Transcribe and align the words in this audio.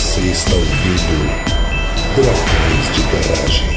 Você 0.00 0.22
está 0.22 0.54
ouvindo 0.54 1.28
Dragões 2.16 2.86
de 2.96 3.02
Garagem. 3.12 3.68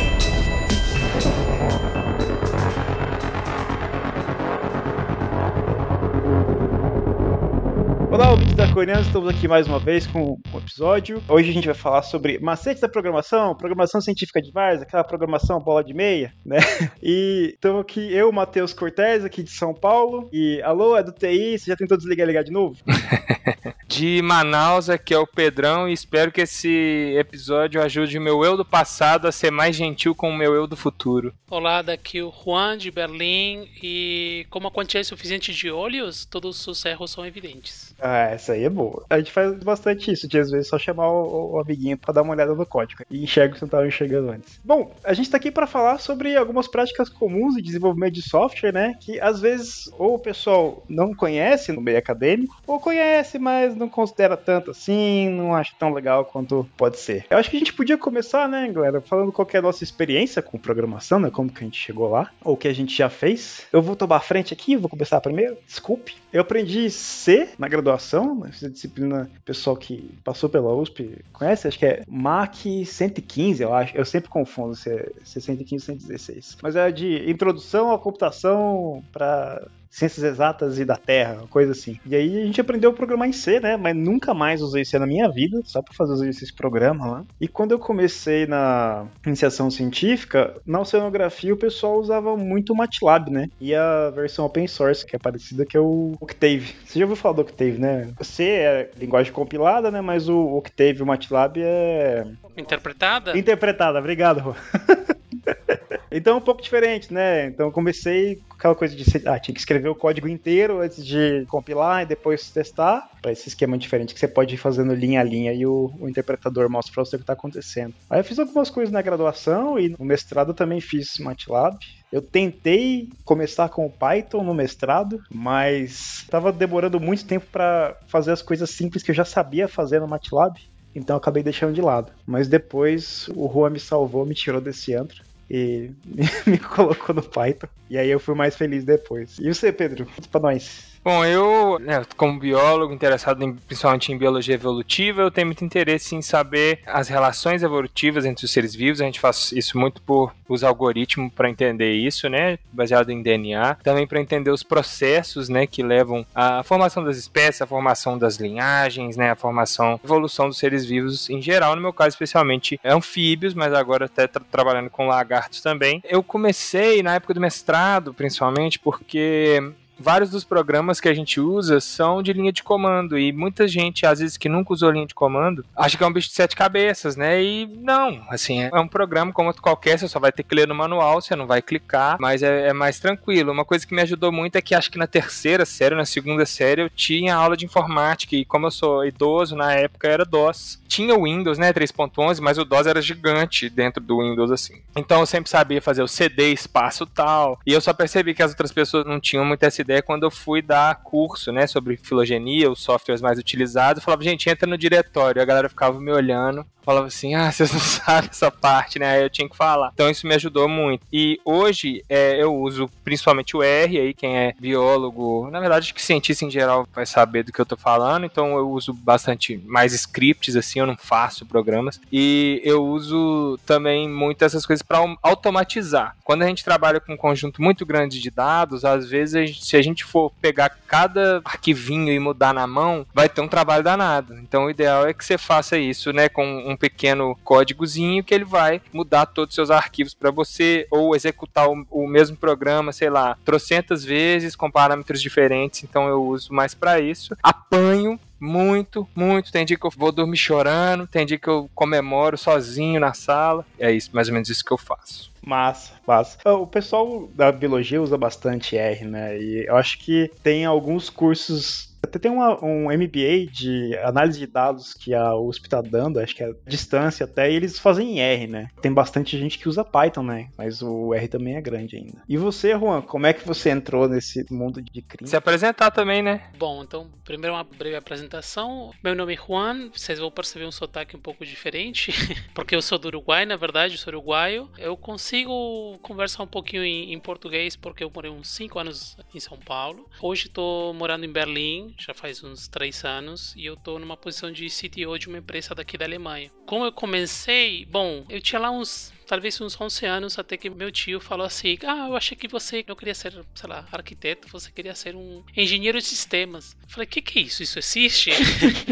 Olá, 8.09 8.31
ouvintes 8.31 8.55
da 8.55 8.71
Coreana, 8.73 9.01
estamos 9.01 9.27
aqui 9.29 9.49
mais 9.49 9.67
uma 9.67 9.79
vez 9.79 10.07
com 10.07 10.39
episódio. 10.63 11.21
Hoje 11.27 11.49
a 11.49 11.53
gente 11.53 11.65
vai 11.65 11.75
falar 11.75 12.01
sobre 12.01 12.39
macetes 12.39 12.81
da 12.81 12.87
programação, 12.87 13.55
programação 13.55 13.99
científica 13.99 14.41
de 14.41 14.51
Vars, 14.51 14.81
aquela 14.81 15.03
programação 15.03 15.59
bola 15.59 15.83
de 15.83 15.93
meia, 15.93 16.33
né? 16.45 16.57
E 17.05 17.51
estamos 17.53 17.81
aqui, 17.81 18.13
eu, 18.13 18.31
Matheus 18.31 18.71
Cortez, 18.71 19.25
aqui 19.25 19.43
de 19.43 19.51
São 19.51 19.73
Paulo. 19.73 20.29
E 20.31 20.61
alô, 20.61 20.95
é 20.95 21.03
do 21.03 21.11
TI, 21.11 21.57
você 21.57 21.65
já 21.69 21.75
tentou 21.75 21.97
desligar 21.97 22.25
e 22.25 22.27
ligar 22.27 22.43
de 22.43 22.51
novo? 22.51 22.77
de 23.87 24.21
Manaus, 24.23 24.89
aqui 24.89 25.13
é 25.13 25.17
o 25.17 25.27
Pedrão 25.27 25.89
e 25.89 25.93
espero 25.93 26.31
que 26.31 26.41
esse 26.41 27.13
episódio 27.17 27.81
ajude 27.81 28.17
o 28.17 28.21
meu 28.21 28.43
eu 28.43 28.55
do 28.55 28.63
passado 28.63 29.27
a 29.27 29.31
ser 29.31 29.51
mais 29.51 29.75
gentil 29.75 30.15
com 30.15 30.29
o 30.29 30.35
meu 30.35 30.53
eu 30.53 30.65
do 30.65 30.77
futuro. 30.77 31.33
Olá, 31.49 31.81
daqui 31.81 32.21
o 32.21 32.31
Juan 32.31 32.77
de 32.77 32.89
Berlim 32.89 33.67
e 33.81 34.47
como 34.49 34.67
a 34.67 34.71
quantia 34.71 35.01
é 35.01 35.03
suficiente 35.03 35.53
de 35.53 35.69
olhos, 35.69 36.25
todos 36.25 36.65
os 36.67 36.83
erros 36.85 37.11
são 37.11 37.25
evidentes. 37.25 37.93
Ah, 37.99 38.29
essa 38.29 38.53
aí 38.53 38.63
é 38.63 38.69
boa. 38.69 39.05
A 39.09 39.17
gente 39.17 39.31
faz 39.31 39.53
bastante 39.63 40.11
isso, 40.11 40.27
de 40.27 40.37
vezes 40.53 40.67
só 40.67 40.79
chamar 40.79 41.09
o, 41.09 41.53
o 41.53 41.59
amiguinho 41.59 41.97
para 41.97 42.13
dar 42.13 42.21
uma 42.21 42.33
olhada 42.33 42.55
no 42.55 42.65
código 42.65 43.03
e 43.11 43.23
enxerga 43.23 43.55
o 43.55 43.57
que 43.57 43.65
estava 43.65 43.87
enxergando 43.87 44.31
antes. 44.31 44.59
Bom, 44.63 44.95
a 45.03 45.13
gente 45.13 45.25
está 45.25 45.37
aqui 45.37 45.51
para 45.51 45.67
falar 45.67 45.99
sobre 45.99 46.35
algumas 46.35 46.67
práticas 46.67 47.09
comuns 47.09 47.55
de 47.55 47.61
desenvolvimento 47.61 48.13
de 48.13 48.21
software, 48.21 48.71
né? 48.71 48.95
Que 48.99 49.19
às 49.19 49.39
vezes 49.41 49.91
ou 49.97 50.15
o 50.15 50.19
pessoal 50.19 50.83
não 50.87 51.13
conhece 51.13 51.71
no 51.71 51.81
meio 51.81 51.97
acadêmico, 51.97 52.55
ou 52.65 52.79
conhece, 52.79 53.37
mas 53.37 53.75
não 53.75 53.89
considera 53.89 54.37
tanto 54.37 54.71
assim, 54.71 55.29
não 55.29 55.55
acha 55.55 55.73
tão 55.77 55.93
legal 55.93 56.25
quanto 56.25 56.67
pode 56.77 56.97
ser. 56.97 57.25
Eu 57.29 57.37
acho 57.37 57.49
que 57.49 57.55
a 57.55 57.59
gente 57.59 57.73
podia 57.73 57.97
começar, 57.97 58.47
né, 58.47 58.69
galera, 58.71 59.01
falando 59.01 59.31
qual 59.31 59.47
é 59.53 59.57
a 59.57 59.61
nossa 59.61 59.83
experiência 59.83 60.41
com 60.41 60.57
programação, 60.57 61.19
né? 61.19 61.29
Como 61.29 61.51
que 61.51 61.63
a 61.63 61.65
gente 61.65 61.79
chegou 61.79 62.09
lá, 62.09 62.31
ou 62.43 62.53
o 62.53 62.57
que 62.57 62.67
a 62.67 62.73
gente 62.73 62.95
já 62.95 63.09
fez. 63.09 63.65
Eu 63.71 63.81
vou 63.81 63.95
tomar 63.95 64.17
a 64.17 64.21
frente 64.21 64.53
aqui, 64.53 64.75
vou 64.75 64.89
começar 64.89 65.19
primeiro, 65.21 65.57
desculpe. 65.65 66.15
Eu 66.31 66.41
aprendi 66.41 66.89
C 66.89 67.49
na 67.57 67.67
graduação, 67.67 68.45
essa 68.47 68.69
disciplina 68.69 69.29
pessoal 69.45 69.75
que 69.75 70.09
passou 70.23 70.42
pela 70.49 70.73
USP 70.73 71.23
conhece, 71.31 71.67
acho 71.67 71.79
que 71.79 71.85
é 71.85 72.03
MAC 72.07 72.85
115, 72.85 73.63
eu 73.63 73.73
acho. 73.73 73.95
Eu 73.95 74.05
sempre 74.05 74.29
confundo 74.29 74.75
se 74.75 74.89
é, 74.89 75.11
se 75.23 75.39
é 75.39 75.41
115 75.41 75.91
ou 75.91 75.97
116. 75.97 76.57
Mas 76.61 76.75
é 76.75 76.91
de 76.91 77.29
introdução 77.29 77.91
à 77.91 77.99
computação 77.99 79.03
para 79.11 79.67
ciências 79.93 80.23
exatas 80.23 80.79
e 80.79 80.85
da 80.85 80.95
Terra, 80.95 81.43
coisa 81.51 81.71
assim. 81.71 81.99
E 82.03 82.15
aí 82.15 82.41
a 82.41 82.45
gente 82.45 82.59
aprendeu 82.59 82.89
a 82.89 82.93
programar 82.93 83.29
em 83.29 83.31
C, 83.31 83.59
né? 83.59 83.77
Mas 83.77 83.95
nunca 83.95 84.33
mais 84.33 84.59
usei 84.59 84.83
C 84.83 84.97
na 84.97 85.05
minha 85.05 85.29
vida, 85.29 85.61
só 85.63 85.83
para 85.83 85.93
fazer 85.93 86.27
esse 86.27 86.51
programa 86.51 87.05
lá. 87.05 87.25
E 87.39 87.47
quando 87.47 87.73
eu 87.73 87.79
comecei 87.79 88.47
na 88.47 89.05
iniciação 89.23 89.69
científica, 89.69 90.55
na 90.65 90.79
oceanografia 90.79 91.53
o 91.53 91.57
pessoal 91.57 91.99
usava 91.99 92.35
muito 92.35 92.73
o 92.73 92.75
MATLAB, 92.75 93.29
né? 93.29 93.49
E 93.61 93.75
a 93.75 94.09
versão 94.09 94.45
open 94.45 94.67
source, 94.67 95.05
que 95.05 95.15
é 95.15 95.19
parecida, 95.19 95.63
que 95.63 95.77
é 95.77 95.79
o 95.79 96.13
Octave. 96.19 96.73
Você 96.85 96.97
já 96.97 97.05
ouviu 97.05 97.15
falar 97.15 97.35
do 97.35 97.41
Octave, 97.43 97.77
né? 97.77 98.09
C 98.21 98.43
é 98.43 98.91
linguagem 98.97 99.31
compilada, 99.31 99.91
né? 99.91 100.01
Mas 100.01 100.27
o 100.27 100.57
Octave, 100.57 101.03
o 101.03 101.05
MATLAB 101.05 101.57
é... 101.57 102.25
Interpretada? 102.57 103.37
Interpretada, 103.37 103.99
obrigado. 103.99 104.55
Então 106.15 106.35
é 106.35 106.37
um 106.37 106.41
pouco 106.41 106.61
diferente, 106.61 107.11
né? 107.11 107.47
Então 107.47 107.71
comecei 107.71 108.35
com 108.47 108.55
aquela 108.55 108.75
coisa 108.75 108.95
de 108.95 109.03
ah, 109.25 109.39
tinha 109.39 109.53
que 109.53 109.59
escrever 109.59 109.89
o 109.89 109.95
código 109.95 110.27
inteiro 110.27 110.79
antes 110.79 111.03
de 111.03 111.43
compilar 111.49 112.03
e 112.03 112.05
depois 112.05 112.51
testar, 112.51 113.09
para 113.19 113.31
esse 113.31 113.49
esquema 113.49 113.75
diferente 113.79 114.13
que 114.13 114.19
você 114.19 114.27
pode 114.27 114.53
ir 114.53 114.59
fazendo 114.59 114.93
linha 114.93 115.21
a 115.21 115.23
linha 115.23 115.51
e 115.51 115.65
o, 115.65 115.91
o 115.99 116.07
interpretador 116.07 116.69
mostra 116.69 116.93
para 116.93 117.03
você 117.03 117.15
o 117.15 117.19
que 117.19 117.23
está 117.23 117.33
acontecendo. 117.33 117.95
Aí 118.07 118.19
eu 118.19 118.23
fiz 118.23 118.37
algumas 118.37 118.69
coisas 118.69 118.93
na 118.93 119.01
graduação 119.01 119.79
e 119.79 119.89
no 119.89 120.05
mestrado 120.05 120.53
também 120.53 120.79
fiz 120.79 121.17
MATLAB. 121.17 121.79
Eu 122.11 122.21
tentei 122.21 123.09
começar 123.25 123.69
com 123.69 123.87
o 123.87 123.89
Python 123.89 124.43
no 124.43 124.53
mestrado, 124.53 125.19
mas 125.33 126.19
estava 126.21 126.51
demorando 126.51 126.99
muito 126.99 127.25
tempo 127.25 127.47
para 127.51 127.97
fazer 128.07 128.31
as 128.31 128.41
coisas 128.43 128.69
simples 128.69 129.01
que 129.01 129.09
eu 129.09 129.15
já 129.15 129.25
sabia 129.25 129.67
fazer 129.67 129.99
no 129.99 130.07
MATLAB. 130.07 130.59
Então 130.95 131.17
acabei 131.17 131.41
deixando 131.41 131.73
de 131.73 131.81
lado. 131.81 132.11
Mas 132.23 132.47
depois 132.47 133.27
o 133.29 133.51
Juan 133.51 133.71
me 133.71 133.79
salvou, 133.79 134.27
me 134.27 134.35
tirou 134.35 134.61
desse 134.61 134.93
antro 134.93 135.23
e 135.49 135.91
me 136.47 136.57
colocou 136.57 137.15
no 137.15 137.21
Python. 137.21 137.67
E 137.89 137.97
aí 137.97 138.09
eu 138.09 138.19
fui 138.19 138.35
mais 138.35 138.55
feliz 138.55 138.83
depois. 138.83 139.37
E 139.39 139.53
você, 139.53 139.71
Pedro? 139.71 140.05
Conta 140.05 140.27
pra 140.29 140.41
nós. 140.41 140.92
Bom, 141.03 141.25
eu, 141.25 141.79
né, 141.79 142.05
como 142.15 142.39
biólogo 142.39 142.93
interessado 142.93 143.43
em, 143.43 143.53
principalmente 143.53 144.09
em 144.13 144.17
biologia 144.17 144.55
evolutiva, 144.55 145.21
eu 145.21 145.29
tenho 145.29 145.47
muito 145.47 145.65
interesse 145.65 146.15
em 146.15 146.21
saber 146.21 146.79
as 146.85 147.09
relações 147.09 147.61
evolutivas 147.61 148.23
entre 148.23 148.45
os 148.45 148.51
seres 148.51 148.73
vivos. 148.73 149.01
A 149.01 149.05
gente 149.05 149.19
faz 149.19 149.51
isso 149.51 149.77
muito 149.77 150.01
por 150.01 150.33
usar 150.47 150.69
algoritmo 150.69 151.29
para 151.29 151.49
entender 151.49 151.91
isso, 151.91 152.29
né, 152.29 152.57
baseado 152.71 153.09
em 153.09 153.21
DNA. 153.21 153.75
Também 153.83 154.07
para 154.07 154.21
entender 154.21 154.49
os 154.49 154.63
processos, 154.63 155.49
né, 155.49 155.67
que 155.67 155.83
levam 155.83 156.25
à 156.33 156.63
formação 156.63 157.03
das 157.03 157.17
espécies, 157.17 157.61
à 157.61 157.67
formação 157.67 158.17
das 158.17 158.37
linhagens, 158.37 159.17
né, 159.17 159.31
à 159.31 159.35
formação, 159.35 159.99
evolução 160.01 160.47
dos 160.47 160.57
seres 160.57 160.85
vivos 160.85 161.29
em 161.29 161.41
geral. 161.41 161.75
No 161.75 161.81
meu 161.81 161.91
caso, 161.91 162.11
especialmente 162.11 162.79
anfíbios, 162.81 163.53
mas 163.53 163.73
agora 163.73 164.05
até 164.05 164.25
tra 164.25 164.41
trabalhando 164.49 164.89
com 164.89 165.07
lagartos 165.07 165.59
também. 165.59 166.01
Eu 166.05 166.23
comecei 166.23 167.03
na 167.03 167.15
época 167.15 167.33
do 167.33 167.41
mestrado, 167.41 168.13
principalmente, 168.13 168.79
porque 168.79 169.73
vários 169.99 170.29
dos 170.29 170.43
programas 170.43 170.99
que 170.99 171.07
a 171.07 171.13
gente 171.13 171.39
usa 171.39 171.79
são 171.79 172.21
de 172.21 172.33
linha 172.33 172.51
de 172.51 172.63
comando 172.63 173.17
e 173.17 173.31
muita 173.31 173.67
gente, 173.67 174.05
às 174.05 174.19
vezes 174.19 174.37
que 174.37 174.49
nunca 174.49 174.73
usou 174.73 174.91
linha 174.91 175.05
de 175.05 175.13
comando, 175.13 175.65
acha 175.75 175.97
que 175.97 176.03
é 176.03 176.07
um 176.07 176.13
bicho 176.13 176.29
de 176.29 176.35
sete 176.35 176.55
cabeças, 176.55 177.15
né? 177.15 177.41
E 177.41 177.67
não, 177.67 178.23
assim, 178.29 178.61
é 178.61 178.79
um 178.79 178.87
programa 178.87 179.31
como 179.31 179.47
outro 179.47 179.61
qualquer, 179.61 179.97
você 179.97 180.07
só 180.07 180.19
vai 180.19 180.31
ter 180.31 180.43
que 180.43 180.55
ler 180.55 180.67
no 180.67 180.75
manual, 180.75 181.21
você 181.21 181.35
não 181.35 181.47
vai 181.47 181.61
clicar, 181.61 182.17
mas 182.19 182.43
é, 182.43 182.69
é, 182.69 182.73
mais 182.73 182.99
tranquilo. 182.99 183.51
Uma 183.51 183.65
coisa 183.65 183.85
que 183.85 183.95
me 183.95 184.01
ajudou 184.01 184.31
muito 184.31 184.55
é 184.55 184.61
que 184.61 184.75
acho 184.75 184.91
que 184.91 184.97
na 184.97 185.07
terceira 185.07 185.65
série, 185.65 185.95
na 185.95 186.05
segunda 186.05 186.45
série, 186.45 186.81
eu 186.81 186.89
tinha 186.89 187.35
aula 187.35 187.55
de 187.55 187.65
informática 187.65 188.35
e 188.35 188.45
como 188.45 188.67
eu 188.67 188.71
sou 188.71 189.05
idoso, 189.05 189.55
na 189.55 189.73
época 189.73 190.07
era 190.07 190.25
DOS. 190.25 190.81
Tinha 190.87 191.15
o 191.15 191.23
Windows, 191.23 191.57
né, 191.57 191.71
3.11, 191.73 192.39
mas 192.39 192.57
o 192.57 192.65
DOS 192.65 192.87
era 192.87 193.01
gigante 193.01 193.69
dentro 193.69 194.01
do 194.01 194.19
Windows, 194.19 194.51
assim. 194.51 194.81
Então 194.95 195.19
eu 195.19 195.25
sempre 195.25 195.49
sabia 195.49 195.81
fazer 195.81 196.03
o 196.03 196.07
CD, 196.07 196.51
espaço 196.51 197.05
tal, 197.05 197.59
e 197.65 197.73
eu 197.73 197.81
só 197.81 197.93
percebi 197.93 198.33
que 198.33 198.43
as 198.43 198.51
outras 198.51 198.71
pessoas 198.71 199.05
não 199.05 199.19
tinham 199.19 199.45
muito 199.45 199.63
essa 199.63 199.82
ideia 199.83 200.01
quando 200.01 200.23
eu 200.23 200.31
fui 200.31 200.61
dar 200.61 200.95
curso, 201.03 201.51
né, 201.51 201.67
sobre 201.67 201.97
filogenia, 201.97 202.71
os 202.71 202.81
softwares 202.81 203.21
mais 203.21 203.37
utilizados. 203.37 204.01
Eu 204.01 204.05
falava, 204.05 204.23
gente, 204.23 204.49
entra 204.49 204.67
no 204.67 204.77
diretório. 204.77 205.41
A 205.41 205.45
galera 205.45 205.69
ficava 205.69 205.99
me 205.99 206.11
olhando 206.11 206.65
falava 206.83 207.07
assim, 207.07 207.33
ah, 207.33 207.51
vocês 207.51 207.71
não 207.71 207.79
sabem 207.79 208.29
essa 208.29 208.51
parte, 208.51 208.99
né? 208.99 209.13
Aí 209.13 209.23
eu 209.23 209.29
tinha 209.29 209.49
que 209.49 209.55
falar. 209.55 209.91
Então 209.93 210.09
isso 210.09 210.27
me 210.27 210.35
ajudou 210.35 210.67
muito. 210.67 211.05
E 211.11 211.39
hoje 211.43 212.03
é, 212.09 212.41
eu 212.41 212.53
uso 212.53 212.89
principalmente 213.03 213.55
o 213.55 213.63
R, 213.63 213.99
aí 213.99 214.13
quem 214.13 214.37
é 214.37 214.53
biólogo, 214.59 215.49
na 215.49 215.59
verdade 215.59 215.85
acho 215.85 215.93
que 215.93 216.01
cientista 216.01 216.45
em 216.45 216.51
geral 216.51 216.87
vai 216.93 217.05
saber 217.05 217.43
do 217.43 217.51
que 217.51 217.59
eu 217.59 217.65
tô 217.65 217.77
falando, 217.77 218.25
então 218.25 218.57
eu 218.57 218.69
uso 218.69 218.93
bastante 218.93 219.57
mais 219.65 219.93
scripts, 219.93 220.55
assim, 220.55 220.79
eu 220.79 220.87
não 220.87 220.97
faço 220.97 221.45
programas. 221.45 221.99
E 222.11 222.61
eu 222.63 222.83
uso 222.83 223.57
também 223.65 224.09
muito 224.09 224.43
essas 224.43 224.65
coisas 224.65 224.83
para 224.83 224.99
automatizar. 225.21 226.15
Quando 226.23 226.43
a 226.43 226.47
gente 226.47 226.63
trabalha 226.63 226.99
com 226.99 227.13
um 227.13 227.17
conjunto 227.17 227.61
muito 227.61 227.85
grande 227.85 228.19
de 228.19 228.29
dados, 228.29 228.83
às 228.83 229.09
vezes 229.09 229.35
a 229.35 229.45
gente, 229.45 229.72
se 229.73 229.77
a 229.77 229.81
gente 229.81 230.03
for 230.03 230.31
pegar 230.39 230.69
cada 230.87 231.41
arquivinho 231.43 232.13
e 232.13 232.19
mudar 232.19 232.53
na 232.53 232.67
mão, 232.67 233.07
vai 233.11 233.27
ter 233.27 233.41
um 233.41 233.47
trabalho 233.47 233.83
danado. 233.83 234.37
Então 234.37 234.65
o 234.65 234.69
ideal 234.69 235.07
é 235.07 235.15
que 235.15 235.25
você 235.25 235.35
faça 235.35 235.79
isso, 235.79 236.13
né, 236.13 236.29
com 236.29 236.45
um 236.45 236.77
pequeno 236.77 237.35
códigozinho 237.43 238.23
que 238.23 238.35
ele 238.35 238.45
vai 238.45 238.79
mudar 238.93 239.25
todos 239.25 239.53
os 239.53 239.55
seus 239.55 239.71
arquivos 239.71 240.13
para 240.13 240.29
você 240.29 240.85
ou 240.91 241.15
executar 241.15 241.67
o, 241.67 241.87
o, 241.89 242.07
mesmo 242.07 242.37
programa, 242.37 242.91
sei 242.91 243.09
lá, 243.09 243.35
trocentas 243.43 244.03
vezes 244.03 244.55
com 244.55 244.69
parâmetros 244.69 245.19
diferentes. 245.19 245.83
Então 245.83 246.07
eu 246.07 246.23
uso 246.23 246.53
mais 246.53 246.75
para 246.75 246.99
isso. 246.99 247.35
Apanho 247.41 248.19
muito, 248.39 249.07
muito. 249.15 249.51
Tem 249.51 249.65
dia 249.65 249.77
que 249.77 249.85
eu 249.85 249.91
vou 249.95 250.11
dormir 250.11 250.37
chorando, 250.37 251.07
tem 251.07 251.25
dia 251.25 251.39
que 251.39 251.47
eu 251.47 251.69
comemoro 251.73 252.37
sozinho 252.37 252.99
na 252.99 253.13
sala. 253.13 253.65
É 253.79 253.91
isso, 253.91 254.11
mais 254.13 254.27
ou 254.27 254.33
menos 254.33 254.49
isso 254.49 254.63
que 254.63 254.71
eu 254.71 254.77
faço. 254.77 255.31
Massa, 255.45 255.93
massa. 256.05 256.37
O 256.49 256.67
pessoal 256.67 257.27
da 257.33 257.51
biologia 257.51 258.01
usa 258.01 258.17
bastante 258.17 258.77
R, 258.77 259.05
né? 259.05 259.37
E 259.39 259.65
eu 259.67 259.75
acho 259.75 259.97
que 259.99 260.29
tem 260.41 260.65
alguns 260.65 261.09
cursos 261.09 261.93
até 262.03 262.19
tem 262.19 262.31
uma, 262.31 262.63
um 262.63 262.91
MBA 262.91 263.47
de 263.49 263.97
análise 264.03 264.37
de 264.37 264.45
dados 264.45 264.93
que 264.93 265.13
a 265.13 265.35
USP 265.35 265.69
tá 265.69 265.81
dando, 265.81 266.19
acho 266.19 266.35
que 266.35 266.43
é 266.43 266.53
distância 266.67 267.23
até, 267.23 267.49
e 267.49 267.55
eles 267.55 267.79
fazem 267.79 268.17
em 268.17 268.19
R, 268.19 268.47
né? 268.47 268.67
Tem 268.81 268.91
bastante 268.91 269.37
gente 269.39 269.57
que 269.57 269.69
usa 269.69 269.85
Python, 269.85 270.23
né? 270.23 270.49
Mas 270.57 270.81
o 270.81 271.13
R 271.13 271.27
também 271.27 271.55
é 271.55 271.61
grande 271.61 271.95
ainda. 271.95 272.21
E 272.27 272.37
você, 272.37 272.77
Juan, 272.77 273.01
como 273.01 273.25
é 273.25 273.33
que 273.33 273.47
você 273.47 273.69
entrou 273.69 274.07
nesse 274.07 274.45
mundo 274.51 274.81
de 274.81 275.01
crime? 275.01 275.29
Se 275.29 275.35
apresentar 275.35 275.91
também, 275.91 276.21
né? 276.21 276.51
Bom, 276.57 276.83
então, 276.83 277.09
primeiro 277.23 277.55
uma 277.55 277.63
breve 277.63 277.95
apresentação. 277.95 278.91
Meu 279.03 279.15
nome 279.15 279.33
é 279.33 279.37
Juan, 279.37 279.89
vocês 279.89 280.19
vão 280.19 280.29
perceber 280.29 280.65
um 280.65 280.71
sotaque 280.71 281.15
um 281.15 281.21
pouco 281.21 281.45
diferente, 281.45 282.11
porque 282.53 282.75
eu 282.75 282.81
sou 282.81 282.99
do 282.99 283.07
Uruguai, 283.07 283.45
na 283.45 283.55
verdade, 283.55 283.93
eu 283.93 283.99
sou 283.99 284.13
uruguaio. 284.13 284.69
Eu 284.77 284.97
consigo 284.97 285.92
conversar 285.99 286.43
um 286.43 286.47
pouquinho 286.47 286.83
em, 286.83 287.13
em 287.13 287.19
português 287.19 287.75
porque 287.75 288.03
eu 288.03 288.11
morei 288.13 288.31
uns 288.31 288.49
5 288.49 288.79
anos 288.79 289.17
em 289.33 289.39
São 289.39 289.57
Paulo. 289.57 290.09
Hoje 290.21 290.47
estou 290.47 290.93
morando 290.93 291.25
em 291.25 291.31
Berlim, 291.31 291.93
já 291.97 292.13
faz 292.13 292.43
uns 292.43 292.67
três 292.67 293.03
anos, 293.03 293.53
e 293.55 293.65
eu 293.65 293.75
tô 293.75 293.99
numa 293.99 294.17
posição 294.17 294.51
de 294.51 294.67
CTO 294.67 295.17
de 295.17 295.27
uma 295.27 295.37
empresa 295.37 295.75
daqui 295.75 295.97
da 295.97 296.05
Alemanha. 296.05 296.51
Como 296.65 296.85
eu 296.85 296.91
comecei, 296.91 297.85
bom, 297.85 298.25
eu 298.29 298.41
tinha 298.41 298.59
lá 298.59 298.71
uns 298.71 299.13
talvez 299.33 299.59
uns 299.59 299.79
11 299.79 300.05
anos, 300.05 300.37
até 300.37 300.55
que 300.55 300.69
meu 300.69 300.91
tio 300.91 301.19
falou 301.19 301.47
assim: 301.47 301.75
Ah, 301.87 302.07
eu 302.07 302.15
achei 302.15 302.37
que 302.37 302.47
você 302.47 302.85
não 302.87 302.95
queria 302.95 303.15
ser, 303.15 303.33
sei 303.55 303.67
lá, 303.67 303.83
arquiteto, 303.91 304.47
você 304.47 304.71
queria 304.71 304.93
ser 304.93 305.15
um 305.15 305.43
engenheiro 305.57 305.97
de 305.97 306.05
sistemas. 306.05 306.77
Eu 306.83 306.89
falei: 306.89 307.07
Que 307.07 307.19
que 307.19 307.39
é 307.39 307.41
isso? 307.41 307.63
Isso 307.63 307.79
existe? 307.79 308.29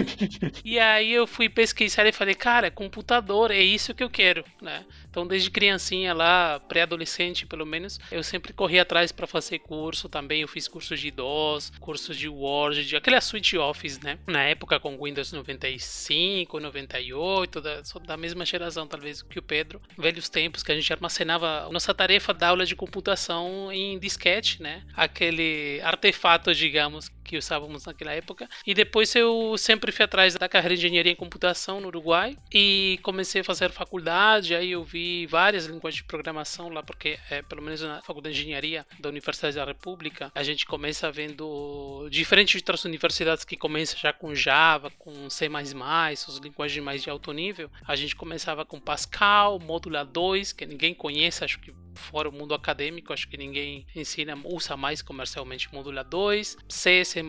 e 0.66 0.80
aí 0.80 1.14
eu 1.14 1.28
fui 1.28 1.48
pesquisar 1.48 2.08
e 2.08 2.12
falei: 2.12 2.34
Cara, 2.34 2.72
computador, 2.72 3.52
é 3.52 3.62
isso 3.62 3.94
que 3.94 4.04
eu 4.04 4.10
quero, 4.10 4.44
né? 4.60 4.84
Então, 5.12 5.28
desde 5.28 5.52
criancinha 5.52 6.14
lá, 6.14 6.60
pré-adolescente 6.62 7.46
pelo 7.46 7.66
menos, 7.66 8.00
eu 8.10 8.24
sempre 8.24 8.54
corri 8.54 8.80
atrás 8.80 9.12
para 9.12 9.28
fazer 9.28 9.60
curso 9.60 10.08
também. 10.08 10.42
Eu 10.42 10.48
fiz 10.48 10.70
cursos 10.70 11.00
de 11.00 11.12
DOS, 11.12 11.72
cursos 11.82 12.18
de 12.18 12.30
Word, 12.30 12.86
de 12.86 12.96
aquela 12.96 13.20
suite 13.20 13.58
Office, 13.58 14.00
né? 14.00 14.18
Na 14.26 14.42
época 14.44 14.80
com 14.80 14.98
Windows 14.98 15.34
95, 15.34 16.60
98, 16.60 17.62
da, 17.62 17.82
da 18.06 18.18
mesma 18.18 18.46
geração 18.46 18.88
talvez 18.88 19.22
que 19.22 19.38
o 19.38 19.44
Pedro. 19.44 19.82
Velhos 19.98 20.31
tempos 20.32 20.64
que 20.64 20.72
a 20.72 20.76
gente 20.76 20.92
armazenava 20.92 21.70
nossa 21.72 21.94
tarefa 21.94 22.34
da 22.34 22.48
aula 22.48 22.66
de 22.66 22.76
computação 22.76 23.72
em 23.72 24.00
disquete, 24.00 24.62
né? 24.62 24.82
Aquele 24.96 25.80
artefato, 25.84 26.54
digamos, 26.56 27.12
que 27.32 27.38
usávamos 27.38 27.86
naquela 27.86 28.12
época. 28.12 28.50
E 28.68 28.74
depois 28.74 29.16
eu 29.16 29.58
sempre 29.58 29.90
fui 29.94 30.04
atrás 30.04 30.36
da 30.36 30.50
carreira 30.50 30.76
de 30.76 30.86
engenharia 30.86 31.14
em 31.14 31.16
computação 31.16 31.80
no 31.80 31.88
Uruguai 31.88 32.38
e 32.54 33.00
comecei 33.02 33.40
a 33.40 33.44
fazer 33.44 33.72
faculdade. 33.72 34.54
Aí 34.54 34.72
eu 34.72 34.84
vi 34.84 35.26
várias 35.28 35.66
linguagens 35.66 36.02
de 36.02 36.04
programação 36.04 36.68
lá, 36.68 36.84
porque 36.84 37.18
é, 37.30 37.42
pelo 37.42 37.62
menos 37.62 37.82
na 37.82 38.02
faculdade 38.02 38.36
de 38.36 38.42
engenharia 38.42 38.86
da 39.00 39.08
Universidade 39.08 39.56
da 39.56 39.64
República, 39.64 40.30
a 40.36 40.44
gente 40.44 40.66
começa 40.66 41.10
vendo 41.10 42.10
diferente 42.12 42.52
de 42.52 42.58
outras 42.58 42.84
universidades 42.84 43.46
que 43.46 43.56
começam 43.56 43.98
já 43.98 44.12
com 44.12 44.36
Java, 44.36 44.92
com 45.00 45.30
C++, 45.30 45.48
as 45.48 46.38
linguagens 46.44 46.84
mais 46.84 47.02
de 47.02 47.10
alto 47.10 47.32
nível. 47.32 47.72
A 47.88 47.96
gente 47.96 48.14
começava 48.14 48.66
com 48.66 48.78
Pascal, 48.78 49.58
Módula 49.58 50.04
2, 50.04 50.52
que 50.52 50.66
ninguém 50.66 50.94
conhece, 50.94 51.46
acho 51.46 51.60
que 51.60 51.74
fora 51.96 52.30
o 52.30 52.32
mundo 52.32 52.54
acadêmico, 52.54 53.14
acho 53.14 53.28
que 53.28 53.38
ninguém 53.38 53.86
ensina, 53.96 54.38
usa 54.44 54.76
mais 54.78 55.02
comercialmente 55.02 55.74
Modula 55.74 56.04
2, 56.04 56.58
C, 56.68 57.06
C++, 57.06 57.22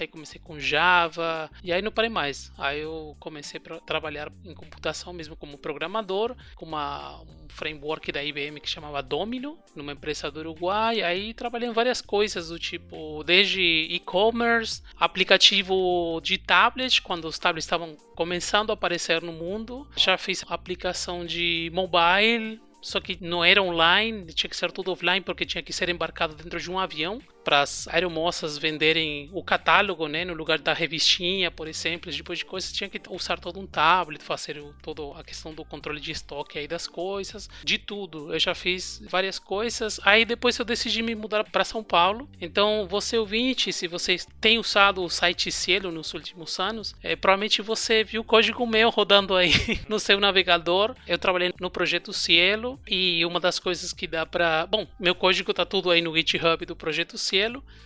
aí 0.00 0.08
comecei 0.08 0.40
com 0.40 0.58
Java, 0.58 1.50
e 1.62 1.72
aí 1.72 1.82
não 1.82 1.92
parei 1.92 2.10
mais. 2.10 2.52
Aí 2.58 2.80
eu 2.80 3.16
comecei 3.18 3.60
a 3.70 3.80
trabalhar 3.80 4.30
em 4.44 4.54
computação 4.54 5.12
mesmo 5.12 5.36
como 5.36 5.58
programador, 5.58 6.36
com 6.54 6.66
uma, 6.66 7.20
um 7.22 7.48
framework 7.48 8.12
da 8.12 8.22
IBM 8.22 8.60
que 8.60 8.68
chamava 8.68 9.02
Domino, 9.02 9.58
numa 9.74 9.92
empresa 9.92 10.30
do 10.30 10.40
Uruguai, 10.40 11.02
aí 11.02 11.34
trabalhei 11.34 11.68
em 11.68 11.72
várias 11.72 12.00
coisas 12.00 12.48
do 12.48 12.58
tipo, 12.58 13.22
desde 13.24 13.60
e-commerce, 13.90 14.82
aplicativo 14.98 16.20
de 16.22 16.38
tablet, 16.38 17.00
quando 17.02 17.26
os 17.26 17.38
tablets 17.38 17.64
estavam 17.64 17.96
começando 18.14 18.70
a 18.70 18.74
aparecer 18.74 19.22
no 19.22 19.32
mundo, 19.32 19.86
já 19.96 20.16
fiz 20.16 20.44
aplicação 20.48 21.24
de 21.24 21.70
mobile, 21.72 22.60
só 22.80 23.00
que 23.00 23.18
não 23.20 23.44
era 23.44 23.62
online, 23.62 24.26
tinha 24.32 24.50
que 24.50 24.56
ser 24.56 24.70
tudo 24.72 24.92
offline 24.92 25.22
porque 25.22 25.46
tinha 25.46 25.62
que 25.62 25.72
ser 25.72 25.88
embarcado 25.88 26.34
dentro 26.34 26.60
de 26.60 26.70
um 26.70 26.78
avião 26.78 27.20
para 27.46 27.60
as 27.60 27.86
aeromoças 27.86 28.58
venderem 28.58 29.30
o 29.32 29.40
catálogo, 29.40 30.08
né, 30.08 30.24
no 30.24 30.34
lugar 30.34 30.58
da 30.58 30.72
revistinha, 30.72 31.48
por 31.48 31.68
exemplo, 31.68 32.10
esse 32.10 32.16
tipo 32.16 32.34
de 32.34 32.44
coisas, 32.44 32.72
tinha 32.72 32.90
que 32.90 33.00
usar 33.08 33.38
todo 33.38 33.60
um 33.60 33.66
tablet, 33.68 34.20
fazer 34.20 34.60
toda 34.82 35.16
a 35.16 35.22
questão 35.22 35.54
do 35.54 35.64
controle 35.64 36.00
de 36.00 36.10
estoque 36.10 36.58
aí 36.58 36.66
das 36.66 36.88
coisas, 36.88 37.48
de 37.62 37.78
tudo. 37.78 38.34
Eu 38.34 38.40
já 38.40 38.52
fiz 38.52 39.00
várias 39.08 39.38
coisas. 39.38 40.00
Aí 40.02 40.24
depois 40.24 40.58
eu 40.58 40.64
decidi 40.64 41.02
me 41.02 41.14
mudar 41.14 41.44
para 41.44 41.62
São 41.62 41.84
Paulo. 41.84 42.28
Então, 42.40 42.88
você 42.90 43.16
ouvinte, 43.16 43.72
se 43.72 43.86
você 43.86 44.16
tem 44.40 44.58
usado 44.58 45.04
o 45.04 45.08
site 45.08 45.52
Cielo 45.52 45.92
nos 45.92 46.14
últimos 46.14 46.58
anos, 46.58 46.96
é, 47.00 47.14
provavelmente 47.14 47.62
você 47.62 48.02
viu 48.02 48.22
o 48.22 48.24
código 48.24 48.66
meu 48.66 48.90
rodando 48.90 49.36
aí 49.36 49.52
no 49.88 50.00
seu 50.00 50.18
navegador. 50.18 50.96
Eu 51.06 51.16
trabalhei 51.16 51.52
no 51.60 51.70
projeto 51.70 52.12
Cielo 52.12 52.80
e 52.88 53.24
uma 53.24 53.38
das 53.38 53.60
coisas 53.60 53.92
que 53.92 54.08
dá 54.08 54.26
para, 54.26 54.66
bom, 54.66 54.84
meu 54.98 55.14
código 55.14 55.54
tá 55.54 55.64
tudo 55.64 55.92
aí 55.92 56.02
no 56.02 56.16
GitHub 56.16 56.66
do 56.66 56.74
projeto 56.74 57.16
Cielo 57.16 57.35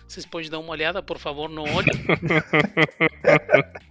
Vocês 0.07 0.25
podem 0.25 0.49
dar 0.49 0.59
uma 0.59 0.71
olhada, 0.71 1.03
por 1.03 1.17
favor, 1.17 1.49
no 1.49 1.63
olho. 1.63 1.91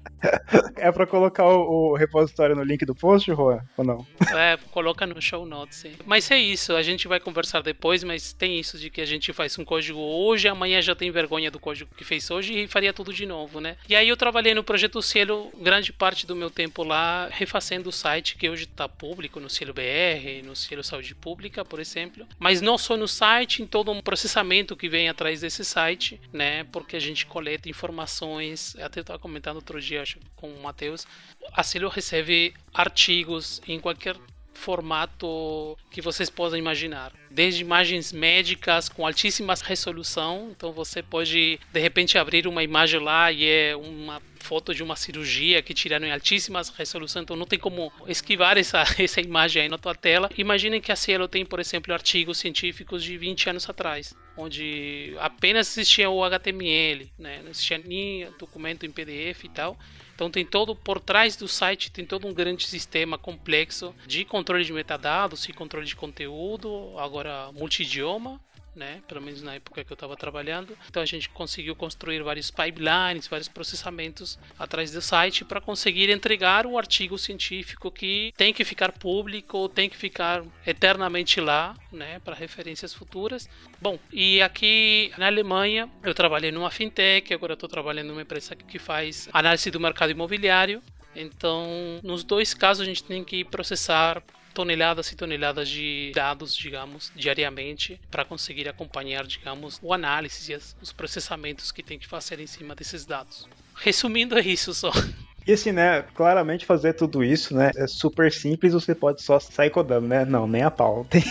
É 0.76 0.90
pra 0.90 1.06
colocar 1.06 1.44
o, 1.44 1.92
o, 1.92 1.94
repositório 1.94 2.56
no 2.56 2.62
link 2.62 2.84
do 2.86 2.94
post, 2.94 3.30
Juan? 3.30 3.60
Ou 3.76 3.84
não? 3.84 4.06
É, 4.34 4.56
coloca 4.70 5.06
no 5.06 5.20
show 5.20 5.44
notes, 5.44 5.78
sim. 5.78 5.92
Mas 6.06 6.30
é 6.30 6.38
isso, 6.38 6.74
a 6.74 6.82
gente 6.82 7.06
vai 7.06 7.20
conversar 7.20 7.62
depois, 7.62 8.02
mas 8.02 8.32
tem 8.32 8.58
isso 8.58 8.78
de 8.78 8.88
que 8.88 9.00
a 9.00 9.04
gente 9.04 9.32
faz 9.32 9.58
um 9.58 9.64
código 9.64 9.98
hoje, 9.98 10.48
amanhã 10.48 10.80
já 10.80 10.94
tem 10.94 11.10
vergonha 11.10 11.50
do 11.50 11.58
código 11.58 11.90
que 11.94 12.04
fez 12.04 12.30
hoje 12.30 12.62
e 12.62 12.66
faria 12.66 12.92
tudo 12.92 13.12
de 13.12 13.26
novo, 13.26 13.60
né? 13.60 13.76
E 13.88 13.94
aí 13.94 14.08
eu 14.08 14.16
trabalhei 14.16 14.54
no 14.54 14.64
projeto 14.64 15.02
Cielo 15.02 15.50
grande 15.60 15.92
parte 15.92 16.26
do 16.26 16.36
meu 16.36 16.50
tempo 16.50 16.82
lá, 16.82 17.28
refazendo 17.30 17.88
o 17.88 17.92
site 17.92 18.36
que 18.36 18.48
hoje 18.48 18.64
está 18.64 18.88
público 18.88 19.40
no 19.40 19.50
Cielo 19.50 19.74
BR, 19.74 20.44
no 20.44 20.56
Cielo 20.56 20.82
Saúde 20.82 21.14
Pública, 21.14 21.64
por 21.64 21.80
exemplo. 21.80 22.26
Mas 22.38 22.60
não 22.60 22.78
só 22.78 22.96
no 22.96 23.08
site, 23.08 23.62
em 23.62 23.66
todo 23.66 23.90
um 23.90 24.00
processamento 24.00 24.76
que 24.76 24.88
vem 24.88 25.08
atrás 25.08 25.40
desse 25.40 25.64
site, 25.64 26.20
né? 26.32 26.64
Porque 26.64 26.96
a 26.96 27.00
gente 27.00 27.26
coleta 27.26 27.68
informações, 27.68 28.76
até 28.76 29.00
eu 29.00 29.02
estava 29.02 29.18
comentando 29.18 29.56
outro 29.56 29.80
dia, 29.80 30.02
com 30.36 30.50
o 30.52 30.62
Matheus, 30.62 31.06
a 31.52 31.62
Celo 31.62 31.88
recebe 31.88 32.54
artigos 32.72 33.60
em 33.66 33.78
qualquer 33.78 34.16
formato 34.60 35.76
que 35.90 36.02
vocês 36.02 36.28
possam 36.28 36.58
imaginar. 36.58 37.12
Desde 37.30 37.62
imagens 37.62 38.12
médicas 38.12 38.88
com 38.88 39.06
altíssima 39.06 39.54
resolução, 39.54 40.50
então 40.50 40.72
você 40.72 41.02
pode 41.02 41.58
de 41.72 41.80
repente 41.80 42.18
abrir 42.18 42.46
uma 42.46 42.62
imagem 42.62 43.00
lá 43.00 43.32
e 43.32 43.46
é 43.46 43.76
uma 43.76 44.20
foto 44.38 44.74
de 44.74 44.82
uma 44.82 44.96
cirurgia 44.96 45.62
que 45.62 45.72
tiraram 45.72 46.06
em 46.06 46.12
altíssimas 46.12 46.68
resoluções, 46.70 47.22
então 47.22 47.36
não 47.36 47.46
tem 47.46 47.58
como 47.58 47.92
esquivar 48.06 48.58
essa, 48.58 48.84
essa 48.98 49.20
imagem 49.20 49.62
aí 49.62 49.68
na 49.68 49.78
tua 49.78 49.94
tela. 49.94 50.30
Imaginem 50.36 50.80
que 50.80 50.92
a 50.92 50.96
Cielo 50.96 51.26
tem, 51.26 51.44
por 51.44 51.58
exemplo, 51.60 51.92
artigos 51.92 52.38
científicos 52.38 53.02
de 53.02 53.16
20 53.16 53.50
anos 53.50 53.68
atrás, 53.68 54.14
onde 54.40 55.14
apenas 55.18 55.68
existia 55.68 56.08
o 56.08 56.24
HTML, 56.24 57.12
né? 57.18 57.40
não 57.42 57.50
existia 57.50 57.78
nem 57.78 58.28
documento 58.38 58.86
em 58.86 58.90
PDF 58.90 59.44
e 59.44 59.48
tal. 59.48 59.78
Então 60.14 60.30
tem 60.30 60.44
todo 60.44 60.74
por 60.74 61.00
trás 61.00 61.36
do 61.36 61.48
site 61.48 61.90
tem 61.90 62.04
todo 62.04 62.26
um 62.26 62.34
grande 62.34 62.66
sistema 62.66 63.16
complexo 63.16 63.94
de 64.06 64.24
controle 64.24 64.64
de 64.64 64.72
metadados 64.72 65.48
e 65.48 65.52
controle 65.52 65.86
de 65.86 65.96
conteúdo, 65.96 66.98
agora 66.98 67.50
multidioma, 67.52 68.40
né? 68.74 69.02
Pelo 69.08 69.20
menos 69.20 69.42
na 69.42 69.54
época 69.54 69.84
que 69.84 69.92
eu 69.92 69.94
estava 69.94 70.16
trabalhando. 70.16 70.76
Então 70.88 71.02
a 71.02 71.06
gente 71.06 71.28
conseguiu 71.28 71.74
construir 71.74 72.22
vários 72.22 72.50
pipelines, 72.50 73.26
vários 73.26 73.48
processamentos 73.48 74.38
atrás 74.58 74.92
do 74.92 75.00
site 75.00 75.44
para 75.44 75.60
conseguir 75.60 76.10
entregar 76.10 76.66
o 76.66 76.78
artigo 76.78 77.18
científico 77.18 77.90
que 77.90 78.32
tem 78.36 78.52
que 78.52 78.64
ficar 78.64 78.92
público, 78.92 79.68
tem 79.68 79.88
que 79.88 79.96
ficar 79.96 80.42
eternamente 80.66 81.40
lá, 81.40 81.76
né? 81.92 82.20
Para 82.20 82.34
referências 82.34 82.94
futuras. 82.94 83.48
Bom, 83.80 83.98
e 84.12 84.40
aqui 84.42 85.12
na 85.18 85.26
Alemanha 85.26 85.88
eu 86.02 86.14
trabalhei 86.14 86.52
numa 86.52 86.70
fintech, 86.70 87.32
agora 87.32 87.54
estou 87.54 87.68
trabalhando 87.68 88.08
numa 88.08 88.22
empresa 88.22 88.54
que 88.54 88.78
faz 88.78 89.28
análise 89.32 89.70
do 89.70 89.80
mercado 89.80 90.10
imobiliário. 90.10 90.82
Então, 91.14 92.00
nos 92.02 92.22
dois 92.22 92.54
casos 92.54 92.82
a 92.82 92.84
gente 92.84 93.02
tem 93.02 93.24
que 93.24 93.44
processar 93.44 94.22
toneladas 94.60 95.10
e 95.10 95.16
toneladas 95.16 95.68
de 95.70 96.12
dados, 96.14 96.54
digamos, 96.54 97.10
diariamente 97.16 97.98
para 98.10 98.26
conseguir 98.26 98.68
acompanhar, 98.68 99.26
digamos, 99.26 99.78
o 99.82 99.94
análise 99.94 100.52
e 100.52 100.56
os 100.82 100.92
processamentos 100.92 101.72
que 101.72 101.82
tem 101.82 101.98
que 101.98 102.06
fazer 102.06 102.38
em 102.40 102.46
cima 102.46 102.74
desses 102.74 103.06
dados. 103.06 103.48
Resumindo 103.74 104.38
é 104.38 104.42
isso 104.42 104.74
só. 104.74 104.92
E 105.46 105.54
assim, 105.54 105.72
né, 105.72 106.04
claramente 106.14 106.66
fazer 106.66 106.92
tudo 106.92 107.24
isso, 107.24 107.56
né, 107.56 107.70
é 107.74 107.86
super 107.86 108.30
simples, 108.30 108.74
você 108.74 108.94
pode 108.94 109.22
só 109.22 109.40
sair 109.40 109.70
codando, 109.70 110.06
né? 110.06 110.22
Não, 110.22 110.46
nem 110.46 110.62
a 110.62 110.70
pau. 110.70 111.06
Tem, 111.10 111.22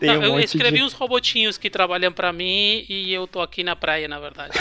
tem 0.00 0.08
Não, 0.08 0.32
um 0.32 0.38
eu 0.38 0.40
escrevi 0.40 0.78
de... 0.78 0.82
uns 0.82 0.92
robotinhos 0.92 1.56
que 1.56 1.70
trabalham 1.70 2.12
para 2.12 2.32
mim 2.32 2.84
e 2.88 3.12
eu 3.12 3.28
tô 3.28 3.40
aqui 3.40 3.62
na 3.62 3.76
praia, 3.76 4.08
na 4.08 4.18
verdade. 4.18 4.58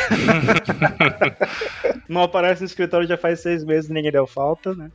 Não 2.07 2.21
aparece 2.21 2.61
no 2.61 2.67
escritório 2.67 3.07
já 3.07 3.17
faz 3.17 3.39
seis 3.39 3.63
meses, 3.63 3.89
ninguém 3.89 4.11
deu 4.11 4.27
falta, 4.27 4.75
né? 4.75 4.91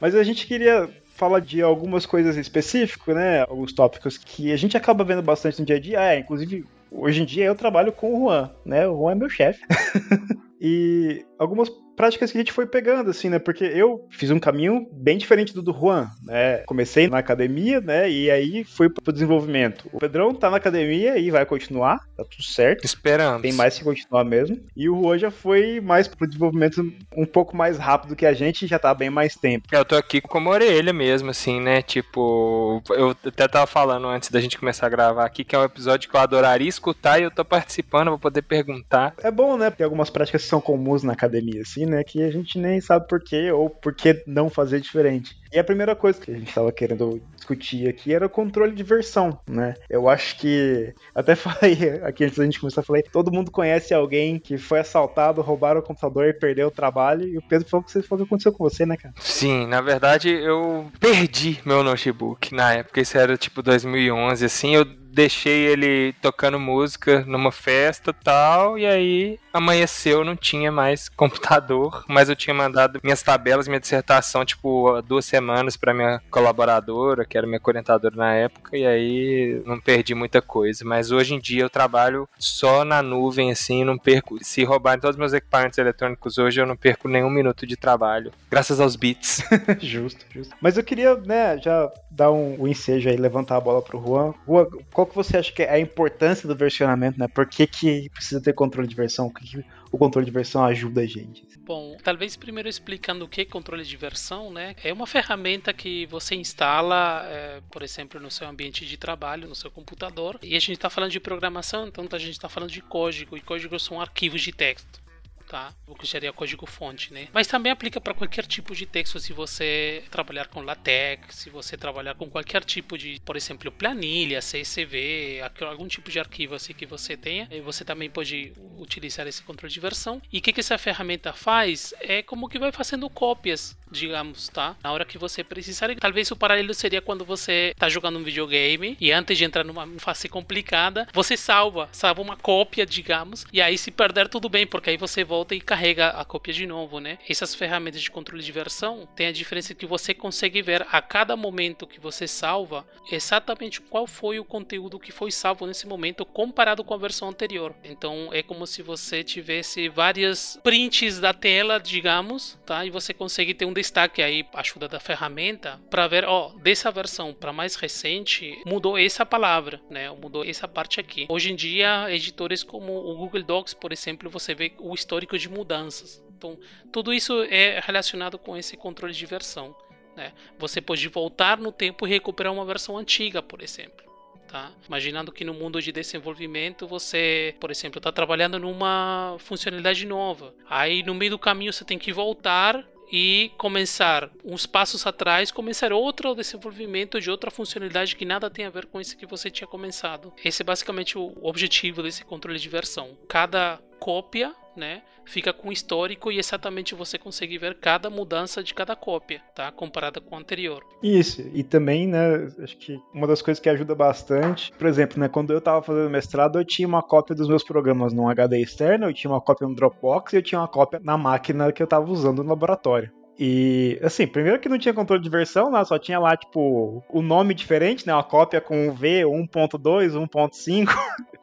Mas 0.00 0.14
a 0.14 0.22
gente 0.22 0.46
queria 0.46 0.88
fala 1.18 1.40
de 1.40 1.60
algumas 1.60 2.06
coisas 2.06 2.36
específicas, 2.36 3.14
né? 3.16 3.40
Alguns 3.40 3.72
tópicos 3.72 4.16
que 4.16 4.52
a 4.52 4.56
gente 4.56 4.76
acaba 4.76 5.02
vendo 5.02 5.20
bastante 5.20 5.58
no 5.58 5.66
dia 5.66 5.76
a 5.76 5.80
dia. 5.80 6.00
É, 6.00 6.18
inclusive, 6.20 6.64
hoje 6.92 7.22
em 7.22 7.24
dia 7.24 7.44
eu 7.44 7.56
trabalho 7.56 7.90
com 7.90 8.14
o 8.14 8.20
Juan, 8.20 8.50
né? 8.64 8.86
O 8.86 8.96
Juan 8.96 9.12
é 9.12 9.14
meu 9.16 9.28
chefe. 9.28 9.60
e 10.60 11.26
algumas 11.36 11.68
práticas 11.98 12.30
que 12.30 12.38
a 12.38 12.40
gente 12.40 12.52
foi 12.52 12.64
pegando, 12.64 13.10
assim, 13.10 13.28
né? 13.28 13.40
Porque 13.40 13.64
eu 13.64 14.06
fiz 14.08 14.30
um 14.30 14.38
caminho 14.38 14.86
bem 14.92 15.18
diferente 15.18 15.52
do 15.52 15.60
do 15.60 15.72
Juan, 15.72 16.08
né? 16.22 16.58
Comecei 16.58 17.08
na 17.08 17.18
academia, 17.18 17.80
né? 17.80 18.08
E 18.08 18.30
aí 18.30 18.62
fui 18.62 18.88
pro 18.88 19.12
desenvolvimento. 19.12 19.90
O 19.92 19.98
Pedrão 19.98 20.32
tá 20.32 20.48
na 20.48 20.58
academia 20.58 21.18
e 21.18 21.28
vai 21.28 21.44
continuar, 21.44 21.98
tá 22.16 22.24
tudo 22.24 22.44
certo. 22.44 22.84
Esperando. 22.84 23.42
Tem 23.42 23.52
mais 23.52 23.76
que 23.76 23.82
continuar 23.82 24.24
mesmo. 24.24 24.60
E 24.76 24.88
o 24.88 25.02
Juan 25.02 25.18
já 25.18 25.30
foi 25.32 25.80
mais 25.80 26.06
pro 26.06 26.26
desenvolvimento 26.26 26.80
um 27.16 27.26
pouco 27.26 27.56
mais 27.56 27.78
rápido 27.78 28.14
que 28.14 28.24
a 28.24 28.32
gente 28.32 28.66
já 28.68 28.78
tá 28.78 28.94
bem 28.94 29.10
mais 29.10 29.34
tempo. 29.34 29.66
Eu 29.72 29.84
tô 29.84 29.96
aqui 29.96 30.20
com 30.20 30.38
uma 30.38 30.50
orelha 30.50 30.92
mesmo, 30.92 31.30
assim, 31.30 31.60
né? 31.60 31.82
Tipo, 31.82 32.80
eu 32.90 33.10
até 33.26 33.48
tava 33.48 33.66
falando 33.66 34.06
antes 34.06 34.30
da 34.30 34.40
gente 34.40 34.56
começar 34.56 34.86
a 34.86 34.90
gravar 34.90 35.24
aqui 35.24 35.42
que 35.42 35.56
é 35.56 35.58
um 35.58 35.64
episódio 35.64 36.08
que 36.08 36.14
eu 36.14 36.20
adoraria 36.20 36.68
escutar 36.68 37.18
e 37.18 37.24
eu 37.24 37.30
tô 37.30 37.44
participando, 37.44 38.10
vou 38.10 38.18
poder 38.18 38.42
perguntar. 38.42 39.14
É 39.18 39.30
bom, 39.30 39.56
né? 39.56 39.68
Tem 39.70 39.84
algumas 39.84 40.10
práticas 40.10 40.42
que 40.42 40.48
são 40.48 40.60
comuns 40.60 41.02
na 41.02 41.12
academia, 41.12 41.62
assim, 41.62 41.87
né? 41.88 42.02
Que 42.04 42.22
a 42.22 42.30
gente 42.30 42.58
nem 42.58 42.80
sabe 42.80 43.06
por 43.08 43.20
quê 43.20 43.50
ou 43.50 43.70
por 43.70 43.94
que 43.94 44.22
não 44.26 44.48
fazer 44.50 44.80
diferente. 44.80 45.36
E 45.52 45.58
a 45.58 45.64
primeira 45.64 45.96
coisa 45.96 46.20
que 46.20 46.30
a 46.30 46.34
gente 46.34 46.48
estava 46.48 46.70
querendo 46.70 47.22
discutir 47.34 47.88
aqui 47.88 48.12
era 48.12 48.26
o 48.26 48.30
controle 48.30 48.74
de 48.74 48.82
versão, 48.82 49.38
né? 49.48 49.74
Eu 49.88 50.08
acho 50.08 50.38
que. 50.38 50.92
Até 51.14 51.34
falei 51.36 52.00
aqui 52.02 52.24
antes 52.24 52.36
da 52.36 52.44
gente 52.44 52.60
começar, 52.60 52.82
falei: 52.82 53.02
todo 53.02 53.32
mundo 53.32 53.50
conhece 53.50 53.94
alguém 53.94 54.38
que 54.38 54.58
foi 54.58 54.80
assaltado, 54.80 55.40
roubaram 55.40 55.80
o 55.80 55.82
computador 55.82 56.26
e 56.26 56.34
perdeu 56.34 56.68
o 56.68 56.72
trabalho. 56.72 57.26
E 57.26 57.38
o 57.38 57.42
Pedro 57.42 57.68
falou 57.68 57.84
que 57.84 57.98
isso 57.98 58.14
aconteceu 58.14 58.52
com 58.52 58.64
você, 58.68 58.84
né, 58.84 58.96
cara? 58.96 59.14
Sim, 59.18 59.66
na 59.66 59.80
verdade 59.80 60.28
eu 60.28 60.86
perdi 61.00 61.60
meu 61.64 61.82
notebook 61.82 62.54
na 62.54 62.74
época. 62.74 63.00
Isso 63.00 63.16
era 63.16 63.36
tipo 63.36 63.62
2011, 63.62 64.44
assim. 64.44 64.74
Eu 64.74 64.84
deixei 65.12 65.66
ele 65.66 66.14
tocando 66.20 66.58
música 66.58 67.24
numa 67.26 67.50
festa 67.50 68.12
tal, 68.12 68.78
e 68.78 68.86
aí 68.86 69.38
amanheceu, 69.52 70.24
não 70.24 70.36
tinha 70.36 70.70
mais 70.70 71.08
computador, 71.10 72.04
mas 72.08 72.28
eu 72.28 72.36
tinha 72.36 72.54
mandado 72.54 73.00
minhas 73.02 73.22
tabelas, 73.22 73.68
minha 73.68 73.80
dissertação, 73.80 74.44
tipo, 74.44 75.00
duas 75.02 75.24
semanas 75.24 75.76
para 75.76 75.94
minha 75.94 76.20
colaboradora, 76.30 77.24
que 77.24 77.36
era 77.36 77.46
minha 77.46 77.60
orientadora 77.62 78.16
na 78.16 78.34
época, 78.34 78.76
e 78.76 78.86
aí 78.86 79.62
não 79.66 79.78
perdi 79.78 80.14
muita 80.14 80.40
coisa. 80.40 80.84
Mas 80.84 81.10
hoje 81.10 81.34
em 81.34 81.38
dia 81.38 81.62
eu 81.62 81.70
trabalho 81.70 82.28
só 82.38 82.84
na 82.84 83.02
nuvem, 83.02 83.50
assim, 83.50 83.84
não 83.84 83.98
perco. 83.98 84.42
Se 84.42 84.64
roubarem 84.64 85.00
todos 85.00 85.16
os 85.16 85.18
meus 85.18 85.32
equipamentos 85.32 85.78
eletrônicos 85.78 86.38
hoje, 86.38 86.60
eu 86.60 86.66
não 86.66 86.76
perco 86.76 87.08
nenhum 87.08 87.30
minuto 87.30 87.66
de 87.66 87.76
trabalho, 87.76 88.32
graças 88.50 88.80
aos 88.80 88.96
bits. 88.96 89.42
justo, 89.80 90.24
justo. 90.30 90.54
Mas 90.60 90.76
eu 90.76 90.84
queria, 90.84 91.14
né, 91.16 91.58
já 91.58 91.90
dar 92.10 92.32
um, 92.32 92.62
um 92.62 92.66
ensejo 92.66 93.08
aí, 93.08 93.16
levantar 93.16 93.56
a 93.56 93.60
bola 93.60 93.82
pro 93.82 94.02
Juan. 94.02 94.34
Juan, 94.46 94.66
qual 94.98 95.06
que 95.06 95.14
você 95.14 95.36
acha 95.36 95.52
que 95.52 95.62
é 95.62 95.70
a 95.70 95.78
importância 95.78 96.48
do 96.48 96.56
versionamento, 96.56 97.20
né? 97.20 97.28
Por 97.28 97.46
que, 97.46 97.68
que 97.68 98.10
precisa 98.10 98.40
ter 98.40 98.52
controle 98.52 98.88
de 98.88 98.96
versão? 98.96 99.28
O 99.28 99.32
que, 99.32 99.46
que 99.46 99.64
o 99.92 99.96
controle 99.96 100.26
de 100.26 100.32
versão 100.32 100.64
ajuda 100.64 101.02
a 101.02 101.06
gente? 101.06 101.46
Bom, 101.60 101.96
talvez 102.02 102.34
primeiro 102.34 102.68
explicando 102.68 103.24
o 103.24 103.28
que 103.28 103.42
é 103.42 103.44
controle 103.44 103.84
de 103.84 103.96
versão, 103.96 104.50
né? 104.50 104.74
É 104.82 104.92
uma 104.92 105.06
ferramenta 105.06 105.72
que 105.72 106.04
você 106.06 106.34
instala, 106.34 107.22
é, 107.26 107.60
por 107.70 107.84
exemplo, 107.84 108.18
no 108.18 108.28
seu 108.28 108.48
ambiente 108.48 108.84
de 108.84 108.96
trabalho, 108.96 109.46
no 109.46 109.54
seu 109.54 109.70
computador. 109.70 110.36
E 110.42 110.56
a 110.56 110.58
gente 110.58 110.72
está 110.72 110.90
falando 110.90 111.12
de 111.12 111.20
programação, 111.20 111.86
então 111.86 112.04
a 112.10 112.18
gente 112.18 112.32
está 112.32 112.48
falando 112.48 112.72
de 112.72 112.82
código, 112.82 113.36
e 113.36 113.40
códigos 113.40 113.84
são 113.84 114.00
arquivos 114.00 114.42
de 114.42 114.50
texto 114.50 115.00
tá? 115.48 115.74
O 115.86 115.94
que 115.94 116.06
seria 116.06 116.32
código-fonte, 116.32 117.12
né? 117.12 117.28
Mas 117.32 117.46
também 117.46 117.72
aplica 117.72 118.00
para 118.00 118.14
qualquer 118.14 118.46
tipo 118.46 118.74
de 118.74 118.84
texto, 118.84 119.18
se 119.18 119.32
você 119.32 120.04
trabalhar 120.10 120.48
com 120.48 120.60
LaTeX, 120.60 121.34
se 121.34 121.50
você 121.50 121.76
trabalhar 121.76 122.14
com 122.14 122.28
qualquer 122.28 122.62
tipo 122.64 122.98
de, 122.98 123.20
por 123.24 123.36
exemplo, 123.36 123.72
planilha, 123.72 124.40
CSV, 124.40 125.40
algum 125.66 125.88
tipo 125.88 126.10
de 126.10 126.20
arquivo 126.20 126.54
assim 126.54 126.74
que 126.74 126.86
você 126.86 127.16
tenha, 127.16 127.48
você 127.64 127.84
também 127.84 128.10
pode 128.10 128.52
utilizar 128.76 129.26
esse 129.26 129.42
controle 129.42 129.72
de 129.72 129.80
versão. 129.80 130.20
E 130.32 130.38
o 130.38 130.42
que, 130.42 130.52
que 130.52 130.60
essa 130.60 130.76
ferramenta 130.76 131.32
faz? 131.32 131.94
É 132.00 132.22
como 132.22 132.48
que 132.48 132.58
vai 132.58 132.70
fazendo 132.72 133.08
cópias, 133.08 133.76
digamos, 133.90 134.48
tá? 134.48 134.76
Na 134.82 134.92
hora 134.92 135.04
que 135.04 135.18
você 135.18 135.42
precisar. 135.42 135.94
Talvez 135.96 136.30
o 136.30 136.36
paralelo 136.36 136.74
seria 136.74 137.00
quando 137.00 137.24
você 137.24 137.72
está 137.74 137.88
jogando 137.88 138.18
um 138.18 138.22
videogame 138.22 138.96
e 139.00 139.10
antes 139.12 139.38
de 139.38 139.44
entrar 139.44 139.64
numa 139.64 139.86
fase 139.98 140.28
complicada, 140.28 141.08
você 141.12 141.36
salva, 141.36 141.88
salva 141.90 142.22
uma 142.22 142.36
cópia, 142.36 142.84
digamos, 142.84 143.46
e 143.52 143.60
aí 143.60 143.78
se 143.78 143.90
perder 143.90 144.28
tudo 144.28 144.48
bem, 144.48 144.66
porque 144.66 144.90
aí 144.90 144.96
você 144.96 145.24
volta 145.24 145.38
volta 145.48 145.54
e 145.54 145.60
carrega 145.60 146.08
a 146.08 146.24
cópia 146.24 146.52
de 146.52 146.66
novo, 146.66 146.98
né? 146.98 147.16
Essas 147.28 147.54
ferramentas 147.54 148.02
de 148.02 148.10
controle 148.10 148.42
de 148.42 148.50
versão 148.50 149.08
tem 149.14 149.28
a 149.28 149.32
diferença 149.32 149.74
que 149.74 149.86
você 149.86 150.12
consegue 150.12 150.60
ver 150.60 150.84
a 150.90 151.00
cada 151.00 151.36
momento 151.36 151.86
que 151.86 152.00
você 152.00 152.26
salva 152.26 152.84
exatamente 153.10 153.80
qual 153.80 154.06
foi 154.06 154.40
o 154.40 154.44
conteúdo 154.44 154.98
que 154.98 155.12
foi 155.12 155.30
salvo 155.30 155.64
nesse 155.64 155.86
momento 155.86 156.26
comparado 156.26 156.82
com 156.82 156.92
a 156.92 156.98
versão 156.98 157.28
anterior. 157.28 157.74
Então 157.84 158.30
é 158.32 158.42
como 158.42 158.66
se 158.66 158.82
você 158.82 159.22
tivesse 159.22 159.88
várias 159.88 160.58
prints 160.62 161.20
da 161.20 161.32
tela, 161.32 161.78
digamos, 161.78 162.58
tá? 162.66 162.84
E 162.84 162.90
você 162.90 163.14
consegue 163.14 163.54
ter 163.54 163.64
um 163.64 163.72
destaque 163.78 164.20
aí, 164.22 164.44
ajuda 164.54 164.88
da 164.88 165.00
ferramenta, 165.00 165.80
para 165.88 166.06
ver, 166.06 166.24
ó, 166.24 166.50
dessa 166.60 166.90
versão 166.90 167.32
para 167.32 167.52
mais 167.52 167.76
recente 167.76 168.60
mudou 168.66 168.98
essa 168.98 169.24
palavra, 169.24 169.80
né? 169.88 170.10
Mudou 170.10 170.44
essa 170.44 170.66
parte 170.68 171.00
aqui. 171.00 171.26
Hoje 171.28 171.52
em 171.52 171.56
dia, 171.56 172.06
editores 172.10 172.62
como 172.62 172.92
o 172.92 173.16
Google 173.16 173.42
Docs, 173.42 173.74
por 173.74 173.92
exemplo, 173.92 174.28
você 174.28 174.54
vê 174.54 174.72
o 174.78 174.94
histórico 174.94 175.38
de 175.38 175.48
mudanças. 175.48 176.22
Então, 176.36 176.58
tudo 176.92 177.12
isso 177.12 177.42
é 177.50 177.80
relacionado 177.84 178.38
com 178.38 178.56
esse 178.56 178.76
controle 178.76 179.12
de 179.12 179.26
versão. 179.26 179.74
Né? 180.16 180.32
Você 180.58 180.80
pode 180.80 181.06
voltar 181.08 181.58
no 181.58 181.72
tempo 181.72 182.06
e 182.06 182.10
recuperar 182.10 182.52
uma 182.52 182.64
versão 182.64 182.96
antiga, 182.98 183.42
por 183.42 183.62
exemplo. 183.62 184.06
Tá? 184.48 184.72
Imaginando 184.86 185.30
que 185.30 185.44
no 185.44 185.52
mundo 185.52 185.80
de 185.80 185.92
desenvolvimento 185.92 186.86
você, 186.86 187.54
por 187.60 187.70
exemplo, 187.70 187.98
está 187.98 188.10
trabalhando 188.10 188.58
numa 188.58 189.36
funcionalidade 189.40 190.06
nova. 190.06 190.54
Aí 190.68 191.02
no 191.02 191.14
meio 191.14 191.32
do 191.32 191.38
caminho 191.38 191.72
você 191.72 191.84
tem 191.84 191.98
que 191.98 192.12
voltar 192.12 192.82
e 193.10 193.50
começar 193.56 194.30
uns 194.44 194.66
passos 194.66 195.06
atrás, 195.06 195.50
começar 195.50 195.92
outro 195.92 196.34
desenvolvimento 196.34 197.20
de 197.20 197.30
outra 197.30 197.50
funcionalidade 197.50 198.16
que 198.16 198.24
nada 198.24 198.50
tem 198.50 198.64
a 198.64 198.70
ver 198.70 198.86
com 198.86 199.00
esse 199.00 199.16
que 199.16 199.26
você 199.26 199.50
tinha 199.50 199.66
começado. 199.66 200.32
Esse 200.44 200.62
é 200.62 200.64
basicamente 200.64 201.18
o 201.18 201.32
objetivo 201.42 202.02
desse 202.02 202.24
controle 202.24 202.58
de 202.58 202.68
versão. 202.68 203.16
Cada 203.28 203.80
cópia 203.98 204.54
né, 204.78 205.02
fica 205.24 205.52
com 205.52 205.70
histórico 205.70 206.32
e 206.32 206.38
exatamente 206.38 206.94
você 206.94 207.18
consegue 207.18 207.58
ver 207.58 207.78
cada 207.78 208.08
mudança 208.08 208.62
de 208.62 208.72
cada 208.72 208.96
cópia, 208.96 209.42
tá, 209.54 209.70
comparada 209.70 210.20
com 210.20 210.34
a 210.34 210.38
anterior. 210.38 210.82
Isso, 211.02 211.42
e 211.52 211.62
também, 211.62 212.06
né, 212.06 212.48
acho 212.62 212.76
que 212.78 212.98
uma 213.12 213.26
das 213.26 213.42
coisas 213.42 213.60
que 213.60 213.68
ajuda 213.68 213.94
bastante, 213.94 214.72
por 214.72 214.86
exemplo, 214.86 215.20
né, 215.20 215.28
quando 215.28 215.52
eu 215.52 215.58
estava 215.58 215.82
fazendo 215.82 216.08
mestrado, 216.08 216.58
eu 216.58 216.64
tinha 216.64 216.88
uma 216.88 217.02
cópia 217.02 217.36
dos 217.36 217.48
meus 217.48 217.62
programas 217.62 218.12
num 218.12 218.28
HD 218.28 218.60
externo, 218.60 219.06
eu 219.06 219.14
tinha 219.14 219.30
uma 219.30 219.40
cópia 219.40 219.68
no 219.68 219.74
Dropbox 219.74 220.32
e 220.32 220.36
eu 220.36 220.42
tinha 220.42 220.60
uma 220.60 220.68
cópia 220.68 221.00
na 221.02 221.18
máquina 221.18 221.70
que 221.72 221.82
eu 221.82 221.84
estava 221.84 222.10
usando 222.10 222.42
no 222.42 222.48
laboratório. 222.48 223.12
E, 223.38 224.00
assim, 224.02 224.26
primeiro 224.26 224.58
que 224.58 224.68
não 224.68 224.78
tinha 224.78 224.92
controle 224.92 225.22
de 225.22 225.30
versão, 225.30 225.70
né? 225.70 225.84
Só 225.84 225.96
tinha 225.96 226.18
lá, 226.18 226.36
tipo, 226.36 227.04
o 227.08 227.22
nome 227.22 227.54
diferente, 227.54 228.04
né? 228.04 228.12
Uma 228.12 228.24
cópia 228.24 228.60
com 228.60 228.92
V 228.92 229.22
1.2, 229.22 230.14
1.5. 230.14 230.88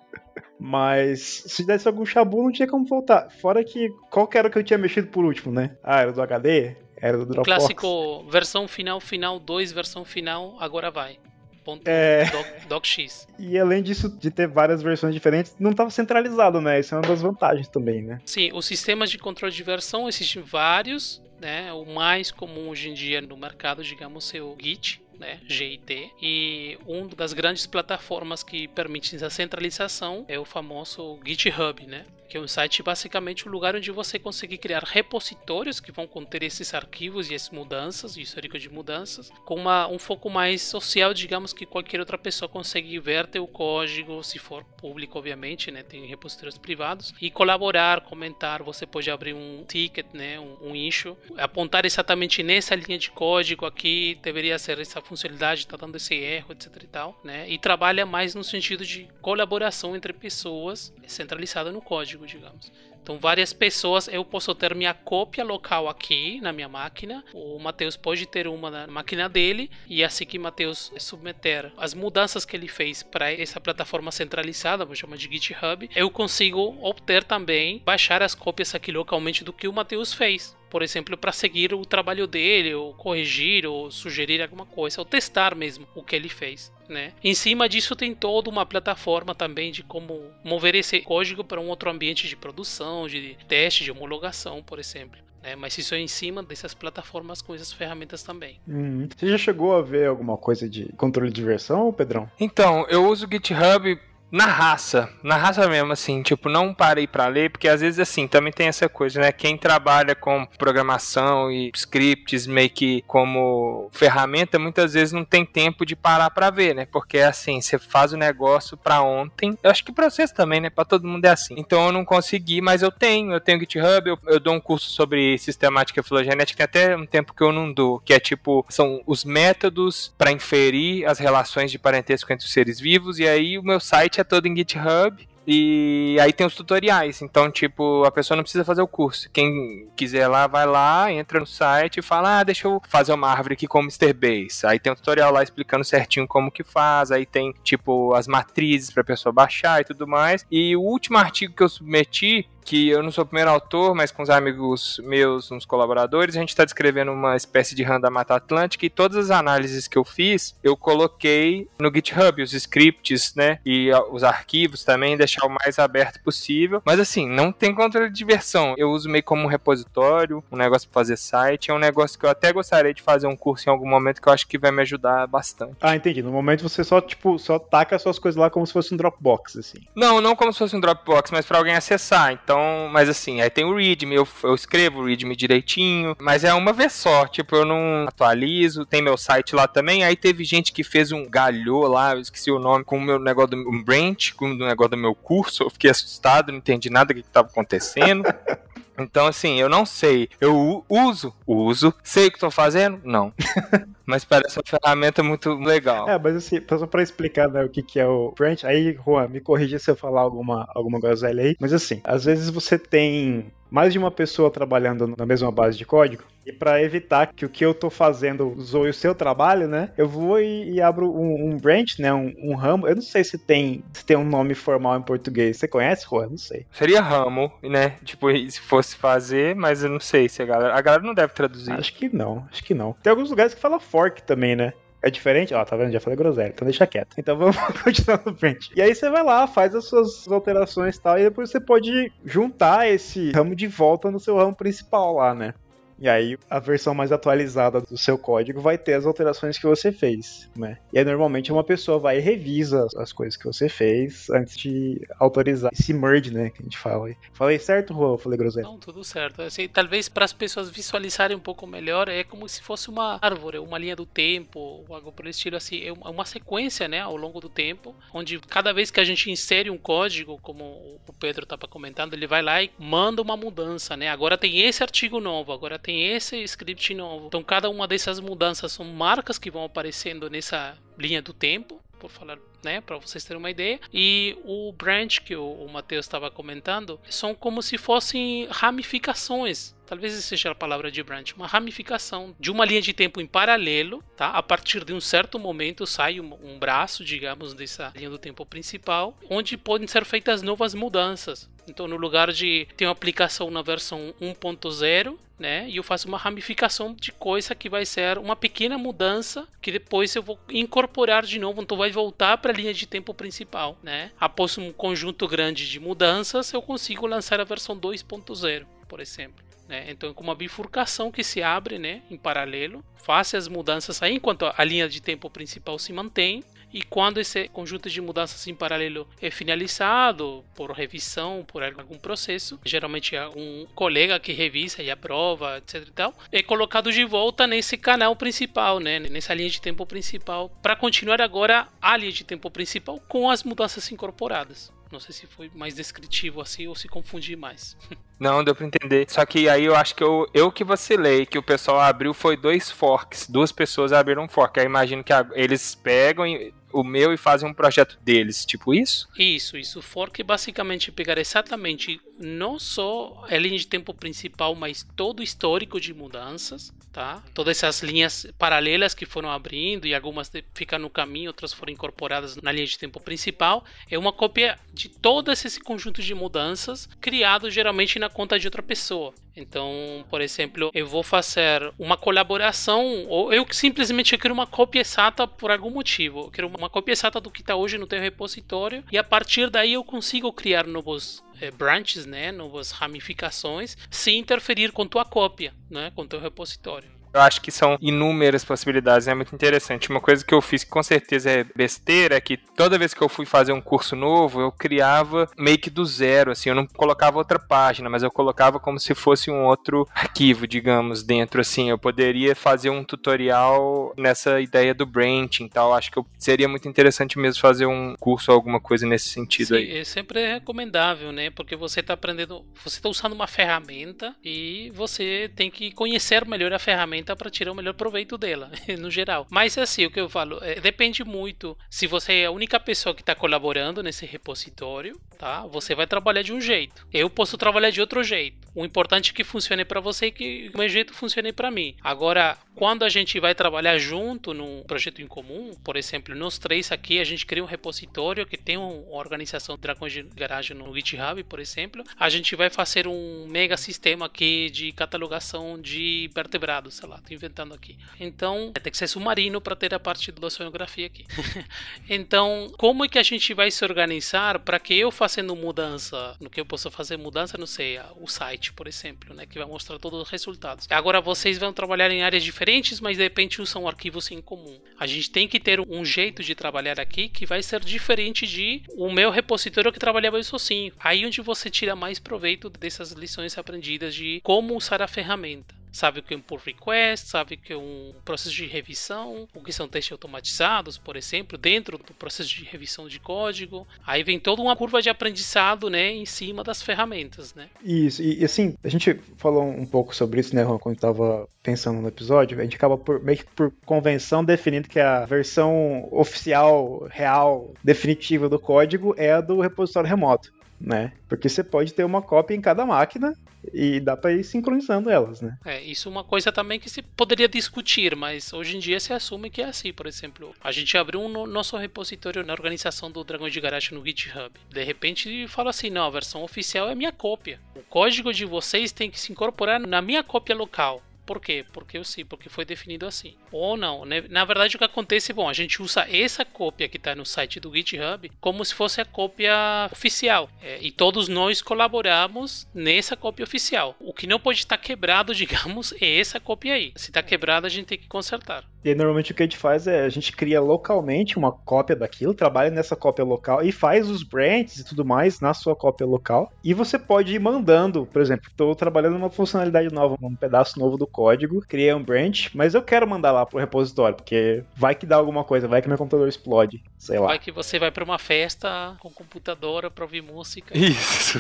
Mas 0.60 1.44
se 1.48 1.66
desse 1.66 1.88
algum 1.88 2.06
chabu, 2.06 2.44
não 2.44 2.52
tinha 2.52 2.68
como 2.68 2.86
voltar. 2.86 3.30
Fora 3.42 3.64
que 3.64 3.90
qual 4.10 4.28
que 4.28 4.38
era 4.38 4.50
que 4.50 4.58
eu 4.58 4.64
tinha 4.64 4.78
mexido 4.78 5.08
por 5.08 5.26
último, 5.26 5.54
né? 5.54 5.76
Ah, 5.84 6.02
era 6.02 6.12
do 6.12 6.22
HD? 6.22 6.76
Era 6.98 7.18
do 7.18 7.26
Dropbox. 7.26 7.40
O 7.40 7.44
clássico 7.44 8.24
versão 8.30 8.68
final, 8.68 9.00
final 9.00 9.40
2, 9.40 9.72
versão 9.72 10.06
final, 10.06 10.56
agora 10.60 10.90
vai. 10.90 11.18
Ponto 11.64 11.88
é... 11.88 12.30
doc, 12.30 12.48
docx. 12.70 13.28
E 13.40 13.58
além 13.58 13.82
disso, 13.82 14.08
de 14.08 14.30
ter 14.30 14.48
várias 14.48 14.84
versões 14.84 15.16
diferentes, 15.16 15.56
não 15.60 15.72
estava 15.72 15.90
centralizado, 15.90 16.62
né? 16.62 16.80
Isso 16.80 16.94
é 16.94 17.00
uma 17.00 17.08
das 17.08 17.24
vantagens 17.24 17.68
também, 17.68 18.04
né? 18.04 18.22
Sim, 18.24 18.52
os 18.54 18.68
sistemas 18.68 19.10
de 19.10 19.18
controle 19.18 19.54
de 19.54 19.64
versão 19.64 20.08
existem 20.08 20.44
vários, 20.44 21.22
né? 21.42 21.74
O 21.74 21.84
mais 21.86 22.30
comum 22.30 22.70
hoje 22.70 22.90
em 22.90 22.94
dia 22.94 23.20
no 23.20 23.36
mercado, 23.36 23.84
digamos, 23.84 24.32
é 24.36 24.42
o 24.42 24.56
Git, 24.62 25.02
né, 25.20 25.40
GIT, 25.48 26.12
e 26.22 26.78
uma 26.86 27.08
das 27.10 27.34
grandes 27.34 27.66
plataformas 27.66 28.44
que 28.44 28.68
permite 28.68 29.16
essa 29.16 29.30
centralização 29.30 30.26
é 30.28 30.40
o 30.40 30.46
famoso 30.46 31.20
GitHub, 31.26 31.86
né, 31.86 32.06
que 32.28 32.38
é 32.38 32.40
um 32.40 32.48
site 32.48 32.84
basicamente 32.84 33.48
um 33.48 33.52
lugar 33.52 33.76
onde 33.76 33.92
você 33.92 34.18
consegue 34.20 34.58
criar 34.58 34.84
repositórios 34.84 35.80
que 35.80 35.92
vão 35.92 36.08
conter 36.08 36.44
esses 36.44 36.74
arquivos 36.74 37.30
e 37.30 37.36
as 37.36 37.50
mudanças, 37.50 38.16
o 38.16 38.20
histórico 38.20 38.58
de 38.58 38.70
mudanças, 38.70 39.32
com 39.44 39.56
uma, 39.56 39.88
um 39.88 40.00
foco 40.00 40.30
mais 40.30 40.62
social, 40.62 41.14
digamos 41.14 41.54
que 41.54 41.66
qualquer 41.66 42.00
outra 42.00 42.18
pessoa 42.18 42.48
consegue 42.48 42.98
ver 43.00 43.28
teu 43.28 43.48
código, 43.48 44.24
se 44.24 44.40
for 44.40 44.64
público, 44.64 45.18
obviamente, 45.18 45.72
né, 45.72 45.84
tem 45.84 46.06
repositórios 46.06 46.58
privados, 46.58 47.14
e 47.22 47.30
colaborar, 47.30 48.02
comentar, 48.02 48.62
você 48.64 48.86
pode 48.86 49.10
abrir 49.10 49.34
um 49.34 49.64
ticket, 49.68 50.06
né, 50.14 50.40
um, 50.40 50.70
um 50.70 50.76
issue, 50.76 51.16
apontar 51.38 51.86
exatamente 51.86 52.44
nessa 52.44 52.76
linha 52.76 52.98
de 52.98 53.12
código 53.12 53.66
aqui, 53.66 54.18
deveria 54.22 54.58
ser 54.60 54.80
essa 54.80 55.02
funcionalidade, 55.02 55.62
está 55.62 55.78
dando 55.78 55.96
esse 55.96 56.14
erro, 56.14 56.52
etc 56.52 56.84
e 56.84 56.88
tal, 56.88 57.20
né, 57.24 57.50
e 57.50 57.58
trabalha 57.58 58.06
mais 58.06 58.36
no 58.36 58.44
sentido 58.44 58.86
de 58.86 59.08
colaboração 59.22 59.96
entre 59.96 60.14
pessoas 60.14 60.94
centralizada 61.08 61.72
no 61.72 61.82
código, 61.82 62.15
digamos. 62.26 62.72
Então, 63.02 63.20
várias 63.20 63.54
pessoas, 63.54 64.08
eu 64.08 64.26
posso 64.26 64.54
ter 64.56 64.74
minha 64.74 64.94
cópia 64.94 65.44
local 65.44 65.88
aqui 65.88 66.42
na 66.42 66.52
minha 66.52 66.68
máquina, 66.68 67.24
o 67.34 67.60
Matheus 67.60 67.96
pode 67.96 68.26
ter 68.26 68.48
uma 68.48 68.72
na 68.72 68.88
máquina 68.88 69.30
dele, 69.30 69.70
e 69.88 70.04
assim 70.04 70.26
que 70.26 70.40
Matheus 70.40 70.92
submeter 70.98 71.72
as 71.78 71.94
mudanças 71.94 72.46
que 72.46 72.56
ele 72.56 72.68
fez 72.68 73.04
para 73.04 73.32
essa 73.32 73.62
plataforma 73.62 74.12
centralizada, 74.12 74.86
vou 74.86 74.96
chamar 74.96 75.18
de 75.18 75.30
GitHub, 75.32 75.88
eu 75.96 76.10
consigo 76.10 76.78
obter 76.82 77.24
também, 77.24 77.80
baixar 77.86 78.24
as 78.24 78.34
cópias 78.34 78.74
aqui 78.74 78.92
localmente 78.92 79.44
do 79.44 79.54
que 79.54 79.68
o 79.68 79.74
Matheus 79.74 80.14
fez 80.14 80.56
por 80.76 80.84
exemplo, 80.84 81.16
para 81.16 81.32
seguir 81.32 81.74
o 81.74 81.86
trabalho 81.86 82.28
dele, 82.28 82.74
ou 82.74 82.94
corrigir, 82.94 83.66
ou 83.66 83.90
sugerir 83.90 84.42
alguma 84.42 84.66
coisa, 84.66 85.00
ou 85.00 85.06
testar 85.06 85.56
mesmo 85.56 85.88
o 85.96 86.04
que 86.04 86.14
ele 86.14 86.28
fez. 86.28 86.70
Né? 86.90 87.14
Em 87.24 87.34
cima 87.34 87.70
disso 87.70 87.96
tem 87.96 88.14
toda 88.14 88.50
uma 88.50 88.66
plataforma 88.66 89.34
também 89.34 89.72
de 89.72 89.84
como 89.84 90.24
mover 90.44 90.76
esse 90.76 91.00
código 91.00 91.46
para 91.46 91.62
um 91.62 91.70
outro 91.70 91.90
ambiente 91.90 92.28
de 92.28 92.36
produção, 92.36 93.08
de 93.08 93.38
teste, 93.48 93.86
de 93.86 93.92
homologação, 93.92 94.62
por 94.62 94.78
exemplo. 94.78 95.18
Né? 95.42 95.56
Mas 95.56 95.78
isso 95.78 95.96
é 95.96 96.00
em 96.00 96.10
cima 96.10 96.44
dessas 96.44 96.74
plataformas 96.74 97.42
com 97.42 97.56
essas 97.56 97.72
ferramentas 97.72 98.22
também. 98.22 98.60
Uhum. 98.68 99.08
Você 99.16 99.30
já 99.30 99.38
chegou 99.38 99.78
a 99.78 99.82
ver 99.82 100.08
alguma 100.10 100.36
coisa 100.36 100.68
de 100.68 100.92
controle 100.98 101.32
de 101.32 101.42
versão, 101.42 101.94
Pedrão? 101.94 102.30
Então, 102.38 102.86
eu 102.90 103.08
uso 103.08 103.26
o 103.26 103.32
GitHub 103.32 103.98
na 104.32 104.46
raça, 104.46 105.10
na 105.24 105.38
raça 105.38 105.68
mesmo, 105.70 105.94
assim, 105.94 106.22
tipo, 106.22 106.50
não 106.50 106.74
parei 106.74 107.08
para 107.08 107.28
ler, 107.28 107.50
porque 107.50 107.68
às 107.68 107.82
vezes, 107.82 108.00
assim, 108.00 108.28
também 108.28 108.52
tem 108.52 108.68
essa 108.68 108.90
coisa, 108.90 109.22
né? 109.22 109.32
Quem 109.32 109.58
trabalha 109.58 110.16
com 110.16 110.46
programação 110.58 111.52
e 111.52 111.72
scripts 111.74 112.48
meio 112.48 112.70
que 112.70 113.04
como 113.08 113.90
ferramenta, 113.92 114.60
muitas 114.60 114.94
vezes 114.94 115.14
não 115.14 115.24
tem 115.24 115.46
tempo 115.46 115.86
de 115.86 115.96
parar 115.96 116.30
para 116.32 116.50
ver, 116.50 116.76
né? 116.76 116.86
Porque, 116.92 117.20
assim, 117.20 117.62
você 117.62 117.78
faz 117.80 118.14
o 118.14 118.18
negócio 118.18 118.76
para 118.76 119.02
ontem, 119.02 119.58
eu 119.64 119.72
acho 119.72 119.86
que 119.86 119.92
pra 119.92 120.10
vocês 120.10 120.32
também, 120.32 120.60
né? 120.60 120.70
Pra 120.70 120.84
todo 120.84 121.08
mundo 121.08 121.26
é 121.26 121.30
assim. 121.30 121.56
Então 121.58 121.86
eu 121.86 121.92
não 121.92 122.04
consegui, 122.04 122.62
mas 122.62 122.82
eu 122.82 122.92
tenho, 122.92 123.32
eu 123.32 123.40
tenho 123.40 123.60
GitHub, 123.60 124.10
eu, 124.10 124.20
eu 124.28 124.40
dou 124.40 124.54
um 124.54 124.60
curso 124.60 124.90
sobre 124.90 125.38
sistemática 125.38 126.04
filogenética, 126.04 126.68
tem 126.68 126.84
até 126.84 126.98
um 126.98 127.06
tempo 127.06 127.34
que 127.34 127.44
eu 127.44 127.52
não 127.52 127.72
dou, 127.72 128.00
que 128.00 128.14
é 128.14 128.20
tipo, 128.20 128.66
são 128.70 129.02
os 129.06 129.24
métodos 129.24 130.14
para 130.18 130.32
inferir 130.32 131.06
as 131.08 131.20
relações 131.20 131.72
de 131.72 131.80
parentesco 131.80 132.32
entre 132.34 132.46
os 132.46 132.52
seres 132.52 132.80
vivos, 132.80 133.20
e 133.20 133.28
aí 133.28 133.58
o 133.58 133.64
meu 133.64 133.80
site 133.80 134.15
é 134.20 134.24
todo 134.24 134.48
em 134.48 134.56
GitHub. 134.56 135.28
E 135.48 136.18
aí 136.20 136.34
tem 136.34 136.46
os 136.46 136.56
tutoriais. 136.56 137.22
Então, 137.22 137.52
tipo, 137.52 138.04
a 138.04 138.12
pessoa 138.12 138.36
não 138.36 138.44
precisa 138.44 138.66
fazer 138.66 138.82
o 138.82 138.88
curso. 138.88 139.30
Quem 139.32 139.88
quiser 139.96 140.28
lá, 140.28 140.48
vai 140.48 140.66
lá, 140.66 141.12
entra 141.12 141.40
no 141.40 141.46
site 141.46 142.00
e 142.00 142.04
fala: 142.04 142.40
Ah, 142.40 142.44
deixa 142.44 142.68
eu 142.68 142.82
fazer 142.88 143.14
uma 143.14 143.30
árvore 143.30 143.54
aqui 143.54 143.68
com 143.68 143.80
o 143.80 143.84
Mr. 143.84 144.12
Base. 144.14 144.66
Aí 144.66 144.80
tem 144.80 144.92
um 144.92 144.96
tutorial 144.96 145.32
lá 145.32 145.44
explicando 145.44 145.84
certinho 145.84 146.28
como 146.28 146.52
que 146.52 146.64
faz. 146.64 147.12
Aí 147.12 147.26
tem, 147.26 147.54
tipo, 147.64 148.14
as 148.14 148.28
matrizes 148.28 148.90
pra 148.90 149.04
pessoa 149.04 149.32
baixar 149.32 149.82
e 149.82 149.86
tudo 149.86 150.08
mais. 150.08 150.46
E 150.50 150.76
o 150.76 150.82
último 150.82 151.18
artigo 151.18 151.54
que 151.54 151.62
eu 151.62 151.70
submeti 151.70 152.48
que 152.66 152.90
eu 152.90 153.04
não 153.04 153.12
sou 153.12 153.24
o 153.24 153.28
primeiro 153.28 153.52
autor, 153.52 153.94
mas 153.94 154.12
com 154.12 154.24
os 154.24 154.30
amigos 154.30 155.00
meus, 155.04 155.52
uns 155.52 155.66
colaboradores, 155.66 156.36
a 156.36 156.40
gente 156.40 156.50
está 156.50 156.66
descrevendo 156.66 157.12
uma 157.12 157.36
espécie 157.36 157.76
de 157.76 157.84
RAM 157.84 158.00
da 158.00 158.10
Mata 158.10 158.36
Atlântica 158.36 158.86
e 158.86 158.90
todas 158.90 159.18
as 159.18 159.32
análises 159.32 159.88
que 159.88 159.98
eu 159.98 160.04
fiz, 160.04 160.56
eu 160.64 160.76
coloquei 160.76 161.68
no 161.80 161.94
GitHub, 161.94 162.42
os 162.42 162.54
scripts, 162.54 163.36
né, 163.36 163.60
e 163.64 163.92
os 164.12 164.24
arquivos 164.24 164.84
também, 164.84 165.16
deixar 165.16 165.46
o 165.46 165.50
mais 165.50 165.78
aberto 165.78 166.22
possível. 166.24 166.82
Mas 166.84 167.00
assim, 167.00 167.30
não 167.30 167.52
tem 167.52 167.74
controle 167.74 168.10
de 168.10 168.26
versão. 168.26 168.74
Eu 168.78 168.90
uso 168.90 169.08
meio 169.08 169.24
como 169.24 169.44
um 169.44 169.48
repositório, 169.48 170.44
um 170.52 170.58
negócio 170.58 170.90
para 170.90 171.02
fazer 171.02 171.18
site, 171.18 171.70
é 171.70 171.74
um 171.74 171.80
negócio 171.80 172.18
que 172.18 172.26
eu 172.26 172.30
até 172.30 172.52
gostaria 172.52 172.94
de 172.94 173.02
fazer 173.02 173.28
um 173.28 173.36
curso 173.36 173.70
em 173.70 173.72
algum 173.72 173.88
momento 173.88 174.22
que 174.22 174.28
eu 174.28 174.34
acho 174.34 174.48
que 174.48 174.58
vai 174.58 174.72
me 174.72 174.82
ajudar 174.82 175.28
bastante. 175.28 175.76
Ah, 175.80 175.96
entendi. 175.96 176.24
No 176.24 176.32
momento 176.32 176.68
você 176.68 176.84
só, 176.84 177.00
tipo, 177.00 177.38
só 177.38 177.60
taca 177.60 178.00
suas 178.00 178.18
coisas 178.18 178.40
lá 178.40 178.50
como 178.50 178.66
se 178.66 178.74
fosse 178.74 178.94
um 178.94 178.98
Dropbox, 178.98 179.58
assim. 179.58 179.78
Não, 179.96 180.20
não 180.20 180.36
como 180.36 180.52
se 180.52 180.60
fosse 180.60 180.76
um 180.76 180.80
Dropbox, 180.80 181.30
mas 181.32 181.46
para 181.46 181.60
alguém 181.60 181.76
acessar. 181.76 182.32
Então, 182.32 182.55
então, 182.56 182.90
mas 182.90 183.10
assim, 183.10 183.42
aí 183.42 183.50
tem 183.50 183.66
o 183.66 183.76
readme, 183.76 184.16
eu, 184.16 184.28
eu 184.44 184.56
escrevo 184.56 185.02
o 185.02 185.06
readme 185.06 185.36
direitinho, 185.36 186.16
mas 186.20 186.46
é 186.46 186.54
uma 186.54 186.72
vez 186.72 186.94
só, 186.94 187.28
tipo, 187.28 187.54
eu 187.54 187.66
não 187.66 188.06
atualizo, 188.08 188.86
tem 188.86 189.02
meu 189.02 189.18
site 189.18 189.54
lá 189.54 189.68
também, 189.68 190.06
aí 190.06 190.16
teve 190.16 190.46
gente 190.46 190.72
que 190.72 190.82
fez 190.82 191.12
um 191.12 191.30
galhô 191.30 191.86
lá, 191.86 192.14
eu 192.14 192.22
esqueci 192.22 192.50
o 192.50 192.60
nome, 192.60 192.86
com 192.86 192.98
o 192.98 193.02
meu 193.02 193.20
negócio, 193.20 193.52
do, 193.52 193.70
um 193.70 193.84
branch, 193.84 194.34
com 194.36 194.46
o 194.46 194.56
negócio 194.56 194.92
do 194.92 194.98
meu 194.98 195.14
curso, 195.14 195.64
eu 195.64 195.70
fiquei 195.70 195.92
assustado, 195.92 196.52
não 196.52 196.60
entendi 196.60 196.90
nada 196.90 197.14
do 197.14 197.22
que 197.22 197.28
estava 197.28 197.48
acontecendo. 197.48 198.24
Então, 198.98 199.28
assim, 199.28 199.60
eu 199.60 199.70
não 199.70 199.86
sei. 199.86 200.30
Eu 200.40 200.86
uso, 200.90 201.34
uso. 201.46 201.94
Sei 202.04 202.28
o 202.28 202.32
que 202.32 202.38
estou 202.38 202.52
fazendo? 202.52 203.00
Não. 203.04 203.34
mas 204.06 204.24
parece 204.24 204.58
uma 204.58 204.64
ferramenta 204.66 205.24
muito 205.24 205.54
legal. 205.56 206.10
É, 206.10 206.18
mas 206.18 206.36
assim, 206.36 206.62
só 206.68 206.86
pra 206.86 207.04
explicar 207.04 207.50
né, 207.50 207.64
o 207.64 207.70
que, 207.70 207.82
que 207.82 208.00
é 208.00 208.08
o 208.08 208.32
branch, 208.32 208.66
aí, 208.66 208.98
Juan, 209.06 209.28
me 209.28 209.42
corrija 209.42 209.80
se 209.80 209.90
eu 209.90 209.96
falar 209.96 210.22
alguma, 210.22 210.68
alguma 210.74 211.00
groselha 211.00 211.44
aí. 211.44 211.56
Mas 211.60 211.74
assim, 211.74 212.02
às 212.04 212.26
vezes 212.26 212.50
você 212.50 212.78
tem 212.78 213.52
mais 213.70 213.94
de 213.94 214.00
uma 214.00 214.12
pessoa 214.12 214.52
trabalhando 214.52 215.14
na 215.18 215.26
mesma 215.26 215.52
base 215.52 215.78
de 215.78 215.86
código. 215.86 216.24
E 216.46 216.52
para 216.52 216.82
evitar 216.82 217.34
que 217.34 217.44
o 217.44 217.50
que 217.50 217.66
eu 217.66 217.74
tô 217.74 217.90
fazendo 217.90 218.56
zoe 218.62 218.90
o 218.90 218.94
seu 218.94 219.16
trabalho, 219.16 219.68
né? 219.68 219.90
Eu 219.98 220.08
vou 220.08 220.40
e, 220.40 220.74
e 220.74 220.82
abro 220.82 221.12
um, 221.12 221.50
um, 221.50 221.58
branch, 221.58 222.00
né? 222.00 222.14
Um, 222.14 222.34
um, 222.38 222.56
ramo. 222.56 222.88
Eu 222.88 222.96
não 222.96 223.02
sei 223.02 223.24
se 223.24 223.38
tem, 223.38 223.84
se 223.94 224.06
tem 224.06 224.16
um 224.16 224.24
nome 224.24 224.54
formal 224.54 224.96
em 224.98 225.02
português. 225.02 225.58
Você 225.58 225.68
conhece, 225.68 226.06
Juan? 226.08 226.28
Não 226.28 226.38
sei. 226.38 226.68
Seria 226.72 227.02
ramo, 227.02 227.52
né? 227.64 227.96
Tipo, 228.04 228.28
se 228.48 228.62
fosse 228.62 228.96
fazer, 228.96 229.56
mas 229.56 229.84
eu 229.84 229.90
não 229.90 230.00
sei 230.00 230.30
se 230.30 230.44
a 230.44 230.46
galera. 230.46 230.76
A 230.76 230.82
galera 230.82 231.04
não 231.04 231.16
deve 231.16 231.34
traduzir. 231.34 231.74
Acho 231.74 231.94
que 231.94 232.16
não, 232.16 232.46
acho 232.52 232.64
que 232.64 232.76
não. 232.76 232.94
Tem 233.02 233.10
alguns 233.10 233.32
lugares 233.32 233.56
que 233.56 233.62
fala 233.62 233.80
fork 233.80 234.22
também, 234.22 234.56
né? 234.56 234.74
É 235.06 235.12
diferente, 235.12 235.54
ó, 235.54 235.64
tá 235.64 235.78
vendo? 235.78 235.92
Já 235.92 236.00
falei 236.00 236.18
groselha, 236.18 236.48
então 236.48 236.66
deixa 236.66 236.88
quieto. 236.88 237.16
Então 237.16 237.38
vamos 237.38 237.56
continuar 237.84 238.24
no 238.26 238.36
frente. 238.36 238.72
E 238.76 238.82
aí 238.82 238.94
você 238.94 239.08
vai 239.08 239.24
lá, 239.24 239.46
faz 239.46 239.76
as 239.76 239.86
suas 239.86 240.28
alterações 240.28 240.96
e 240.96 241.02
tal, 241.02 241.20
e 241.20 241.24
depois 241.24 241.52
você 241.52 241.60
pode 241.60 242.12
juntar 242.26 242.90
esse 242.90 243.32
ramo 243.32 243.56
de 243.56 243.68
volta 243.68 244.10
no 244.10 244.20
seu 244.20 244.36
ramo 244.36 244.56
principal 244.56 245.14
lá, 245.14 245.36
né? 245.36 245.54
E 246.00 246.10
aí 246.10 246.38
a 246.50 246.60
versão 246.60 246.94
mais 246.94 247.12
atualizada 247.12 247.82
do 247.82 247.98
seu 247.98 248.18
código 248.18 248.60
vai 248.60 248.78
ter 248.78 248.94
as 248.94 249.06
alterações 249.06 249.58
que 249.58 249.66
você 249.66 249.92
fez, 249.92 250.50
né? 250.56 250.78
E 250.92 251.00
aí 251.00 251.06
normalmente 251.06 251.52
uma 251.52 251.64
pessoa 251.64 251.98
vai 251.98 252.18
e 252.18 252.22
revisa 252.22 252.88
as 252.98 253.14
coisas 253.14 253.38
que 253.38 253.46
você 253.46 253.70
fez 253.70 254.30
antes 254.30 254.58
de 254.58 255.02
autorizar 255.20 255.72
esse 255.74 255.94
merge, 255.94 256.32
né, 256.32 256.50
que 256.50 256.62
a 256.62 256.64
gente 256.64 256.78
fala. 256.78 257.10
Falei 257.34 257.60
certo, 257.60 257.94
Rô? 257.94 258.18
Falei 258.18 258.38
groselha? 258.38 258.64
Não, 258.64 258.78
tudo 258.78 259.04
certo. 259.04 259.42
Assim, 259.42 259.68
talvez 259.68 260.10
para 260.10 260.26
as 260.26 260.34
pessoas 260.34 260.70
visualizarem 260.70 261.36
um 261.36 261.40
pouco 261.40 261.66
melhor, 261.68 262.10
é 262.10 262.24
como 262.24 262.48
se 262.50 262.62
fosse 262.62 262.90
uma 262.90 263.20
árvore, 263.22 263.60
uma 263.60 263.78
linha 263.78 263.96
do 263.96 264.06
tempo, 264.06 264.84
algo 264.90 265.12
por 265.12 265.28
estilo 265.28 265.56
assim, 265.56 265.82
é 265.84 265.92
uma 265.92 266.26
sequência, 266.26 266.88
né, 266.88 267.02
ao 267.02 267.16
longo 267.16 267.40
do 267.40 267.50
tempo, 267.50 267.96
onde 268.14 268.40
cada 268.40 268.74
vez 268.74 268.92
que 268.92 269.00
a 269.00 269.04
gente 269.04 269.32
insere 269.32 269.70
um 269.70 269.78
código, 269.78 270.40
como 270.42 270.64
o 271.08 271.14
Pedro 271.20 271.44
estava 271.44 271.68
comentando, 271.68 272.14
ele 272.14 272.28
vai 272.28 272.42
lá 272.42 272.62
e 272.62 272.72
manda 272.78 273.22
uma 273.22 273.38
mudança, 273.38 273.96
né? 273.96 274.10
Agora 274.10 274.38
tem 274.38 274.62
esse 274.62 274.84
artigo 274.84 275.20
novo, 275.20 275.52
agora 275.52 275.78
tem 275.86 276.16
esse 276.16 276.42
script 276.44 276.96
novo. 276.96 277.28
Então 277.28 277.44
cada 277.44 277.70
uma 277.70 277.88
dessas 277.88 278.20
mudanças 278.20 278.72
são 278.72 278.84
marcas 278.84 279.38
que 279.38 279.52
vão 279.52 279.64
aparecendo 279.64 280.28
nessa 280.32 280.76
linha 280.98 281.22
do 281.22 281.32
tempo, 281.32 281.80
por 282.00 282.10
falar, 282.10 282.40
né, 282.64 282.82
para 282.82 282.98
vocês 282.98 283.24
terem 283.24 283.38
uma 283.38 283.52
ideia. 283.52 283.80
E 283.94 284.36
o 284.44 284.72
branch 284.74 285.22
que 285.22 285.36
o, 285.36 285.48
o 285.48 285.72
Matheus 285.72 286.06
estava 286.06 286.32
comentando 286.32 287.00
são 287.08 287.36
como 287.36 287.62
se 287.62 287.78
fossem 287.78 288.48
ramificações. 288.50 289.76
Talvez 289.86 290.14
seja 290.14 290.50
a 290.50 290.56
palavra 290.56 290.90
de 290.90 291.04
branch, 291.04 291.34
uma 291.36 291.46
ramificação 291.46 292.36
de 292.40 292.50
uma 292.50 292.66
linha 292.66 292.82
de 292.82 292.92
tempo 292.92 293.22
em 293.22 293.28
paralelo, 293.28 294.04
tá? 294.18 294.30
A 294.30 294.42
partir 294.42 294.84
de 294.84 294.92
um 294.92 295.00
certo 295.00 295.38
momento 295.38 295.86
sai 295.86 296.20
um, 296.20 296.34
um 296.44 296.58
braço, 296.58 297.06
digamos, 297.06 297.54
dessa 297.54 297.94
linha 297.96 298.10
do 298.10 298.18
tempo 298.18 298.44
principal, 298.44 299.16
onde 299.30 299.56
podem 299.56 299.88
ser 299.88 300.04
feitas 300.04 300.42
novas 300.42 300.74
mudanças. 300.74 301.48
Então, 301.68 301.88
no 301.88 301.96
lugar 301.96 302.32
de 302.32 302.68
ter 302.78 302.86
uma 302.86 302.92
aplicação 302.92 303.50
na 303.50 303.62
versão 303.62 304.14
1.0, 304.22 305.18
né? 305.38 305.68
E 305.70 305.78
eu 305.78 305.84
faço 305.84 306.08
uma 306.08 306.18
ramificação 306.18 306.94
de 306.94 307.12
coisa 307.12 307.54
que 307.54 307.70
vai 307.70 307.86
ser 307.86 308.18
uma 308.18 308.36
pequena 308.36 308.78
mudança 308.78 309.48
que 309.62 309.72
depois 309.72 310.16
eu 310.16 310.24
vou 310.24 310.40
incorporar 310.50 311.26
de 311.26 311.40
novo, 311.40 311.62
então 311.62 311.78
vai 311.78 311.92
voltar 311.92 312.38
para 312.38 312.52
a 312.52 312.56
linha 312.56 312.74
de 312.74 312.86
tempo 312.86 313.14
principal, 313.14 313.78
né? 313.84 314.12
Após 314.20 314.58
um 314.58 314.72
conjunto 314.72 315.28
grande 315.28 315.70
de 315.70 315.80
mudanças, 315.80 316.54
eu 316.54 316.62
consigo 316.62 317.06
lançar 317.06 317.40
a 317.40 317.44
versão 317.44 317.78
2.0, 317.78 318.66
por 318.88 319.00
exemplo. 319.00 319.44
Né? 319.68 319.86
Então, 319.90 320.14
com 320.14 320.24
uma 320.24 320.36
bifurcação 320.36 321.12
que 321.12 321.24
se 321.24 321.42
abre 321.42 321.80
né, 321.80 322.02
em 322.10 322.18
paralelo, 322.18 322.84
faça 322.96 323.38
as 323.38 323.48
mudanças 323.48 324.02
aí 324.02 324.14
enquanto 324.14 324.46
a 324.56 324.64
linha 324.64 324.88
de 324.88 325.02
tempo 325.02 325.30
principal 325.30 325.80
se 325.80 325.92
mantém 325.92 326.44
e 326.76 326.84
quando 326.84 327.22
esse 327.22 327.48
conjunto 327.48 327.90
de 327.90 328.02
mudanças 328.02 328.46
em 328.48 328.54
paralelo 328.54 329.08
é 329.22 329.32
finalizado 329.32 330.44
por 330.54 330.72
revisão, 330.72 331.46
por 331.48 331.64
algum 331.64 331.98
processo, 331.98 332.60
geralmente 332.66 333.16
é 333.16 333.26
um 333.30 333.66
colega 333.74 334.20
que 334.20 334.34
revisa 334.34 334.84
e 334.84 334.92
aprova, 334.92 335.58
etc 335.60 335.88
e 335.88 335.92
tal, 335.92 336.14
é 336.34 336.44
colocado 336.44 336.92
de 336.92 337.06
volta 337.06 337.48
nesse 337.48 337.78
canal 337.78 338.14
principal, 338.18 338.82
né, 338.82 339.00
nessa 339.00 339.34
linha 339.34 339.50
de 339.50 339.62
tempo 339.62 339.86
principal, 339.86 340.50
para 340.62 340.76
continuar 340.76 341.22
agora 341.22 341.66
a 341.82 341.96
linha 341.96 342.12
de 342.12 342.26
tempo 342.26 342.52
principal 342.52 343.00
com 343.08 343.30
as 343.30 343.42
mudanças 343.42 343.90
incorporadas. 343.90 344.75
Não 344.92 345.00
sei 345.00 345.14
se 345.14 345.28
foi 345.28 345.52
mais 345.54 345.76
descritivo 345.76 346.42
assim 346.42 346.68
ou 346.68 346.76
se 346.76 346.88
confundi 346.88 347.36
mais. 347.36 347.76
Não, 348.20 348.44
deu 348.44 348.56
pra 348.56 348.66
entender. 348.66 349.06
Só 349.10 349.26
que 349.26 349.50
aí 349.50 349.66
eu 349.66 349.76
acho 349.76 349.94
que 349.96 350.04
eu, 350.04 350.28
eu 350.34 350.52
que 350.52 350.64
vacilei, 350.64 351.26
que 351.26 351.38
o 351.38 351.44
pessoal 351.44 351.82
abriu 351.82 352.14
foi 352.14 352.38
dois 352.38 352.72
forks. 352.72 353.28
Duas 353.30 353.52
pessoas 353.52 353.92
abriram 353.92 354.24
um 354.24 354.30
fork. 354.30 354.60
Aí 354.60 354.66
imagino 354.66 355.04
que 355.04 355.12
eles 355.34 355.76
pegam 355.76 356.26
e 356.26 356.54
o 356.76 356.84
meu 356.84 357.14
e 357.14 357.18
fazem 357.18 357.50
um 357.50 357.54
projeto 357.54 357.98
deles, 358.02 358.46
tipo 358.46 358.74
isso? 358.74 359.08
Isso, 359.18 359.58
isso. 359.58 359.82
Fork 359.82 360.20
é 360.20 360.24
basicamente 360.24 360.92
pegar 360.92 361.18
exatamente 361.18 362.02
não 362.20 362.60
só 362.60 363.26
a 363.30 363.38
linha 363.38 363.58
de 363.58 363.68
tempo 363.68 363.94
principal, 363.94 364.54
mas 364.56 364.86
todo 364.96 365.22
o 365.22 365.24
histórico 365.24 365.80
de 365.80 365.94
mudanças, 365.94 366.74
tá? 366.96 367.22
Todas 367.34 367.58
essas 367.58 367.84
linhas 367.84 368.26
paralelas 368.40 368.94
que 368.94 369.06
foram 369.06 369.30
abrindo 369.30 369.86
e 369.86 369.94
algumas 369.94 370.32
ficam 370.54 370.80
no 370.80 370.90
caminho, 370.90 371.28
outras 371.28 371.52
foram 371.52 371.74
incorporadas 371.74 372.38
na 372.38 372.54
linha 372.54 372.66
de 372.66 372.80
tempo 372.80 373.02
principal. 373.02 373.66
É 373.92 373.98
uma 373.98 374.14
cópia 374.14 374.58
de 374.74 374.88
todo 374.88 375.30
esse 375.30 375.60
conjunto 375.60 376.02
de 376.02 376.16
mudanças 376.16 376.88
criado 377.02 377.52
geralmente 377.52 378.00
na 378.00 378.10
conta 378.10 378.40
de 378.40 378.48
outra 378.48 378.64
pessoa. 378.64 379.14
Então, 379.36 380.06
por 380.10 380.22
exemplo, 380.22 380.72
eu 380.74 380.88
vou 380.88 381.04
fazer 381.04 381.70
uma 381.78 381.98
colaboração 381.98 383.06
ou 383.10 383.34
eu 383.34 383.46
simplesmente 383.52 384.18
quero 384.18 384.34
uma 384.34 384.48
cópia 384.48 384.80
exata 384.80 385.28
por 385.28 385.52
algum 385.52 385.70
motivo. 385.70 386.22
Eu 386.22 386.32
quero 386.32 386.48
uma 386.48 386.70
cópia 386.70 386.94
exata 386.94 387.20
do 387.20 387.30
que 387.30 387.42
está 387.42 387.58
hoje 387.58 387.78
no 387.78 387.88
teu 387.88 388.00
repositório 388.00 388.86
e 388.90 388.98
a 388.98 389.04
partir 389.04 389.50
daí 389.50 389.74
eu 389.74 389.84
consigo 389.84 390.32
criar 390.32 390.66
novos 390.66 391.25
é, 391.42 391.52
branches, 391.52 392.06
né, 392.06 392.32
novas 392.32 392.72
ramificações, 392.72 393.78
sem 393.90 394.20
interferir 394.20 394.72
com 394.72 394.88
tua 394.88 395.06
cópia, 395.06 395.54
né, 395.70 395.92
com 395.96 396.06
teu 396.08 396.20
repositório. 396.20 396.95
Eu 397.16 397.22
acho 397.22 397.40
que 397.40 397.50
são 397.50 397.78
inúmeras 397.80 398.44
possibilidades, 398.44 399.08
é 399.08 399.16
muito 399.16 399.34
interessante. 399.34 399.90
Uma 399.90 400.02
coisa 400.02 400.24
que 400.24 400.34
eu 400.34 400.42
fiz 400.42 400.66
que 400.66 400.70
com 400.70 400.84
certeza 400.84 401.32
é 401.32 401.46
besteira 401.56 402.18
é 402.18 402.20
que 402.20 402.36
toda 402.36 402.78
vez 402.78 402.94
que 402.94 403.02
eu 403.02 403.08
fui 403.08 403.26
fazer 403.26 403.54
um 403.54 403.62
curso 403.62 403.96
novo, 403.96 404.42
eu 404.42 404.52
criava 404.52 405.30
meio 405.38 405.58
que 405.58 405.70
do 405.70 405.86
zero, 405.86 406.32
assim, 406.32 406.50
eu 406.50 406.56
não 406.56 406.68
colocava 406.68 407.18
outra 407.18 407.40
página, 407.40 407.90
mas 407.90 408.04
eu 408.04 408.12
colocava 408.12 408.60
como 408.60 408.78
se 408.78 408.94
fosse 408.94 409.32
um 409.32 409.46
outro 409.46 409.88
arquivo, 409.96 410.46
digamos, 410.46 411.04
dentro, 411.04 411.40
assim. 411.40 411.70
Eu 411.70 411.78
poderia 411.78 412.36
fazer 412.36 412.70
um 412.70 412.84
tutorial 412.84 413.94
nessa 413.98 414.42
ideia 414.42 414.74
do 414.74 414.86
branching 414.86 415.46
e 415.46 415.50
tal. 415.50 415.74
Acho 415.74 415.90
que 415.90 415.98
eu, 415.98 416.06
seria 416.18 416.50
muito 416.50 416.68
interessante 416.68 417.18
mesmo 417.18 417.40
fazer 417.40 417.66
um 417.66 417.96
curso 417.98 418.30
ou 418.30 418.36
alguma 418.36 418.60
coisa 418.60 418.86
nesse 418.86 419.08
sentido 419.08 419.48
Sim, 419.48 419.56
aí. 419.56 419.78
É 419.78 419.84
sempre 419.86 420.34
recomendável, 420.34 421.14
né? 421.14 421.30
Porque 421.30 421.56
você 421.56 421.80
está 421.80 421.94
aprendendo, 421.94 422.46
você 422.62 422.78
está 422.78 422.90
usando 422.90 423.14
uma 423.14 423.28
ferramenta 423.28 424.14
e 424.22 424.70
você 424.76 425.32
tem 425.34 425.50
que 425.50 425.72
conhecer 425.72 426.26
melhor 426.26 426.52
a 426.52 426.60
ferramenta 426.60 427.05
para 427.14 427.30
tirar 427.30 427.52
o 427.52 427.56
melhor 427.56 427.74
proveito 427.74 428.18
dela, 428.18 428.50
no 428.80 428.90
geral. 428.90 429.28
Mas 429.30 429.58
é 429.58 429.64
assim, 429.64 429.86
o 429.86 429.92
que 429.92 430.00
eu 430.00 430.08
falo, 430.08 430.40
é, 430.42 430.62
depende 430.62 431.04
muito. 431.04 431.58
Se 431.70 431.88
você 431.88 432.22
é 432.22 432.26
a 432.28 432.32
única 432.32 432.58
pessoa 432.58 432.96
que 432.96 433.02
está 433.02 433.14
colaborando 433.14 433.84
nesse 433.84 434.06
repositório, 434.06 434.98
tá? 435.18 435.46
Você 435.48 435.76
vai 435.76 435.86
trabalhar 435.86 436.22
de 436.22 436.32
um 436.32 436.40
jeito. 436.40 436.88
Eu 436.94 437.10
posso 437.10 437.38
trabalhar 437.38 437.70
de 437.70 437.82
outro 437.82 438.02
jeito. 438.02 438.45
O 438.56 438.64
importante 438.64 439.12
é 439.12 439.14
que 439.14 439.24
funcione 439.24 439.66
para 439.66 439.82
você 439.82 440.08
e 440.08 440.12
que 440.12 440.52
o 440.54 440.58
meu 440.58 440.70
jeito 440.70 440.94
funcione 440.94 441.34
para 441.34 441.52
mim. 441.52 441.76
Agora, 441.84 442.38
quando 442.56 442.86
a 442.86 442.90
gente 442.90 443.20
vai 443.20 443.36
trabalhar 443.36 443.78
junto 443.78 444.34
num 444.34 444.64
projeto 444.64 445.02
em 445.02 445.08
comum, 445.08 445.54
por 445.62 445.76
exemplo, 445.76 446.16
nós 446.16 446.38
três 446.38 446.72
aqui, 446.72 447.00
a 447.00 447.04
gente 447.04 447.26
cria 447.26 447.44
um 447.44 447.48
repositório 447.48 448.26
que 448.26 448.38
tem 448.38 448.56
uma 448.56 448.98
organização 448.98 449.58
Dragões 449.58 449.92
de 449.92 450.04
Garage 450.04 450.54
no 450.54 450.74
GitHub, 450.74 451.22
por 451.26 451.42
exemplo. 451.42 451.84
A 452.00 452.10
gente 452.10 452.34
vai 452.34 452.50
fazer 452.50 452.88
um 452.88 453.28
mega 453.28 453.58
sistema 453.58 454.06
aqui 454.06 454.50
de 454.50 454.72
catalogação 454.72 455.60
de 455.60 456.10
vertebrados, 456.16 456.76
sei 456.76 456.88
lá, 456.88 457.02
tô 457.06 457.14
inventando 457.14 457.54
aqui. 457.54 457.78
Então, 458.00 458.54
tem 458.54 458.72
que 458.72 458.78
ser 458.78 458.88
submarino 458.88 459.42
para 459.42 459.56
ter 459.56 459.74
a 459.74 459.80
parte 459.80 460.14
da 460.14 460.28
oceanografia 460.28 460.88
aqui. 460.88 461.06
então, 461.90 462.54
como 462.58 462.86
é 462.86 462.88
que 462.88 462.98
a 462.98 463.04
gente 463.04 463.34
vai 463.34 463.52
se 463.52 463.66
organizar 463.66 464.40
para 464.40 464.60
que 464.60 464.74
eu 464.74 464.92
fazendo 464.92 465.36
mudança, 465.36 466.16
no 466.22 466.30
que 466.30 466.40
eu 466.40 466.46
posso 466.46 466.72
fazer 466.72 466.96
mudança, 466.96 467.38
não 467.38 467.48
sei, 467.48 467.80
o 468.00 468.08
site, 468.08 468.45
por 468.54 468.68
exemplo, 468.68 469.14
né, 469.14 469.26
que 469.26 469.38
vai 469.38 469.48
mostrar 469.48 469.80
todos 469.80 470.02
os 470.02 470.10
resultados. 470.10 470.68
Agora 470.70 471.02
vocês 471.02 471.38
vão 471.38 471.54
trabalhar 471.54 471.92
em 471.92 472.04
áreas 472.04 472.24
diferentes, 472.24 472.80
mas 472.80 472.98
de 472.98 473.04
repente 473.04 473.42
usam 473.42 473.68
arquivos 473.68 474.12
em 474.12 474.22
comum. 474.22 474.60
A 474.80 474.88
gente 474.88 475.10
tem 475.10 475.28
que 475.28 475.40
ter 475.40 475.60
um 475.60 475.84
jeito 475.86 476.24
de 476.24 476.36
trabalhar 476.36 476.80
aqui 476.80 477.10
que 477.10 477.26
vai 477.26 477.42
ser 477.42 477.60
diferente 477.62 478.28
de 478.28 478.62
o 478.76 478.92
meu 478.92 479.10
repositório 479.10 479.72
que 479.72 479.80
trabalhava 479.80 480.22
sozinho. 480.24 480.74
Aí 480.80 481.06
onde 481.06 481.22
você 481.22 481.50
tira 481.50 481.76
mais 481.76 482.00
proveito 482.00 482.50
dessas 482.50 482.92
lições 482.92 483.38
aprendidas 483.38 483.94
de 483.94 484.22
como 484.24 484.56
usar 484.56 484.82
a 484.82 484.88
ferramenta 484.88 485.56
sabe 485.76 486.00
o 486.00 486.04
que 486.04 486.14
é 486.14 486.18
um 486.18 486.22
pull 486.22 486.40
request, 486.44 487.10
sabe 487.10 487.36
o 487.36 487.38
que 487.38 487.52
é 487.52 487.58
um 487.58 487.94
processo 488.06 488.34
de 488.34 488.46
revisão, 488.46 489.28
o 489.34 489.42
que 489.42 489.52
são 489.52 489.68
testes 489.68 489.92
automatizados, 489.92 490.78
por 490.78 490.96
exemplo, 490.96 491.38
dentro 491.38 491.78
do 491.78 491.94
processo 491.94 492.30
de 492.30 492.46
revisão 492.46 492.88
de 492.88 492.98
código. 492.98 493.68
Aí 493.86 494.02
vem 494.02 494.18
toda 494.18 494.42
uma 494.42 494.56
curva 494.56 494.82
de 494.82 494.90
aprendizado, 494.90 495.70
né, 495.70 495.92
em 495.92 496.06
cima 496.06 496.44
das 496.44 496.62
ferramentas, 496.62 497.36
né? 497.36 497.50
Isso, 497.62 498.02
e 498.02 498.24
assim, 498.24 498.56
a 498.64 498.70
gente 498.70 498.98
falou 499.18 499.44
um 499.44 499.66
pouco 499.66 499.94
sobre 499.94 500.22
isso, 500.22 500.34
né, 500.34 500.46
Juan, 500.46 500.58
quando 500.58 500.76
estava 500.76 501.28
pensando 501.44 501.82
no 501.82 501.88
episódio, 501.90 502.40
a 502.40 502.44
gente 502.44 502.56
acaba 502.56 502.78
por, 502.78 503.04
meio 503.04 503.18
que 503.18 503.26
por 503.36 503.52
convenção 503.66 504.24
definindo 504.24 504.70
que 504.70 504.80
a 504.80 505.06
versão 505.06 505.90
oficial, 505.92 506.88
real, 506.90 507.54
definitiva 507.62 508.30
do 508.30 508.40
código 508.40 508.96
é 508.98 509.12
a 509.12 509.22
do 509.22 509.42
repositório 509.42 509.90
remoto 509.90 510.35
né? 510.60 510.94
Porque 511.08 511.30
você 511.30 511.44
pode 511.44 511.74
ter 511.74 511.84
uma 511.84 512.02
cópia 512.02 512.36
em 512.36 512.42
cada 512.42 512.66
máquina 512.66 513.16
e 513.54 513.80
dá 513.80 513.96
para 513.96 514.14
ir 514.14 514.24
sincronizando 514.24 514.90
elas, 514.90 515.22
né? 515.22 515.38
É, 515.46 515.62
isso 515.62 515.88
é 515.88 515.92
uma 515.92 516.04
coisa 516.04 516.32
também 516.32 516.60
que 516.60 516.70
se 516.70 516.82
poderia 516.82 517.28
discutir, 517.28 517.96
mas 517.96 518.34
hoje 518.34 518.58
em 518.58 518.60
dia 518.60 518.80
se 518.80 518.94
assume 518.94 519.30
que 519.30 519.42
é 519.42 519.46
assim, 519.46 519.72
por 519.72 519.86
exemplo. 519.86 520.34
A 520.44 520.52
gente 520.52 520.78
abriu 520.78 521.02
um 521.02 521.28
nosso 521.28 521.56
repositório 521.58 522.26
na 522.26 522.34
organização 522.34 522.90
do 522.90 523.04
Dragões 523.04 523.34
de 523.34 523.42
Garage 523.42 523.74
no 523.74 523.86
GitHub. 523.86 524.32
De 524.50 524.64
repente 524.64 525.28
fala 525.28 525.50
assim, 525.50 525.70
não, 525.70 525.86
a 525.86 525.90
versão 525.90 526.24
oficial 526.24 526.70
é 526.70 526.76
minha 526.76 526.92
cópia. 526.92 527.40
O 527.56 527.62
código 527.62 528.14
de 528.14 528.26
vocês 528.26 528.72
tem 528.72 528.90
que 528.90 529.00
se 529.00 529.12
incorporar 529.12 529.60
na 529.60 529.82
minha 529.82 530.04
cópia 530.04 530.36
local. 530.36 530.82
Por 531.06 531.22
quê? 531.22 531.46
Porque 531.54 531.78
eu 531.78 531.84
sei, 531.84 532.04
porque 532.04 532.30
foi 532.30 532.46
definido 532.46 532.86
assim. 532.86 533.16
Ou 533.32 533.56
não, 533.56 533.86
né? 533.86 534.04
Na 534.10 534.26
verdade, 534.26 534.56
o 534.56 534.60
que 534.60 534.66
acontece, 534.66 535.14
bom, 535.14 535.30
a 535.30 535.34
gente 535.34 535.62
usa 535.62 535.88
essa 535.90 536.26
cópia 536.26 536.68
que 536.68 536.78
está 536.78 536.96
no 536.96 537.06
site 537.06 537.40
do 537.40 537.54
GitHub 537.54 538.12
como 538.20 538.44
se 538.44 538.54
fosse 538.54 538.82
a 538.82 538.86
cópia 538.86 539.70
oficial. 539.72 540.30
É, 540.42 540.60
e 540.62 540.72
todos 540.72 541.08
nós 541.08 541.42
colaboramos 541.42 542.48
nessa 542.54 542.96
cópia 542.96 543.24
oficial. 543.24 543.76
O 543.80 543.94
que 543.94 544.08
não 544.08 544.20
pode 544.20 544.40
estar 544.40 544.58
quebrado, 544.58 545.14
digamos, 545.16 545.74
é 545.80 546.00
essa 546.00 546.20
cópia 546.20 546.54
aí. 546.56 546.72
Se 546.76 546.90
está 546.90 547.04
quebrado, 547.04 547.46
a 547.46 547.50
gente 547.50 547.68
tem 547.68 547.78
que 547.78 547.88
consertar. 547.88 548.44
E 548.66 548.70
aí, 548.70 548.76
normalmente 548.76 549.12
o 549.12 549.16
que 549.16 549.22
a 549.22 549.26
gente 549.28 549.38
faz 549.38 549.68
é 549.68 549.86
a 549.86 549.90
gente 549.90 550.12
cria 550.12 550.42
localmente 550.42 551.20
uma 551.20 551.32
cópia 551.32 551.76
daquilo, 551.76 552.16
trabalha 552.16 552.50
nessa 552.50 552.76
cópia 552.76 553.06
local 553.06 553.44
e 553.44 553.52
faz 553.52 553.88
os 553.88 554.02
branches 554.02 554.58
e 554.58 554.66
tudo 554.66 554.84
mais 554.84 555.20
na 555.20 555.36
sua 555.36 555.56
cópia 555.56 555.86
local. 555.86 556.34
E 556.44 556.52
você 556.52 556.80
pode 556.80 557.14
ir 557.14 557.20
mandando, 557.20 557.86
por 557.86 558.02
exemplo, 558.02 558.28
estou 558.28 558.56
trabalhando 558.56 558.94
numa 558.94 559.12
funcionalidade 559.12 559.72
nova, 559.72 559.96
um 560.02 560.16
pedaço 560.16 560.58
novo 560.58 560.78
do 560.78 560.88
código, 560.88 561.42
criei 561.48 561.72
um 561.76 561.84
branch, 561.84 562.32
mas 562.34 562.56
eu 562.56 562.64
quero 562.64 562.90
mandar 562.90 563.12
lá 563.12 563.24
pro 563.24 563.38
repositório, 563.38 563.98
porque 563.98 564.44
vai 564.56 564.74
que 564.74 564.88
dá 564.88 564.96
alguma 564.96 565.24
coisa, 565.24 565.48
vai 565.48 565.62
que 565.62 565.68
meu 565.68 565.78
computador 565.78 566.08
explode, 566.08 566.64
sei 566.76 566.98
lá. 566.98 567.06
Vai 567.06 567.20
que 567.20 567.32
você 567.32 567.60
vai 567.60 567.70
para 567.70 567.84
uma 567.84 568.00
festa 568.00 568.76
com 568.80 568.90
computadora 568.90 569.70
para 569.70 569.84
ouvir 569.84 570.02
música. 570.02 570.58
Isso. 570.58 571.20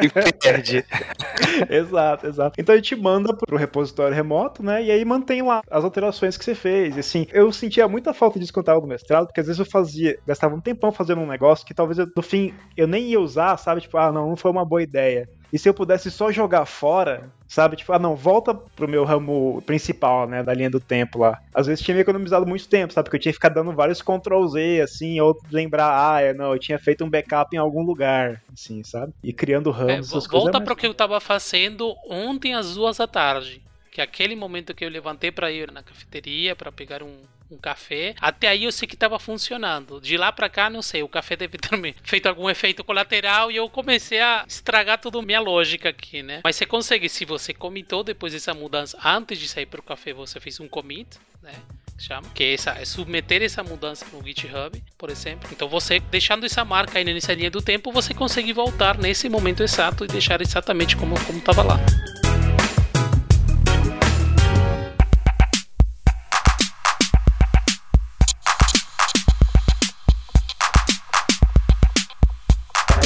e 0.00 0.32
perde. 0.34 0.84
exato, 1.68 2.28
exato. 2.28 2.60
Então 2.60 2.72
a 2.72 2.78
gente 2.78 2.94
manda 2.94 3.34
pro 3.34 3.56
repositório 3.56 4.14
remoto, 4.14 4.62
né? 4.62 4.84
E 4.84 4.92
aí 4.92 5.04
mantém 5.04 5.42
lá 5.42 5.60
as 5.68 5.82
alterações 5.82 6.36
que 6.36 6.43
você 6.44 6.54
fez. 6.54 6.96
E 6.96 7.00
assim, 7.00 7.26
eu 7.32 7.50
sentia 7.52 7.88
muita 7.88 8.14
falta 8.14 8.38
disso 8.38 8.52
quando 8.52 8.64
eu 8.64 8.74
tava 8.74 8.80
no 8.80 8.86
mestrado, 8.86 9.26
porque 9.26 9.40
às 9.40 9.46
vezes 9.46 9.58
eu 9.58 9.66
fazia, 9.66 10.18
gastava 10.26 10.54
um 10.54 10.60
tempão 10.60 10.92
fazendo 10.92 11.20
um 11.20 11.26
negócio 11.26 11.66
que 11.66 11.74
talvez 11.74 11.98
eu, 11.98 12.06
no 12.14 12.22
fim 12.22 12.54
eu 12.76 12.86
nem 12.86 13.04
ia 13.10 13.20
usar, 13.20 13.56
sabe? 13.56 13.80
Tipo, 13.80 13.98
ah, 13.98 14.12
não, 14.12 14.28
não 14.28 14.36
foi 14.36 14.50
uma 14.50 14.64
boa 14.64 14.82
ideia. 14.82 15.28
E 15.52 15.58
se 15.58 15.68
eu 15.68 15.74
pudesse 15.74 16.10
só 16.10 16.32
jogar 16.32 16.66
fora, 16.66 17.30
sabe? 17.46 17.76
Tipo, 17.76 17.92
ah, 17.92 17.98
não, 17.98 18.16
volta 18.16 18.52
pro 18.52 18.88
meu 18.88 19.04
ramo 19.04 19.62
principal, 19.64 20.26
né? 20.28 20.42
Da 20.42 20.52
linha 20.52 20.68
do 20.68 20.80
tempo 20.80 21.20
lá. 21.20 21.40
Às 21.54 21.68
vezes 21.68 21.84
tinha 21.84 21.94
me 21.94 22.00
economizado 22.00 22.44
muito 22.44 22.68
tempo, 22.68 22.92
sabe? 22.92 23.04
Porque 23.04 23.18
eu 23.18 23.20
tinha 23.20 23.32
que 23.32 23.36
ficar 23.36 23.50
dando 23.50 23.72
vários 23.72 24.02
Ctrl 24.02 24.48
Z, 24.48 24.80
assim, 24.80 25.20
ou 25.20 25.38
lembrar, 25.52 26.14
ah, 26.14 26.20
é, 26.20 26.34
não, 26.34 26.52
eu 26.52 26.58
tinha 26.58 26.76
feito 26.76 27.04
um 27.04 27.08
backup 27.10 27.54
em 27.54 27.58
algum 27.58 27.84
lugar, 27.84 28.42
assim, 28.52 28.82
sabe? 28.82 29.12
E 29.22 29.32
criando 29.32 29.70
ramos, 29.70 30.08
é, 30.08 30.12
volta. 30.12 30.28
Volta 30.28 30.60
pro 30.60 30.74
que 30.74 30.88
eu 30.88 30.94
tava 30.94 31.20
fazendo 31.20 31.94
ontem 32.10 32.52
às 32.52 32.74
duas 32.74 32.96
da 32.96 33.06
tarde. 33.06 33.62
Que 33.94 34.00
aquele 34.00 34.34
momento 34.34 34.74
que 34.74 34.84
eu 34.84 34.88
levantei 34.88 35.30
para 35.30 35.52
ir 35.52 35.70
na 35.70 35.80
cafeteria 35.80 36.56
para 36.56 36.72
pegar 36.72 37.00
um, 37.00 37.16
um 37.48 37.56
café. 37.56 38.16
Até 38.20 38.48
aí 38.48 38.64
eu 38.64 38.72
sei 38.72 38.88
que 38.88 38.96
estava 38.96 39.20
funcionando. 39.20 40.00
De 40.00 40.16
lá 40.16 40.32
para 40.32 40.48
cá, 40.48 40.68
não 40.68 40.82
sei. 40.82 41.04
O 41.04 41.08
café 41.08 41.36
deve 41.36 41.56
ter 41.58 41.78
feito 42.02 42.26
algum 42.26 42.50
efeito 42.50 42.82
colateral 42.82 43.52
e 43.52 43.56
eu 43.56 43.70
comecei 43.70 44.20
a 44.20 44.44
estragar 44.48 45.00
toda 45.00 45.20
a 45.20 45.22
minha 45.22 45.38
lógica 45.38 45.90
aqui, 45.90 46.24
né? 46.24 46.40
Mas 46.42 46.56
você 46.56 46.66
consegue, 46.66 47.08
se 47.08 47.24
você 47.24 47.54
comitou 47.54 48.02
depois 48.02 48.32
dessa 48.32 48.52
mudança, 48.52 48.98
antes 49.04 49.38
de 49.38 49.46
sair 49.46 49.66
para 49.66 49.78
o 49.78 49.84
café, 49.84 50.12
você 50.12 50.40
fez 50.40 50.58
um 50.58 50.66
commit, 50.66 51.16
né? 51.40 51.54
chama, 51.96 52.28
que 52.34 52.42
é, 52.42 52.54
essa, 52.54 52.72
é 52.72 52.84
submeter 52.84 53.42
essa 53.42 53.62
mudança 53.62 54.04
no 54.12 54.20
GitHub, 54.26 54.82
por 54.98 55.08
exemplo. 55.08 55.48
Então 55.52 55.68
você 55.68 56.00
deixando 56.00 56.44
essa 56.44 56.64
marca 56.64 56.98
aí 56.98 57.04
nessa 57.04 57.32
linha 57.32 57.48
do 57.48 57.62
tempo, 57.62 57.92
você 57.92 58.12
consegue 58.12 58.52
voltar 58.52 58.98
nesse 58.98 59.28
momento 59.28 59.62
exato 59.62 60.04
e 60.04 60.08
deixar 60.08 60.42
exatamente 60.42 60.96
como 60.96 61.14
como 61.24 61.38
estava 61.38 61.62
lá. 61.62 61.78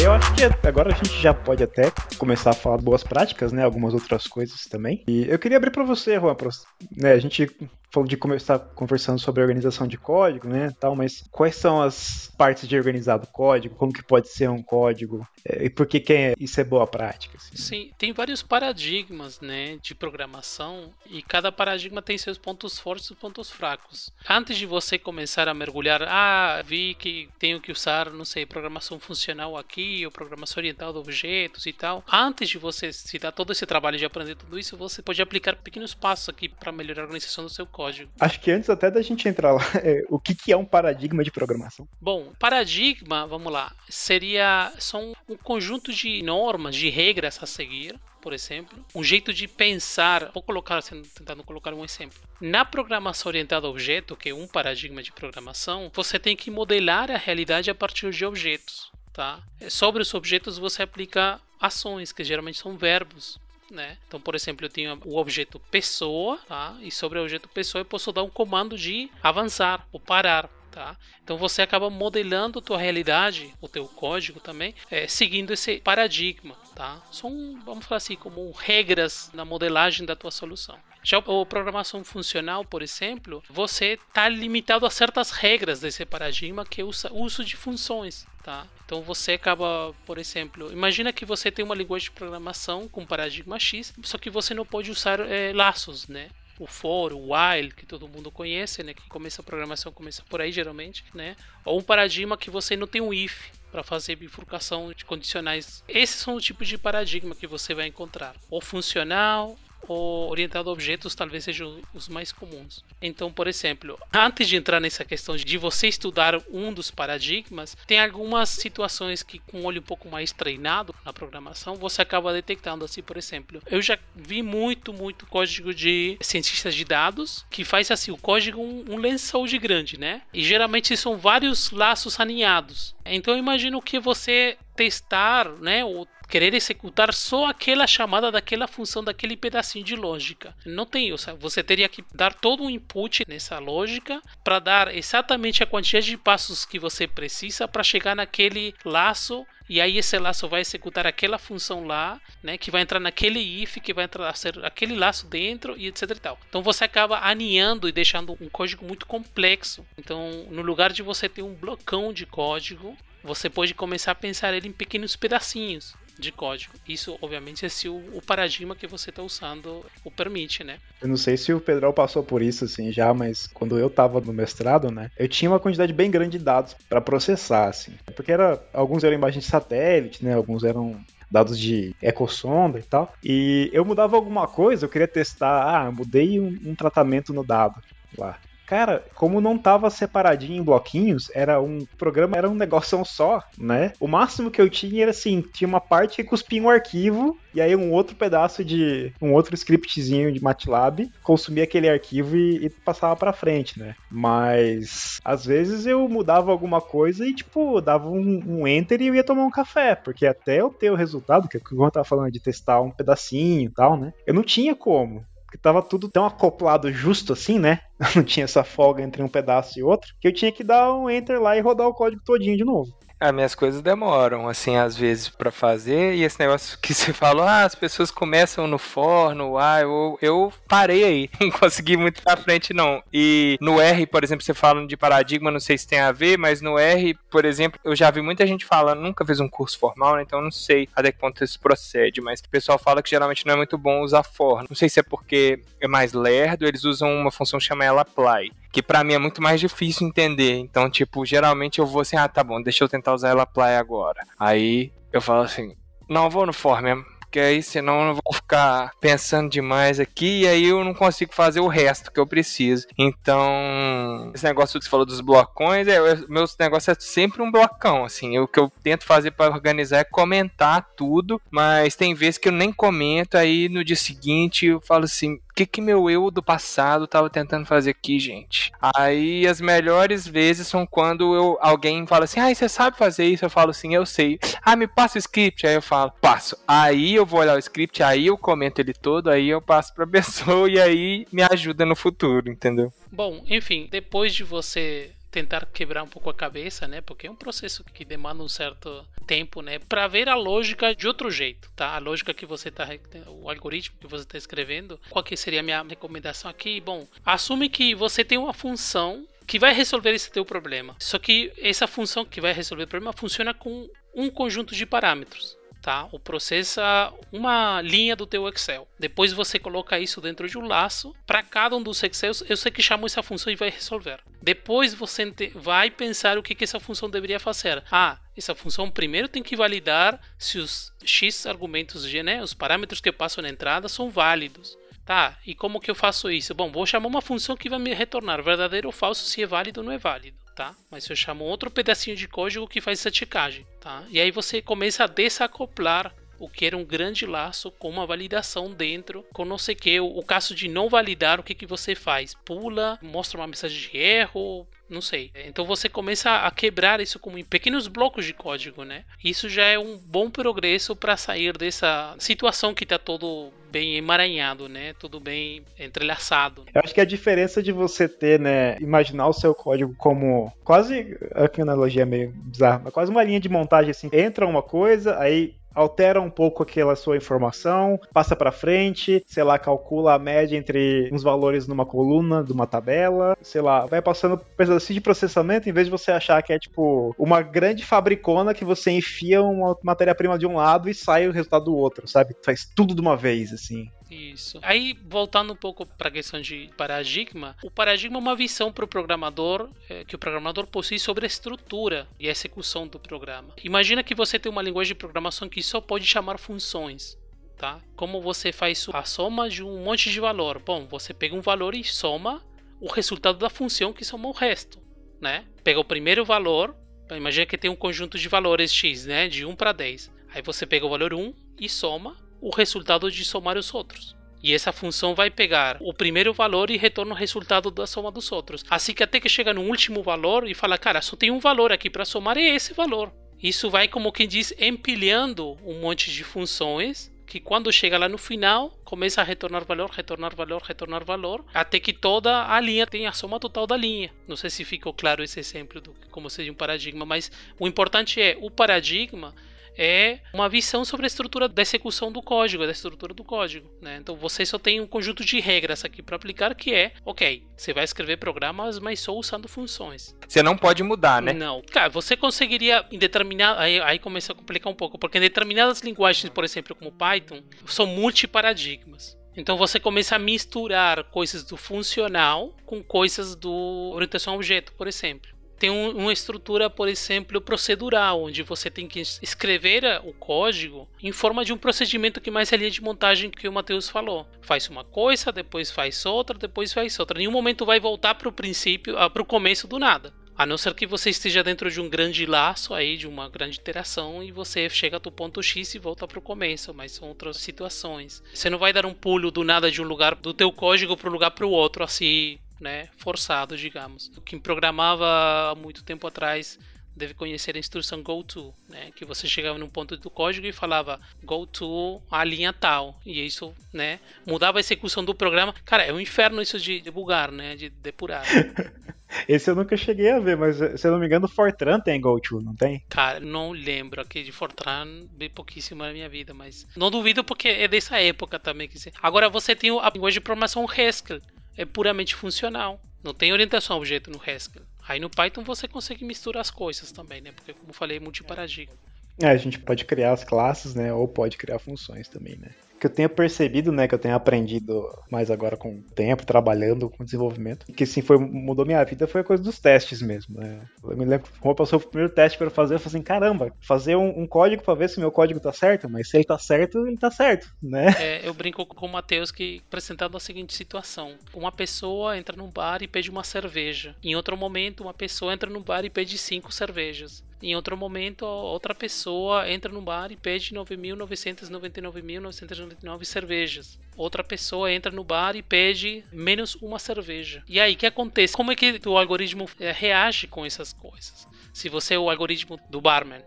Eu 0.09 0.15
acho 0.15 0.35
que 0.35 0.67
agora 0.67 0.91
a 0.91 0.97
gente 0.97 1.21
já 1.21 1.35
pode 1.35 1.63
até 1.63 1.93
começar 2.17 2.53
a 2.53 2.55
falar 2.55 2.79
boas 2.79 3.05
práticas, 3.05 3.53
né? 3.53 3.63
Algumas 3.63 3.93
outras 3.93 4.27
coisas 4.27 4.63
também. 4.65 5.05
E 5.07 5.29
eu 5.29 5.39
queria 5.39 5.59
abrir 5.59 5.71
para 5.71 5.85
você, 5.85 6.19
Juan, 6.19 6.35
pra, 6.35 6.49
né? 6.97 7.13
A 7.13 7.19
gente 7.19 7.47
falou 7.91 8.09
de 8.09 8.17
começar 8.17 8.59
conversando 8.59 9.19
sobre 9.19 9.43
organização 9.43 9.87
de 9.87 9.97
código, 9.97 10.49
né, 10.49 10.75
tal, 10.79 10.95
mas 10.95 11.25
quais 11.31 11.57
são 11.57 11.81
as 11.81 12.31
partes 12.37 12.69
de 12.69 12.77
organizar 12.77 13.17
o 13.17 13.27
código? 13.27 13.75
Como 13.75 13.93
que 13.93 14.03
pode 14.03 14.29
ser 14.29 14.49
um 14.51 14.63
código? 14.63 15.27
É, 15.45 15.65
e 15.65 15.71
por 15.71 15.87
que, 15.87 16.01
que 16.01 16.13
é, 16.13 16.35
isso 16.39 16.61
é 16.61 16.65
boa 16.65 16.87
prática? 16.87 17.37
Assim? 17.37 17.57
Sim, 17.57 17.91
tem 17.99 18.13
vários 18.13 18.43
paradigmas, 18.43 19.41
né, 19.41 19.79
de 19.83 19.95
programação 19.95 20.93
e 21.07 21.23
cada 21.23 21.51
paradigma 21.51 22.03
tem 22.03 22.19
seus 22.19 22.39
pontos 22.39 22.79
fortes 22.79 23.11
e 23.11 23.15
pontos 23.15 23.51
fracos. 23.51 24.13
Antes 24.29 24.57
de 24.57 24.67
você 24.67 24.99
começar 24.99 25.49
a 25.49 25.55
mergulhar, 25.55 26.03
ah, 26.03 26.63
vi 26.65 26.95
que 26.95 27.29
tenho 27.39 27.61
que 27.61 27.73
usar, 27.73 28.11
não 28.11 28.25
sei, 28.25 28.45
programação 28.45 28.99
funcional 28.99 29.57
aqui, 29.57 30.05
ou 30.05 30.13
programação 30.13 30.61
orientada 30.61 30.99
a 30.99 31.01
objetos 31.01 31.67
e 31.67 31.73
tal. 31.73 32.05
Antes 32.11 32.49
de 32.49 32.59
você 32.59 32.93
se 32.93 33.19
dar 33.19 33.33
todo 33.33 33.53
esse 33.53 33.65
trabalho 33.65 33.99
de 33.99 34.05
aprender 34.05 34.35
tudo 34.35 34.59
isso, 34.59 34.77
você 34.77 35.01
pode 35.01 35.23
aplicar 35.23 35.57
pequenos 35.57 35.95
passos 35.95 36.29
aqui 36.29 36.49
para 36.49 36.73
melhorar 36.73 37.03
a 37.03 37.05
organização 37.05 37.45
do 37.45 37.51
seu 37.51 37.67
código. 37.67 37.78
Acho 38.21 38.41
que 38.41 38.51
antes 38.51 38.69
até 38.69 38.91
da 38.91 39.03
gente 39.03 39.29
entrar 39.29 39.53
lá, 39.53 39.63
é, 39.83 40.03
o 40.09 40.19
que, 40.19 40.35
que 40.35 40.53
é 40.53 40.57
um 40.57 40.65
paradigma 40.65 41.23
de 41.23 41.31
programação? 41.31 41.87
Bom, 42.01 42.33
paradigma, 42.39 43.27
vamos 43.27 43.53
lá, 43.53 43.73
seria 43.89 44.73
só 44.79 45.01
um, 45.01 45.13
um 45.29 45.37
conjunto 45.37 45.93
de 45.93 46.23
normas, 46.23 46.75
de 46.75 46.89
regras 46.89 47.43
a 47.43 47.47
seguir 47.47 47.99
por 48.21 48.33
exemplo, 48.33 48.85
um 48.95 49.03
jeito 49.03 49.33
de 49.33 49.47
pensar, 49.47 50.31
vou 50.33 50.43
colocar, 50.43 50.83
tentando 50.83 51.43
colocar 51.45 51.73
um 51.73 51.85
exemplo. 51.85 52.19
Na 52.41 52.65
programação 52.65 53.31
orientada 53.31 53.67
a 53.67 53.71
objeto, 53.71 54.17
que 54.17 54.31
é 54.31 54.35
um 54.35 54.47
paradigma 54.47 55.03
de 55.03 55.13
programação, 55.13 55.91
você 55.95 56.19
tem 56.19 56.37
que 56.37 56.51
modelar 56.51 57.11
a 57.11 57.17
realidade 57.17 57.71
a 57.71 57.75
partir 57.75 58.11
de 58.11 58.27
objetos, 58.27 58.91
tá? 59.13 59.41
Sobre 59.69 60.03
os 60.03 60.13
objetos 60.13 60.59
você 60.59 60.83
aplica 60.83 61.41
ações, 61.61 62.13
que 62.13 62.25
geralmente 62.25 62.59
são 62.59 62.77
verbos. 62.77 63.39
Né? 63.71 63.99
Então, 64.07 64.21
por 64.21 64.35
exemplo, 64.35 64.65
eu 64.65 64.71
tenho 64.71 64.99
o 65.05 65.17
objeto 65.19 65.59
pessoa, 65.71 66.39
tá? 66.49 66.77
e 66.81 66.91
sobre 66.91 67.19
o 67.19 67.23
objeto 67.23 67.49
pessoa 67.49 67.81
eu 67.81 67.85
posso 67.85 68.13
dar 68.13 68.23
um 68.23 68.31
comando 68.31 68.79
de 68.79 69.11
avançar 69.23 69.87
ou 69.93 70.01
parar. 70.01 70.49
Tá? 70.71 70.97
Então 71.25 71.37
você 71.37 71.63
acaba 71.63 71.91
modelando 71.91 72.61
tua 72.61 72.79
realidade, 72.79 73.53
o 73.61 73.69
teu 73.69 73.87
código 73.89 74.39
também, 74.39 74.75
é, 74.91 75.09
seguindo 75.09 75.53
esse 75.53 75.81
paradigma. 75.81 76.55
Tá? 76.75 77.03
São, 77.11 77.59
vamos 77.65 77.85
falar 77.85 77.97
assim, 77.97 78.17
como 78.17 78.51
regras 78.53 79.31
na 79.35 79.45
modelagem 79.45 80.07
da 80.07 80.15
tua 80.15 80.31
solução. 80.31 80.79
Já 81.09 81.17
a 81.17 81.47
programação 81.47 82.05
funcional, 82.05 82.67
por 82.67 82.83
exemplo, 82.83 83.43
você 83.49 83.95
está 83.95 84.29
limitado 84.29 84.85
a 84.85 84.91
certas 84.91 85.31
regras 85.31 85.81
desse 85.81 86.05
paradigma 86.05 86.67
que 86.67 86.83
é 86.83 86.85
o 86.85 86.91
uso 87.13 87.43
de 87.43 87.57
funções. 87.57 88.27
Tá? 88.45 88.67
Então 88.85 89.01
você 89.01 89.33
acaba, 89.33 89.95
por 90.05 90.19
exemplo, 90.19 90.71
imagina 90.71 91.11
que 91.11 91.25
você 91.25 91.51
tem 91.51 91.65
uma 91.65 91.75
linguagem 91.75 92.11
de 92.11 92.11
programação 92.11 92.87
com 92.89 93.07
paradigma 93.07 93.59
X, 93.59 93.95
só 94.03 94.19
que 94.19 94.29
você 94.29 94.53
não 94.53 94.67
pode 94.67 94.91
usar 94.91 95.19
é, 95.21 95.51
laços, 95.55 96.09
né? 96.09 96.29
o 96.59 96.67
for, 96.67 97.13
o 97.15 97.33
while, 97.33 97.73
que 97.73 97.87
todo 97.87 98.09
mundo 98.09 98.31
conhece, 98.31 98.83
né? 98.83 98.93
Que 98.93 99.09
começa 99.09 99.41
a 99.41 99.45
programação 99.45 99.93
começa 99.93 100.25
por 100.29 100.41
aí 100.41 100.51
geralmente, 100.51 101.05
né? 101.15 101.37
Ou 101.65 101.79
um 101.79 101.83
paradigma 101.83 102.37
que 102.37 102.51
você 102.51 102.77
não 102.77 102.87
tem 102.87 103.01
um 103.01 103.15
if 103.15 103.51
para 103.71 103.85
fazer 103.85 104.17
bifurcação 104.17 104.93
de 104.93 105.05
condicionais. 105.05 105.85
Esses 105.89 106.17
são 106.17 106.35
os 106.35 106.45
tipos 106.45 106.67
de 106.67 106.77
paradigma 106.77 107.35
que 107.35 107.47
você 107.47 107.75
vai 107.75 107.87
encontrar. 107.87 108.35
Ou 108.51 108.61
funcional, 108.61 109.57
ou 109.87 110.31
orientado 110.31 110.69
a 110.69 110.73
objetos 110.73 111.15
talvez 111.15 111.45
sejam 111.45 111.81
os 111.95 112.09
mais 112.09 112.33
comuns. 112.33 112.85
Então, 113.01 113.33
por 113.33 113.47
exemplo, 113.47 113.99
antes 114.13 114.49
de 114.49 114.57
entrar 114.57 114.81
nessa 114.81 115.05
questão 115.05 115.37
de 115.37 115.59
você 115.59 115.89
estudar 115.89 116.41
um 116.51 116.73
dos 116.73 116.91
paradigmas, 116.91 117.77
tem 117.87 118.01
algumas 118.01 118.49
situações 118.49 119.23
que 119.23 119.39
com 119.39 119.61
um 119.61 119.65
olho 119.65 119.81
um 119.81 119.85
pouco 119.85 120.09
mais 120.09 120.33
treinado 120.33 120.95
na 121.05 121.13
programação, 121.13 121.77
você 121.77 122.03
acaba 122.03 122.33
detectando 122.33 122.85
assim, 122.85 123.03
por 123.03 123.17
exemplo, 123.17 123.63
eu 123.71 123.81
já 123.81 123.99
vi 124.15 124.43
muito, 124.43 124.93
muito 124.93 125.27
código 125.27 125.73
de 125.73 126.17
cientistas 126.21 126.75
de 126.75 126.85
dados 126.85 127.45
que 127.51 127.65
faz 127.65 127.91
assim, 127.91 128.11
o 128.11 128.17
código 128.17 128.61
um, 128.61 128.85
um 128.89 128.97
lençol 128.97 129.47
de 129.47 129.59
grande, 129.59 129.99
né? 129.99 130.23
E 130.33 130.43
geralmente 130.43 130.97
são 130.97 131.17
vários 131.17 131.71
laços 131.71 132.19
aninhados. 132.19 132.95
Então, 133.05 133.35
eu 133.35 133.39
imagino 133.39 133.81
que 133.81 133.99
você 133.99 134.57
testar, 134.77 135.49
né, 135.61 135.85
ou 135.85 136.07
querer 136.29 136.55
executar 136.55 137.13
só 137.15 137.47
aquela 137.47 137.87
chamada 137.87 138.31
daquela 138.31 138.69
função, 138.69 139.03
daquele 139.03 139.37
pedacinho 139.37 139.85
de 139.85 139.97
lógica. 139.97 140.55
Não 140.65 140.85
tem, 140.85 141.17
seja, 141.17 141.35
você 141.35 141.63
teria 141.63 141.89
que 141.89 142.05
dar 142.15 142.35
todo 142.35 142.63
um 142.63 142.71
input 142.71 143.25
nessa 143.27 143.59
lógica 143.59 144.21
para 144.45 144.59
dar 144.59 144.95
exatamente 144.95 145.63
a 145.63 145.67
quantidade 145.67 146.07
de 146.07 146.17
passos 146.19 146.65
que 146.65 146.79
você 146.79 147.07
precisa 147.07 147.67
para 147.67 147.83
chegar 147.83 148.15
naquele 148.15 148.75
laço 148.85 149.47
e 149.69 149.83
aí 149.83 149.99
esse 149.99 150.19
laço 150.19 150.49
vai 150.49 150.63
executar 150.63 151.07
aquela 151.07 151.39
função 151.39 151.85
lá, 151.85 152.19
né, 152.43 152.57
que 152.57 152.71
vai 152.71 152.81
entrar 152.81 152.99
naquele 152.99 153.39
if, 153.39 153.77
que 153.77 153.93
vai 153.93 154.05
entrar 154.05 154.33
aquele 154.63 154.95
laço 154.97 155.27
dentro 155.27 155.77
e 155.77 155.87
etc 155.89 156.11
e 156.11 156.15
tal. 156.15 156.39
Então 156.49 156.63
você 156.63 156.85
acaba 156.85 157.19
aninhando 157.19 157.87
e 157.87 157.93
deixando 157.93 158.37
um 158.41 158.49
código 158.49 158.85
muito 158.87 159.05
complexo. 159.05 159.85
Então, 159.99 160.47
no 160.51 160.63
lugar 160.63 160.91
de 160.91 161.03
você 161.03 161.29
ter 161.29 161.43
um 161.43 161.55
blocão 161.55 162.15
de 162.15 162.25
código, 162.25 162.97
você 163.23 163.51
pode 163.51 163.75
começar 163.75 164.13
a 164.13 164.15
pensar 164.15 164.55
ele 164.55 164.69
em 164.69 164.73
pequenos 164.73 165.17
pedacinhos 165.17 165.95
de 166.19 166.33
código. 166.33 166.75
Isso, 166.87 167.17
obviamente, 167.23 167.65
é 167.65 167.69
se 167.69 167.89
o, 167.89 167.97
o 168.13 168.21
paradigma 168.21 168.75
que 168.75 168.87
você 168.87 169.11
está 169.11 169.23
usando 169.23 169.85
o 170.05 170.11
permite, 170.11 170.65
né? 170.65 170.79
Eu 171.01 171.09
não 171.09 171.17
sei 171.17 171.37
se 171.37 171.53
o 171.53 171.61
Pedrão 171.61 171.93
passou 171.93 172.23
por 172.23 172.43
isso 172.43 172.65
assim 172.65 172.91
já, 172.91 173.15
mas 173.15 173.47
quando 173.47 173.79
eu 173.79 173.87
estava 173.87 174.21
no 174.21 174.33
mestrado, 174.33 174.91
né, 174.91 175.11
eu 175.17 175.29
tinha 175.29 175.51
uma 175.51 175.61
quantidade 175.61 175.93
bem 175.93 176.11
grande 176.11 176.39
de 176.39 176.45
dados 176.45 176.75
para 176.89 177.01
processar, 177.01 177.69
assim, 177.69 177.93
porque 178.17 178.33
era 178.33 178.61
alguns 178.73 179.05
eram 179.05 179.15
imagens 179.15 179.45
de 179.45 179.51
satélite, 179.51 180.25
né, 180.25 180.35
alguns 180.35 180.65
eram 180.65 181.01
dados 181.31 181.59
de 181.59 181.95
ecossonda 182.03 182.79
e 182.79 182.83
tal. 182.83 183.13
E 183.23 183.71
eu 183.73 183.85
mudava 183.85 184.17
alguma 184.17 184.47
coisa, 184.49 184.85
eu 184.85 184.89
queria 184.89 185.09
testar, 185.09 185.63
ah, 185.63 185.93
mudei 185.93 186.41
um, 186.41 186.59
um 186.65 186.75
tratamento 186.75 187.33
no 187.33 187.45
dado 187.45 187.81
lá. 188.17 188.39
Cara, 188.69 189.03
como 189.15 189.41
não 189.41 189.57
tava 189.57 189.89
separadinho 189.89 190.61
em 190.61 190.63
bloquinhos, 190.63 191.31
era 191.35 191.59
um 191.59 191.87
programa, 191.97 192.37
era 192.37 192.51
um 192.51 192.55
negócio 192.55 193.03
só, 193.07 193.43
né? 193.59 193.95
O 193.99 194.07
máximo 194.07 194.51
que 194.51 194.61
eu 194.61 194.69
tinha 194.69 195.03
era 195.03 195.11
assim, 195.11 195.41
tinha 195.41 195.67
uma 195.67 195.81
parte 195.81 196.17
que 196.17 196.25
cuspia 196.25 196.63
um 196.63 196.69
arquivo 196.69 197.39
e 197.55 197.63
aí 197.63 197.75
um 197.75 197.91
outro 197.93 198.15
pedaço 198.15 198.63
de 198.63 199.11
um 199.23 199.33
outro 199.33 199.55
scriptzinho 199.55 200.31
de 200.31 200.43
MATLAB 200.43 201.11
consumia 201.23 201.65
aquele 201.65 201.89
arquivo 201.89 202.37
e, 202.37 202.67
e 202.67 202.71
passava 202.71 203.17
para 203.17 203.33
frente, 203.33 203.79
né? 203.79 203.95
Mas 204.11 205.19
às 205.25 205.47
vezes 205.47 205.87
eu 205.87 206.07
mudava 206.07 206.51
alguma 206.51 206.83
coisa 206.83 207.25
e 207.25 207.35
tipo 207.35 207.81
dava 207.81 208.11
um, 208.11 208.43
um, 208.47 208.69
enter 208.69 209.01
e 209.01 209.07
eu 209.07 209.15
ia 209.15 209.25
tomar 209.25 209.47
um 209.47 209.51
café, 209.51 209.95
porque 209.95 210.27
até 210.27 210.61
eu 210.61 210.69
ter 210.69 210.91
o 210.91 210.97
resultado, 210.97 211.49
que 211.49 211.57
é 211.57 211.61
eu 211.71 211.91
tava 211.91 212.05
falando 212.05 212.31
de 212.31 212.41
testar 212.41 212.83
um 212.83 212.91
pedacinho 212.91 213.71
e 213.71 213.73
tal, 213.73 213.97
né? 213.97 214.13
Eu 214.27 214.35
não 214.35 214.43
tinha 214.43 214.77
como 214.77 215.25
porque 215.49 215.57
tava 215.57 215.83
tudo 215.83 216.11
tão 216.11 216.27
acoplado 216.27 216.93
justo 216.93 217.33
assim, 217.33 217.59
né? 217.59 217.81
Não 218.15 218.23
tinha 218.23 218.45
essa 218.45 218.63
folga 218.63 219.03
entre 219.03 219.23
um 219.23 219.29
pedaço 219.29 219.79
e 219.79 219.83
outro, 219.83 220.13
que 220.21 220.29
eu 220.29 220.33
tinha 220.33 220.53
que 220.53 220.63
dar 220.63 220.95
um 220.95 221.09
enter 221.09 221.41
lá 221.41 221.57
e 221.57 221.61
rodar 221.61 221.89
o 221.89 221.95
código 221.95 222.21
todinho 222.23 222.57
de 222.57 222.65
novo. 222.65 222.93
As 223.21 223.35
minhas 223.35 223.55
coisas 223.55 223.83
demoram, 223.83 224.49
assim, 224.49 224.77
às 224.77 224.97
vezes 224.97 225.29
para 225.29 225.51
fazer. 225.51 226.15
E 226.15 226.23
esse 226.23 226.39
negócio 226.39 226.79
que 226.81 226.95
você 226.95 227.13
falou, 227.13 227.43
ah, 227.43 227.65
as 227.65 227.75
pessoas 227.75 228.11
começam 228.11 228.67
no 228.67 228.79
for, 228.79 229.35
no 229.35 229.59
A, 229.59 229.81
eu, 229.81 230.19
eu 230.23 230.53
parei 230.69 231.03
aí. 231.03 231.31
Não 231.41 231.51
consegui 231.51 231.97
muito 231.97 232.23
pra 232.23 232.37
frente, 232.37 232.73
não. 232.73 233.03
E 233.13 233.57
no 233.61 233.81
R, 233.81 234.07
por 234.07 234.23
exemplo, 234.23 234.45
você 234.45 234.55
falando 234.55 234.89
de 234.89 234.97
paradigma, 234.97 235.51
não 235.51 235.61
sei 235.61 235.79
se 235.79 235.87
tem 235.87 235.99
a 235.99 236.13
ver, 236.13 236.37
mas 236.37 236.61
no 236.61 236.79
R, 236.79 237.15
por 237.31 237.45
exemplo, 237.45 237.81
eu 237.85 237.97
já 237.97 238.11
vi 238.11 238.21
muita 238.21 238.47
gente 238.47 238.65
falando, 238.65 239.01
nunca 239.01 239.25
fiz 239.25 239.41
um 239.41 239.49
curso 239.49 239.79
formal, 239.79 240.17
né? 240.17 240.23
Então 240.23 240.41
não 240.41 240.51
sei 240.51 240.89
até 240.95 241.11
que 241.11 241.19
ponto 241.19 241.43
isso 241.43 241.59
procede, 241.59 242.21
mas 242.21 242.41
o 242.41 242.49
pessoal 242.49 242.79
fala 242.79 243.03
que 243.03 243.11
geralmente 243.11 243.47
não 243.47 243.55
é 243.55 243.57
muito 243.57 243.79
bom 243.79 244.03
usar 244.03 244.23
for. 244.23 244.65
Não 244.69 244.77
sei 244.77 244.89
se 244.89 245.01
é 245.01 245.03
porque 245.03 245.61
é 245.81 245.89
mais 245.89 246.13
lerdo, 246.13 246.67
eles 246.67 246.85
usam 246.85 247.11
uma 247.13 247.31
função 247.31 247.59
chamada 247.59 248.01
apply 248.01 248.53
que 248.71 248.83
para 248.83 249.03
mim 249.03 249.15
é 249.15 249.19
muito 249.19 249.43
mais 249.43 249.61
difícil 249.61 250.07
entender. 250.07 250.57
Então, 250.59 250.91
tipo, 250.91 251.25
geralmente 251.25 251.79
eu 251.79 251.87
vou 251.87 252.03
assim, 252.03 252.17
ah, 252.17 252.29
tá 252.29 252.45
bom, 252.45 252.63
deixa 252.63 252.85
eu 252.85 252.89
tentar 252.89 253.15
usar 253.15 253.31
ela 253.31 253.43
apply 253.43 253.77
agora. 253.77 254.21
Aí 254.39 254.93
eu 255.13 255.21
falo 255.21 255.43
assim, 255.43 255.75
não, 256.09 256.31
vou 256.31 256.47
no 256.47 256.53
for 256.53 256.81
mesmo 256.83 257.18
porque 257.29 257.41
aí 257.41 257.63
senão 257.63 258.09
eu 258.09 258.15
vou 258.15 258.33
ficar 258.33 258.93
pensando 259.01 259.51
demais 259.51 260.01
aqui 260.01 260.41
e 260.41 260.49
aí 260.49 260.65
eu 260.65 260.83
não 260.83 260.95
consigo 260.95 261.35
fazer 261.35 261.61
o 261.61 261.69
resto 261.69 262.11
que 262.11 262.19
eu 262.19 262.27
preciso. 262.27 262.87
Então, 262.99 264.31
esse 264.35 264.45
negócio 264.45 264.79
que 264.79 264.85
você 264.85 264.91
falou 264.91 265.05
dos 265.05 265.21
blocões, 265.21 265.87
é, 265.87 265.99
meus 266.29 266.57
negócios 266.59 266.97
é 266.97 266.99
sempre 266.99 267.43
um 267.43 267.53
blocão, 267.53 268.05
assim. 268.05 268.39
O 268.39 268.49
que 268.49 268.59
eu 268.59 268.73
tento 268.83 269.05
fazer 269.05 269.33
para 269.33 269.53
organizar 269.53 269.99
é 269.99 270.05
comentar 270.05 270.89
tudo, 270.97 271.41
mas 271.51 271.95
tem 271.95 272.15
vezes 272.15 272.39
que 272.39 272.49
eu 272.49 272.53
nem 272.53 272.73
comento, 272.73 273.37
aí 273.37 273.69
no 273.69 273.85
dia 273.85 273.97
seguinte 273.97 274.67
eu 274.67 274.81
falo 274.81 275.05
assim, 275.05 275.39
que 275.59 275.67
que 275.67 275.81
meu 275.81 276.09
eu 276.09 276.31
do 276.31 276.41
passado 276.41 277.09
tava 277.09 277.29
tentando 277.29 277.67
fazer 277.67 277.91
aqui, 277.91 278.21
gente? 278.21 278.71
Aí 278.97 279.45
as 279.45 279.61
melhores 279.61 280.25
vezes 280.25 280.69
são 280.69 280.87
quando 280.87 281.35
eu, 281.35 281.59
alguém 281.61 282.07
fala 282.07 282.25
assim, 282.25 282.39
ah, 282.39 282.55
você 282.55 282.69
sabe 282.69 282.97
fazer 282.97 283.25
isso? 283.25 283.45
Eu 283.45 283.51
falo 283.51 283.71
assim, 283.71 283.93
eu 283.93 284.07
sei. 284.07 284.39
Ah, 284.65 284.77
me 284.77 284.87
passa 284.87 285.17
o 285.17 285.19
script. 285.19 285.67
Aí 285.67 285.75
eu 285.75 285.83
falo, 285.83 286.13
passo. 286.21 286.57
Aí 286.67 287.18
eu 287.19 287.27
vou 287.27 287.41
olhar 287.41 287.57
o 287.57 287.59
script, 287.59 288.03
aí 288.03 288.27
eu 288.27 288.39
comento 288.39 288.81
ele 288.81 288.95
todo, 288.95 289.29
aí 289.29 289.49
eu 289.49 289.61
passo 289.61 289.95
pra 289.95 290.07
pessoa 290.09 290.71
e 290.71 290.81
aí 290.81 291.27
me 291.33 291.43
ajuda 291.43 291.85
no 291.85 291.97
futuro, 291.97 292.51
entendeu? 292.51 292.93
Bom, 293.11 293.45
enfim, 293.49 293.89
depois 293.91 294.35
de 294.35 294.45
você 294.45 295.13
tentar 295.31 295.67
quebrar 295.67 296.03
um 296.03 296.09
pouco 296.09 296.31
a 296.31 296.35
cabeça, 296.35 296.89
né? 296.89 297.01
Porque 297.01 297.27
é 297.27 297.31
um 297.31 297.37
processo 297.37 297.85
que 297.85 298.05
demanda 298.05 298.43
um 298.43 298.49
certo 298.49 299.07
tempo, 299.27 299.61
né? 299.61 299.79
Para 299.79 300.07
ver 300.09 300.29
a 300.29 300.35
lógica 300.35 300.95
de 300.95 301.07
outro 301.07 301.31
jeito, 301.31 301.71
tá? 301.77 301.95
A 301.95 301.99
lógica 301.99 302.33
que 302.33 302.47
você 302.47 302.71
tá, 302.71 302.89
o 303.27 303.51
algoritmo 303.51 303.99
que 304.01 304.07
você 304.07 304.25
está 304.25 304.39
escrevendo. 304.39 304.99
Qual 305.11 305.23
que 305.23 305.37
seria 305.37 305.61
a 305.61 305.63
minha 305.63 305.83
recomendação 305.83 306.51
aqui? 306.51 306.81
Bom, 306.81 307.07
assume 307.25 307.69
que 307.69 307.95
você 307.95 308.25
tem 308.25 308.39
uma 308.39 308.55
função 308.55 309.27
que 309.47 309.59
vai 309.59 309.73
resolver 309.73 310.13
esse 310.13 310.31
teu 310.31 310.45
problema. 310.45 310.97
Só 310.99 311.19
que 311.19 311.53
essa 311.59 311.87
função 311.87 312.25
que 312.25 312.41
vai 312.41 312.53
resolver 312.53 312.85
o 312.85 312.89
problema 312.89 313.13
funciona 313.13 313.53
com 313.53 313.89
um 314.15 314.31
conjunto 314.31 314.75
de 314.75 314.87
parâmetros 314.87 315.58
tá? 315.83 316.09
O 316.13 316.19
processa 316.19 317.13
uma 317.33 317.81
linha 317.83 318.15
do 318.15 318.27
teu 318.27 318.49
Excel. 318.49 318.87
Depois 318.99 319.33
você 319.33 319.59
coloca 319.59 319.99
isso 319.99 320.21
dentro 320.21 320.49
de 320.49 320.59
um 320.59 320.67
laço. 320.67 321.15
Para 321.27 321.43
cada 321.43 321.77
um 321.77 321.83
dos 321.83 322.03
Excels, 322.03 322.43
eu 322.49 322.57
sei 322.57 322.71
que 322.71 322.83
chamo 322.83 323.07
essa 323.07 323.23
função 323.23 323.53
e 323.53 323.57
vai 323.57 323.71
resolver. 323.71 324.21
Depois 324.43 324.95
você 324.95 325.33
vai 325.55 325.91
pensar 325.91 326.39
o 326.39 326.43
que, 326.43 326.55
que 326.55 326.65
essa 326.65 326.81
função 326.81 327.11
deveria 327.11 327.41
fazer. 327.41 327.83
Ah, 327.91 328.19
essa 328.37 328.55
função 328.55 328.91
primeiro 328.91 329.29
tem 329.29 329.43
que 329.43 329.57
validar 329.57 330.21
se 330.39 330.59
os 330.59 330.93
x 331.05 331.47
argumentos 331.47 332.05
né, 332.13 332.43
os 332.43 332.55
parâmetros 332.55 333.01
que 333.01 333.09
eu 333.09 333.13
passo 333.13 333.43
na 333.43 333.49
entrada 333.49 333.89
são 333.89 334.11
válidos. 334.11 334.77
Tá, 335.05 335.39
e 335.47 335.55
como 335.55 335.81
que 335.81 335.91
eu 335.91 335.95
faço 335.95 336.31
isso? 336.31 336.55
Bom, 336.55 336.71
vou 336.71 336.85
chamar 336.85 337.09
uma 337.09 337.23
função 337.23 337.57
que 337.57 337.71
vai 337.71 337.79
me 337.79 337.95
retornar 337.95 338.43
verdadeiro 338.43 338.89
ou 338.89 338.93
falso 338.93 339.25
se 339.25 339.43
é 339.43 339.47
válido 339.47 339.81
ou 339.81 339.87
não 339.87 339.93
é 339.93 339.97
válido 339.97 340.37
tá? 340.59 340.75
Mas 340.91 341.09
eu 341.09 341.15
chamo 341.15 341.45
outro 341.45 341.71
pedacinho 341.71 342.17
de 342.17 342.27
código 342.27 342.67
que 342.67 342.81
faz 342.81 342.99
essa 342.99 343.15
checagem, 343.15 343.65
tá? 343.79 344.03
E 344.11 344.21
aí 344.21 344.33
você 344.33 344.61
começa 344.61 345.05
a 345.05 345.07
desacoplar 345.07 346.13
o 346.37 346.49
que 346.49 346.67
era 346.67 346.77
um 346.77 346.85
grande 346.85 347.25
laço 347.25 347.71
com 347.71 347.89
uma 347.89 348.05
validação 348.05 348.73
dentro, 348.73 349.25
com 349.33 349.45
não 349.45 349.57
sei 349.57 349.77
o 349.77 349.79
que. 349.79 350.01
O, 350.01 350.21
caso 350.25 350.57
de 350.57 350.67
não 350.67 350.89
validar, 350.89 351.39
o 351.39 351.45
que, 351.45 351.55
que 351.55 351.67
você 351.67 351.95
faz? 351.95 352.35
Pula, 352.45 352.99
mostra 353.01 353.39
uma 353.39 353.47
mensagem 353.47 353.89
de 353.89 353.97
erro, 353.97 354.67
não 354.89 355.01
sei. 355.01 355.31
Então 355.47 355.65
você 355.65 355.89
começa 355.89 356.31
a 356.31 356.51
quebrar 356.51 357.01
isso 357.01 357.19
como 357.19 357.39
em 357.39 357.45
pequenos 357.45 357.89
blocos 357.89 358.25
de 358.25 358.33
código, 358.33 358.85
né? 358.85 359.05
Isso 359.23 359.49
já 359.49 359.65
é 359.65 359.79
um 359.79 359.99
bom 359.99 360.31
progresso 360.31 360.97
para 360.97 361.17
sair 361.17 361.57
dessa 361.57 362.15
situação 362.19 362.75
que 362.75 362.85
está 362.85 362.99
todo 362.99 363.51
bem 363.71 363.97
emaranhado, 363.97 364.69
né? 364.69 364.95
Tudo 364.99 365.21
bem 365.21 365.63
entrelaçado. 365.79 366.65
Eu 366.75 366.81
acho 366.83 366.95
que 366.95 367.01
a 367.01 367.05
diferença 367.05 367.63
de 367.63 367.71
você 367.71 368.09
ter, 368.09 368.41
né, 368.41 368.79
imaginar 368.81 369.29
o 369.29 369.33
seu 369.33 369.55
código 369.55 369.95
como 369.97 370.53
quase, 370.65 371.19
aqui 371.35 371.61
a 371.61 371.65
analogia 371.65 372.03
é 372.03 372.07
meio 372.07 372.33
bizarra, 372.33 372.81
mas 372.85 372.93
quase 372.93 373.11
uma 373.11 373.23
linha 373.23 373.41
de 373.41 373.49
montagem 373.49 373.91
assim, 373.91 374.09
entra 374.13 374.47
uma 374.47 374.63
coisa, 374.63 375.19
aí 375.19 375.55
altera 375.75 376.21
um 376.21 376.31
pouco 376.31 376.63
aquela 376.63 376.97
sua 376.97 377.17
informação, 377.17 377.99
passa 378.13 378.35
para 378.35 378.53
frente, 378.53 379.23
sei 379.27 379.43
lá, 379.43 379.59
calcula 379.59 380.15
a 380.15 380.19
média 380.19 380.57
entre 380.57 381.09
uns 381.13 381.23
valores 381.23 381.67
numa 381.67 381.87
coluna 381.87 382.43
de 382.43 382.53
uma 382.53 382.67
tabela, 382.67 383.37
sei 383.43 383.61
lá, 383.61 383.87
vai 383.87 384.03
passando 384.03 384.39
pedacinho 384.39 384.95
de 384.95 385.01
processamento 385.01 385.69
em 385.69 385.73
vez 385.73 385.87
de 385.87 385.91
você 385.91 386.11
achar 386.11 386.43
que 386.43 386.53
é 386.53 386.59
tipo 386.59 387.15
uma 387.19 387.43
grande 387.43 387.85
fabricona 387.85 388.55
que 388.55 388.65
você 388.65 388.91
enfia 388.91 389.43
uma 389.43 389.77
matéria-prima 389.83 390.39
de 390.39 390.47
um 390.47 390.57
lado 390.57 390.89
e 390.89 390.95
sai 390.95 391.29
o 391.29 391.33
resultado 391.33 391.67
do 391.67 391.77
outro, 391.77 392.09
sabe? 392.09 392.35
Faz 392.45 392.67
tudo 392.75 392.95
de 392.95 393.01
uma 393.01 393.17
vez, 393.17 393.53
assim. 393.53 393.89
Isso. 394.11 394.59
Aí, 394.63 394.97
voltando 395.07 395.53
um 395.53 395.57
pouco 395.57 395.85
para 395.85 396.09
a 396.09 396.11
questão 396.11 396.41
de 396.41 396.71
paradigma, 396.77 397.57
o 397.63 397.71
paradigma 397.71 398.17
é 398.17 398.21
uma 398.21 398.37
visão 398.37 398.73
para 398.73 398.85
o 398.85 398.89
programador 398.89 399.69
é, 399.89 400.05
que 400.05 400.15
o 400.15 400.19
programador 400.19 400.67
possui 400.67 400.99
sobre 400.99 401.27
a 401.27 401.27
estrutura 401.27 402.09
e 402.19 402.29
a 402.29 402.31
execução 402.31 402.87
do 402.87 402.99
programa. 402.99 403.55
Imagina 403.63 404.03
que 404.03 404.15
você 404.15 404.39
tem 404.39 404.51
uma 404.51 404.63
linguagem 404.63 404.95
de 404.95 404.99
programação 404.99 405.49
que 405.49 405.63
só 405.63 405.81
pode 405.81 406.07
chamar 406.07 406.39
funções. 406.39 407.19
Tá? 407.57 407.81
Como 407.97 408.23
você 408.23 408.53
faz 408.53 408.87
a 408.93 409.03
soma 409.05 409.51
de 409.51 409.65
um 409.65 409.83
monte 409.83 410.11
de 410.11 410.21
valor? 410.21 410.61
Bom, 410.61 410.87
você 410.87 411.13
pega 411.13 411.35
um 411.35 411.41
valor 411.41 411.75
e 411.75 411.83
soma 411.83 412.41
o 412.81 412.87
resultado 412.87 413.37
da 413.37 413.51
função 413.51 413.93
que 413.93 414.05
soma 414.05 414.29
o 414.29 414.33
resto. 414.33 414.79
Né? 415.21 415.45
Pega 415.65 415.81
o 415.81 415.85
primeiro 415.85 416.25
valor, 416.25 416.77
imagina 417.11 417.47
que 417.47 417.59
tem 417.59 417.69
um 417.69 417.75
conjunto 417.75 418.17
de 418.17 418.29
valores 418.29 418.73
x, 418.73 419.07
né? 419.07 419.27
de 419.27 419.45
1 419.45 419.57
para 419.57 419.73
10. 419.73 420.13
Aí 420.33 420.41
você 420.41 420.65
pega 420.65 420.87
o 420.87 420.91
valor 420.91 421.13
1 421.13 421.35
e 421.59 421.69
soma 421.69 422.17
o 422.41 422.51
resultado 422.51 423.11
de 423.11 423.25
somar 423.25 423.57
os 423.57 423.73
outros. 423.73 424.17
E 424.43 424.55
essa 424.55 424.73
função 424.73 425.15
vai 425.15 425.31
pegar 425.31 425.79
o 425.81 425.93
primeiro 425.93 426.33
valor 426.33 426.71
e 426.71 426.77
retorna 426.77 427.13
o 427.13 427.17
resultado 427.17 427.71
da 427.71 427.87
soma 427.87 428.11
dos 428.11 428.31
outros. 428.31 428.65
Assim 428.71 428.95
que 428.95 429.03
até 429.03 429.19
que 429.19 429.29
chega 429.29 429.53
no 429.53 429.63
último 429.63 430.03
valor 430.03 430.49
e 430.49 430.55
fala, 430.55 430.79
cara, 430.79 431.03
só 431.03 431.17
tem 431.17 431.31
um 431.31 431.41
valor 431.41 431.73
aqui 431.73 431.91
para 431.91 432.05
somar 432.05 432.39
é 432.39 432.43
esse 432.43 432.73
valor. 432.73 433.13
Isso 433.43 433.71
vai, 433.71 433.89
como 433.89 434.13
quem 434.13 434.29
diz, 434.29 434.53
empilhando 434.59 435.57
um 435.65 435.81
monte 435.81 436.11
de 436.11 436.25
funções 436.25 437.11
que 437.29 437.39
quando 437.39 437.71
chega 437.71 437.99
lá 437.99 438.09
no 438.09 438.17
final, 438.17 438.71
começa 438.85 439.21
a 439.21 439.25
retornar 439.25 439.65
valor, 439.65 439.91
retornar 439.91 440.35
valor, 440.35 440.63
retornar 440.63 441.05
valor, 441.05 441.45
até 441.53 441.79
que 441.79 441.93
toda 441.93 442.51
a 442.51 442.59
linha 442.59 442.87
tem 442.87 443.07
a 443.07 443.13
soma 443.13 443.39
total 443.39 443.67
da 443.67 443.77
linha. 443.77 444.11
Não 444.27 444.35
sei 444.35 444.49
se 444.49 444.65
ficou 444.65 444.95
claro 444.95 445.23
esse 445.23 445.39
exemplo 445.39 445.81
do 445.81 445.95
como 446.11 446.31
seria 446.31 446.51
um 446.51 446.55
paradigma, 446.55 447.05
mas 447.05 447.31
o 447.59 447.69
importante 447.69 448.21
é 448.21 448.37
o 448.41 448.51
paradigma 448.51 449.35
é 449.79 450.19
uma 450.35 450.49
visão 450.49 450.85
sobre 450.85 451.07
a 451.07 451.09
estrutura 451.09 451.49
da 451.49 451.63
execução 451.63 452.11
do 452.11 452.21
código, 452.21 452.67
da 452.67 452.73
estrutura 452.73 453.15
do 453.15 453.23
código. 453.23 453.71
Né? 453.81 453.99
Então 454.01 454.17
você 454.17 454.45
só 454.45 454.59
tem 454.59 454.81
um 454.81 454.87
conjunto 454.87 455.25
de 455.25 455.39
regras 455.39 455.85
aqui 455.85 456.03
para 456.03 456.17
aplicar 456.17 456.55
que 456.57 456.75
é, 456.75 456.93
ok, 457.05 457.45
você 457.57 457.73
vai 457.73 457.85
escrever 457.85 458.17
programas, 458.17 458.81
mas 458.81 458.99
só 458.99 459.15
usando 459.15 459.47
funções. 459.47 460.17
Você 460.27 460.43
não 460.43 460.57
pode 460.57 460.83
mudar, 460.83 461.23
né? 461.23 461.33
Não. 461.33 461.63
Cara, 461.71 461.89
você 461.89 462.17
conseguiria 462.17 462.85
em 462.91 462.99
determinado. 462.99 463.61
Aí, 463.61 463.81
aí 463.81 463.99
começa 463.99 464.33
a 464.33 464.35
complicar 464.35 464.73
um 464.73 464.77
pouco, 464.77 464.99
porque 464.99 465.19
em 465.19 465.21
determinadas 465.21 465.81
linguagens, 465.81 466.29
por 466.31 466.43
exemplo, 466.43 466.75
como 466.75 466.91
Python, 466.91 467.43
são 467.67 467.87
multiparadigmas. 467.87 469.17
Então 469.37 469.57
você 469.57 469.79
começa 469.79 470.17
a 470.17 470.19
misturar 470.19 471.05
coisas 471.05 471.45
do 471.45 471.57
funcional 471.57 472.57
com 472.67 472.83
coisas 472.83 473.37
do 473.37 473.93
orientação 473.95 474.33
a 474.33 474.37
objeto, 474.37 474.73
por 474.73 474.89
exemplo 474.89 475.38
tem 475.59 475.71
um, 475.71 475.91
uma 475.91 476.13
estrutura, 476.13 476.71
por 476.71 476.89
exemplo, 476.89 477.41
procedural, 477.41 478.23
onde 478.23 478.43
você 478.43 478.71
tem 478.71 478.87
que 478.87 479.01
escrever 479.01 480.01
o 480.05 480.13
código 480.13 480.89
em 481.03 481.13
forma 481.13 481.45
de 481.45 481.53
um 481.53 481.59
procedimento 481.59 482.21
que 482.21 482.31
mais 482.31 482.53
é 482.53 482.55
a 482.55 482.59
linha 482.59 482.71
de 482.71 482.83
montagem 482.83 483.31
que 483.31 483.49
o 483.49 483.53
Matheus 483.53 483.89
falou. 483.89 484.27
Faz 484.41 484.69
uma 484.69 484.85
coisa, 484.85 485.33
depois 485.33 485.71
faz 485.71 486.07
outra, 486.07 486.39
depois 486.39 486.73
faz 486.73 486.99
outra. 486.99 487.19
Em 487.19 487.23
nenhum 487.23 487.33
momento 487.33 487.67
vai 487.67 487.81
voltar 487.81 488.15
para 488.15 488.29
o 488.29 488.33
princípio, 488.33 488.97
ah, 488.99 489.11
para 489.11 489.23
o 489.23 489.27
começo 489.27 489.67
do 489.67 489.79
nada. 489.79 490.13
A 490.39 490.47
não 490.47 490.57
ser 490.57 490.73
que 490.73 490.87
você 490.87 491.11
esteja 491.11 491.43
dentro 491.43 491.69
de 491.69 491.81
um 491.81 491.89
grande 491.91 492.25
laço 492.25 492.73
aí, 492.73 492.97
de 492.97 493.09
uma 493.09 493.29
grande 493.29 493.59
interação, 493.59 494.23
e 494.23 494.31
você 494.31 494.71
chega 494.71 495.01
do 495.01 495.11
ponto 495.11 495.43
X 495.43 495.75
e 495.75 495.81
volta 495.81 496.07
para 496.07 496.21
o 496.21 496.23
começo, 496.23 496.73
mas 496.73 496.93
são 496.93 497.09
outras 497.09 497.39
situações. 497.39 498.23
Você 498.33 498.49
não 498.49 498.57
vai 498.57 498.73
dar 498.73 498.87
um 498.87 498.95
pulo 498.95 499.33
do 499.33 499.43
nada 499.43 499.69
de 499.69 499.83
um 499.83 499.85
lugar 499.85 500.15
do 500.15 500.33
teu 500.33 500.53
código 500.53 500.97
para 500.97 501.09
um 501.09 501.13
lugar 501.13 501.33
para 501.33 501.45
o 501.45 501.51
outro, 501.51 501.83
assim, 501.83 502.39
né, 502.61 502.89
forçado, 502.97 503.57
digamos. 503.57 504.11
Quem 504.25 504.39
programava 504.39 505.07
há 505.51 505.55
muito 505.55 505.83
tempo 505.83 506.07
atrás 506.07 506.59
deve 506.99 507.15
conhecer 507.15 507.55
a 507.57 507.59
instrução 507.59 508.03
go 508.03 508.23
to, 508.25 508.53
né, 508.69 508.91
que 508.95 509.05
você 509.05 509.27
chegava 509.27 509.57
num 509.57 509.69
ponto 509.69 509.97
do 509.97 510.11
código 510.11 510.47
e 510.47 510.53
falava 510.53 511.01
go 511.23 511.47
to 511.47 512.03
a 512.11 512.25
linha 512.25 512.53
tal, 512.53 513.01
e 513.07 513.25
isso, 513.25 513.55
né, 513.73 514.01
mudava 514.27 514.59
a 514.59 514.61
execução 514.61 515.05
do 515.05 515.15
programa. 515.15 515.55
Cara, 515.65 515.85
é 515.85 515.93
um 515.93 516.01
inferno 516.01 516.43
isso 516.43 516.59
de 516.59 516.81
debugar, 516.81 517.31
né, 517.31 517.55
de 517.57 517.71
depurar. 517.71 518.25
Esse 519.27 519.51
eu 519.51 519.57
nunca 519.57 519.75
cheguei 519.75 520.11
a 520.11 520.19
ver, 520.19 520.37
mas 520.37 520.57
se 520.57 520.87
eu 520.87 520.93
não 520.93 520.99
me 520.99 521.07
engano, 521.07 521.27
Fortran 521.27 521.81
tem 521.81 521.99
GoTo, 521.99 522.43
não 522.43 522.55
tem? 522.55 522.85
Cara, 522.91 523.21
não 523.21 523.53
lembro 523.53 524.03
aqui 524.03 524.23
de 524.23 524.31
Fortran, 524.31 525.07
bem 525.13 525.31
pouquíssimo 525.31 525.83
na 525.83 525.93
minha 525.93 526.09
vida, 526.11 526.35
mas 526.35 526.67
não 526.77 526.91
duvido 526.91 527.25
porque 527.25 527.49
é 527.49 527.67
dessa 527.67 527.99
época 527.99 528.39
também. 528.39 528.69
Agora 529.03 529.31
você 529.31 529.57
tem 529.57 529.71
a 529.71 529.91
linguagem 529.91 530.19
de 530.19 530.21
programação 530.21 530.67
Haskell, 530.67 531.23
é 531.59 531.67
puramente 531.67 532.15
funcional. 532.15 532.81
Não 533.03 533.13
tem 533.13 533.33
orientação 533.33 533.77
a 533.77 533.79
objeto 533.79 534.11
no 534.11 534.23
Haskell. 534.25 534.63
Aí 534.87 535.01
no 535.01 535.11
Python 535.11 535.43
você 535.43 535.67
consegue 535.67 536.05
misturar 536.05 536.41
as 536.41 536.51
coisas 536.51 536.93
também, 536.93 537.21
né? 537.21 537.33
Porque 537.33 537.53
como 537.53 537.73
falei, 537.73 537.99
é 537.99 538.01
multiparadigma. 538.01 538.73
É, 539.21 539.27
a 539.27 539.37
gente 539.37 539.59
pode 539.59 539.85
criar 539.85 540.13
as 540.13 540.23
classes, 540.23 540.75
né? 540.75 540.93
Ou 540.93 541.09
pode 541.09 541.37
criar 541.37 541.59
funções 541.59 542.09
também, 542.09 542.37
né? 542.37 542.51
Que 542.79 542.87
eu 542.87 542.91
tenha 542.91 543.09
percebido, 543.09 543.73
né, 543.73 543.89
que 543.89 543.95
eu 543.95 543.99
tenha 543.99 544.15
aprendido 544.15 544.89
mais 545.11 545.31
agora 545.31 545.57
com 545.57 545.71
o 545.71 545.83
tempo, 545.95 546.25
trabalhando 546.25 546.89
com 546.89 547.05
desenvolvimento, 547.05 547.67
que 547.73 547.87
sim 547.87 548.01
foi 548.03 548.19
mudou 548.19 548.65
minha 548.65 548.83
vida 548.85 549.07
foi 549.07 549.21
a 549.21 549.25
coisa 549.25 549.43
dos 549.43 549.59
testes 549.59 550.01
mesmo, 550.01 550.39
né? 550.39 550.61
Eu 550.83 550.97
me 550.97 551.05
lembro 551.05 551.29
quando 551.41 551.57
passou 551.57 551.79
o 551.79 551.83
primeiro 551.83 552.13
teste 552.13 552.39
para 552.39 552.51
fazer, 552.51 552.75
eu 552.75 552.79
falei 552.79 552.97
assim, 552.97 553.03
caramba, 553.03 553.53
fazer 553.61 553.97
um, 553.97 554.23
um 554.23 554.27
código 554.27 554.63
para 554.63 554.75
ver 554.75 554.89
se 554.89 555.01
meu 555.01 555.11
código 555.11 555.41
tá 555.41 555.53
certo, 555.53 555.89
mas 555.89 556.09
se 556.09 556.17
ele 556.17 556.25
tá 556.25 556.39
certo, 556.39 556.87
ele 556.87 556.97
tá 556.97 557.11
certo, 557.11 557.49
né? 557.63 557.95
É, 557.99 558.29
eu 558.29 558.35
brinco 558.35 558.65
com 558.67 558.87
o 558.87 558.93
Matheus 558.93 559.31
que 559.31 559.63
apresentado 559.67 560.17
a 560.17 560.21
seguinte 560.21 560.55
situação: 560.55 561.15
uma 561.35 561.53
pessoa 561.53 562.17
entra 562.17 562.37
num 562.37 562.51
bar 562.51 562.83
e 562.83 562.89
pede 562.89 563.11
uma 563.11 563.25
cerveja. 563.25 563.95
Em 564.03 564.15
outro 564.15 564.37
momento, 564.37 564.83
uma 564.83 564.95
pessoa 564.95 565.33
entra 565.33 565.51
num 565.51 565.63
bar 565.63 565.85
e 565.85 565.91
pede 565.91 566.19
cinco 566.19 566.53
cervejas. 566.53 567.23
Em 567.41 567.55
outro 567.55 567.77
momento, 567.77 568.27
outra 568.27 568.75
pessoa 568.75 569.49
entra 569.49 569.73
no 569.73 569.81
bar 569.81 570.11
e 570.11 570.17
pede 570.17 570.53
9.999.999 570.55 573.05
cervejas. 573.05 573.79
Outra 573.97 574.25
pessoa 574.25 574.73
entra 574.73 574.91
no 574.91 575.05
bar 575.05 575.37
e 575.37 575.43
pede 575.43 576.05
menos 576.13 576.57
uma 576.57 576.79
cerveja. 576.79 577.43
E 577.49 577.61
aí, 577.61 577.75
o 577.75 577.77
que 577.77 577.87
acontece? 577.87 578.35
Como 578.35 578.51
é 578.51 578.57
que 578.57 578.81
o 578.87 578.99
algoritmo 578.99 579.49
eh, 579.61 579.73
reage 579.73 580.27
com 580.27 580.45
essas 580.45 580.73
coisas? 580.73 581.29
Se 581.53 581.69
você 581.69 581.95
é 581.95 581.99
o 581.99 582.11
algoritmo 582.11 582.59
do 582.69 582.81
barman, 582.81 583.23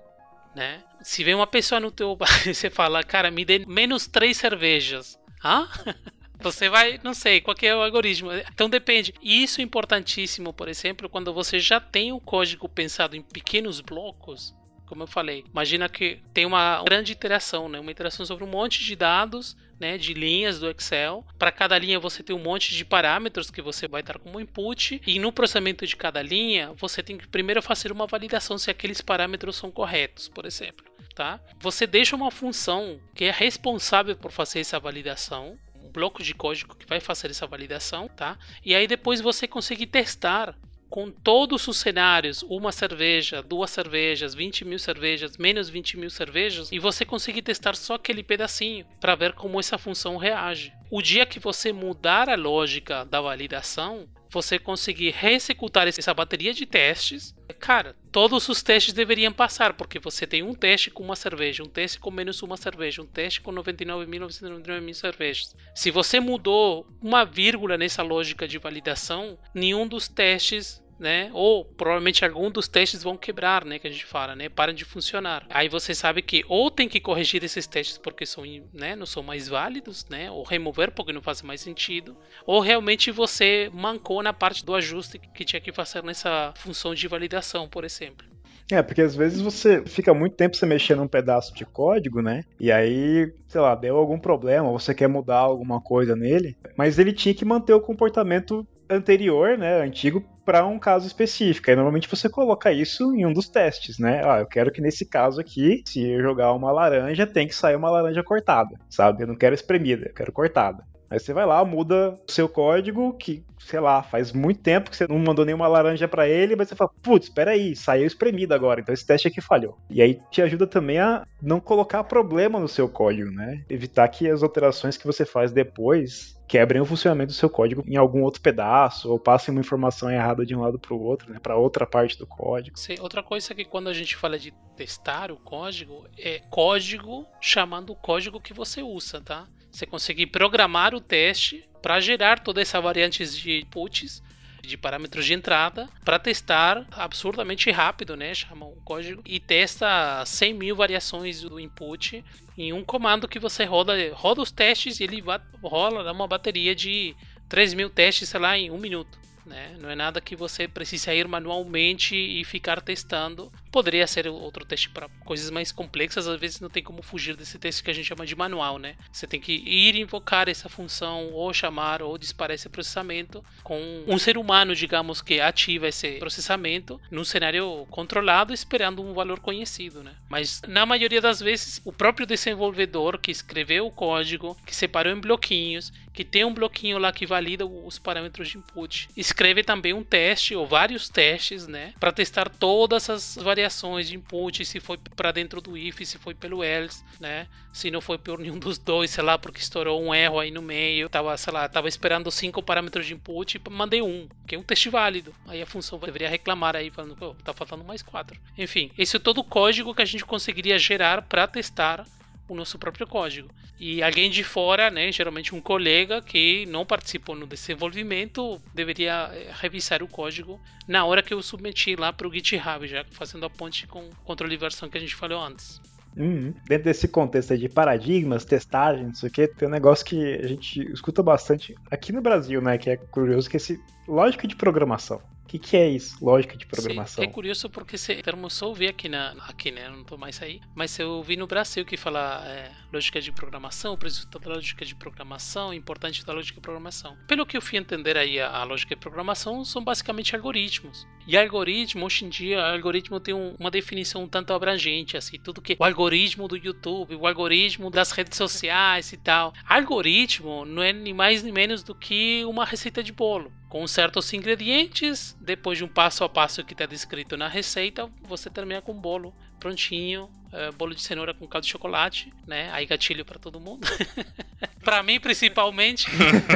né? 0.56 0.84
Se 1.02 1.24
vem 1.24 1.34
uma 1.34 1.48
pessoa 1.48 1.80
no 1.80 1.92
teu 1.92 2.16
bar 2.16 2.30
e 2.48 2.54
você 2.54 2.70
fala, 2.70 3.04
cara, 3.04 3.32
me 3.32 3.46
dê 3.46 3.60
menos 3.66 4.08
três 4.08 4.38
cervejas. 4.38 5.18
Hã? 5.44 5.68
Você 6.42 6.70
vai, 6.70 7.00
não 7.04 7.14
sei, 7.14 7.42
qual 7.42 7.56
é 7.62 7.76
o 7.76 7.82
algoritmo. 7.82 8.32
Então 8.54 8.70
depende. 8.70 9.14
E 9.22 9.44
isso 9.44 9.62
é 9.62 9.64
importantíssimo, 9.64 10.54
por 10.54 10.68
exemplo, 10.68 11.10
quando 11.10 11.34
você 11.34 11.60
já 11.60 11.80
tem 11.80 12.12
o 12.12 12.20
código 12.20 12.68
pensado 12.68 13.16
em 13.16 13.22
pequenos 13.22 13.80
blocos, 13.82 14.54
como 14.92 15.04
eu 15.04 15.08
falei, 15.08 15.46
imagina 15.50 15.88
que 15.88 16.20
tem 16.34 16.46
uma 16.46 16.84
grande 16.84 17.14
interação, 17.14 17.70
né? 17.70 17.80
Uma 17.80 17.92
interação 17.92 18.26
sobre 18.26 18.44
um 18.44 18.48
monte 18.48 18.84
de 18.84 18.94
dados, 18.94 19.56
né? 19.80 19.98
De 19.98 20.14
linhas 20.14 20.60
do 20.60 20.70
Excel. 20.70 21.26
Para 21.40 21.50
cada 21.50 21.80
linha 21.80 21.98
você 21.98 22.22
tem 22.22 22.36
um 22.36 22.44
monte 22.44 22.76
de 22.76 22.84
parâmetros 22.84 23.50
que 23.50 23.62
você 23.62 23.88
vai 23.88 24.04
dar 24.04 24.20
como 24.20 24.38
input. 24.38 25.02
E 25.08 25.18
no 25.18 25.32
processamento 25.32 25.88
de 25.88 25.96
cada 25.96 26.22
linha, 26.22 26.74
você 26.74 27.02
tem 27.02 27.18
que 27.18 27.26
primeiro 27.26 27.62
fazer 27.62 27.90
uma 27.90 28.06
validação 28.06 28.58
se 28.58 28.70
aqueles 28.70 29.00
parâmetros 29.00 29.56
são 29.56 29.72
corretos, 29.72 30.28
por 30.28 30.46
exemplo. 30.46 30.86
Tá? 31.16 31.40
Você 31.62 31.88
deixa 31.88 32.14
uma 32.14 32.30
função 32.30 33.00
que 33.16 33.24
é 33.24 33.32
responsável 33.32 34.18
por 34.18 34.32
fazer 34.32 34.60
essa 34.60 34.78
validação 34.78 35.58
bloco 35.92 36.24
de 36.24 36.34
código 36.34 36.76
que 36.76 36.88
vai 36.88 37.00
fazer 37.00 37.30
essa 37.30 37.46
validação, 37.46 38.08
tá? 38.08 38.38
E 38.64 38.74
aí 38.74 38.88
depois 38.88 39.22
você 39.22 39.48
consegue 39.48 39.86
testar 39.86 40.56
com 40.92 41.10
todos 41.10 41.70
os 41.70 41.78
cenários, 41.78 42.44
uma 42.44 42.72
cerveja, 42.74 43.42
duas 43.42 43.72
cervejas, 43.72 44.36
20 44.36 44.66
mil 44.66 44.78
cervejas, 44.78 45.38
menos 45.38 45.70
20 45.70 45.98
mil 45.98 46.10
cervejas, 46.10 46.70
e 46.70 46.80
você 46.80 47.06
consegue 47.06 47.42
testar 47.42 47.76
só 47.76 47.94
aquele 47.94 48.22
pedacinho 48.22 48.86
para 49.00 49.16
ver 49.16 49.32
como 49.32 49.58
essa 49.58 49.78
função 49.78 50.18
reage. 50.18 50.74
O 50.90 51.02
dia 51.02 51.26
que 51.26 51.40
você 51.40 51.72
mudar 51.72 52.28
a 52.30 52.36
lógica 52.36 53.06
da 53.06 53.22
validação, 53.22 54.06
você 54.32 54.58
conseguir 54.58 55.12
reexecutar 55.12 55.88
essa 55.88 56.14
bateria 56.14 56.54
de 56.54 56.66
testes, 56.66 57.36
cara, 57.60 57.96
todos 58.12 58.48
os 58.48 58.64
testes 58.64 58.94
deveriam 58.94 59.32
passar, 59.32 59.74
porque 59.74 60.00
você 60.00 60.26
tem 60.26 60.42
um 60.42 60.54
teste 60.54 60.90
com 60.90 61.04
uma 61.04 61.16
cerveja, 61.16 61.64
um 61.64 61.68
teste 61.68 62.00
com 62.00 62.10
menos 62.10 62.42
uma 62.42 62.56
cerveja, 62.58 63.02
um 63.02 63.06
teste 63.06 63.42
com 63.42 63.52
99.999 63.52 64.94
cervejas. 64.94 65.56
Se 65.76 65.92
você 65.92 66.20
mudou 66.20 66.88
uma 67.02 67.26
vírgula 67.26 67.78
nessa 67.78 68.02
lógica 68.02 68.48
de 68.48 68.58
validação, 68.58 69.38
nenhum 69.54 69.86
dos 69.86 70.08
testes 70.08 70.81
né? 71.02 71.32
Ou 71.34 71.66
provavelmente 71.66 72.24
algum 72.24 72.52
dos 72.52 72.68
testes 72.68 73.02
vão 73.02 73.18
quebrar, 73.18 73.66
né? 73.66 73.80
Que 73.80 73.88
a 73.88 73.92
gente 73.92 74.06
fala, 74.06 74.36
né? 74.36 74.48
Param 74.48 74.72
de 74.72 74.86
funcionar. 74.86 75.46
Aí 75.50 75.68
você 75.68 75.96
sabe 75.96 76.22
que 76.22 76.46
ou 76.48 76.70
tem 76.70 76.88
que 76.88 77.00
corrigir 77.00 77.44
esses 77.44 77.66
testes 77.66 77.98
porque 77.98 78.26
são, 78.26 78.44
né? 78.72 78.96
Não 78.96 79.08
são 79.08 79.24
mais 79.24 79.48
válidos, 79.48 80.08
né? 80.08 80.30
Ou 80.30 80.44
remover 80.44 80.92
porque 80.92 81.12
não 81.12 81.22
faz 81.22 81.42
mais 81.42 81.60
sentido. 81.60 82.16
Ou 82.46 82.60
realmente 82.60 83.12
você 83.12 83.70
mancou 83.74 84.22
na 84.22 84.32
parte 84.32 84.64
do 84.64 84.76
ajuste 84.76 85.20
que 85.34 85.44
tinha 85.44 85.60
que 85.60 85.72
fazer 85.72 86.04
nessa 86.04 86.54
função 86.56 86.94
de 86.94 87.08
validação, 87.08 87.68
por 87.68 87.84
exemplo. 87.84 88.32
É, 88.72 88.82
porque 88.82 89.02
às 89.02 89.14
vezes 89.14 89.42
você 89.42 89.84
fica 89.86 90.14
muito 90.14 90.36
tempo 90.38 90.56
você 90.56 90.66
mexendo 90.66 91.00
num 91.00 91.08
pedaço 91.08 91.54
de 91.54 91.66
código, 91.66 92.22
né? 92.22 92.46
E 92.58 92.72
aí, 92.72 93.34
sei 93.48 93.60
lá, 93.60 93.76
deu 93.76 93.98
algum 93.98 94.18
problema, 94.18 94.72
você 94.72 94.94
quer 94.94 95.10
mudar 95.10 95.40
alguma 95.40 95.82
coisa 95.82 96.16
nele, 96.16 96.56
mas 96.78 96.98
ele 96.98 97.12
tinha 97.12 97.36
que 97.36 97.44
manter 97.44 97.74
o 97.74 97.82
comportamento 97.82 98.66
anterior, 98.90 99.58
né, 99.58 99.82
antigo, 99.82 100.24
para 100.46 100.66
um 100.66 100.80
caso 100.80 101.08
específico. 101.08 101.70
E 101.70 101.76
normalmente 101.76 102.08
você 102.08 102.30
coloca 102.30 102.72
isso 102.72 103.14
em 103.16 103.26
um 103.26 103.34
dos 103.34 103.50
testes, 103.50 103.98
né? 104.00 104.22
Ah, 104.26 104.40
eu 104.40 104.46
quero 104.46 104.72
que 104.72 104.82
nesse 104.82 105.06
caso 105.06 105.40
aqui, 105.40 105.84
se 105.86 106.02
eu 106.02 106.22
jogar 106.22 106.54
uma 106.54 106.72
laranja, 106.72 107.28
tem 107.28 107.48
que 107.48 107.56
sair 107.56 107.76
uma 107.76 107.90
laranja 107.90 108.24
cortada, 108.24 108.78
sabe? 108.90 109.24
Eu 109.24 109.28
não 109.28 109.36
quero 109.36 109.56
espremida, 109.56 110.08
eu 110.08 110.14
quero 110.14 110.32
cortada. 110.32 110.84
Aí 111.12 111.20
você 111.20 111.34
vai 111.34 111.46
lá, 111.46 111.66
muda 111.66 112.18
o 112.26 112.32
seu 112.32 112.48
código, 112.48 113.14
que, 113.18 113.44
sei 113.60 113.82
lá, 113.82 114.02
faz 114.02 114.32
muito 114.32 114.62
tempo 114.62 114.90
que 114.90 114.96
você 114.96 115.06
não 115.06 115.20
mandou 115.20 115.44
nenhuma 115.44 115.68
laranja 115.68 116.08
para 116.08 116.26
ele, 116.26 116.56
mas 116.56 116.70
você 116.70 116.76
fala, 116.76 116.90
putz, 117.04 117.28
espera 117.28 117.52
aí, 117.52 117.76
saiu 117.76 118.08
espremido 118.08 118.54
agora, 118.54 118.80
então 118.80 118.94
esse 118.94 119.06
teste 119.06 119.28
aqui 119.28 119.42
falhou. 119.42 119.78
E 119.90 120.02
aí 120.02 120.22
te 120.32 120.42
ajuda 120.42 120.66
também 120.66 121.00
a 121.00 121.28
não 121.42 121.60
colocar 121.60 122.06
problema 122.06 122.62
no 122.62 122.68
seu 122.70 122.88
código, 122.88 123.30
né? 123.30 123.62
Evitar 123.70 124.08
que 124.08 124.30
as 124.30 124.42
alterações 124.42 124.96
que 124.96 125.06
você 125.06 125.26
faz 125.26 125.52
depois 125.52 126.40
quebrem 126.48 126.82
o 126.82 126.86
funcionamento 126.86 127.32
do 127.32 127.36
seu 127.36 127.50
código 127.50 127.84
em 127.86 127.98
algum 127.98 128.24
outro 128.24 128.42
pedaço 128.42 129.10
ou 129.10 129.18
passem 129.20 129.54
uma 129.54 129.62
informação 129.62 130.10
errada 130.10 130.46
de 130.46 130.56
um 130.56 130.62
lado 130.62 130.80
para 130.80 130.94
o 130.94 131.02
outro, 131.02 131.32
né, 131.32 131.40
para 131.40 131.58
outra 131.58 131.86
parte 131.86 132.18
do 132.18 132.28
código. 132.28 132.78
Sim, 132.78 132.96
outra 133.00 133.22
coisa 133.22 133.52
é 133.52 133.56
que 133.56 133.66
quando 133.66 133.88
a 133.88 133.94
gente 133.94 134.16
fala 134.16 134.40
de 134.40 134.54
testar 134.76 135.32
o 135.32 135.38
código, 135.38 136.06
é 136.18 136.40
código 136.50 137.26
chamando 137.40 137.92
o 137.92 137.96
código 137.96 138.42
que 138.42 138.54
você 138.54 138.82
usa, 138.82 139.22
tá? 139.22 139.48
Você 139.72 139.86
conseguir 139.86 140.28
programar 140.28 140.94
o 140.94 141.02
teste 141.02 141.64
para 141.82 142.00
gerar 142.00 142.40
toda 142.40 142.62
essa 142.62 142.80
variante 142.80 143.26
de 143.26 143.62
inputs 143.62 144.22
de 144.62 144.78
parâmetros 144.78 145.26
de 145.26 145.34
entrada 145.34 145.90
para 146.06 146.20
testar 146.20 146.86
absurdamente 146.92 147.72
rápido, 147.72 148.16
né? 148.16 148.34
Chama 148.34 148.66
o 148.66 148.76
código 148.84 149.22
e 149.26 149.40
testa 149.40 150.24
100 150.26 150.54
mil 150.54 150.76
variações 150.76 151.42
do 151.42 151.60
input 151.60 152.24
em 152.58 152.72
um 152.72 152.84
comando 152.84 153.28
que 153.28 153.40
você 153.40 153.66
roda, 153.66 153.94
roda 154.14 154.42
os 154.42 154.52
testes 154.52 155.00
e 155.00 155.04
ele 155.04 155.24
rola 155.64 156.12
uma 156.12 156.28
bateria 156.28 156.76
de 156.76 157.16
3 157.50 157.74
mil 157.74 157.90
testes, 157.90 158.30
sei 158.30 158.40
lá, 158.40 158.58
em 158.58 158.70
um 158.70 158.78
minuto. 158.78 159.20
Né? 159.46 159.76
Não 159.80 159.90
é 159.90 159.96
nada 159.96 160.22
que 160.22 160.36
você 160.36 160.68
precise 160.68 161.10
ir 161.12 161.28
manualmente 161.28 162.16
e 162.16 162.44
ficar 162.46 162.82
testando. 162.82 163.52
Poderia 163.72 164.06
ser 164.06 164.28
outro 164.28 164.66
teste 164.66 164.90
para 164.90 165.08
coisas 165.24 165.50
mais 165.50 165.72
complexas, 165.72 166.28
às 166.28 166.40
vezes 166.40 166.60
não 166.60 166.70
tem 166.70 166.84
como 166.84 167.02
fugir 167.02 167.36
desse 167.36 167.58
teste 167.58 167.84
que 167.84 167.90
a 167.90 167.94
gente 167.94 168.06
chama 168.06 168.26
de 168.26 168.36
manual, 168.36 168.78
né? 168.78 168.96
Você 169.12 169.26
tem 169.26 169.40
que 169.40 169.54
ir 169.54 169.96
invocar 169.96 170.50
essa 170.50 170.68
função, 170.68 171.32
ou 171.32 171.54
chamar, 171.54 172.02
ou 172.02 172.18
disparar 172.18 172.56
esse 172.56 172.68
processamento 172.70 173.44
com 173.64 174.04
um 174.08 174.18
ser 174.18 174.38
humano, 174.38 174.76
digamos, 174.76 175.22
que 175.22 175.40
ativa 175.40 175.88
esse 175.88 176.14
processamento 176.20 177.00
num 177.10 177.24
cenário 177.24 177.86
controlado, 177.90 178.54
esperando 178.54 179.02
um 179.02 179.14
valor 179.14 179.40
conhecido, 179.40 180.04
né? 180.04 180.16
Mas 180.30 180.62
na 180.68 180.86
maioria 180.86 181.22
das 181.22 181.40
vezes, 181.40 181.82
o 181.86 181.94
próprio 181.94 182.28
desenvolvedor 182.28 183.18
que 183.18 183.32
escreveu 183.32 183.88
o 183.88 183.92
código, 183.92 184.58
que 184.66 184.76
separou 184.76 185.14
em 185.14 185.20
bloquinhos, 185.20 185.94
que 186.14 186.26
tem 186.26 186.44
um 186.44 186.54
bloquinho 186.54 186.98
lá 186.98 187.12
que 187.12 187.26
valida 187.26 187.66
os 187.66 187.98
parâmetros 187.98 188.50
de 188.50 188.58
input, 188.58 189.08
escreve 189.16 189.64
também 189.64 189.94
um 189.94 190.04
teste 190.04 190.56
ou 190.56 190.68
vários 190.68 191.08
testes, 191.08 191.68
né, 191.68 191.94
para 192.00 192.12
testar 192.12 192.50
todas 192.50 193.10
as 193.10 193.36
variações 193.62 194.08
de 194.08 194.16
input, 194.16 194.66
se 194.66 194.80
foi 194.80 194.98
para 195.16 195.32
dentro 195.32 195.62
do 195.62 195.78
if, 195.78 196.02
se 196.04 196.18
foi 196.18 196.34
pelo 196.34 196.64
else, 196.64 197.04
né, 197.20 197.48
se 197.72 197.92
não 197.92 198.02
foi 198.02 198.18
por 198.18 198.40
nenhum 198.40 198.58
dos 198.58 198.78
dois, 198.78 199.12
sei 199.12 199.24
lá, 199.24 199.38
porque 199.38 199.60
estourou 199.60 200.02
um 200.02 200.14
erro 200.14 200.40
aí 200.40 200.50
no 200.50 200.62
meio, 200.62 201.08
tava, 201.08 201.36
sei 201.38 201.54
lá, 201.54 201.70
tava 201.70 201.88
esperando 201.88 202.32
cinco 202.32 202.64
parâmetros 202.64 203.06
de 203.06 203.14
input 203.14 203.58
e 203.58 203.70
mandei 203.70 204.02
um, 204.02 204.28
que 204.48 204.56
é 204.56 204.58
um 204.58 204.64
teste 204.64 204.90
válido. 204.90 205.34
Aí 205.48 205.62
a 205.62 205.66
função 205.66 206.00
deveria 206.00 206.30
reclamar 206.30 206.76
aí, 206.76 206.90
falando, 206.90 207.16
pô, 207.16 207.36
tá 207.44 207.54
faltando 207.54 207.84
mais 207.84 208.02
quatro. 208.02 208.40
Enfim, 208.58 208.92
esse 208.98 209.16
é 209.16 209.20
todo 209.20 209.40
o 209.40 209.44
código 209.44 209.94
que 209.94 210.02
a 210.02 210.06
gente 210.06 210.26
conseguiria 210.26 210.80
gerar 210.80 211.22
para 211.22 211.48
testar 211.48 212.06
o 212.52 212.56
nosso 212.56 212.78
próprio 212.78 213.08
código. 213.08 213.50
E 213.80 214.04
alguém 214.04 214.30
de 214.30 214.44
fora, 214.44 214.92
né, 214.92 215.12
geralmente 215.12 215.56
um 215.56 215.62
colega 215.62 216.22
que 216.22 216.66
não 216.68 216.86
participou 216.86 217.36
no 217.36 217.48
desenvolvimento, 217.48 218.62
deveria 218.74 219.30
eh, 219.34 219.52
revisar 219.54 220.04
o 220.04 220.08
código 220.08 220.60
na 220.88 221.06
hora 221.06 221.24
que 221.24 221.34
eu 221.34 221.42
submeti 221.42 221.96
lá 221.96 222.12
para 222.12 222.28
o 222.28 222.34
GitHub, 222.34 222.88
já 222.88 223.06
fazendo 223.12 223.46
a 223.46 223.50
ponte 223.50 223.88
com 223.88 224.02
o 224.02 224.16
controle 224.26 224.54
de 224.54 224.60
versão 224.60 224.90
que 224.90 224.98
a 224.98 225.02
gente 225.02 225.16
falou 225.16 225.42
antes. 225.42 225.82
Uhum. 226.18 226.54
Dentro 226.68 226.86
desse 226.86 227.08
contexto 227.08 227.58
de 227.58 227.70
paradigmas, 227.70 228.44
testagem, 228.44 229.06
não 229.06 229.14
sei 229.14 229.30
o 229.30 229.32
que, 229.32 229.48
tem 229.48 229.68
um 229.68 229.72
negócio 229.72 230.06
que 230.06 230.36
a 230.36 230.48
gente 230.48 230.82
escuta 230.92 231.24
bastante 231.24 231.74
aqui 231.90 232.12
no 232.12 232.22
Brasil, 232.22 232.62
né? 232.62 232.78
Que 232.78 232.90
é 232.90 232.98
curioso, 232.98 233.50
que 233.50 233.56
é 233.56 233.60
esse 233.60 233.80
lógica 234.06 234.46
de 234.46 234.58
programação 234.58 235.22
que, 235.52 235.60
que 235.60 235.78
é 235.78 235.90
isso? 235.90 236.16
Lógica 236.24 236.56
de 236.56 236.66
programação. 236.66 237.22
Sim, 237.24 237.30
é 237.30 237.34
curioso 237.34 237.70
porque 237.70 237.96
esse 237.96 238.16
termo 238.22 238.50
só 238.50 238.70
ouvi 238.70 238.88
aqui, 238.88 239.10
na, 239.10 239.32
aqui 239.48 239.70
né? 239.70 239.90
Não 239.90 240.04
tô 240.04 240.18
mais 240.18 240.42
aí. 240.42 240.62
Mas 240.74 240.98
eu 240.98 241.12
ouvi 241.12 241.36
no 241.36 241.46
Brasil 241.46 241.84
que 241.84 241.98
fala 241.98 242.42
é, 242.48 242.72
lógica 242.92 243.20
de 243.20 243.34
programação, 243.34 243.94
o 243.94 243.98
preço 243.98 244.26
da 244.30 244.40
lógica 244.50 244.86
de 244.86 244.96
programação, 244.96 245.74
importante 245.74 246.26
da 246.26 246.32
lógica 246.32 246.56
de 246.56 246.62
programação. 246.62 247.18
Pelo 247.28 247.46
que 247.46 247.58
eu 247.58 247.62
fui 247.62 247.78
entender 247.78 248.18
aí, 248.18 248.40
a, 248.40 248.50
a 248.50 248.64
lógica 248.64 248.96
de 248.96 249.02
programação 249.02 249.66
são 249.66 249.84
basicamente 249.84 250.36
algoritmos. 250.36 251.06
E 251.28 251.38
algoritmo, 251.38 252.06
hoje 252.06 252.26
em 252.26 252.30
dia, 252.30 252.64
algoritmo 252.64 253.20
tem 253.20 253.34
um, 253.34 253.54
uma 253.60 253.70
definição 253.70 254.24
um 254.24 254.28
tanto 254.28 254.54
abrangente, 254.54 255.18
assim, 255.18 255.38
tudo 255.38 255.62
que 255.62 255.76
o 255.78 255.84
algoritmo 255.84 256.48
do 256.48 256.56
YouTube, 256.56 257.16
o 257.16 257.28
algoritmo 257.28 257.90
das 257.90 258.12
redes 258.12 258.38
sociais 258.38 259.12
e 259.12 259.18
tal. 259.18 259.54
Algoritmo 259.68 260.66
não 260.66 260.82
é 260.82 260.94
nem 260.94 261.14
mais 261.14 261.44
nem 261.44 261.52
menos 261.52 261.84
do 261.84 261.94
que 261.94 262.44
uma 262.46 262.66
receita 262.66 263.04
de 263.04 263.12
bolo 263.12 263.52
com 263.72 263.88
certos 263.88 264.34
ingredientes, 264.34 265.34
depois 265.40 265.78
de 265.78 265.86
um 265.86 265.88
passo 265.88 266.26
a 266.26 266.30
passo 266.30 266.62
que 266.62 266.74
está 266.74 266.86
descrito 266.86 267.38
na 267.38 267.48
receita, 267.48 268.12
você 268.22 268.50
termina 268.50 268.82
com 268.82 268.92
um 268.92 269.00
bolo 269.00 269.34
prontinho, 269.62 270.30
uh, 270.52 270.72
bolo 270.76 270.96
de 270.96 271.02
cenoura 271.02 271.34
com 271.34 271.48
caldo 271.48 271.66
de 271.66 271.72
chocolate, 271.72 272.32
né? 272.48 272.70
Aí 272.72 272.86
gatilho 272.86 273.26
para 273.26 273.40
todo 273.40 273.60
mundo. 273.60 273.88
para 274.84 275.02
mim, 275.04 275.20
principalmente, 275.20 276.08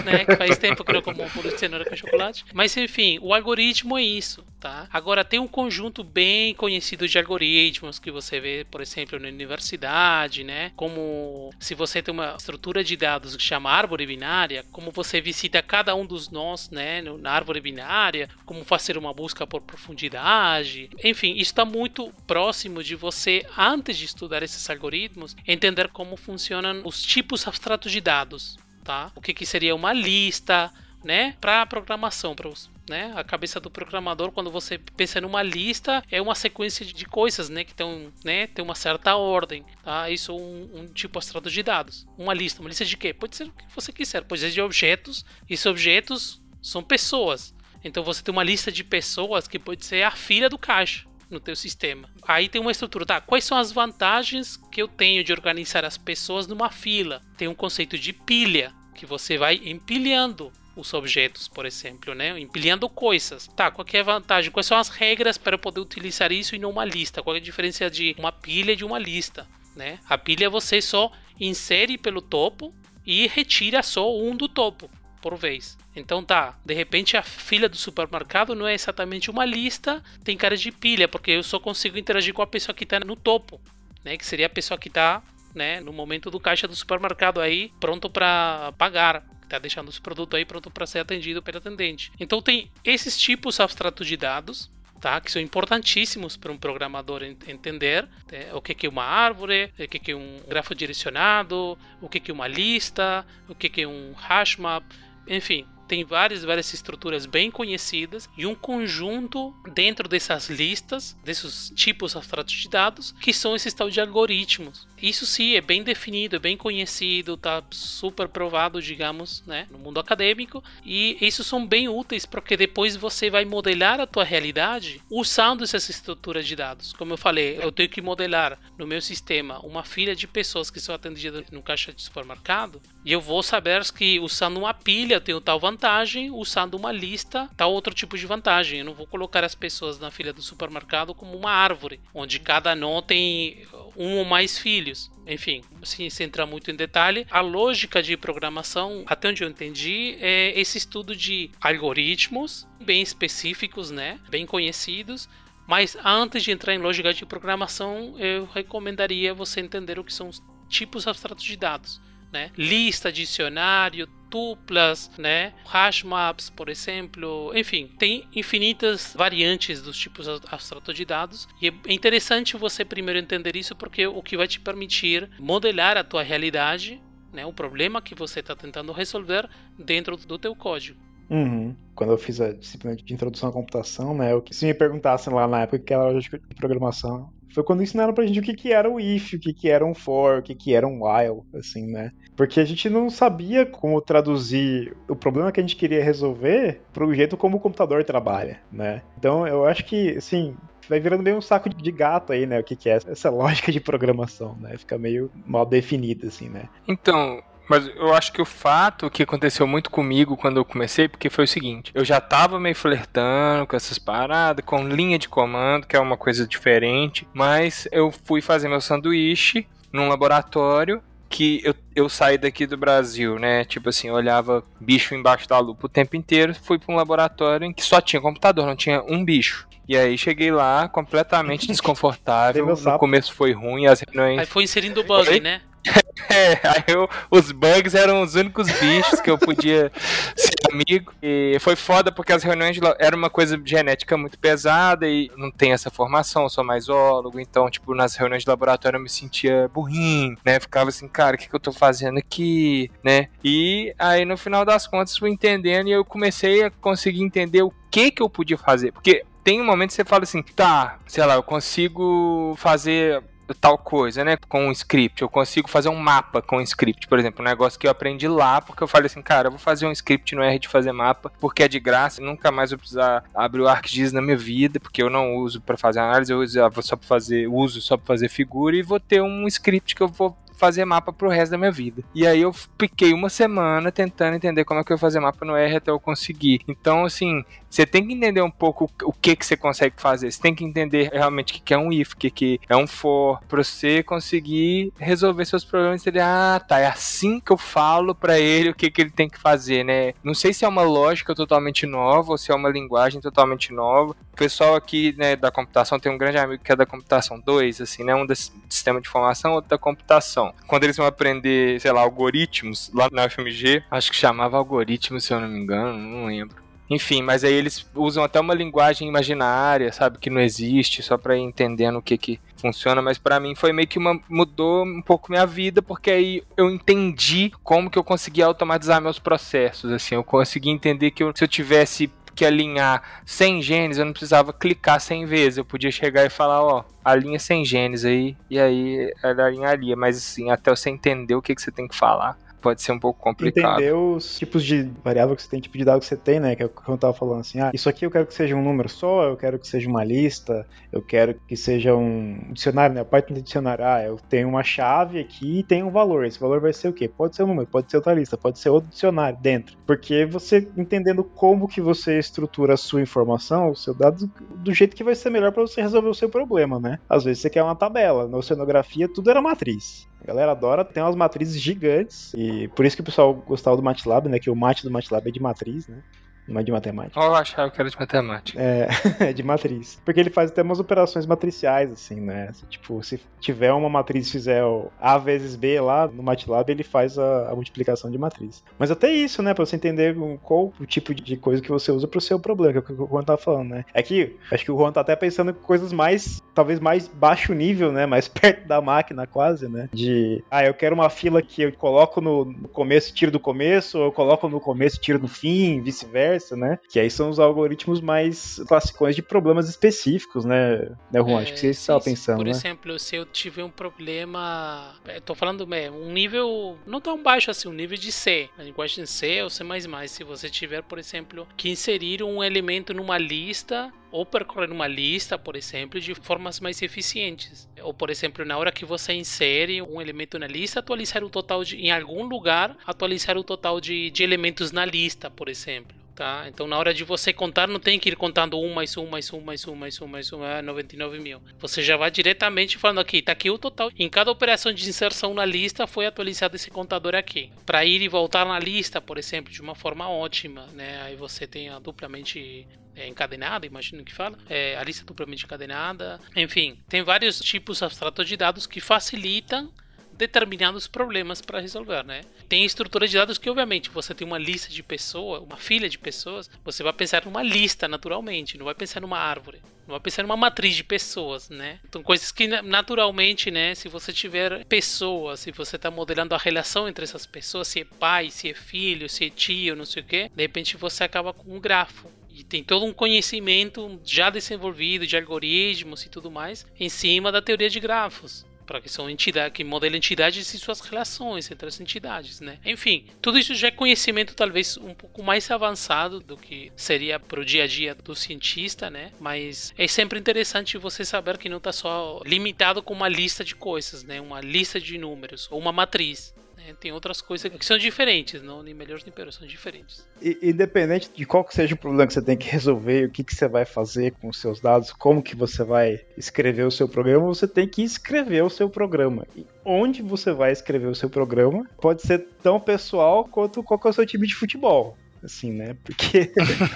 né? 0.03 0.25
Que 0.25 0.35
faz 0.35 0.57
tempo 0.57 0.83
que 0.83 0.91
eu 0.91 0.95
não 0.95 1.01
como 1.01 1.23
um 1.23 1.29
bolo 1.29 1.49
de 1.49 1.59
cenoura 1.59 1.85
com 1.85 1.95
chocolate. 1.95 2.45
Mas 2.53 2.75
enfim, 2.77 3.19
o 3.21 3.33
algoritmo 3.33 3.97
é 3.97 4.03
isso, 4.03 4.43
tá? 4.59 4.87
Agora 4.91 5.23
tem 5.23 5.39
um 5.39 5.47
conjunto 5.47 6.03
bem 6.03 6.53
conhecido 6.55 7.07
de 7.07 7.17
algoritmos 7.17 7.99
que 7.99 8.11
você 8.11 8.39
vê, 8.39 8.65
por 8.69 8.81
exemplo, 8.81 9.19
na 9.19 9.27
universidade, 9.27 10.43
né? 10.43 10.71
Como 10.75 11.51
se 11.59 11.75
você 11.75 12.01
tem 12.01 12.13
uma 12.13 12.35
estrutura 12.37 12.83
de 12.83 12.97
dados 12.97 13.35
que 13.35 13.43
chama 13.43 13.69
árvore 13.71 14.05
binária, 14.05 14.65
como 14.71 14.91
você 14.91 15.21
visita 15.21 15.61
cada 15.61 15.95
um 15.95 16.05
dos 16.05 16.29
nós, 16.29 16.69
né? 16.69 17.01
Na 17.01 17.31
árvore 17.31 17.61
binária, 17.61 18.29
como 18.45 18.63
fazer 18.63 18.97
uma 18.97 19.13
busca 19.13 19.45
por 19.45 19.61
profundidade. 19.61 20.89
Enfim, 21.03 21.33
isso 21.33 21.51
está 21.51 21.63
muito 21.63 22.11
próximo 22.25 22.83
de 22.83 22.95
você, 22.95 23.45
antes 23.57 23.84
de 23.93 24.05
estudar 24.05 24.43
esses 24.43 24.69
algoritmos, 24.69 25.36
entender 25.47 25.89
como 25.89 26.15
funcionam 26.15 26.81
os 26.86 27.01
tipos 27.01 27.47
abstratos 27.47 27.91
de 27.91 28.01
dados. 28.01 28.57
tá? 28.83 29.11
O 29.15 29.21
que, 29.21 29.33
que 29.33 29.45
seria 29.45 29.75
uma 29.75 29.93
lista, 29.93 30.71
né? 31.03 31.36
Para 31.39 31.65
programação, 31.65 32.36
para 32.36 32.49
né? 32.89 33.13
A 33.15 33.23
cabeça 33.23 33.59
do 33.59 33.69
programador, 33.69 34.31
quando 34.31 34.51
você 34.51 34.77
pensa 34.77 35.21
numa 35.21 35.41
lista, 35.43 36.03
é 36.11 36.21
uma 36.21 36.36
sequência 36.36 36.86
de 36.86 37.05
coisas, 37.05 37.49
né? 37.49 37.63
Que 37.63 37.73
tem, 37.73 38.11
né? 38.23 38.47
tem 38.47 38.63
uma 38.63 38.75
certa 38.75 39.15
ordem, 39.15 39.63
tá? 39.83 40.09
Isso 40.09 40.31
é 40.31 40.36
um, 40.36 40.79
um, 40.79 40.88
tipo 40.88 41.17
abstrato 41.17 41.49
de 41.49 41.63
dados. 41.63 42.07
Uma 42.17 42.33
lista, 42.33 42.59
uma 42.59 42.69
lista 42.69 42.86
de 42.86 42.97
quê? 42.97 43.13
Pode 43.13 43.36
ser 43.36 43.47
o 43.47 43.51
que 43.51 43.65
você 43.73 43.91
quiser, 43.91 44.23
pode 44.23 44.41
ser 44.41 44.51
de 44.51 44.61
objetos. 44.61 45.25
E 45.49 45.53
esses 45.53 45.65
objetos 45.65 46.41
são 46.61 46.83
pessoas. 46.83 47.53
Então 47.83 48.03
você 48.03 48.23
tem 48.23 48.31
uma 48.31 48.43
lista 48.43 48.71
de 48.71 48.83
pessoas 48.83 49.47
que 49.47 49.59
pode 49.59 49.86
ser 49.86 50.03
a 50.03 50.11
filha 50.11 50.49
do 50.49 50.57
caixa 50.57 51.05
no 51.30 51.39
teu 51.39 51.55
sistema. 51.55 52.09
Aí 52.28 52.49
tem 52.49 52.61
uma 52.61 52.71
estrutura, 52.71 53.05
tá? 53.05 53.21
Quais 53.21 53.43
são 53.43 53.57
as 53.57 53.71
vantagens 53.71 54.57
que 54.71 54.82
eu 54.82 54.88
tenho 54.88 55.23
de 55.23 55.32
organizar 55.32 55.86
as 55.86 55.97
pessoas 55.97 56.47
numa 56.47 56.69
fila? 56.69 57.21
Tem 57.38 57.47
um 57.47 57.55
conceito 57.55 57.97
de 57.97 58.13
pilha, 58.13 58.73
que 58.93 59.05
você 59.05 59.38
vai 59.38 59.61
empilhando 59.63 60.51
os 60.76 60.93
objetos, 60.93 61.47
por 61.47 61.65
exemplo, 61.65 62.13
né? 62.13 62.38
Empilhando 62.39 62.89
coisas. 62.89 63.47
Tá, 63.47 63.71
qual 63.71 63.86
é 63.93 63.99
a 63.99 64.03
vantagem? 64.03 64.51
Quais 64.51 64.65
são 64.65 64.78
as 64.78 64.89
regras 64.89 65.38
para 65.38 65.57
poder 65.57 65.80
utilizar 65.80 66.32
isso 66.32 66.55
e 66.55 66.65
uma 66.65 66.84
lista? 66.84 67.21
Qual 67.21 67.36
é 67.36 67.39
a 67.39 67.41
diferença 67.41 67.89
de 67.89 68.15
uma 68.17 68.32
pilha 68.32 68.76
de 68.76 68.84
uma 68.84 68.99
lista? 68.99 69.47
Né? 69.76 69.99
A 70.07 70.17
pilha 70.17 70.49
você 70.49 70.82
só 70.82 71.11
insere 71.39 71.97
pelo 71.97 72.21
topo 72.21 72.73
e 73.05 73.28
retira 73.28 73.84
só 73.84 74.17
um 74.17 74.36
do 74.36 74.47
topo 74.47 74.89
por 75.26 75.36
vez. 75.36 75.76
Então 75.95 76.23
tá, 76.23 76.55
de 76.63 76.76
repente 76.76 77.17
a 77.17 77.23
fila 77.23 77.67
do 77.67 77.76
supermercado 77.76 78.53
não 78.53 78.67
é 78.67 78.76
exatamente 78.76 79.32
uma 79.32 79.43
lista, 79.43 80.03
tem 80.23 80.38
cara 80.38 80.55
de 80.55 80.71
pilha, 80.71 81.07
porque 81.07 81.32
eu 81.32 81.41
só 81.41 81.59
consigo 81.59 81.97
interagir 81.97 82.32
com 82.32 82.43
a 82.43 82.47
pessoa 82.47 82.76
que 82.76 82.84
está 82.84 82.99
no 82.99 83.15
topo, 83.15 83.59
né? 84.03 84.17
Que 84.17 84.23
seria 84.23 84.45
a 84.45 84.49
pessoa 84.49 84.78
que 84.78 84.88
está 84.88 85.23
né, 85.55 85.80
no 85.80 85.91
momento 85.91 86.30
do 86.30 86.39
caixa 86.39 86.67
do 86.67 86.76
supermercado 86.76 87.41
aí, 87.41 87.71
pronto 87.80 88.07
para 88.07 88.71
pagar 88.78 89.26
está 89.41 89.57
deixando 89.57 89.89
esse 89.89 89.99
produto 89.99 90.36
aí 90.36 90.45
pronto 90.45 90.69
para 90.69 90.86
ser 90.86 90.99
atendido 90.99 91.41
pelo 91.41 91.57
atendente. 91.57 92.11
Então 92.19 92.39
tem 92.39 92.71
esses 92.84 93.17
tipos 93.17 93.59
abstratos 93.59 94.05
de 94.05 94.15
dados, 94.15 94.69
tá? 95.01 95.21
Que 95.21 95.32
são 95.32 95.41
importantíssimos 95.41 96.36
para 96.36 96.51
um 96.51 96.57
programador 96.57 97.23
entender 97.23 98.07
né? 98.32 98.53
o 98.53 98.61
que 98.61 98.86
é 98.86 98.89
uma 98.89 99.03
árvore, 99.03 99.71
o 99.78 99.88
que 99.88 100.11
é 100.11 100.15
um 100.15 100.39
grafo 100.47 100.73
direcionado, 100.73 101.78
o 102.01 102.09
que 102.09 102.32
é 102.32 102.34
uma 102.34 102.47
lista, 102.47 103.26
o 103.47 103.53
que 103.53 103.82
é 103.82 103.88
um 103.88 104.13
hashmap, 104.13 104.84
enfim, 105.28 105.65
tem 105.88 106.03
várias, 106.03 106.43
várias 106.43 106.73
estruturas 106.73 107.26
bem 107.26 107.51
conhecidas 107.51 108.30
e 108.36 108.45
um 108.45 108.55
conjunto 108.55 109.53
dentro 109.73 110.07
dessas 110.07 110.49
listas, 110.49 111.15
desses 111.23 111.71
tipos 111.76 112.15
abstratos 112.15 112.53
de 112.53 112.69
dados, 112.69 113.11
que 113.21 113.34
são 113.34 113.55
esses 113.55 113.73
tal 113.73 113.89
de 113.89 114.01
algoritmos. 114.01 114.88
Isso 115.01 115.25
sim 115.25 115.55
é 115.55 115.61
bem 115.61 115.83
definido, 115.83 116.35
é 116.35 116.39
bem 116.39 116.57
conhecido, 116.57 117.35
está 117.35 117.63
super 117.71 118.27
provado, 118.27 118.81
digamos, 118.81 119.43
né, 119.45 119.67
no 119.69 119.77
mundo 119.77 119.99
acadêmico, 119.99 120.63
e 120.85 121.17
isso 121.21 121.43
são 121.43 121.65
bem 121.65 121.87
úteis 121.87 122.25
porque 122.25 122.57
depois 122.57 122.95
você 122.95 123.29
vai 123.29 123.45
modelar 123.45 123.99
a 123.99 124.07
tua 124.07 124.23
realidade 124.23 125.01
usando 125.09 125.63
essas 125.63 125.89
estruturas 125.89 126.47
de 126.47 126.55
dados. 126.55 126.93
Como 126.93 127.13
eu 127.13 127.17
falei, 127.17 127.59
eu 127.61 127.71
tenho 127.71 127.89
que 127.89 128.01
modelar 128.01 128.59
no 128.77 128.87
meu 128.87 129.01
sistema 129.01 129.59
uma 129.59 129.83
filha 129.83 130.15
de 130.15 130.27
pessoas 130.27 130.69
que 130.69 130.79
são 130.79 130.95
atendidas 130.95 131.49
no 131.51 131.61
caixa 131.61 131.91
de 131.93 132.01
supermercado, 132.01 132.81
e 133.03 133.11
eu 133.11 133.21
vou 133.21 133.43
saber 133.43 133.75
que 133.93 134.19
usando 134.19 134.57
uma 134.57 134.73
pilha 134.73 135.15
eu 135.15 135.21
tenho 135.21 135.41
tal 135.41 135.59
vantagem, 135.59 136.31
usando 136.31 136.75
uma 136.75 136.91
lista 136.91 137.49
tal 137.57 137.73
outro 137.73 137.93
tipo 137.93 138.17
de 138.17 138.25
vantagem. 138.25 138.79
Eu 138.79 138.85
não 138.85 138.93
vou 138.93 139.05
colocar 139.07 139.43
as 139.43 139.55
pessoas 139.55 139.99
na 139.99 140.09
fila 140.11 140.31
do 140.31 140.41
supermercado 140.41 141.13
como 141.13 141.37
uma 141.37 141.51
árvore, 141.51 141.99
onde 142.13 142.39
cada 142.39 142.75
nó 142.75 143.01
tem 143.01 143.65
um 143.95 144.17
ou 144.17 144.25
mais 144.25 144.57
filhos. 144.57 144.84
Enfim, 145.25 145.63
sem 145.83 146.09
se 146.09 146.23
entrar 146.23 146.45
muito 146.45 146.69
em 146.71 146.75
detalhe, 146.75 147.25
a 147.29 147.41
lógica 147.41 148.01
de 148.01 148.15
programação, 148.17 149.03
até 149.07 149.29
onde 149.29 149.43
eu 149.43 149.49
entendi, 149.49 150.17
é 150.19 150.59
esse 150.59 150.77
estudo 150.77 151.15
de 151.15 151.51
algoritmos 151.61 152.67
bem 152.81 153.01
específicos, 153.01 153.91
né, 153.91 154.19
bem 154.29 154.45
conhecidos, 154.45 155.27
mas 155.67 155.97
antes 156.03 156.43
de 156.43 156.51
entrar 156.51 156.75
em 156.75 156.77
lógica 156.77 157.13
de 157.13 157.25
programação, 157.25 158.15
eu 158.19 158.45
recomendaria 158.45 159.33
você 159.33 159.59
entender 159.59 159.97
o 159.97 160.03
que 160.03 160.13
são 160.13 160.29
os 160.29 160.41
tipos 160.69 161.07
abstratos 161.07 161.43
de 161.43 161.57
dados 161.57 161.99
né? 162.36 162.51
Lista, 162.57 163.11
dicionário, 163.11 164.09
tuplas, 164.36 165.09
né? 165.17 165.53
Hash 165.65 166.03
maps, 166.03 166.49
por 166.49 166.67
exemplo, 166.67 167.53
enfim, 167.55 167.89
tem 167.97 168.27
infinitas 168.36 169.13
variantes 169.15 169.81
dos 169.81 169.97
tipos 169.97 170.27
abstratos 170.27 170.93
de 170.93 171.05
dados 171.05 171.47
e 171.61 171.69
é 171.69 171.93
interessante 171.93 172.57
você 172.57 172.83
primeiro 172.83 173.17
entender 173.17 173.55
isso 173.55 173.73
porque 173.77 174.05
o 174.05 174.21
que 174.21 174.36
vai 174.36 174.45
te 174.45 174.59
permitir 174.59 175.29
modelar 175.39 175.95
a 175.95 176.03
tua 176.03 176.21
realidade, 176.21 177.01
né? 177.31 177.45
O 177.45 177.53
problema 177.53 178.01
que 178.01 178.13
você 178.13 178.41
está 178.41 178.53
tentando 178.53 178.91
resolver 178.91 179.49
dentro 179.79 180.17
do 180.17 180.38
teu 180.38 180.53
código. 180.53 180.99
Uhum. 181.29 181.73
Quando 181.95 182.11
eu 182.11 182.17
fiz 182.17 182.41
a 182.41 182.51
disciplina 182.51 182.93
de 182.97 183.13
introdução 183.13 183.47
à 183.47 183.53
computação, 183.53 184.13
né? 184.13 184.33
Eu, 184.33 184.43
se 184.51 184.65
me 184.65 184.73
perguntassem 184.73 185.33
lá 185.33 185.47
na 185.47 185.61
época 185.61 185.79
que 185.79 185.93
era 185.93 186.11
lógica 186.11 186.38
de 186.38 186.55
programação, 186.55 187.31
foi 187.55 187.63
quando 187.63 187.81
ensinaram 187.81 188.13
pra 188.13 188.25
gente 188.25 188.41
o 188.41 188.43
que, 188.43 188.53
que 188.53 188.73
era 188.73 188.89
o 188.89 188.99
if, 188.99 189.33
o 189.33 189.39
que, 189.39 189.53
que 189.53 189.69
era 189.69 189.85
um 189.85 189.95
for, 189.95 190.39
o 190.39 190.41
que, 190.41 190.53
que 190.53 190.75
era 190.75 190.85
um 190.85 191.05
while, 191.05 191.41
assim, 191.57 191.87
né? 191.87 192.11
Porque 192.35 192.59
a 192.59 192.65
gente 192.65 192.89
não 192.89 193.09
sabia 193.09 193.65
como 193.65 194.01
traduzir 194.01 194.93
o 195.07 195.15
problema 195.15 195.53
que 195.53 195.61
a 195.61 195.63
gente 195.63 195.77
queria 195.77 196.03
resolver 196.03 196.81
pro 196.91 197.13
jeito 197.15 197.37
como 197.37 197.55
o 197.55 197.59
computador 197.61 198.03
trabalha, 198.03 198.59
né? 198.69 199.01
Então 199.17 199.47
eu 199.47 199.65
acho 199.65 199.85
que, 199.85 200.17
assim, 200.17 200.53
vai 200.89 200.99
virando 200.99 201.23
meio 201.23 201.37
um 201.37 201.41
saco 201.41 201.69
de 201.69 201.91
gato 201.91 202.33
aí, 202.33 202.45
né? 202.45 202.59
O 202.59 202.63
que, 202.63 202.75
que 202.75 202.89
é 202.89 202.97
essa 203.07 203.29
lógica 203.31 203.71
de 203.71 203.79
programação, 203.79 204.57
né? 204.59 204.77
Fica 204.77 204.97
meio 204.97 205.31
mal 205.45 205.65
definida, 205.65 206.27
assim, 206.27 206.49
né? 206.49 206.67
Então, 206.85 207.41
mas 207.68 207.88
eu 207.88 208.13
acho 208.13 208.32
que 208.32 208.41
o 208.41 208.45
fato 208.45 209.09
que 209.09 209.24
aconteceu 209.24 209.66
muito 209.66 209.89
comigo 209.89 210.38
quando 210.38 210.57
eu 210.57 210.66
comecei, 210.66 211.07
porque 211.07 211.30
foi 211.30 211.45
o 211.45 211.47
seguinte: 211.47 211.91
eu 211.93 212.05
já 212.05 212.22
tava 212.22 212.59
meio 212.59 212.76
flertando 212.76 213.66
com 213.68 213.76
essas 213.76 213.97
paradas, 213.97 214.63
com 214.66 214.88
linha 214.88 215.18
de 215.18 215.28
comando, 215.30 215.88
que 215.88 215.95
é 215.95 215.99
uma 215.99 216.18
coisa 216.18 216.47
diferente, 216.47 217.28
mas 217.34 217.88
eu 217.91 218.11
fui 218.11 218.41
fazer 218.41 218.68
meu 218.68 218.82
sanduíche 218.82 219.68
num 219.91 220.07
laboratório 220.07 221.01
que 221.28 221.59
eu, 221.63 221.76
eu 221.95 222.07
saí 222.07 222.38
daqui 222.38 222.66
do 222.66 222.78
Brasil, 222.78 223.38
né? 223.39 223.66
Tipo 223.66 223.89
assim, 223.89 224.07
eu 224.07 224.13
olhava 224.13 224.63
bicho 224.80 225.16
embaixo 225.16 225.49
da 225.49 225.59
lupa 225.59 225.88
o 225.88 225.89
tempo 225.89 226.16
inteiro, 226.16 226.55
fui 226.55 226.78
para 226.78 226.93
um 226.93 226.97
laboratório 226.97 227.66
em 227.66 227.74
que 227.74 227.84
só 227.84 227.99
tinha 227.99 228.22
computador, 228.22 228.66
não 228.66 228.76
tinha 228.76 229.03
um 229.03 229.24
bicho. 229.24 229.68
E 229.88 229.95
aí 229.95 230.18
cheguei 230.18 230.51
lá 230.51 230.88
completamente 230.88 231.68
desconfortável. 231.68 232.66
no 232.66 232.99
começo 232.99 233.34
foi 233.34 233.51
ruim, 233.51 233.86
as 233.86 234.01
reuniões. 234.01 234.39
Aí 234.39 234.45
foi 234.45 234.63
inserindo 234.63 235.03
bug, 235.03 235.39
né? 235.39 235.61
É, 236.27 236.59
aí 236.67 236.83
eu, 236.88 237.07
os 237.29 237.51
bugs 237.51 237.93
eram 237.93 238.21
os 238.21 238.36
únicos 238.36 238.67
bichos 238.79 239.21
que 239.21 239.29
eu 239.29 239.38
podia 239.38 239.91
ser 240.36 240.55
amigo. 240.71 241.13
E 241.21 241.57
foi 241.59 241.75
foda 241.75 242.11
porque 242.11 242.33
as 242.33 242.43
reuniões 242.43 242.77
era 242.99 243.15
uma 243.15 243.29
coisa 243.29 243.61
genética 243.63 244.17
muito 244.17 244.38
pesada 244.39 245.07
e 245.07 245.31
não 245.38 245.51
tem 245.51 245.71
essa 245.71 245.89
formação, 245.89 246.43
eu 246.43 246.49
sou 246.49 246.63
mais 246.63 246.86
zoólogo, 246.86 247.39
então, 247.39 247.69
tipo, 247.69 247.93
nas 247.93 248.15
reuniões 248.15 248.43
de 248.43 248.49
laboratório 248.49 248.97
eu 248.97 249.01
me 249.01 249.09
sentia 249.09 249.69
burrinho, 249.73 250.36
né? 250.43 250.59
Ficava 250.59 250.89
assim, 250.89 251.07
cara, 251.07 251.36
o 251.36 251.39
que, 251.39 251.47
que 251.47 251.55
eu 251.55 251.59
tô 251.59 251.71
fazendo 251.71 252.17
aqui, 252.17 252.89
né? 253.03 253.27
E 253.43 253.93
aí 253.99 254.25
no 254.25 254.36
final 254.36 254.65
das 254.65 254.88
contas 254.88 255.17
fui 255.17 255.29
entendendo 255.29 255.88
e 255.88 255.91
eu 255.91 256.03
comecei 256.03 256.63
a 256.63 256.71
conseguir 256.71 257.23
entender 257.23 257.61
o 257.61 257.73
que 257.91 258.11
que 258.11 258.21
eu 258.21 258.29
podia 258.29 258.57
fazer. 258.57 258.91
Porque 258.91 259.23
tem 259.43 259.61
um 259.61 259.65
momento 259.65 259.89
que 259.89 259.95
você 259.95 260.03
fala 260.03 260.23
assim, 260.23 260.41
tá, 260.41 260.97
sei 261.05 261.23
lá, 261.23 261.36
eu 261.36 261.43
consigo 261.43 262.55
fazer 262.57 263.23
tal 263.53 263.77
coisa, 263.77 264.23
né? 264.23 264.37
Com 264.49 264.67
um 264.67 264.71
script. 264.71 265.21
Eu 265.21 265.29
consigo 265.29 265.69
fazer 265.69 265.89
um 265.89 265.95
mapa 265.95 266.41
com 266.41 266.57
um 266.57 266.61
script, 266.61 267.07
por 267.07 267.19
exemplo. 267.19 267.41
Um 267.41 267.47
negócio 267.47 267.79
que 267.79 267.85
eu 267.85 267.91
aprendi 267.91 268.27
lá, 268.27 268.61
porque 268.61 268.81
eu 268.81 268.87
falei 268.87 269.07
assim, 269.07 269.21
cara, 269.21 269.47
eu 269.47 269.51
vou 269.51 269.59
fazer 269.59 269.85
um 269.85 269.91
script 269.91 270.35
no 270.35 270.41
R 270.41 270.57
de 270.57 270.67
fazer 270.67 270.91
mapa, 270.91 271.31
porque 271.39 271.63
é 271.63 271.67
de 271.67 271.79
graça, 271.79 272.21
nunca 272.21 272.51
mais 272.51 272.71
vou 272.71 272.79
precisar 272.79 273.23
abrir 273.33 273.61
o 273.61 273.67
ArcGIS 273.67 274.11
na 274.11 274.21
minha 274.21 274.37
vida, 274.37 274.79
porque 274.79 275.01
eu 275.01 275.09
não 275.09 275.35
uso 275.35 275.61
para 275.61 275.77
fazer 275.77 275.99
análise, 275.99 276.31
eu 276.31 276.39
uso 276.39 276.59
só 276.81 276.95
para 276.95 277.07
fazer, 277.07 277.47
uso 277.47 277.81
só 277.81 277.97
para 277.97 278.07
fazer 278.07 278.29
figura 278.29 278.75
e 278.75 278.81
vou 278.81 278.99
ter 278.99 279.21
um 279.21 279.47
script 279.47 279.95
que 279.95 280.01
eu 280.01 280.07
vou 280.07 280.35
fazer 280.57 280.85
mapa 280.85 281.11
pro 281.11 281.29
resto 281.29 281.51
da 281.51 281.57
minha 281.57 281.71
vida. 281.71 282.03
E 282.13 282.25
aí 282.25 282.41
eu 282.41 282.53
fiquei 282.53 283.13
uma 283.13 283.29
semana 283.29 283.91
tentando 283.91 284.35
entender 284.35 284.63
como 284.65 284.79
é 284.79 284.83
que 284.83 284.91
eu 284.91 284.95
ia 284.95 284.99
fazer 284.99 285.19
mapa 285.19 285.45
no 285.45 285.55
R 285.55 285.75
até 285.75 285.91
eu 285.91 285.99
conseguir. 285.99 286.61
Então, 286.67 287.05
assim, 287.05 287.43
você 287.75 287.85
tem 287.85 288.07
que 288.07 288.13
entender 288.13 288.41
um 288.41 288.51
pouco 288.51 288.89
o 289.03 289.11
que 289.11 289.35
que 289.35 289.45
você 289.45 289.57
consegue 289.57 289.95
fazer. 289.97 290.31
Você 290.31 290.41
tem 290.41 290.55
que 290.55 290.63
entender 290.63 291.09
realmente 291.11 291.59
o 291.59 291.61
que 291.61 291.73
é 291.73 291.77
um 291.77 291.91
if, 291.91 292.13
o 292.13 292.17
que 292.17 292.59
é 292.69 292.75
um 292.75 292.87
for, 292.87 293.41
pra 293.47 293.63
você 293.63 294.01
conseguir 294.01 294.93
resolver 294.97 295.45
seus 295.45 295.65
problemas. 295.65 296.07
Ele, 296.07 296.19
ah, 296.19 296.61
tá, 296.65 296.79
é 296.79 296.87
assim 296.87 297.39
que 297.39 297.51
eu 297.51 297.57
falo 297.57 298.15
para 298.15 298.39
ele 298.39 298.69
o 298.69 298.73
que 298.73 298.89
que 298.89 299.01
ele 299.01 299.09
tem 299.09 299.27
que 299.27 299.37
fazer, 299.37 299.83
né? 299.83 300.13
Não 300.23 300.33
sei 300.33 300.53
se 300.53 300.63
é 300.63 300.67
uma 300.67 300.83
lógica 300.83 301.35
totalmente 301.35 301.85
nova 301.85 302.31
ou 302.31 302.37
se 302.37 302.51
é 302.51 302.55
uma 302.55 302.69
linguagem 302.69 303.19
totalmente 303.19 303.73
nova. 303.73 304.15
O 304.31 304.35
pessoal 304.35 304.75
aqui, 304.75 305.13
né, 305.17 305.35
da 305.35 305.51
computação 305.51 305.99
tem 305.99 306.11
um 306.11 306.17
grande 306.17 306.37
amigo 306.37 306.63
que 306.63 306.71
é 306.71 306.75
da 306.75 306.85
computação 306.85 307.39
2, 307.39 307.81
assim, 307.81 308.03
né? 308.03 308.15
Um 308.15 308.25
do 308.25 308.35
sistema 308.35 309.01
de 309.01 309.07
informação, 309.07 309.53
outro 309.53 309.69
da 309.69 309.77
computação 309.77 310.44
quando 310.67 310.83
eles 310.83 310.97
vão 310.97 311.05
aprender, 311.05 311.79
sei 311.79 311.91
lá, 311.91 312.01
algoritmos, 312.01 312.91
lá 312.93 313.09
na 313.11 313.29
FMG, 313.29 313.83
acho 313.89 314.11
que 314.11 314.17
chamava 314.17 314.57
algoritmo, 314.57 315.19
se 315.19 315.33
eu 315.33 315.39
não 315.39 315.47
me 315.47 315.59
engano, 315.59 315.97
não 315.97 316.25
lembro. 316.27 316.65
Enfim, 316.89 317.23
mas 317.23 317.43
aí 317.43 317.53
eles 317.53 317.85
usam 317.95 318.23
até 318.23 318.39
uma 318.39 318.53
linguagem 318.53 319.07
imaginária, 319.07 319.91
sabe, 319.91 320.19
que 320.19 320.29
não 320.29 320.39
existe, 320.39 321.01
só 321.01 321.17
para 321.17 321.35
ir 321.35 321.41
entendendo 321.41 321.97
o 321.97 322.01
que 322.01 322.17
que 322.17 322.39
funciona, 322.55 323.01
mas 323.01 323.17
para 323.17 323.39
mim 323.39 323.55
foi 323.55 323.73
meio 323.73 323.87
que 323.87 323.97
uma 323.97 324.19
mudou 324.29 324.85
um 324.85 325.01
pouco 325.01 325.31
minha 325.31 325.47
vida, 325.47 325.81
porque 325.81 326.11
aí 326.11 326.43
eu 326.55 326.69
entendi 326.69 327.51
como 327.63 327.89
que 327.89 327.97
eu 327.97 328.03
conseguia 328.03 328.45
automatizar 328.45 329.01
meus 329.01 329.17
processos, 329.17 329.91
assim, 329.91 330.15
eu 330.15 330.23
consegui 330.23 330.69
entender 330.69 331.11
que 331.11 331.23
eu, 331.23 331.31
se 331.35 331.43
eu 331.43 331.47
tivesse 331.47 332.11
que 332.36 332.45
alinhar 332.45 333.01
100 333.25 333.61
genes, 333.61 333.97
eu 333.97 334.05
não 334.05 334.11
precisava 334.11 334.51
clicar 334.51 334.99
100 334.99 335.25
vezes. 335.25 335.57
Eu 335.57 335.65
podia 335.65 335.91
chegar 335.91 336.25
e 336.25 336.29
falar, 336.29 336.61
ó, 336.61 336.83
alinha 337.03 337.39
100 337.39 337.65
genes 337.65 338.05
aí, 338.05 338.36
e 338.49 338.59
aí 338.59 339.13
ela 339.23 339.45
alinharia. 339.45 339.95
Mas 339.95 340.17
assim, 340.17 340.51
até 340.51 340.69
você 340.69 340.89
entender 340.89 341.36
o 341.36 341.41
que, 341.41 341.55
que 341.55 341.61
você 341.61 341.71
tem 341.71 341.88
que 341.88 341.95
falar, 341.95 342.38
pode 342.66 342.82
ser 342.82 342.91
um 342.91 342.99
pouco 342.99 343.22
complicado. 343.22 343.74
Entender 343.74 343.93
os 343.93 344.39
tipos 344.39 344.63
de 344.63 344.89
variável 345.03 345.36
que 345.36 345.43
você 345.43 345.49
tem, 345.49 345.59
tipo 345.59 345.78
de 345.78 345.86
dado 345.86 345.99
que 345.99 346.05
você 346.07 346.18
tem, 346.18 346.39
né? 346.39 346.55
Que 346.55 346.63
é 346.63 346.66
o 346.66 346.70
que 346.70 346.89
eu 346.89 346.97
tava 346.97 347.13
falando 347.13 347.41
assim, 347.41 347.59
ah, 347.59 347.70
isso 347.72 347.88
aqui 347.88 348.03
eu 348.03 348.09
quero 348.09 348.26
que 348.26 348.34
seja 348.34 348.55
um 348.55 348.63
número 348.63 348.89
só, 348.89 349.26
eu 349.26 349.38
quero 349.38 349.59
que 349.59 349.68
seja 349.68 349.88
uma 349.88 350.03
lista, 350.03 350.66
eu 350.91 350.99
quero 350.99 351.36
que 351.47 351.55
seja 351.55 351.95
um 351.95 352.39
dicionário, 352.51 352.95
né? 352.95 353.03
O 353.03 353.05
Python 353.05 353.36
tem 353.36 353.43
dicionário, 353.43 353.86
ah, 353.86 354.01
eu 354.01 354.18
tenho 354.28 354.49
uma 354.49 354.63
chave 354.63 355.20
aqui 355.20 355.59
e 355.59 355.63
tem 355.63 355.84
um 355.84 355.91
valor. 355.91 356.26
Esse 356.26 356.39
valor 356.39 356.59
vai 356.59 356.74
ser 356.74 356.88
o 356.88 356.93
quê? 356.93 357.07
Pode 357.07 357.36
ser 357.36 357.43
um 357.43 357.47
número, 357.47 357.68
pode 357.68 357.91
ser 357.91 357.97
outra 357.97 358.16
lista, 358.16 358.36
pode 358.36 358.57
ser 358.57 358.70
outro 358.70 358.89
dicionário 358.89 359.38
dentro. 359.39 359.78
Porque 359.86 360.26
você 360.26 360.68
entendendo 360.76 361.24
como 361.24 361.68
que 361.68 361.80
você 361.80 362.18
estrutura 362.18 362.74
a 362.74 362.78
sua 362.78 363.01
informação, 363.01 363.70
o 363.70 363.76
seu 363.76 363.93
dado, 363.93 364.28
do 364.55 364.74
jeito 364.74 364.95
que 364.95 365.03
vai 365.03 365.13
ser 365.13 365.30
melhor 365.30 365.51
para 365.51 365.61
você 365.61 365.84
resolver 365.84 366.09
o 366.09 366.16
seu 366.16 366.30
problema, 366.30 366.80
né? 366.80 366.97
Às 367.07 367.24
vezes 367.24 367.43
você 367.43 367.49
quer 367.51 367.61
uma 367.61 367.76
tabela, 367.76 368.28
na 368.28 368.38
oceanografia 368.38 369.07
tudo 369.07 369.30
era 369.30 369.39
matriz. 369.39 370.07
A 370.26 370.28
galera 370.28 370.53
adora, 370.53 370.84
tem 370.84 371.03
umas 371.03 371.16
matrizes 371.16 371.61
gigantes, 371.61 372.34
e 372.34 372.54
por 372.75 372.85
isso 372.85 372.95
que 372.95 373.01
o 373.01 373.05
pessoal 373.05 373.33
gostava 373.33 373.77
do 373.77 373.83
MATLAB, 373.83 374.27
né? 374.29 374.39
Que 374.39 374.49
o 374.49 374.55
MAT 374.55 374.83
do 374.83 374.91
MATLAB 374.91 375.27
é 375.27 375.31
de 375.31 375.41
matriz, 375.41 375.87
né? 375.87 376.01
Não 376.47 376.61
é 376.61 376.63
de 376.63 376.71
matemática. 376.71 377.19
Eu 377.19 377.35
achava 377.35 377.71
que 377.71 377.79
era 377.79 377.89
de 377.89 377.97
matemática. 377.97 378.61
É, 378.61 378.87
é 379.19 379.33
de 379.33 379.43
matriz. 379.43 379.99
Porque 380.05 380.19
ele 380.19 380.29
faz 380.29 380.51
até 380.51 380.61
umas 380.61 380.79
operações 380.79 381.25
matriciais, 381.25 381.91
assim, 381.91 382.21
né? 382.21 382.51
Tipo, 382.69 383.03
se 383.03 383.19
tiver 383.39 383.71
uma 383.73 383.89
matriz 383.89 384.27
e 384.27 384.31
fizer 384.31 384.63
o 384.63 384.91
A 384.99 385.17
vezes 385.17 385.55
B 385.55 385.79
lá 385.79 386.07
no 386.07 386.21
MATLAB, 386.21 386.69
ele 386.69 386.83
faz 386.83 387.17
a, 387.17 387.49
a, 387.49 387.55
multiplicação 387.55 388.11
de 388.11 388.17
matriz. 388.17 388.63
Mas 388.77 388.91
até 388.91 389.11
isso, 389.11 389.41
né? 389.41 389.53
Pra 389.53 389.65
você 389.65 389.75
entender 389.75 390.15
qual 390.43 390.71
o 390.79 390.85
tipo 390.85 391.13
de 391.13 391.35
coisa 391.37 391.61
que 391.61 391.69
você 391.69 391.91
usa 391.91 392.07
pro 392.07 392.21
seu 392.21 392.39
problema, 392.39 392.73
que 392.73 392.77
é 392.77 392.81
o 392.81 392.83
que 392.83 392.93
o 392.93 393.07
Juan 393.07 393.23
tá 393.23 393.37
falando, 393.37 393.69
né? 393.69 393.85
É 393.93 394.03
que 394.03 394.35
acho 394.51 394.63
que 394.63 394.71
o 394.71 394.77
Juan 394.77 394.91
tá 394.91 395.01
até 395.01 395.15
pensando 395.15 395.51
em 395.51 395.53
coisas 395.53 395.91
mais, 395.91 396.41
talvez 396.53 396.79
mais 396.79 397.07
baixo 397.07 397.53
nível, 397.53 397.91
né? 397.91 398.05
Mais 398.05 398.27
perto 398.29 398.67
da 398.67 398.79
máquina, 398.81 399.25
quase, 399.25 399.67
né? 399.67 399.89
De, 399.91 400.43
ah, 400.51 400.63
eu 400.63 400.73
quero 400.73 400.93
uma 400.93 401.09
fila 401.09 401.41
que 401.41 401.63
eu 401.63 401.73
coloco 401.73 402.21
no 402.21 402.53
começo 402.69 403.09
e 403.09 403.13
tiro 403.13 403.31
do 403.31 403.39
começo, 403.39 403.97
ou 403.97 404.05
eu 404.05 404.11
coloco 404.11 404.47
no 404.47 404.59
começo 404.59 404.97
e 404.97 405.01
tiro 405.01 405.17
do 405.17 405.27
fim, 405.27 405.81
vice-versa 405.81 406.34
né? 406.55 406.79
Que 406.89 406.99
aí 406.99 407.09
são 407.09 407.29
os 407.29 407.39
algoritmos 407.39 408.01
mais 408.01 408.61
classicões 408.67 409.15
de 409.15 409.21
problemas 409.21 409.69
específicos, 409.69 410.45
né, 410.45 410.89
né 411.11 411.19
Juan? 411.19 411.39
É, 411.39 411.43
Acho 411.43 411.53
que 411.53 411.59
você 411.59 411.69
estava 411.69 412.01
pensando, 412.01 412.38
Por 412.38 412.45
né? 412.45 412.51
exemplo, 412.51 412.99
se 412.99 413.15
eu 413.15 413.25
tiver 413.25 413.63
um 413.63 413.69
problema... 413.69 414.95
Estou 415.07 415.36
falando 415.36 415.67
é, 415.73 415.89
um 415.89 416.11
nível 416.11 416.77
não 416.86 416.99
tão 416.99 417.21
baixo 417.21 417.51
assim, 417.51 417.67
um 417.67 417.73
nível 417.73 417.97
de 417.97 418.11
C. 418.11 418.49
Na 418.57 418.63
linguagem 418.63 419.05
C 419.05 419.41
ou 419.41 419.49
C++, 419.49 419.63
se 420.07 420.23
você 420.23 420.49
tiver, 420.49 420.81
por 420.83 420.99
exemplo, 420.99 421.47
que 421.57 421.69
inserir 421.69 422.23
um 422.23 422.43
elemento 422.43 422.93
numa 422.93 423.17
lista 423.17 423.91
ou 424.15 424.25
percorrer 424.25 424.71
uma 424.71 424.88
lista, 424.88 425.38
por 425.38 425.57
exemplo, 425.57 425.99
de 425.99 426.15
formas 426.15 426.61
mais 426.61 426.81
eficientes. 426.81 427.67
Ou, 427.81 427.93
por 427.93 428.09
exemplo, 428.09 428.45
na 428.45 428.57
hora 428.57 428.71
que 428.71 428.86
você 428.86 429.11
insere 429.13 429.81
um 429.81 430.01
elemento 430.01 430.39
na 430.39 430.47
lista, 430.47 430.79
atualizar 430.79 431.21
o 431.21 431.29
total 431.29 431.65
de, 431.65 431.75
em 431.75 431.91
algum 431.91 432.23
lugar, 432.23 432.77
atualizar 432.86 433.38
o 433.38 433.43
total 433.43 433.81
de, 433.81 434.09
de 434.11 434.23
elementos 434.23 434.71
na 434.71 434.86
lista, 434.86 435.29
por 435.29 435.49
exemplo. 435.49 436.04
Tá? 436.16 436.45
Então, 436.47 436.66
na 436.66 436.78
hora 436.78 436.93
de 436.93 437.03
você 437.03 437.34
contar, 437.34 437.68
não 437.68 437.78
tem 437.78 437.99
que 437.99 438.07
ir 438.07 438.16
contando 438.16 438.57
1 438.57 438.74
mais 438.74 438.95
1 438.95 439.05
mais 439.05 439.34
1 439.34 439.41
mais 439.41 439.68
1 439.68 439.76
mais 439.76 440.01
1 440.01 440.07
mais 440.07 440.32
1, 440.32 440.45
é 440.45 440.61
99 440.61 441.20
mil. 441.20 441.41
Você 441.59 441.84
já 441.84 441.97
vai 441.97 442.09
diretamente 442.09 442.78
falando 442.78 443.01
aqui, 443.01 443.22
tá 443.22 443.34
aqui 443.34 443.49
o 443.49 443.57
total. 443.57 443.91
Em 443.99 444.09
cada 444.09 444.32
operação 444.32 444.72
de 444.72 444.88
inserção 444.88 445.34
na 445.34 445.43
lista 445.43 445.86
foi 445.86 446.05
atualizado 446.05 446.55
esse 446.55 446.72
contador 446.72 447.16
aqui. 447.16 447.51
Para 447.66 447.84
ir 447.84 448.01
e 448.01 448.07
voltar 448.07 448.45
na 448.45 448.57
lista, 448.57 449.01
por 449.01 449.18
exemplo, 449.18 449.51
de 449.51 449.61
uma 449.61 449.76
forma 449.76 450.09
ótima, 450.09 450.68
né? 450.74 451.01
Aí 451.01 451.18
você 451.18 451.45
tem 451.45 451.68
a 451.68 451.80
duplamente 451.80 452.66
é, 452.95 453.07
encadenada, 453.07 453.66
imagino 453.66 454.03
que 454.05 454.13
fala, 454.13 454.38
é, 454.49 454.78
a 454.78 454.84
lista 454.86 455.03
duplamente 455.03 455.43
encadenada. 455.43 456.20
Enfim, 456.34 456.80
tem 456.88 457.03
vários 457.03 457.39
tipos 457.41 457.84
abstratos 457.84 458.26
de 458.26 458.38
dados 458.38 458.66
que 458.66 458.80
facilitam 458.80 459.70
determinados 460.18 460.88
problemas 460.88 461.41
para 461.41 461.59
resolver, 461.59 462.03
né? 462.03 462.22
Tem 462.47 462.66
estrutura 462.66 463.07
de 463.07 463.16
dados 463.16 463.38
que, 463.38 463.49
obviamente, 463.49 463.89
você 463.89 464.13
tem 464.13 464.26
uma 464.26 464.38
lista 464.38 464.70
de 464.70 464.82
pessoas, 464.82 465.41
uma 465.41 465.57
filha 465.57 465.89
de 465.89 465.97
pessoas, 465.97 466.49
você 466.63 466.84
vai 466.84 466.93
pensar 466.93 467.26
numa 467.26 467.43
lista 467.43 467.88
naturalmente, 467.88 468.57
não 468.57 468.66
vai 468.66 468.76
pensar 468.76 469.01
numa 469.01 469.18
árvore, 469.18 469.61
não 469.88 469.93
vai 469.93 469.99
pensar 469.99 470.24
numa 470.24 470.38
matriz 470.38 470.76
de 470.76 470.84
pessoas, 470.84 471.49
né? 471.49 471.80
Então, 471.88 472.01
coisas 472.01 472.32
que 472.32 472.47
naturalmente, 472.47 473.51
né? 473.51 473.76
Se 473.76 473.88
você 473.88 474.11
tiver 474.11 474.66
pessoas, 474.66 475.41
se 475.41 475.51
você 475.51 475.76
está 475.76 475.91
modelando 475.91 476.34
a 476.34 476.38
relação 476.38 476.88
entre 476.88 477.03
essas 477.03 477.26
pessoas, 477.26 477.68
se 477.68 477.82
é 477.82 477.86
pai, 477.86 478.30
se 478.30 478.49
é 478.49 478.53
filho, 478.53 479.09
se 479.09 479.26
é 479.26 479.30
tio, 479.30 479.76
não 479.76 479.86
sei 479.86 480.01
o 480.01 480.05
que, 480.05 480.30
de 480.30 480.41
repente 480.41 480.78
você 480.78 481.03
acaba 481.03 481.34
com 481.34 481.55
um 481.55 481.59
grafo 481.59 482.09
e 482.30 482.43
tem 482.43 482.63
todo 482.63 482.86
um 482.86 482.91
conhecimento 482.91 483.99
já 484.03 484.30
desenvolvido 484.30 485.07
de 485.07 485.16
algoritmos 485.16 486.03
e 486.03 486.09
tudo 486.09 486.30
mais 486.30 486.66
em 486.78 486.89
cima 486.89 487.32
da 487.32 487.41
teoria 487.41 487.70
de 487.70 487.80
grafos 487.80 488.44
para 488.66 488.82
que 488.82 488.89
são 488.89 489.09
entidades 489.09 489.53
que 489.53 489.63
modelam 489.63 489.97
entidades 489.97 490.53
e 490.53 490.59
suas 490.59 490.80
relações 490.82 491.49
entre 491.49 491.68
as 491.68 491.80
entidades, 491.80 492.39
né? 492.39 492.57
Enfim, 492.66 493.05
tudo 493.22 493.38
isso 493.38 493.53
já 493.55 493.68
é 493.68 493.72
conhecimento 493.72 494.36
talvez 494.36 494.78
um 494.78 494.93
pouco 494.93 495.24
mais 495.24 495.49
avançado 495.49 496.20
do 496.20 496.36
que 496.36 496.72
seria 496.76 497.20
para 497.20 497.39
o 497.39 497.45
dia 497.45 497.63
a 497.63 497.68
dia 497.68 497.95
do 497.95 498.16
cientista, 498.16 498.89
né? 498.89 499.11
Mas 499.20 499.74
é 499.78 499.88
sempre 499.88 500.20
interessante 500.20 500.78
você 500.78 501.05
saber 501.05 501.38
que 501.38 501.49
não 501.49 501.57
está 501.57 501.72
só 501.72 502.22
limitado 502.26 502.82
com 502.82 502.93
uma 502.93 503.07
lista 503.07 503.43
de 503.43 503.55
coisas, 503.55 504.03
né? 504.03 504.20
Uma 504.20 504.41
lista 504.41 504.80
de 504.80 504.97
números 504.97 505.47
ou 505.51 505.59
uma 505.59 505.72
matriz. 505.72 506.34
É, 506.68 506.74
tem 506.74 506.91
outras 506.91 507.22
coisas 507.22 507.51
que 507.51 507.66
são 507.66 507.78
diferentes, 507.78 508.41
não 508.41 508.63
nem 508.63 508.74
melhores 508.74 509.03
nem 509.05 509.13
piores, 509.13 509.36
são 509.36 509.47
diferentes. 509.47 510.07
E, 510.22 510.38
independente 510.41 511.11
de 511.13 511.26
qual 511.26 511.43
que 511.43 511.53
seja 511.53 511.76
o 511.76 511.78
problema 511.78 512.07
que 512.07 512.13
você 512.13 512.22
tem 512.22 512.36
que 512.36 512.49
resolver, 512.49 513.05
o 513.05 513.11
que, 513.11 513.24
que 513.24 513.36
você 513.36 513.47
vai 513.47 513.66
fazer 513.66 514.11
com 514.13 514.30
os 514.30 514.39
seus 514.39 514.59
dados, 514.59 514.91
como 514.91 515.22
que 515.22 515.36
você 515.36 515.63
vai 515.63 516.01
escrever 516.18 516.63
o 516.63 516.72
seu 516.72 516.89
programa, 516.89 517.26
você 517.28 517.47
tem 517.47 517.68
que 517.68 517.84
escrever 517.84 518.43
o 518.43 518.49
seu 518.49 518.70
programa. 518.70 519.28
E 519.36 519.45
onde 519.63 520.01
você 520.01 520.32
vai 520.32 520.51
escrever 520.51 520.88
o 520.88 520.95
seu 520.95 521.09
programa 521.09 521.70
pode 521.80 522.01
ser 522.01 522.26
tão 522.41 522.59
pessoal 522.59 523.26
quanto 523.26 523.61
qual 523.61 523.80
é 523.86 523.89
o 523.89 523.93
seu 523.93 524.05
time 524.05 524.26
de 524.26 524.36
futebol 524.36 524.97
assim, 525.26 525.51
né? 525.51 525.76
Porque, 525.84 526.32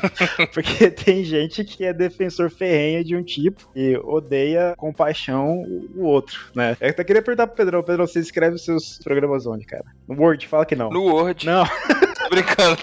porque 0.53 0.91
tem 0.91 1.23
gente 1.23 1.63
que 1.63 1.85
é 1.85 1.93
defensor 1.93 2.49
ferrenha 2.49 3.03
de 3.03 3.15
um 3.15 3.23
tipo 3.23 3.69
e 3.75 3.97
odeia 3.97 4.73
com 4.77 4.93
paixão 4.93 5.63
o 5.95 6.03
outro, 6.03 6.49
né? 6.55 6.75
Eu 6.79 6.89
até 6.89 7.03
queria 7.03 7.21
perguntar 7.21 7.47
pro 7.47 7.55
Pedrão, 7.55 7.83
Pedrão, 7.83 8.05
você 8.05 8.19
escreve 8.19 8.55
os 8.55 8.65
seus 8.65 8.99
programas 8.99 9.45
onde, 9.45 9.65
cara? 9.65 9.85
No 10.07 10.19
Word? 10.19 10.47
Fala 10.47 10.65
que 10.65 10.75
não. 10.75 10.89
No 10.89 11.03
Word. 11.03 11.45
Não. 11.45 11.63
Tô 12.19 12.29
brincando. 12.29 12.77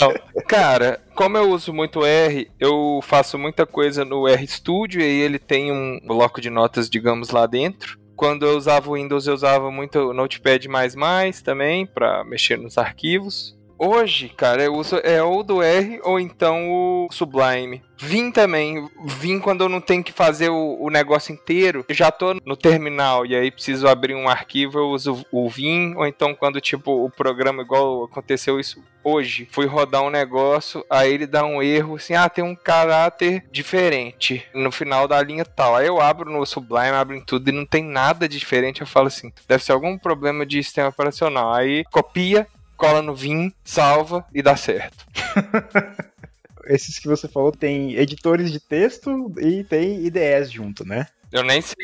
não. 0.00 0.42
Cara, 0.46 1.00
como 1.14 1.36
eu 1.36 1.50
uso 1.50 1.72
muito 1.72 2.04
R, 2.04 2.50
eu 2.60 3.00
faço 3.02 3.38
muita 3.38 3.64
coisa 3.64 4.04
no 4.04 4.26
RStudio 4.26 5.00
e 5.00 5.04
ele 5.04 5.38
tem 5.38 5.72
um 5.72 5.98
bloco 6.06 6.40
de 6.40 6.50
notas, 6.50 6.90
digamos, 6.90 7.30
lá 7.30 7.46
dentro 7.46 8.02
quando 8.22 8.46
eu 8.46 8.56
usava 8.56 8.88
o 8.88 8.94
Windows, 8.94 9.26
eu 9.26 9.34
usava 9.34 9.68
muito 9.68 9.98
o 9.98 10.14
Notepad++ 10.14 10.60
também 11.42 11.84
para 11.84 12.22
mexer 12.22 12.56
nos 12.56 12.78
arquivos. 12.78 13.58
Hoje, 13.84 14.28
cara, 14.28 14.62
eu 14.62 14.76
uso 14.76 15.00
é 15.02 15.20
ou 15.20 15.42
do 15.42 15.60
R 15.60 16.00
ou 16.04 16.20
então 16.20 16.70
o 16.70 17.08
Sublime. 17.10 17.82
Vim 17.98 18.30
também, 18.30 18.88
vim 19.04 19.40
quando 19.40 19.64
eu 19.64 19.68
não 19.68 19.80
tenho 19.80 20.04
que 20.04 20.12
fazer 20.12 20.50
o, 20.50 20.76
o, 20.80 20.88
negócio 20.88 21.32
inteiro. 21.32 21.84
Eu 21.88 21.94
já 21.94 22.08
tô 22.12 22.32
no 22.46 22.56
terminal 22.56 23.26
e 23.26 23.34
aí 23.34 23.50
preciso 23.50 23.88
abrir 23.88 24.14
um 24.14 24.28
arquivo, 24.28 24.78
eu 24.78 24.90
uso 24.90 25.26
o 25.32 25.50
Vim, 25.50 25.96
ou 25.96 26.06
então 26.06 26.32
quando 26.32 26.60
tipo 26.60 26.92
o 27.04 27.10
programa 27.10 27.62
igual 27.62 28.04
aconteceu 28.04 28.60
isso 28.60 28.80
hoje, 29.02 29.48
fui 29.50 29.66
rodar 29.66 30.02
um 30.02 30.10
negócio, 30.10 30.86
aí 30.88 31.12
ele 31.12 31.26
dá 31.26 31.44
um 31.44 31.60
erro 31.60 31.96
assim, 31.96 32.14
ah, 32.14 32.28
tem 32.28 32.44
um 32.44 32.54
caráter 32.54 33.44
diferente 33.50 34.44
no 34.54 34.70
final 34.70 35.08
da 35.08 35.20
linha 35.20 35.44
tal. 35.44 35.74
Aí 35.74 35.88
eu 35.88 36.00
abro 36.00 36.30
no 36.30 36.46
Sublime, 36.46 36.90
abro 36.90 37.16
em 37.16 37.20
tudo 37.20 37.48
e 37.48 37.52
não 37.52 37.66
tem 37.66 37.82
nada 37.82 38.28
diferente, 38.28 38.80
eu 38.80 38.86
falo 38.86 39.08
assim, 39.08 39.32
deve 39.48 39.64
ser 39.64 39.72
algum 39.72 39.98
problema 39.98 40.46
de 40.46 40.62
sistema 40.62 40.88
operacional. 40.88 41.52
Aí 41.52 41.82
copia, 41.90 42.46
cola 42.82 43.00
no 43.00 43.14
Vim, 43.14 43.52
salva 43.62 44.26
e 44.34 44.42
dá 44.42 44.56
certo. 44.56 45.06
Esses 46.66 46.98
que 46.98 47.06
você 47.06 47.28
falou 47.28 47.52
tem 47.52 47.94
editores 47.94 48.50
de 48.50 48.58
texto 48.58 49.32
e 49.38 49.62
tem 49.62 50.04
IDEs 50.04 50.50
junto, 50.50 50.84
né? 50.84 51.06
Eu 51.32 51.42
nem 51.42 51.60
sei 51.62 51.74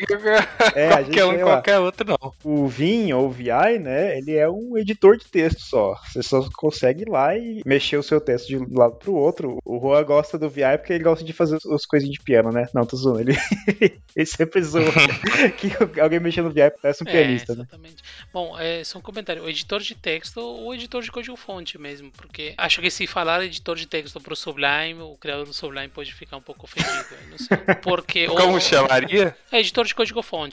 É, 0.75 0.87
a 0.89 0.97
qualquer 1.03 1.25
um 1.25 1.31
e 1.31 1.35
sei 1.35 1.43
lá. 1.43 1.51
qualquer 1.53 1.79
outro, 1.79 2.07
não. 2.07 2.33
O 2.43 2.67
Vim 2.67 3.11
ou 3.13 3.27
o 3.27 3.31
VI, 3.31 3.79
né, 3.79 4.17
ele 4.17 4.35
é 4.35 4.47
um 4.49 4.77
editor 4.77 5.17
de 5.17 5.25
texto 5.25 5.59
só. 5.61 5.95
Você 6.07 6.21
só 6.21 6.47
consegue 6.55 7.01
ir 7.03 7.09
lá 7.09 7.35
e 7.35 7.61
mexer 7.65 7.97
o 7.97 8.03
seu 8.03 8.21
texto 8.21 8.47
de 8.47 8.57
um 8.57 8.67
lado 8.77 8.95
pro 8.95 9.13
outro. 9.13 9.57
O 9.65 9.79
Juan 9.79 10.03
gosta 10.03 10.37
do 10.37 10.49
VI 10.49 10.77
porque 10.77 10.93
ele 10.93 11.03
gosta 11.03 11.23
de 11.25 11.33
fazer 11.33 11.55
as- 11.57 11.65
as 11.65 11.85
coisinhas 11.85 12.13
de 12.15 12.21
piano, 12.23 12.51
né? 12.51 12.67
Não, 12.73 12.85
tô 12.85 12.95
zoando. 12.95 13.21
Ele, 13.21 13.33
ele 14.15 14.25
sempre 14.25 14.61
zoa 14.61 14.83
que 15.57 15.99
alguém 15.99 16.19
mexendo 16.19 16.45
no 16.45 16.51
VI 16.51 16.71
parece 16.81 17.03
um 17.03 17.05
pianista, 17.07 17.53
é, 17.53 17.55
né? 17.55 17.61
exatamente. 17.63 18.03
Bom, 18.31 18.57
é, 18.59 18.83
só 18.83 18.99
um 18.99 19.01
comentário. 19.01 19.43
O 19.43 19.49
editor 19.49 19.79
de 19.81 19.95
texto 19.95 20.37
ou 20.37 20.67
o 20.67 20.73
editor 20.73 21.01
de 21.01 21.11
código-fonte 21.11 21.77
mesmo, 21.77 22.11
porque 22.11 22.53
acho 22.57 22.81
que 22.81 22.91
se 22.91 23.07
falar 23.07 23.43
editor 23.43 23.75
de 23.75 23.87
texto 23.87 24.19
pro 24.21 24.35
Sublime, 24.35 25.01
o 25.01 25.17
criador 25.17 25.45
do 25.45 25.53
Sublime 25.53 25.87
pode 25.89 26.13
ficar 26.13 26.37
um 26.37 26.41
pouco 26.41 26.65
ofendido. 26.65 26.93
eu 27.11 27.29
Não 27.31 27.37
sei. 27.37 27.57
Porque 27.81 28.27
o- 28.27 28.35
Como 28.35 28.59
chamaria? 28.59 29.35
É 29.51 29.59
editor 29.59 29.85
de. 29.85 29.95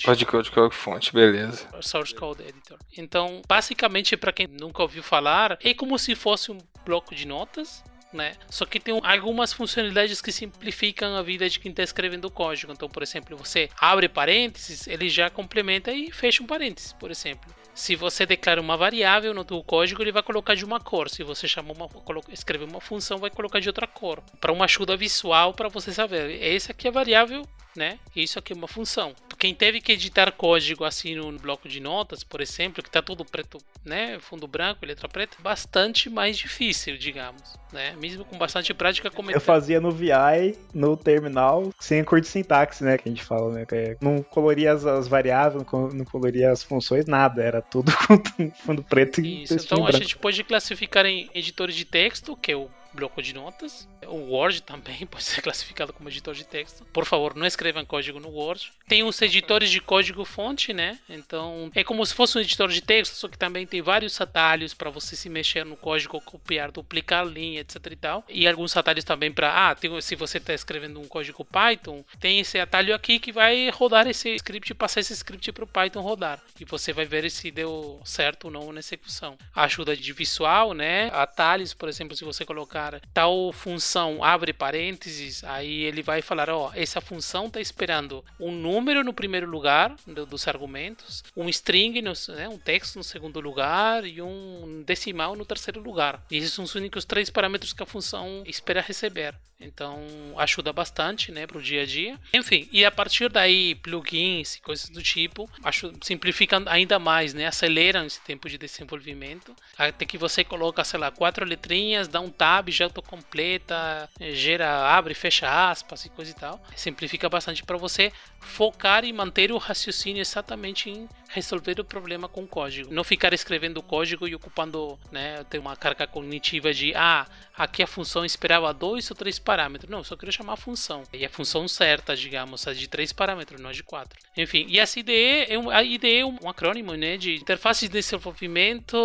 Código, 0.04 0.30
código, 0.30 0.54
código 0.54 0.74
fonte, 0.74 1.12
beleza. 1.12 1.68
Source 1.80 2.14
Code 2.14 2.42
Editor. 2.42 2.78
Então, 2.96 3.42
basicamente, 3.46 4.16
para 4.16 4.32
quem 4.32 4.46
nunca 4.46 4.82
ouviu 4.82 5.02
falar, 5.02 5.58
é 5.62 5.74
como 5.74 5.98
se 5.98 6.14
fosse 6.14 6.50
um 6.50 6.58
bloco 6.84 7.14
de 7.14 7.26
notas. 7.26 7.84
Né? 8.12 8.34
Só 8.48 8.64
que 8.64 8.80
tem 8.80 8.98
algumas 9.02 9.52
funcionalidades 9.52 10.22
que 10.22 10.32
simplificam 10.32 11.16
a 11.16 11.22
vida 11.22 11.50
de 11.50 11.58
quem 11.58 11.70
está 11.70 11.82
escrevendo 11.82 12.26
o 12.26 12.30
código. 12.30 12.72
Então, 12.72 12.88
por 12.88 13.02
exemplo, 13.02 13.36
você 13.36 13.68
abre 13.78 14.08
parênteses, 14.08 14.86
ele 14.86 15.08
já 15.10 15.28
complementa 15.28 15.92
e 15.92 16.10
fecha 16.10 16.42
um 16.42 16.46
parênteses, 16.46 16.94
por 16.94 17.10
exemplo. 17.10 17.52
Se 17.76 17.94
você 17.94 18.24
declara 18.24 18.58
uma 18.58 18.74
variável 18.74 19.34
no 19.34 19.44
teu 19.44 19.62
código, 19.62 20.02
ele 20.02 20.10
vai 20.10 20.22
colocar 20.22 20.54
de 20.54 20.64
uma 20.64 20.80
cor. 20.80 21.10
Se 21.10 21.22
você 21.22 21.46
chama 21.46 21.74
uma, 21.74 21.86
escrever 22.30 22.64
uma 22.64 22.80
função, 22.80 23.18
vai 23.18 23.28
colocar 23.28 23.60
de 23.60 23.68
outra 23.68 23.86
cor. 23.86 24.22
Para 24.40 24.50
uma 24.50 24.64
ajuda 24.64 24.96
visual, 24.96 25.52
para 25.52 25.68
você 25.68 25.92
saber. 25.92 26.42
Essa 26.42 26.72
aqui 26.72 26.88
é 26.88 26.90
variável, 26.90 27.42
né? 27.76 27.98
Isso 28.16 28.38
aqui 28.38 28.54
é 28.54 28.56
uma 28.56 28.66
função. 28.66 29.14
Quem 29.38 29.54
teve 29.54 29.82
que 29.82 29.92
editar 29.92 30.32
código 30.32 30.82
assim 30.84 31.14
no 31.14 31.30
bloco 31.38 31.68
de 31.68 31.78
notas, 31.78 32.24
por 32.24 32.40
exemplo, 32.40 32.82
que 32.82 32.88
está 32.88 33.02
tudo 33.02 33.22
preto, 33.24 33.58
né? 33.84 34.18
Fundo 34.18 34.48
branco, 34.48 34.86
letra 34.86 35.06
preta, 35.08 35.36
bastante 35.40 36.08
mais 36.08 36.38
difícil, 36.38 36.96
digamos, 36.96 37.42
né? 37.70 37.94
Mesmo 38.00 38.24
com 38.24 38.38
bastante 38.38 38.72
prática, 38.72 39.10
como 39.10 39.30
Eu 39.30 39.40
fazia 39.40 39.78
no 39.78 39.90
VI, 39.90 40.56
no 40.72 40.96
terminal, 40.96 41.70
sem 41.78 42.00
a 42.00 42.04
cor 42.04 42.18
de 42.20 42.28
sintaxe, 42.28 42.82
né? 42.82 42.96
Que 42.96 43.10
a 43.10 43.12
gente 43.12 43.22
fala, 43.22 43.52
né? 43.52 43.66
é- 43.70 43.96
Não 44.00 44.22
coloria 44.22 44.72
as, 44.72 44.86
as 44.86 45.06
variáveis, 45.06 45.62
não 45.92 46.04
coloria 46.06 46.50
as 46.50 46.62
funções, 46.62 47.04
nada. 47.04 47.42
Era 47.42 47.60
tudo 47.70 47.92
com 48.06 48.50
fundo 48.52 48.82
preto 48.82 49.20
e 49.20 49.44
Isso, 49.44 49.54
então 49.54 49.84
a 49.84 49.88
branco. 49.88 49.98
gente 50.02 50.16
pode 50.16 50.42
classificar 50.44 51.06
em 51.06 51.28
editores 51.34 51.74
de 51.74 51.84
texto, 51.84 52.36
que 52.36 52.52
é 52.52 52.56
o 52.56 52.68
bloco 52.96 53.22
de 53.22 53.32
notas. 53.32 53.88
O 54.06 54.32
Word 54.32 54.62
também 54.62 55.04
pode 55.06 55.22
ser 55.24 55.40
classificado 55.42 55.92
como 55.92 56.08
editor 56.08 56.34
de 56.34 56.44
texto. 56.44 56.84
Por 56.86 57.04
favor, 57.04 57.34
não 57.36 57.46
escrevam 57.46 57.84
código 57.84 58.18
no 58.18 58.28
Word. 58.30 58.72
Tem 58.88 59.04
os 59.04 59.20
editores 59.22 59.70
de 59.70 59.80
código 59.80 60.24
fonte, 60.24 60.72
né? 60.72 60.98
Então 61.08 61.70
é 61.74 61.84
como 61.84 62.04
se 62.04 62.14
fosse 62.14 62.36
um 62.38 62.40
editor 62.40 62.68
de 62.68 62.80
texto, 62.80 63.14
só 63.14 63.28
que 63.28 63.38
também 63.38 63.66
tem 63.66 63.80
vários 63.82 64.20
atalhos 64.20 64.74
para 64.74 64.90
você 64.90 65.14
se 65.14 65.28
mexer 65.28 65.64
no 65.64 65.76
código, 65.76 66.20
copiar, 66.20 66.72
duplicar 66.72 67.24
linha, 67.26 67.60
etc 67.60 67.76
e 67.90 67.96
tal. 67.96 68.24
E 68.28 68.46
alguns 68.48 68.76
atalhos 68.76 69.04
também 69.04 69.30
para, 69.32 69.70
ah, 69.70 69.74
tem- 69.74 70.00
se 70.00 70.16
você 70.16 70.38
está 70.38 70.54
escrevendo 70.54 71.00
um 71.00 71.06
código 71.06 71.44
Python, 71.44 72.04
tem 72.18 72.40
esse 72.40 72.58
atalho 72.58 72.94
aqui 72.94 73.18
que 73.18 73.32
vai 73.32 73.68
rodar 73.70 74.06
esse 74.06 74.34
script, 74.36 74.74
passar 74.74 75.00
esse 75.00 75.12
script 75.12 75.52
para 75.52 75.64
o 75.64 75.66
Python 75.66 76.00
rodar. 76.00 76.42
E 76.58 76.64
você 76.64 76.92
vai 76.92 77.04
ver 77.04 77.30
se 77.30 77.50
deu 77.50 78.00
certo 78.04 78.44
ou 78.46 78.50
não 78.50 78.72
na 78.72 78.80
execução. 78.80 79.36
Ajuda 79.54 79.96
de 79.96 80.12
visual, 80.12 80.72
né? 80.72 81.10
Atalhos, 81.12 81.74
por 81.74 81.88
exemplo, 81.88 82.16
se 82.16 82.24
você 82.24 82.44
colocar 82.44 82.85
tal 83.12 83.52
função 83.52 84.22
abre 84.22 84.52
parênteses, 84.52 85.42
aí 85.44 85.82
ele 85.84 86.02
vai 86.02 86.22
falar, 86.22 86.48
ó, 86.50 86.70
essa 86.74 87.00
função 87.00 87.46
está 87.46 87.60
esperando 87.60 88.24
um 88.40 88.50
número 88.52 89.02
no 89.04 89.12
primeiro 89.12 89.48
lugar 89.48 89.94
do- 90.06 90.26
dos 90.26 90.46
argumentos, 90.48 91.22
um 91.36 91.48
string, 91.48 92.00
no, 92.02 92.12
né, 92.34 92.48
um 92.48 92.58
texto 92.58 92.96
no 92.96 93.04
segundo 93.04 93.40
lugar 93.40 94.04
e 94.04 94.20
um 94.22 94.82
decimal 94.86 95.34
no 95.36 95.44
terceiro 95.44 95.80
lugar. 95.80 96.24
E 96.30 96.36
esses 96.36 96.52
são 96.52 96.64
os 96.64 96.74
únicos 96.74 97.04
três 97.04 97.30
parâmetros 97.30 97.72
que 97.72 97.82
a 97.82 97.86
função 97.86 98.42
espera 98.46 98.80
receber. 98.80 99.34
Então 99.60 99.98
ajuda 100.36 100.72
bastante, 100.72 101.32
né, 101.32 101.46
para 101.46 101.58
o 101.58 101.62
dia 101.62 101.82
a 101.82 101.86
dia. 101.86 102.18
Enfim, 102.34 102.68
e 102.70 102.84
a 102.84 102.90
partir 102.90 103.30
daí 103.30 103.74
plugins 103.74 104.56
e 104.56 104.60
coisas 104.60 104.88
do 104.90 105.02
tipo, 105.02 105.48
acho 105.64 105.92
simplificam 106.02 106.62
ainda 106.66 106.98
mais, 106.98 107.32
né, 107.32 107.46
aceleram 107.46 108.04
esse 108.04 108.20
tempo 108.20 108.48
de 108.48 108.58
desenvolvimento. 108.58 109.54
Até 109.78 110.04
que 110.04 110.18
você 110.18 110.44
coloca, 110.44 110.84
sei 110.84 111.00
lá, 111.00 111.10
quatro 111.10 111.44
letrinhas, 111.44 112.08
dá 112.08 112.20
um 112.20 112.30
tab, 112.30 112.68
já 112.70 112.84
autocompleta, 112.84 114.08
eh, 114.20 114.34
gera, 114.34 114.94
abre, 114.94 115.14
fecha 115.14 115.70
aspas 115.70 116.04
e 116.04 116.10
coisa 116.10 116.30
e 116.30 116.34
tal. 116.34 116.62
Simplifica 116.76 117.28
bastante 117.28 117.62
para 117.62 117.76
você 117.76 118.12
focar 118.46 119.04
e 119.04 119.12
manter 119.12 119.52
o 119.52 119.58
raciocínio 119.58 120.20
exatamente 120.20 120.88
em 120.88 121.08
resolver 121.28 121.78
o 121.80 121.84
problema 121.84 122.28
com 122.28 122.44
o 122.44 122.46
código. 122.46 122.92
Não 122.92 123.04
ficar 123.04 123.34
escrevendo 123.34 123.82
código 123.82 124.26
e 124.26 124.34
ocupando, 124.34 124.98
né, 125.10 125.44
ter 125.50 125.58
uma 125.58 125.76
carga 125.76 126.06
cognitiva 126.06 126.72
de, 126.72 126.94
ah, 126.94 127.26
aqui 127.54 127.82
a 127.82 127.86
função 127.86 128.24
esperava 128.24 128.72
dois 128.72 129.10
ou 129.10 129.16
três 129.16 129.38
parâmetros. 129.38 129.90
Não, 129.90 129.98
eu 129.98 130.04
só 130.04 130.16
quero 130.16 130.32
chamar 130.32 130.54
a 130.54 130.56
função. 130.56 131.02
E 131.12 131.24
a 131.24 131.28
função 131.28 131.66
certa, 131.68 132.16
digamos, 132.16 132.66
a 132.66 132.72
de 132.72 132.88
três 132.88 133.12
parâmetros, 133.12 133.60
não 133.60 133.70
a 133.70 133.72
de 133.72 133.82
quatro. 133.82 134.18
Enfim, 134.36 134.66
e 134.68 134.78
essa 134.78 134.98
IDE 135.00 135.46
é 135.48 135.58
um, 135.58 135.68
a 135.68 135.82
IDE 135.82 136.20
é 136.20 136.24
um 136.24 136.48
acrônimo, 136.48 136.94
né, 136.94 137.16
de 137.16 137.34
interface 137.34 137.86
de 137.86 137.92
desenvolvimento 137.92 138.96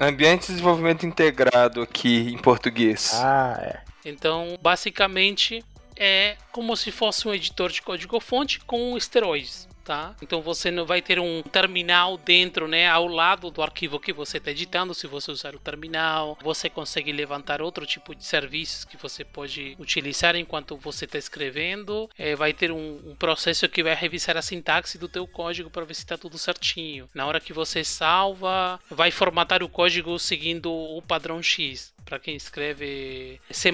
Ambiente 0.00 0.46
de 0.46 0.52
desenvolvimento 0.54 1.06
integrado 1.06 1.82
aqui 1.82 2.30
em 2.32 2.38
português. 2.38 3.12
Ah, 3.14 3.58
é. 3.60 3.80
Então, 4.04 4.56
basicamente, 4.62 5.64
é 5.96 6.36
como 6.52 6.76
se 6.76 6.90
fosse 6.90 7.26
um 7.26 7.34
editor 7.34 7.70
de 7.70 7.82
código-fonte 7.82 8.60
com 8.60 8.96
esteroides. 8.96 9.68
Tá? 9.84 10.16
Então 10.20 10.42
você 10.42 10.68
não 10.68 10.84
vai 10.84 11.00
ter 11.00 11.20
um 11.20 11.44
terminal 11.44 12.18
dentro, 12.18 12.66
né, 12.66 12.88
ao 12.88 13.06
lado 13.06 13.52
do 13.52 13.62
arquivo 13.62 14.00
que 14.00 14.12
você 14.12 14.38
está 14.38 14.50
editando. 14.50 14.92
Se 14.92 15.06
você 15.06 15.30
usar 15.30 15.54
o 15.54 15.60
terminal, 15.60 16.36
você 16.42 16.68
consegue 16.68 17.12
levantar 17.12 17.62
outro 17.62 17.86
tipo 17.86 18.12
de 18.12 18.24
serviços 18.24 18.84
que 18.84 18.96
você 18.96 19.24
pode 19.24 19.76
utilizar 19.78 20.34
enquanto 20.34 20.76
você 20.76 21.04
está 21.04 21.18
escrevendo. 21.18 22.10
É, 22.18 22.34
vai 22.34 22.52
ter 22.52 22.72
um, 22.72 23.00
um 23.06 23.14
processo 23.14 23.68
que 23.68 23.80
vai 23.80 23.94
revisar 23.94 24.36
a 24.36 24.42
sintaxe 24.42 24.98
do 24.98 25.08
teu 25.08 25.24
código 25.24 25.70
para 25.70 25.84
ver 25.84 25.94
se 25.94 26.00
está 26.00 26.18
tudo 26.18 26.36
certinho. 26.36 27.08
Na 27.14 27.24
hora 27.24 27.38
que 27.38 27.52
você 27.52 27.84
salva, 27.84 28.80
vai 28.90 29.12
formatar 29.12 29.62
o 29.62 29.68
código 29.68 30.18
seguindo 30.18 30.68
o 30.68 31.00
padrão 31.00 31.40
X 31.40 31.94
para 32.06 32.18
quem 32.20 32.36
escreve 32.36 33.40
C++, 33.50 33.70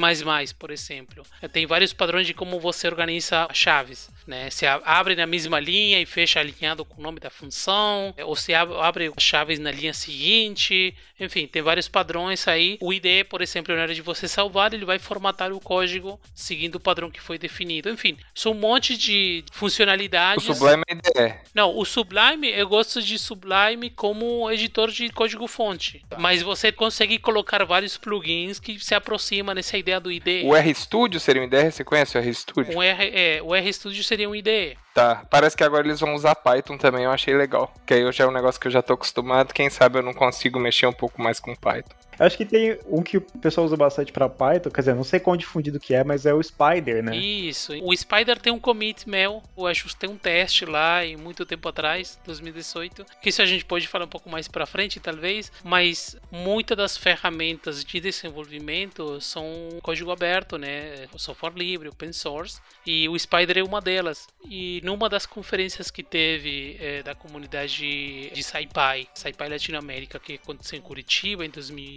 por 0.59 0.71
exemplo. 0.71 1.23
Tem 1.53 1.67
vários 1.67 1.93
padrões 1.93 2.27
de 2.27 2.33
como 2.35 2.59
você 2.59 2.89
organiza 2.89 3.47
chaves, 3.53 4.11
né? 4.27 4.49
Se 4.51 4.67
abre 4.67 5.15
na 5.15 5.27
mesma 5.27 5.61
linha 5.61 6.01
e 6.01 6.07
fecha 6.07 6.41
alinhado 6.41 6.85
com 6.85 6.99
o 7.01 7.03
nome 7.05 7.21
da 7.21 7.29
função, 7.31 8.15
ou 8.25 8.35
se 8.35 8.55
ab- 8.55 8.73
abre 8.81 9.13
chaves 9.19 9.59
na 9.59 9.71
linha 9.71 9.93
seguinte, 9.93 10.95
enfim, 11.21 11.47
tem 11.47 11.61
vários 11.63 11.89
padrões 11.89 12.49
aí. 12.49 12.79
O 12.81 12.93
IDE, 12.93 13.25
por 13.25 13.43
exemplo, 13.43 13.75
na 13.77 13.83
hora 13.83 13.95
de 13.95 14.01
você 14.03 14.27
salvar, 14.27 14.73
ele 14.73 14.85
vai 14.87 14.99
formatar 14.99 15.53
o 15.53 15.61
código 15.61 16.19
seguindo 16.35 16.77
o 16.77 16.81
padrão 16.81 17.11
que 17.11 17.21
foi 17.21 17.39
definido. 17.39 17.91
Enfim, 17.91 18.17
são 18.35 18.53
um 18.53 18.55
monte 18.57 18.97
de 18.97 19.45
O 19.53 19.55
funcionalidades. 19.59 20.45
Sublime 20.45 20.83
é 20.89 20.95
IDE. 20.95 21.35
Não, 21.55 21.77
o 21.77 21.85
Sublime, 21.85 22.49
eu 22.49 22.67
gosto 22.67 23.03
de 23.03 23.19
Sublime 23.19 23.91
como 23.91 24.51
editor 24.51 24.91
de 24.91 25.11
código-fonte. 25.11 26.03
Mas 26.19 26.41
você 26.41 26.73
consegue 26.73 27.19
colocar 27.19 27.63
vários 27.65 27.97
plugins 27.99 28.22
que 28.59 28.79
se 28.79 28.95
aproximam 28.95 29.55
dessa 29.55 29.77
ideia 29.77 30.01
do 30.01 30.11
IDE. 30.11 30.45
O 30.45 30.55
RStudio 30.55 31.21
seria 31.21 31.43
um 31.43 31.45
IDE? 31.45 31.71
Você 31.71 31.85
conhece 31.85 32.17
o 32.17 32.21
RStudio? 32.21 32.77
Um 32.77 32.83
R, 32.83 33.11
é, 33.15 33.43
o 33.43 33.55
RStudio 33.55 34.03
seria 34.03 34.29
um 34.29 34.35
IDE. 34.35 34.77
Tá. 34.95 35.25
Parece 35.31 35.57
que 35.57 35.65
agora 35.65 35.87
eles 35.87 36.01
vão 36.01 36.15
usar 36.15 36.35
Python 36.35 36.77
também, 36.77 37.05
eu 37.05 37.11
achei 37.11 37.35
legal. 37.35 37.73
Que 37.87 37.95
aí 37.95 38.13
já 38.13 38.25
é 38.25 38.27
um 38.27 38.33
negócio 38.33 38.61
que 38.61 38.67
eu 38.67 38.73
já 38.73 38.83
tô 38.83 38.95
acostumado. 38.95 39.53
Quem 39.53 39.69
sabe 39.71 39.99
eu 39.99 40.03
não 40.03 40.13
consigo 40.13 40.59
mexer 40.59 40.87
um 40.87 40.93
pouco 40.93 41.21
mais 41.21 41.41
com 41.41 41.55
Python. 41.55 42.02
Acho 42.19 42.37
que 42.37 42.45
tem 42.45 42.79
um 42.87 43.03
que 43.03 43.17
o 43.17 43.21
pessoal 43.21 43.67
usa 43.67 43.77
bastante 43.77 44.13
pra 44.13 44.29
Python, 44.29 44.71
quer 44.71 44.81
dizer, 44.81 44.95
não 44.95 45.05
sei 45.05 45.19
quão 45.19 45.37
difundido 45.37 45.81
que 45.81 45.95
é, 45.95 46.05
mas 46.05 46.27
é 46.27 46.35
o 46.35 46.43
Spider, 46.43 47.03
né? 47.03 47.17
Isso. 47.17 47.73
O 47.83 47.97
Spider 47.97 48.39
tem 48.39 48.53
um 48.53 48.59
commit 48.59 49.09
meu. 49.09 49.43
Eu 49.57 49.67
acho 49.67 49.93
tem 49.97 50.09
um 50.09 50.17
teste 50.17 50.65
lá 50.65 51.05
em 51.05 51.17
muito 51.17 51.45
tempo 51.45 51.69
atrás, 51.69 52.19
2018. 52.25 53.05
Que 53.21 53.29
isso 53.29 53.43
a 53.43 53.47
gente 53.47 53.65
pode 53.65 53.87
falar 53.89 54.05
um 54.05 54.09
pouco 54.09 54.29
mais 54.31 54.49
pra 54.49 54.67
frente, 54.67 55.01
talvez. 55.01 55.51
Mas 55.65 56.17
muitas 56.31 56.77
das 56.77 56.97
ferramentas 56.97 57.85
de 57.85 58.01
desenvolvimento 58.01 59.21
são 59.21 59.45
código 59.83 60.11
aberto, 60.11 60.57
né? 60.59 61.07
Software 61.17 61.53
livre, 61.55 61.89
open 61.89 62.13
source. 62.13 62.61
E 62.87 63.09
o 63.09 63.19
Spider 63.19 63.59
é 63.59 63.63
uma 63.63 63.81
delas. 63.81 64.27
E 64.45 64.81
numa 64.85 65.09
das 65.09 65.27
conferências 65.27 65.91
que 65.91 66.03
teve 66.03 66.77
eh, 66.81 67.03
da 67.03 67.15
comunidade 67.15 68.31
de 68.31 68.43
SciPy, 68.43 69.09
SciPy 69.15 69.49
Latinoamérica, 69.49 70.19
que 70.19 70.35
aconteceu 70.35 70.79
em 70.79 70.83
Curitiba 70.83 71.45
em 71.45 71.51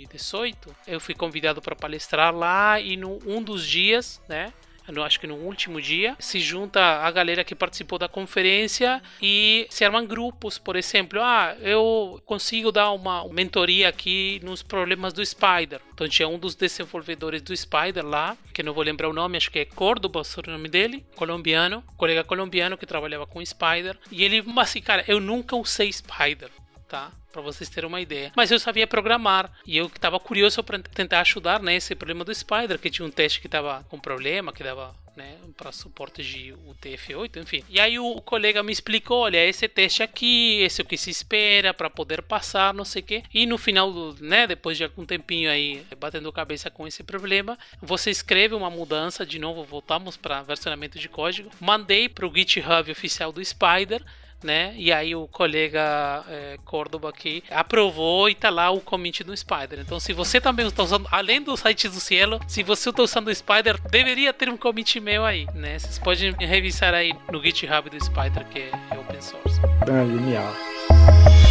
2018, 0.07 0.75
eu 0.87 0.99
fui 0.99 1.13
convidado 1.13 1.61
para 1.61 1.75
palestrar 1.75 2.33
lá 2.35 2.79
e 2.79 2.95
no 2.97 3.19
um 3.25 3.41
dos 3.41 3.65
dias, 3.65 4.21
né? 4.27 4.53
no, 4.91 5.03
acho 5.03 5.19
que 5.19 5.27
no 5.27 5.35
último 5.35 5.81
dia, 5.81 6.15
se 6.19 6.39
junta 6.39 6.79
a 6.79 7.11
galera 7.11 7.43
que 7.43 7.55
participou 7.55 7.97
da 7.97 8.07
conferência 8.07 9.01
e 9.21 9.67
se 9.69 9.83
armam 9.83 10.05
grupos, 10.05 10.57
por 10.57 10.75
exemplo, 10.75 11.19
ah, 11.21 11.55
eu 11.61 12.21
consigo 12.25 12.71
dar 12.71 12.91
uma 12.91 13.27
mentoria 13.29 13.89
aqui 13.89 14.39
nos 14.43 14.61
problemas 14.61 15.13
do 15.13 15.25
Spider. 15.25 15.81
Então 15.93 16.07
tinha 16.07 16.27
um 16.27 16.37
dos 16.37 16.55
desenvolvedores 16.55 17.41
do 17.41 17.55
Spider 17.55 18.05
lá, 18.05 18.37
que 18.53 18.63
não 18.63 18.73
vou 18.73 18.83
lembrar 18.83 19.09
o 19.09 19.13
nome, 19.13 19.37
acho 19.37 19.51
que 19.51 19.59
é 19.59 19.65
Córdoba, 19.65 20.21
o 20.21 20.51
nome 20.51 20.69
dele, 20.69 21.05
colombiano, 21.15 21.83
colega 21.97 22.23
colombiano 22.23 22.77
que 22.77 22.85
trabalhava 22.85 23.25
com 23.25 23.43
Spider, 23.43 23.97
e 24.11 24.23
ele, 24.23 24.43
assim, 24.57 24.81
cara, 24.81 25.03
eu 25.07 25.19
nunca 25.19 25.55
usei 25.55 25.91
Spider 25.91 26.51
tá? 26.87 27.11
Para 27.36 27.41
vocês 27.41 27.69
terem 27.69 27.89
uma 27.89 27.99
ideia. 27.99 28.31
Mas 28.33 28.49
eu 28.49 28.57
sabia 28.57 28.88
programar 28.88 29.51
e 29.67 29.75
eu 29.75 29.88
estava 29.88 30.17
curioso 30.17 30.63
para 30.63 30.79
tentar 30.79 31.19
ajudar 31.19 31.61
nesse 31.61 31.93
né, 31.93 31.97
problema 31.97 32.23
do 32.23 32.33
Spider, 32.33 32.79
que 32.79 32.89
tinha 32.89 33.05
um 33.05 33.11
teste 33.11 33.41
que 33.41 33.47
estava 33.47 33.83
com 33.89 33.99
problema, 33.99 34.53
que 34.53 34.63
dava 34.63 34.95
né, 35.17 35.36
para 35.57 35.69
suporte 35.73 36.23
de 36.23 36.53
UTF-8, 36.65 37.41
enfim. 37.41 37.61
E 37.67 37.77
aí 37.77 37.99
o 37.99 38.21
colega 38.21 38.63
me 38.63 38.71
explicou, 38.71 39.23
olha, 39.23 39.45
esse 39.45 39.67
teste 39.67 40.01
aqui, 40.01 40.61
esse 40.61 40.79
é 40.79 40.83
o 40.86 40.88
que 40.88 40.95
se 40.95 41.09
espera 41.09 41.73
para 41.73 41.89
poder 41.89 42.21
passar, 42.21 42.73
não 42.73 42.86
sei 42.86 43.01
o 43.01 43.05
quê. 43.05 43.23
E 43.33 43.45
no 43.45 43.57
final, 43.57 43.91
né, 44.21 44.47
depois 44.47 44.77
de 44.77 44.86
algum 44.86 45.05
tempinho 45.05 45.51
aí 45.51 45.86
batendo 45.99 46.31
cabeça 46.31 46.71
com 46.71 46.88
esse 46.88 47.03
problema, 47.03 47.59
você 47.81 48.09
escreve 48.09 48.55
uma 48.55 48.69
mudança, 48.69 49.25
de 49.25 49.39
novo 49.39 49.65
voltamos 49.65 50.15
para 50.15 50.41
versionamento 50.41 50.97
de 50.97 51.09
código, 51.09 51.49
mandei 51.59 52.07
para 52.07 52.25
o 52.25 52.33
GitHub 52.33 52.89
oficial 52.89 53.33
do 53.33 53.43
Spider, 53.43 54.01
né? 54.43 54.73
E 54.77 54.91
aí 54.91 55.15
o 55.15 55.27
colega 55.27 56.23
é, 56.29 56.57
Córdoba 56.63 57.09
aqui 57.09 57.43
aprovou 57.49 58.29
e 58.29 58.36
tá 58.36 58.49
lá 58.49 58.69
o 58.69 58.81
commit 58.81 59.23
do 59.23 59.36
Spider. 59.36 59.79
Então, 59.79 59.99
se 59.99 60.13
você 60.13 60.39
também 60.39 60.67
está 60.67 60.83
usando, 60.83 61.07
além 61.11 61.41
do 61.41 61.55
site 61.57 61.88
do 61.88 61.99
Cielo, 61.99 62.39
se 62.47 62.63
você 62.63 62.89
está 62.89 63.03
usando 63.03 63.27
o 63.27 63.36
Spider, 63.36 63.79
deveria 63.89 64.33
ter 64.33 64.49
um 64.49 64.57
commit 64.57 64.99
meu 64.99 65.25
aí, 65.25 65.47
né? 65.53 65.79
Vocês 65.79 65.99
podem 65.99 66.33
revisar 66.39 66.93
aí 66.93 67.13
no 67.31 67.41
GitHub 67.43 67.89
do 67.89 68.03
Spider, 68.03 68.45
que 68.49 68.59
é 68.59 68.97
open 68.97 69.21
source. 69.21 69.59
Ah, 69.81 70.05
genial. 70.05 71.44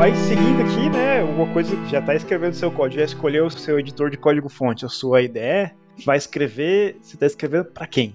Aí 0.00 0.14
seguindo 0.16 0.60
aqui, 0.60 0.90
né, 0.90 1.22
uma 1.22 1.50
coisa 1.52 1.74
já 1.86 2.00
está 2.00 2.14
escrevendo 2.14 2.54
seu 2.54 2.70
código, 2.70 3.00
já 3.00 3.04
escolheu 3.04 3.46
o 3.46 3.50
seu 3.50 3.78
editor 3.78 4.10
de 4.10 4.16
código-fonte, 4.16 4.84
a 4.84 4.88
sua 4.88 5.22
IDE, 5.22 5.70
vai 6.04 6.16
escrever, 6.16 6.96
você 7.00 7.16
está 7.16 7.26
escrevendo 7.26 7.66
para 7.66 7.86
quem, 7.86 8.14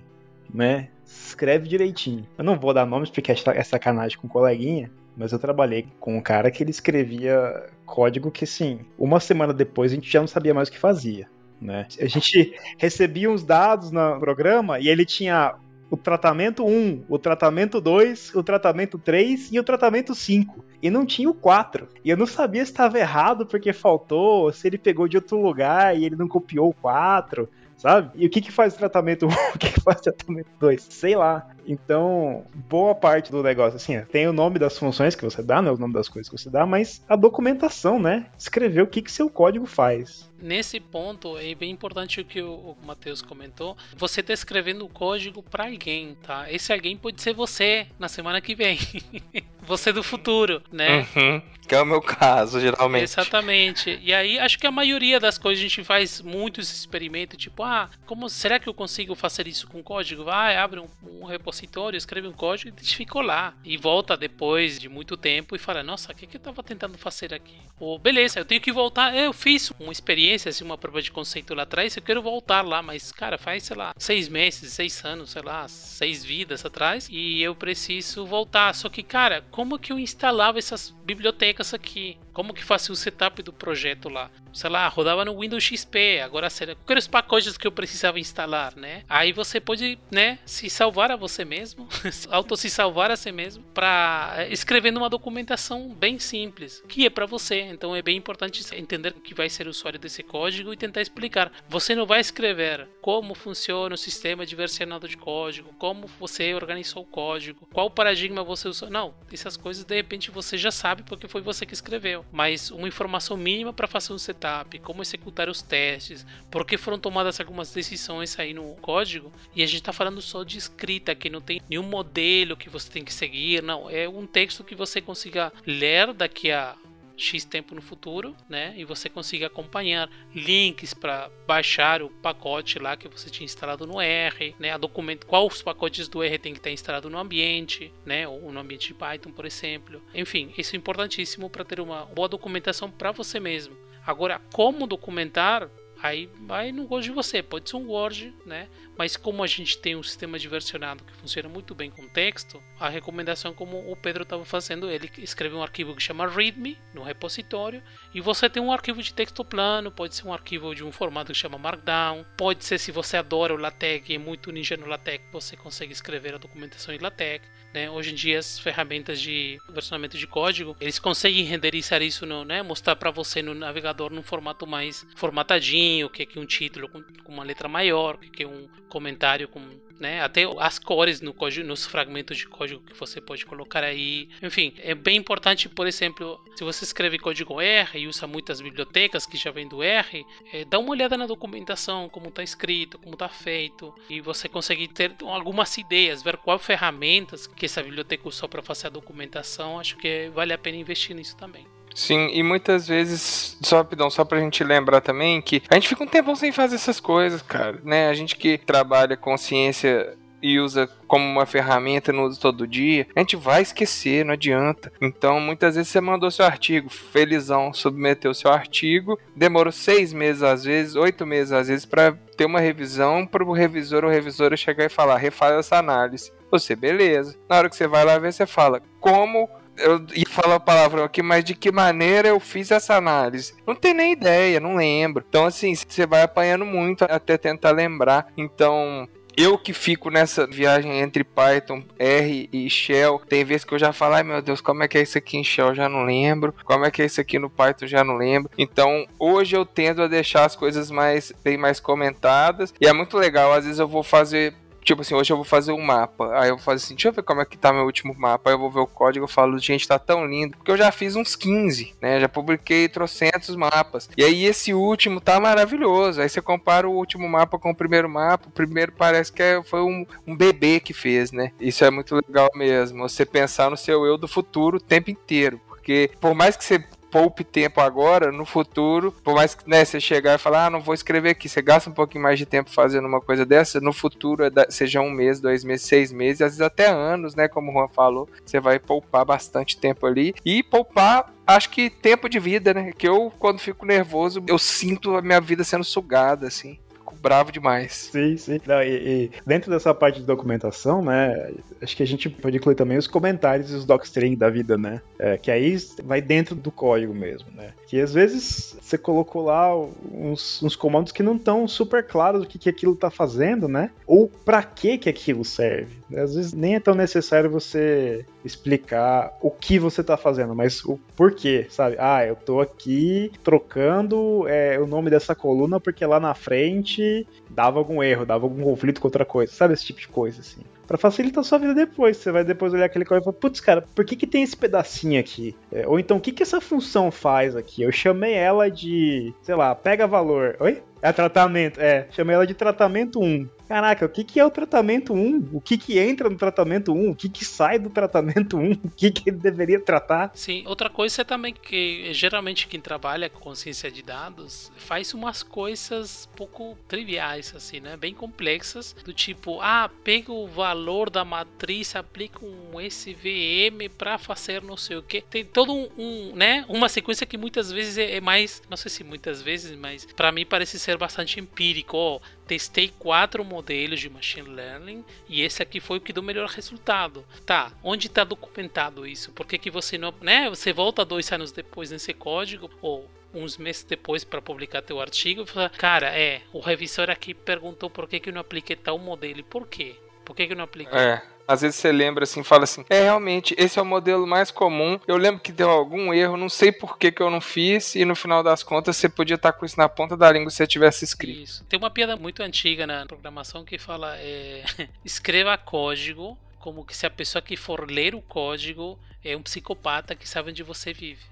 né? 0.54 0.90
Escreve 1.06 1.68
direitinho. 1.68 2.28
Eu 2.38 2.44
não 2.44 2.60
vou 2.60 2.74
dar 2.74 2.86
nomes 2.86 3.10
porque 3.10 3.32
é 3.32 3.64
sacanagem 3.64 4.18
com 4.18 4.28
o 4.28 4.30
coleguinha, 4.30 4.92
mas 5.18 5.32
eu 5.32 5.40
trabalhei 5.40 5.88
com 6.00 6.18
um 6.18 6.22
cara 6.22 6.52
que 6.52 6.62
ele 6.62 6.72
escrevia 6.72 7.68
código 7.86 8.30
que, 8.30 8.44
assim, 8.44 8.82
uma 8.98 9.20
semana 9.20 9.54
depois 9.54 9.92
a 9.92 9.96
gente 9.96 10.12
já 10.12 10.20
não 10.20 10.28
sabia 10.28 10.54
mais 10.54 10.70
o 10.70 10.72
que 10.72 10.78
fazia. 10.78 11.28
Né? 11.60 11.88
A 12.00 12.06
gente 12.06 12.56
recebia 12.78 13.30
uns 13.30 13.44
dados 13.44 13.92
no 13.92 14.20
programa 14.20 14.80
e 14.80 14.88
ele 14.88 15.06
tinha 15.06 15.56
o 15.90 15.98
tratamento 15.98 16.66
1, 16.66 17.06
o 17.10 17.18
tratamento 17.18 17.82
2, 17.82 18.36
o 18.36 18.44
tratamento 18.44 18.98
3 18.98 19.50
e 19.52 19.60
o 19.60 19.64
tratamento 19.64 20.14
5. 20.14 20.64
E 20.82 20.90
não 20.90 21.06
tinha 21.06 21.30
o 21.30 21.34
4. 21.34 21.88
E 22.04 22.10
eu 22.10 22.18
não 22.18 22.26
sabia 22.26 22.64
se 22.64 22.72
estava 22.72 23.00
errado 23.00 23.46
porque 23.46 23.74
faltou, 23.74 24.52
se 24.52 24.68
ele 24.68 24.78
pegou 24.78 25.08
de 25.08 25.18
outro 25.18 25.42
lugar 25.42 25.98
e 25.98 26.06
ele 26.06 26.16
não 26.16 26.28
copiou 26.28 26.70
o 26.70 26.74
4 26.74 27.50
sabe? 27.80 28.12
E 28.16 28.28
o 28.28 28.30
que 28.30 28.42
que 28.42 28.52
faz 28.52 28.76
o 28.76 28.78
tratamento 28.78 29.26
1, 29.26 29.30
o 29.56 29.58
que 29.58 29.72
que 29.72 29.82
faz 29.82 30.00
o 30.00 30.04
tratamento 30.04 30.50
2? 30.60 30.88
Sei 30.90 31.16
lá. 31.16 31.48
Então, 31.70 32.48
boa 32.68 32.96
parte 32.96 33.32
do 33.32 33.44
negócio, 33.44 33.76
assim, 33.76 34.02
tem 34.12 34.28
o 34.28 34.34
nome 34.34 34.58
das 34.58 34.76
funções 34.76 35.14
que 35.14 35.24
você 35.24 35.44
dá, 35.44 35.62
né, 35.62 35.70
o 35.70 35.78
nome 35.78 35.94
das 35.94 36.10
coisas 36.10 36.28
que 36.28 36.36
você 36.36 36.50
dá, 36.50 36.66
mas 36.66 37.06
a 37.08 37.16
documentação, 37.16 38.00
né? 38.00 38.26
Escrever 38.36 38.82
o 38.82 38.88
que 38.88 39.04
que 39.04 39.12
seu 39.12 39.30
código 39.30 39.68
faz 39.68 40.30
nesse 40.42 40.80
ponto 40.80 41.38
é 41.38 41.54
bem 41.54 41.72
importante 41.72 42.22
o 42.22 42.26
que 42.26 42.42
o, 42.42 42.76
Matheus 42.84 43.22
comentou. 43.22 43.78
Você 43.96 44.22
está 44.22 44.34
escrevendo 44.34 44.86
o 44.86 44.90
código 44.90 45.44
para 45.44 45.66
alguém, 45.66 46.16
tá? 46.24 46.52
Esse 46.52 46.74
alguém 46.74 46.98
pode 46.98 47.22
ser 47.22 47.34
você 47.34 47.88
na 47.98 48.08
semana 48.08 48.42
que 48.42 48.56
vem. 48.56 48.78
você 49.62 49.92
do 49.92 50.02
futuro, 50.02 50.62
né? 50.72 51.06
Uhum, 51.16 51.42
que 51.68 51.76
é 51.76 51.82
o 51.82 51.86
meu 51.86 52.02
caso, 52.02 52.60
geralmente. 52.60 53.04
Exatamente. 53.04 54.00
E 54.02 54.14
aí, 54.14 54.40
acho 54.40 54.58
que 54.58 54.66
a 54.66 54.72
maioria 54.72 55.20
das 55.20 55.38
coisas 55.38 55.64
a 55.64 55.68
gente 55.68 55.84
faz 55.84 56.22
muitos 56.22 56.72
experimentos, 56.72 57.38
tipo, 57.38 57.64
ah, 57.64 57.90
como 58.06 58.28
será 58.30 58.60
que 58.60 58.68
eu 58.68 58.74
consigo 58.74 59.14
fazer 59.16 59.48
isso 59.48 59.68
com 59.68 59.84
código? 59.84 60.24
Vai, 60.24 60.58
abre 60.58 60.80
um, 60.80 60.88
um 61.04 61.26
repositório, 61.26 61.59
escreve 61.98 62.28
um 62.28 62.34
código 62.34 62.76
e 62.82 62.86
ficou 62.86 63.22
lá. 63.22 63.54
E 63.64 63.78
volta 63.78 64.16
depois 64.16 64.80
de 64.80 64.88
muito 64.88 65.18
tempo 65.18 65.56
e 65.56 65.60
fala, 65.60 65.84
nossa, 65.84 66.12
o 66.12 66.16
que, 66.16 66.28
que 66.28 66.38
eu 66.38 66.40
estava 66.40 66.62
tentando 66.62 66.98
fazer 66.98 67.34
aqui? 67.34 67.58
Ou, 67.80 67.98
beleza, 67.98 68.40
eu 68.40 68.46
tenho 68.46 68.62
que 68.62 68.72
voltar. 68.72 69.16
Eu 69.16 69.34
fiz 69.34 69.72
uma 69.80 69.92
experiência 69.92 70.20
experiência, 70.20 70.50
assim, 70.50 70.64
uma 70.64 70.78
prova 70.78 71.02
de 71.02 71.12
conceito 71.12 71.54
lá 71.54 71.64
atrás, 71.64 71.96
eu 71.96 72.04
quero 72.04 72.22
voltar 72.22 72.62
lá, 72.62 72.82
mas, 72.82 73.12
cara, 73.12 73.38
faz, 73.38 73.64
sei 73.64 73.76
lá, 73.76 73.94
seis 73.98 74.28
meses, 74.28 74.74
seis 74.74 75.04
anos, 75.06 75.32
sei 75.32 75.42
lá, 75.42 75.68
seis 75.68 76.24
vidas 76.24 76.66
atrás, 76.66 77.08
e 77.10 77.42
eu 77.42 77.56
preciso 77.56 78.26
voltar. 78.26 78.74
Só 78.76 78.90
que, 78.90 79.02
cara, 79.02 79.44
como 79.50 79.80
que 79.80 79.92
eu 79.92 80.00
instalava 80.00 80.60
essas 80.60 80.90
bibliotecas 81.06 81.74
aqui? 81.74 82.18
Como 82.34 82.54
que 82.54 82.64
fazia 82.64 82.94
o 82.94 82.96
setup 82.96 83.42
do 83.44 83.52
projeto 83.52 84.10
lá? 84.10 84.30
Sei 84.54 84.70
lá, 84.70 84.88
rodava 84.88 85.26
no 85.26 85.40
Windows 85.40 85.64
XP, 85.64 86.22
agora 86.22 86.50
será 86.50 86.76
quais 86.76 87.04
os 87.04 87.08
pacotes 87.08 87.58
que 87.58 87.68
eu 87.68 87.72
precisava 87.72 88.20
instalar, 88.20 88.76
né? 88.76 89.04
Aí 89.10 89.32
você 89.32 89.60
pode, 89.60 90.00
né, 90.10 90.40
se 90.46 90.70
salvar 90.70 91.12
a 91.12 91.16
você 91.16 91.39
mesmo, 91.44 91.88
auto 92.30 92.56
se 92.56 92.70
salvar 92.70 93.10
a 93.10 93.16
si 93.16 93.32
mesmo 93.32 93.64
para 93.74 94.36
eh, 94.38 94.54
escrevendo 94.54 94.98
uma 94.98 95.10
documentação 95.10 95.90
bem 95.90 96.20
simples, 96.20 96.84
que 96.88 97.06
é 97.06 97.10
para 97.10 97.26
você. 97.26 97.62
Então 97.62 97.96
é 97.96 98.02
bem 98.02 98.18
importante 98.18 98.64
entender 98.76 99.10
o 99.18 99.22
que 99.22 99.34
vai 99.34 99.50
ser 99.50 99.66
o 99.66 99.72
usuário 99.72 100.00
desse 100.00 100.20
esse 100.20 100.24
código 100.24 100.74
e 100.74 100.78
tentar 100.78 101.02
explicar. 101.02 101.52
Você 101.68 101.96
não 101.96 102.06
vai 102.06 102.20
escrever 102.20 102.88
como 103.10 103.34
funciona 103.34 103.96
o 103.96 103.98
sistema 103.98 104.46
de 104.46 104.56
versionado 104.56 105.08
de 105.08 105.18
código, 105.18 105.74
como 105.80 106.06
você 106.20 106.54
organizou 106.54 107.02
o 107.02 107.08
código, 107.08 107.68
qual 107.74 107.90
paradigma 107.90 108.44
você 108.44 108.68
usou. 108.68 108.88
Não, 108.88 109.16
essas 109.34 109.58
coisas 109.58 109.84
de 109.84 109.96
repente 109.96 110.30
você 110.30 110.60
já 110.60 110.70
sabe 110.70 111.02
porque 111.02 111.28
foi 111.28 111.42
você 111.42 111.66
que 111.66 111.74
escreveu. 111.74 112.24
Mas 112.32 112.70
uma 112.70 112.88
informação 112.88 113.36
mínima 113.36 113.74
para 113.74 113.88
fazer 113.88 114.14
um 114.14 114.20
setup, 114.20 114.78
como 114.78 115.02
executar 115.02 115.50
os 115.50 115.64
testes, 115.64 116.24
porque 116.52 116.78
foram 116.78 117.00
tomadas 117.00 117.40
algumas 117.40 117.74
decisões 117.74 118.38
aí 118.38 118.54
no 118.54 118.76
código. 118.76 119.34
E 119.56 119.64
a 119.64 119.66
gente 119.66 119.78
está 119.78 119.92
falando 119.92 120.22
só 120.22 120.44
de 120.44 120.60
escrita, 120.60 121.16
que 121.16 121.32
não 121.32 121.42
tem 121.42 121.64
nenhum 121.68 121.82
modelo 121.82 122.56
que 122.56 122.70
você 122.70 122.92
tem 122.92 123.04
que 123.04 123.12
seguir, 123.12 123.64
não. 123.64 123.90
É 123.90 124.08
um 124.08 124.28
texto 124.28 124.64
que 124.64 124.76
você 124.76 125.02
consiga 125.02 125.52
ler 125.66 126.14
daqui 126.14 126.52
a 126.52 126.76
X 127.22 127.46
tempo 127.46 127.76
no 127.76 127.82
futuro, 127.82 128.36
né? 128.48 128.74
E 128.78 128.84
você 128.84 129.10
consiga 129.10 129.48
acompanhar 129.48 130.10
links 130.34 130.94
para 130.94 131.30
baixar 131.46 132.02
o 132.02 132.10
pacote 132.10 132.80
lá 132.80 132.96
que 132.98 133.08
você 133.08 133.30
tinha 133.30 133.46
instalado 133.46 133.86
no 133.86 134.00
R, 134.00 134.56
né? 134.60 134.72
A 134.72 134.78
documento 134.78 135.26
qual 135.26 135.48
os 135.48 135.62
pacotes 135.62 136.08
do 136.08 136.24
R 136.24 136.38
tem 136.38 136.54
que 136.54 136.60
estar 136.60 136.72
instalado 136.72 137.10
no 137.10 137.18
ambiente, 137.18 137.94
né? 138.06 138.28
Ou 138.28 138.52
no 138.52 138.60
ambiente 138.60 138.88
de 138.88 138.94
Python, 138.94 139.32
por 139.32 139.46
exemplo. 139.46 140.02
Enfim, 140.14 140.54
isso 140.58 140.76
é 140.76 140.78
importantíssimo 140.78 141.50
para 141.50 141.66
ter 141.66 141.80
uma 141.80 142.06
boa 142.06 142.28
documentação 142.28 142.90
para 142.90 143.12
você 143.12 143.40
mesmo. 143.40 143.76
Agora, 144.06 144.42
como 144.54 144.88
documentar 144.88 145.70
Aí 146.02 146.30
vai 146.46 146.72
no 146.72 146.88
gosto 146.88 147.10
de 147.10 147.12
você, 147.12 147.44
pode 147.44 147.70
ser 147.70 147.76
um 147.76 147.90
Word, 147.90 148.34
né? 148.46 148.70
Mas 148.98 149.18
como 149.18 149.44
a 149.44 149.48
gente 149.48 149.78
tem 149.78 149.96
um 149.96 150.04
sistema 150.04 150.40
diversionado 150.40 151.04
que 151.04 151.14
funciona 151.14 151.50
muito 151.50 151.76
bem 151.76 151.92
com 151.92 152.08
texto, 152.08 152.62
a 152.80 152.88
recomendação 152.88 153.54
como 153.54 153.92
o 153.92 153.96
Pedro 153.96 154.24
estava 154.24 154.46
fazendo, 154.46 154.90
ele 154.90 155.12
escreve 155.18 155.56
um 155.56 155.62
arquivo 155.62 155.96
que 155.96 156.02
chama 156.02 156.28
README 156.28 156.78
no 156.94 157.04
repositório 157.04 157.84
e 158.14 158.22
você 158.22 158.50
tem 158.50 158.64
um 158.64 158.72
arquivo 158.72 159.04
de 159.04 159.14
texto 159.14 159.44
plano, 159.44 159.92
pode 159.92 160.16
ser 160.16 160.26
um 160.26 160.34
arquivo 160.34 160.74
de 160.74 160.84
um 160.84 160.92
formato 160.92 161.34
que 161.34 161.38
chama 161.38 161.58
Markdown, 161.58 162.26
pode 162.38 162.64
ser 162.64 162.78
se 162.78 162.92
você 162.92 163.18
adora 163.18 163.54
o 163.54 163.58
LaTeX 163.58 164.10
e 164.10 164.16
é 164.16 164.18
muito 164.18 164.52
ninja 164.52 164.78
no 164.78 164.88
LaTeX, 164.88 165.26
você 165.32 165.58
consegue 165.58 165.92
escrever 165.92 166.36
a 166.36 166.38
documentação 166.38 166.94
em 166.94 166.98
LaTeX. 166.98 167.46
Né? 167.74 167.90
Hoje 167.90 168.12
em 168.12 168.16
dia 168.16 168.40
as 168.40 168.60
ferramentas 168.60 169.20
de 169.22 169.60
versionamento 169.70 170.18
de 170.18 170.26
código, 170.26 170.76
eles 170.80 171.00
conseguem 171.00 171.44
renderizar 171.44 172.02
isso, 172.02 172.26
no, 172.26 172.44
né? 172.44 172.62
mostrar 172.62 172.96
para 172.96 173.12
você 173.12 173.42
no 173.42 173.54
navegador 173.54 174.12
num 174.12 174.24
formato 174.24 174.66
mais 174.66 175.06
formatadinho, 175.16 176.08
o 176.08 176.10
que 176.10 176.28
é 176.38 176.42
um 176.42 176.46
título 176.46 176.90
com, 176.90 177.04
uma 177.28 177.44
letra 177.44 177.68
maior, 177.68 178.16
o 178.16 178.20
que 178.20 178.44
é 178.44 178.48
um 178.48 178.68
comentário 178.90 179.48
com 179.48 179.62
né? 180.00 180.22
Até 180.22 180.44
as 180.60 180.80
cores 180.80 181.22
no 181.22 181.34
código, 181.34 181.68
nos 181.68 181.86
fragmentos 181.86 182.38
de 182.38 182.48
código 182.48 182.82
que 182.82 182.98
você 182.98 183.20
pode 183.20 183.46
colocar 183.46 183.84
aí. 183.84 184.30
Enfim, 184.42 184.74
é 184.80 184.96
bem 184.96 185.18
importante, 185.18 185.68
por 185.68 185.88
exemplo, 185.88 186.40
se 186.56 186.64
você 186.64 186.84
escreve 186.84 187.20
código 187.20 187.60
R 187.62 188.00
e 188.00 188.08
usa 188.08 188.26
muitas 188.28 188.62
bibliotecas 188.62 189.26
que 189.26 189.38
já 189.38 189.52
vem 189.52 189.68
do 189.68 189.84
R, 189.84 190.26
é, 190.54 190.66
dá 190.66 190.80
uma 190.80 190.92
olhada 190.92 191.18
na 191.18 191.26
documentação, 191.26 192.10
como 192.10 192.30
está 192.30 192.44
escrito, 192.44 192.98
como 192.98 193.14
está 193.14 193.30
feito, 193.30 193.94
e 194.10 194.22
você 194.22 194.48
consegue 194.48 194.88
ter 194.88 195.16
algumas 195.24 195.78
ideias, 195.78 196.24
ver 196.24 196.38
quais 196.38 196.62
ferramentas 196.62 197.48
que 197.48 197.66
essa 197.66 197.84
biblioteca 197.84 198.28
usou 198.28 198.48
para 198.48 198.62
fazer 198.62 198.88
a 198.88 198.92
documentação. 198.92 199.80
Acho 199.80 199.98
que 199.98 200.30
vale 200.34 200.54
a 200.54 200.58
pena 200.58 200.78
investir 200.78 201.16
nisso 201.16 201.36
também. 201.36 201.66
Sim, 202.00 202.30
e 202.32 202.42
muitas 202.42 202.88
vezes, 202.88 203.58
só 203.62 203.80
rapidão, 203.80 204.10
só 204.10 204.24
pra 204.24 204.40
gente 204.40 204.64
lembrar 204.64 205.02
também 205.02 205.42
que 205.42 205.62
a 205.70 205.76
gente 205.76 205.90
fica 205.90 206.02
um 206.02 206.08
tempo 206.08 206.34
sem 206.34 206.50
fazer 206.50 206.76
essas 206.76 206.98
coisas, 206.98 207.42
cara, 207.42 207.78
né? 207.84 208.08
A 208.08 208.14
gente 208.14 208.38
que 208.38 208.58
trabalha 208.58 209.18
com 209.18 209.36
ciência 209.36 210.18
e 210.42 210.62
usa 210.62 210.90
como 211.06 211.26
uma 211.26 211.46
ferramenta, 211.46 212.14
não 212.14 212.24
usa 212.24 212.40
todo 212.40 212.66
dia, 212.66 213.06
a 213.14 213.20
gente 213.20 213.36
vai 213.36 213.62
esquecer, 213.62 214.24
não 214.24 214.32
adianta. 214.32 214.90
Então, 215.02 215.42
muitas 215.42 215.76
vezes 215.76 215.92
você 215.92 216.00
mandou 216.00 216.32
seu 216.32 216.46
artigo, 216.46 216.90
felizão, 216.90 217.74
submeteu 217.74 218.34
seu 218.34 218.50
artigo, 218.50 219.20
demorou 219.36 219.74
seis 219.74 220.14
meses 220.14 220.42
às 220.42 220.64
vezes, 220.64 220.96
oito 220.96 221.26
meses 221.26 221.52
às 221.52 221.68
vezes, 221.68 221.86
para 221.86 222.14
ter 222.38 222.46
uma 222.46 222.62
revisão 222.62 223.28
para 223.28 223.44
o 223.44 223.52
revisor 223.52 224.06
ou 224.06 224.10
revisora 224.10 224.56
chegar 224.56 224.86
e 224.86 224.90
falar, 224.90 225.18
refaz 225.18 225.54
essa 225.54 225.78
análise. 225.78 226.32
Você, 226.50 226.78
beleza. 226.78 227.36
Na 227.50 227.58
hora 227.58 227.70
que 227.70 227.76
você 227.76 227.88
vai 227.88 228.06
lá 228.06 228.18
ver, 228.18 228.32
você 228.32 228.48
fala, 228.48 228.82
como 229.02 229.50
eu 229.80 230.06
ia 230.14 230.26
falar 230.28 230.56
a 230.56 230.60
palavra 230.60 231.04
aqui, 231.04 231.22
mas 231.22 231.44
de 231.44 231.56
que 231.56 231.72
maneira 231.72 232.30
eu 232.30 232.40
fiz 232.40 232.72
essa 232.72 232.96
análise? 232.96 233.54
Não 233.66 233.76
tem 233.76 233.94
nem 233.94 234.14
ideia, 234.14 234.60
não 234.60 234.76
lembro. 234.76 235.24
Então, 235.28 235.46
assim, 235.46 235.74
você 235.76 236.06
vai 236.06 236.22
apanhando 236.22 236.66
muito 236.66 237.04
até 237.04 237.38
tentar 237.38 237.72
lembrar. 237.72 238.28
Então, 238.38 239.08
eu 239.38 239.58
que 239.58 239.72
fico 239.72 240.10
nessa 240.10 240.46
viagem 240.46 241.00
entre 241.00 241.24
Python, 241.24 241.82
R 241.98 242.50
e 242.52 242.70
Shell, 242.70 243.22
tem 243.28 243.46
vezes 243.46 243.64
que 243.64 243.74
eu 243.74 243.80
já 243.80 243.94
falo, 243.94 244.16
ai 244.16 244.24
meu 244.24 244.42
Deus, 244.42 244.60
como 244.60 244.84
é 244.84 244.88
que 244.88 244.98
é 244.98 245.02
isso 245.02 245.18
aqui 245.18 245.38
em 245.38 245.44
Shell? 245.46 245.74
Já 245.74 245.88
não 245.88 246.04
lembro. 246.04 246.54
Como 246.66 246.84
é 246.84 246.92
que 246.92 247.02
é 247.02 247.06
isso 247.06 247.22
aqui 247.22 247.40
no 247.40 247.50
Python? 247.50 247.88
Já 247.88 248.04
não 248.04 248.18
lembro. 248.18 248.52
Então, 248.58 249.06
hoje 249.18 249.56
eu 249.56 249.66
tendo 249.66 250.04
a 250.04 250.08
deixar 250.08 250.46
as 250.46 250.58
coisas 250.58 250.92
mais 250.92 251.32
bem 251.42 251.58
mais 251.58 251.80
comentadas. 251.80 252.74
E 252.82 252.86
é 252.88 252.92
muito 252.92 253.18
legal, 253.18 253.54
às 253.54 253.64
vezes 253.64 253.80
eu 253.80 253.88
vou 253.88 254.04
fazer 254.04 254.54
Tipo 254.90 255.04
assim, 255.04 255.14
hoje 255.14 255.32
eu 255.32 255.36
vou 255.36 255.46
fazer 255.46 255.72
um 255.72 255.84
mapa. 255.84 256.32
Aí 256.34 256.50
eu 256.50 256.56
vou 256.56 256.66
fazer 256.66 256.84
assim, 256.84 256.96
deixa 256.96 257.10
eu 257.10 257.14
ver 257.14 257.22
como 257.22 257.42
é 257.42 257.46
que 257.46 257.56
tá 257.56 257.72
meu 257.72 257.86
último 257.86 258.16
mapa. 258.18 258.50
Aí 258.50 258.56
eu 258.56 258.60
vou 258.60 258.72
ver 258.72 258.80
o 258.80 258.88
código 258.88 259.28
e 259.28 259.32
falo, 259.32 259.60
gente, 259.60 259.88
tá 259.88 260.00
tão 260.00 260.26
lindo. 260.26 260.58
Porque 260.58 260.72
eu 260.72 260.78
já 260.78 260.92
fiz 260.92 261.16
uns 261.16 261.36
15, 261.36 261.94
né? 262.02 262.20
Já 262.20 262.28
publiquei 262.28 262.90
trocentos 262.90 263.56
mapas. 263.56 264.10
E 264.18 264.24
aí 264.24 264.46
esse 264.46 264.74
último 264.74 265.22
tá 265.22 265.40
maravilhoso. 265.40 266.20
Aí 266.20 266.28
você 266.28 266.42
compara 266.42 266.90
o 266.90 266.94
último 266.94 267.30
mapa 267.30 267.60
com 267.60 267.70
o 267.70 267.76
primeiro 267.76 268.10
mapa. 268.10 268.48
O 268.48 268.52
primeiro 268.52 268.92
parece 268.92 269.32
que 269.32 269.44
é, 269.44 269.62
foi 269.62 269.82
um, 269.82 270.08
um 270.26 270.36
bebê 270.36 270.80
que 270.80 270.92
fez, 270.92 271.32
né? 271.32 271.52
Isso 271.60 271.86
é 271.86 271.92
muito 271.92 272.16
legal 272.16 272.50
mesmo. 272.56 273.08
Você 273.08 273.28
pensar 273.28 273.70
no 273.70 273.78
seu 273.78 274.08
eu 274.08 274.18
do 274.18 274.28
futuro 274.28 274.78
o 274.78 274.82
tempo 274.82 275.12
inteiro. 275.12 275.62
Porque 275.68 276.10
por 276.20 276.34
mais 276.34 276.58
que 276.58 276.66
você 276.66 276.84
poupe 277.12 277.44
tempo 277.44 277.82
agora, 277.82 278.32
no 278.32 278.46
futuro, 278.46 279.12
por 279.24 279.36
mais 279.36 279.56
que 279.56 279.70
né, 279.70 279.84
você 279.84 280.00
chegar 280.00 280.36
e 280.36 280.38
falar, 280.38 280.68
ah, 280.68 280.70
não 280.70 280.82
vou 280.82 280.94
escrever 280.94 281.32
aqui, 281.32 281.50
você 281.50 281.62
gasta 281.62 281.90
um 281.90 281.94
pouquinho 281.94 282.24
mais 282.24 282.38
de 282.38 282.46
tempo 282.46 282.70
fazendo 282.70 283.08
uma 283.08 283.22
coisa 283.22 283.46
dessa, 283.46 283.80
no 283.80 283.94
futuro, 283.94 284.44
é 284.44 284.50
seja 284.70 285.02
um 285.02 285.10
mês, 285.10 285.40
dois 285.40 285.64
meses, 285.64 285.86
seis 285.86 286.12
meses, 286.12 286.42
às 286.42 286.52
vezes 286.52 286.62
até 286.62 286.90
anos, 286.90 287.36
né, 287.36 287.48
como 287.48 287.72
o 287.72 287.74
Juan 287.74 287.88
falou, 287.88 288.30
você 288.46 288.60
vai 288.60 288.80
poupar 288.80 289.26
bastante 289.26 289.78
tempo 289.78 290.06
ali, 290.06 290.34
e 290.46 290.64
poupar 290.64 291.34
acho 291.46 291.70
que 291.70 291.90
tempo 291.90 292.30
de 292.30 292.40
vida, 292.40 292.74
né? 292.74 292.92
Que 292.96 293.08
eu, 293.08 293.34
quando 293.40 293.60
fico 293.60 293.86
nervoso, 293.86 294.44
eu 294.48 294.60
sinto 294.60 295.16
a 295.16 295.22
minha 295.22 295.42
vida 295.42 295.64
sendo 295.64 295.84
sugada, 295.84 296.48
assim 296.48 296.78
bravo 297.22 297.52
demais. 297.52 298.10
Sim, 298.12 298.38
sim. 298.38 298.60
Não, 298.66 298.82
e, 298.82 299.26
e, 299.26 299.32
dentro 299.46 299.72
dessa 299.72 299.94
parte 299.94 300.20
de 300.20 300.26
documentação, 300.26 301.04
né, 301.04 301.52
acho 301.82 301.96
que 301.96 302.04
a 302.04 302.08
gente 302.08 302.30
pode 302.30 302.58
incluir 302.58 302.76
também 302.76 302.98
os 302.98 303.08
comentários 303.08 303.72
e 303.72 303.76
os 303.76 303.86
docstring 303.86 304.36
da 304.36 304.50
vida, 304.50 304.78
né? 304.78 305.02
É, 305.18 305.38
que 305.38 305.52
aí 305.52 305.78
vai 306.04 306.22
dentro 306.22 306.56
do 306.56 306.72
código 306.72 307.14
mesmo, 307.14 307.50
né? 307.52 307.74
Que 307.90 308.00
às 308.00 308.14
vezes 308.14 308.78
você 308.80 309.00
colocou 309.00 309.46
lá 309.46 309.76
uns, 309.76 310.62
uns 310.62 310.76
comandos 310.76 311.12
que 311.12 311.24
não 311.24 311.36
estão 311.36 311.68
super 311.68 312.06
claros 312.06 312.44
o 312.44 312.46
que, 312.46 312.60
que 312.60 312.70
aquilo 312.70 312.94
está 312.94 313.10
fazendo, 313.10 313.68
né? 313.68 313.90
Ou 314.06 314.28
para 314.28 314.62
que 314.62 315.00
que 315.00 315.10
aquilo 315.10 315.44
serve. 315.44 315.98
Às 316.16 316.36
vezes 316.36 316.54
nem 316.54 316.76
é 316.76 316.80
tão 316.80 316.94
necessário 316.94 317.50
você 317.50 318.24
explicar 318.46 319.36
o 319.42 319.50
que 319.50 319.80
você 319.80 320.02
está 320.02 320.16
fazendo, 320.16 320.54
mas 320.54 320.86
o 320.86 321.00
porquê, 321.16 321.66
sabe? 321.68 321.96
Ah, 321.98 322.24
eu 322.24 322.34
estou 322.34 322.62
aqui 322.62 323.32
trocando 323.44 324.48
é, 324.48 324.80
o 324.80 324.86
nome 324.86 325.10
dessa 325.10 325.34
coluna 325.34 325.80
porque 325.80 326.06
lá 326.06 326.20
na 326.20 326.36
frente 326.36 327.26
dava 327.50 327.80
algum 327.80 328.04
erro, 328.04 328.24
dava 328.24 328.46
algum 328.46 328.62
conflito 328.66 329.02
com 329.02 329.08
outra 329.08 329.26
coisa, 329.26 329.52
sabe? 329.52 329.74
Esse 329.74 329.86
tipo 329.86 330.00
de 330.00 330.08
coisa, 330.08 330.42
assim. 330.42 330.62
Pra 330.90 330.98
facilitar 330.98 331.42
a 331.42 331.44
sua 331.44 331.60
vida 331.60 331.76
depois. 331.76 332.18
Você 332.18 332.32
vai 332.32 332.44
depois 332.44 332.74
olhar 332.74 332.86
aquele 332.86 333.06
código 333.06 333.22
e 333.22 333.26
falar, 333.26 333.38
putz, 333.38 333.60
cara, 333.60 333.88
por 333.94 334.04
que, 334.04 334.16
que 334.16 334.26
tem 334.26 334.42
esse 334.42 334.58
pedacinho 334.58 335.20
aqui? 335.20 335.56
É, 335.72 335.88
ou 335.88 336.00
então, 336.00 336.18
o 336.18 336.20
que, 336.20 336.32
que 336.32 336.42
essa 336.42 336.60
função 336.60 337.12
faz 337.12 337.56
aqui? 337.56 337.84
Eu 337.84 337.92
chamei 337.92 338.34
ela 338.34 338.72
de, 338.72 339.32
sei 339.44 339.54
lá, 339.54 339.76
pega 339.76 340.08
valor. 340.08 340.58
Oi? 340.60 340.82
É 341.02 341.12
tratamento, 341.12 341.80
é. 341.80 342.08
Chamei 342.12 342.36
ela 342.36 342.46
de 342.46 342.54
tratamento 342.54 343.22
1. 343.22 343.48
Caraca, 343.70 344.04
o 344.04 344.10
que, 344.10 344.24
que 344.24 344.40
é 344.40 344.46
o 344.46 344.50
tratamento 344.50 345.14
1? 345.14 345.50
O 345.54 345.62
que, 345.62 345.78
que 345.78 346.00
entra 346.00 346.28
no 346.28 346.36
tratamento 346.36 346.92
1? 346.92 347.12
O 347.12 347.16
que, 347.16 347.30
que 347.30 347.46
sai 347.46 347.78
do 347.78 347.88
tratamento 347.92 348.58
1? 348.58 348.72
O 348.84 348.90
que, 348.90 349.12
que 349.12 349.30
ele 349.30 349.38
deveria 349.38 349.80
tratar? 349.80 350.32
Sim, 350.34 350.64
outra 350.66 350.90
coisa 350.90 351.22
é 351.22 351.24
também 351.24 351.54
que 351.54 352.12
geralmente 352.12 352.68
quem 352.68 352.82
trabalha 352.82 353.30
com 353.30 353.54
ciência 353.54 353.92
de 353.92 354.02
dados 354.02 354.72
faz 354.76 355.14
umas 355.14 355.44
coisas 355.44 356.28
pouco 356.36 356.76
triviais, 356.88 357.54
assim, 357.56 357.80
né? 357.80 357.96
Bem 357.96 358.12
complexas, 358.14 358.96
do 359.06 359.14
tipo, 359.14 359.62
ah, 359.62 359.90
pega 360.04 360.32
o 360.32 360.48
valor 360.48 361.12
da 361.12 361.24
matriz, 361.24 361.96
aplica 361.96 362.44
um 362.44 362.82
SVM 362.82 363.88
para 363.96 364.18
fazer 364.18 364.64
não 364.64 364.78
sei 364.78 364.98
o 364.98 365.04
que. 365.04 365.22
Tem 365.22 365.46
todo 365.46 365.72
um, 365.72 365.90
um, 365.96 366.36
né? 366.36 366.66
Uma 366.68 366.90
sequência 366.90 367.28
que 367.28 367.38
muitas 367.38 367.72
vezes 367.72 368.00
é, 368.00 368.16
é 368.16 368.22
mais, 368.22 368.64
não 368.68 368.78
sei 368.78 368.90
se 368.90 369.04
muitas 369.04 369.44
vezes, 369.44 369.78
mas 369.78 370.08
para 370.08 370.32
mim 370.32 370.44
parece 370.44 370.80
ser 370.80 370.89
bastante 370.98 371.40
empírico. 371.40 371.98
Oh, 371.98 372.22
testei 372.48 372.92
quatro 372.98 373.44
modelos 373.44 374.00
de 374.00 374.10
machine 374.10 374.50
learning 374.50 375.04
e 375.28 375.42
esse 375.42 375.62
aqui 375.62 375.80
foi 375.80 375.98
o 375.98 376.02
que 376.02 376.14
deu 376.14 376.24
melhor 376.24 376.50
resultado. 376.50 377.26
Tá, 377.46 377.72
onde 377.84 378.08
está 378.08 378.24
documentado 378.24 379.06
isso? 379.06 379.32
Por 379.32 379.46
que, 379.46 379.58
que 379.58 379.72
você 379.72 379.98
não, 379.98 380.14
né? 380.22 380.50
Você 380.50 380.74
volta 380.74 381.06
dois 381.06 381.32
anos 381.32 381.52
depois 381.52 381.92
nesse 381.92 382.14
código 382.14 382.70
ou 382.82 383.10
uns 383.34 383.58
meses 383.58 383.84
depois 383.84 384.24
para 384.24 384.42
publicar 384.42 384.82
teu 384.82 385.00
artigo 385.00 385.44
e 385.44 385.46
fala, 385.46 385.70
cara, 385.70 386.08
é, 386.08 386.42
o 386.52 386.60
revisor 386.60 387.10
aqui 387.10 387.34
perguntou 387.34 387.90
por 387.90 388.08
que, 388.08 388.20
que 388.20 388.30
eu 388.30 388.34
não 388.34 388.42
apliquei 388.42 388.76
tal 388.76 388.98
modelo 388.98 389.40
e 389.40 389.44
por 389.44 389.68
quê? 389.68 389.96
Por 390.26 390.36
que, 390.36 390.48
que 390.48 390.54
eu 390.54 390.58
não 390.58 390.64
apliquei? 390.64 391.00
É. 391.00 391.22
Às 391.50 391.62
vezes 391.62 391.78
você 391.78 391.92
lembra 391.92 392.26
assim, 392.26 392.44
fala 392.44 392.66
assim: 392.66 392.86
é 392.88 393.02
realmente, 393.02 393.56
esse 393.58 393.80
é 393.80 393.82
o 393.82 393.86
modelo 393.86 394.28
mais 394.28 394.52
comum. 394.52 395.00
Eu 395.08 395.18
lembro 395.18 395.42
que 395.42 395.52
deu 395.52 395.68
algum 395.68 396.14
erro, 396.14 396.38
não 396.38 396.48
sei 396.48 396.72
por 396.72 396.96
que, 396.96 397.12
que 397.12 397.24
eu 397.24 397.32
não 397.32 397.42
fiz, 397.42 397.96
e 397.96 398.06
no 398.06 398.16
final 398.16 398.44
das 398.44 398.62
contas 398.62 398.96
você 398.96 399.10
podia 399.10 399.34
estar 399.34 399.52
com 399.54 399.66
isso 399.66 399.76
na 399.76 399.90
ponta 399.90 400.16
da 400.16 400.32
língua 400.32 400.52
se 400.52 400.58
você 400.58 400.68
tivesse 400.68 401.04
escrito. 401.04 401.42
Isso. 401.42 401.66
Tem 401.66 401.80
uma 401.80 401.90
piada 401.90 402.16
muito 402.16 402.44
antiga 402.44 402.86
na 402.86 403.04
programação 403.08 403.66
que 403.66 403.80
fala: 403.80 404.16
é, 404.18 404.64
escreva 405.04 405.58
código 405.58 406.38
como 406.60 406.86
que 406.86 406.96
se 406.96 407.08
a 407.08 407.10
pessoa 407.10 407.42
que 407.42 407.58
for 407.58 407.90
ler 407.90 408.14
o 408.14 408.22
código 408.22 409.00
é 409.26 409.36
um 409.36 409.42
psicopata 409.42 410.14
que 410.14 410.30
sabe 410.30 410.52
onde 410.52 410.62
você 410.62 410.94
vive. 410.94 411.24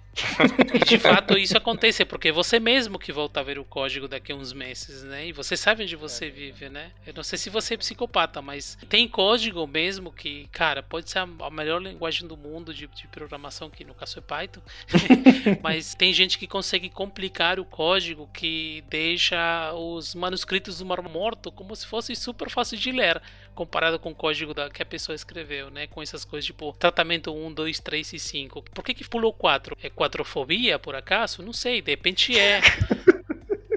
E 0.73 0.79
de 0.79 0.97
fato 0.97 1.37
isso 1.37 1.57
acontece, 1.57 2.03
porque 2.05 2.31
você 2.31 2.59
mesmo 2.59 2.97
que 2.97 3.11
volta 3.11 3.39
a 3.39 3.43
ver 3.43 3.59
o 3.59 3.65
código 3.65 4.07
daqui 4.07 4.31
a 4.31 4.35
uns 4.35 4.53
meses, 4.53 5.03
né? 5.03 5.27
E 5.27 5.31
você 5.31 5.55
sabe 5.55 5.83
onde 5.83 5.95
você 5.95 6.25
é. 6.25 6.29
vive, 6.29 6.69
né? 6.69 6.91
Eu 7.05 7.13
não 7.13 7.23
sei 7.23 7.37
se 7.37 7.49
você 7.49 7.75
é 7.75 7.77
psicopata, 7.77 8.41
mas 8.41 8.77
tem 8.89 9.07
código 9.07 9.65
mesmo 9.67 10.11
que, 10.11 10.47
cara, 10.51 10.81
pode 10.81 11.09
ser 11.09 11.19
a 11.19 11.49
melhor 11.49 11.81
linguagem 11.81 12.27
do 12.27 12.35
mundo 12.35 12.73
de, 12.73 12.87
de 12.87 13.07
programação, 13.07 13.69
que 13.69 13.83
no 13.83 13.93
caso 13.93 14.19
é 14.19 14.21
Python, 14.21 14.61
mas 15.61 15.93
tem 15.93 16.11
gente 16.11 16.37
que 16.37 16.47
consegue 16.47 16.89
complicar 16.89 17.59
o 17.59 17.65
código 17.65 18.29
que 18.33 18.83
deixa 18.89 19.73
os 19.73 20.15
manuscritos 20.15 20.79
do 20.79 20.85
Mar 20.85 21.01
Morto 21.01 21.51
como 21.51 21.75
se 21.75 21.85
fosse 21.85 22.15
super 22.15 22.49
fácil 22.49 22.77
de 22.77 22.91
ler 22.91 23.21
comparado 23.57 23.97
com 23.97 24.11
o 24.11 24.15
código 24.15 24.53
da, 24.53 24.69
que 24.69 24.83
a 24.83 24.85
pessoa 24.85 25.15
escreveu, 25.15 25.71
né? 25.71 25.87
Com 25.87 25.99
essas 25.99 26.23
coisas 26.23 26.45
tipo 26.45 26.71
tratamento 26.73 27.33
1, 27.33 27.53
2, 27.53 27.79
3 27.79 28.13
e 28.13 28.19
5. 28.19 28.61
Por 28.61 28.83
que, 28.83 28.93
que 28.93 29.09
pulou 29.09 29.33
4? 29.33 29.75
É 29.81 29.89
4 29.89 30.06
quatrofobia, 30.07 30.79
por 30.79 30.95
acaso? 30.95 31.43
Não 31.43 31.53
sei, 31.53 31.81
de 31.81 31.91
repente 31.91 32.37
é. 32.37 32.61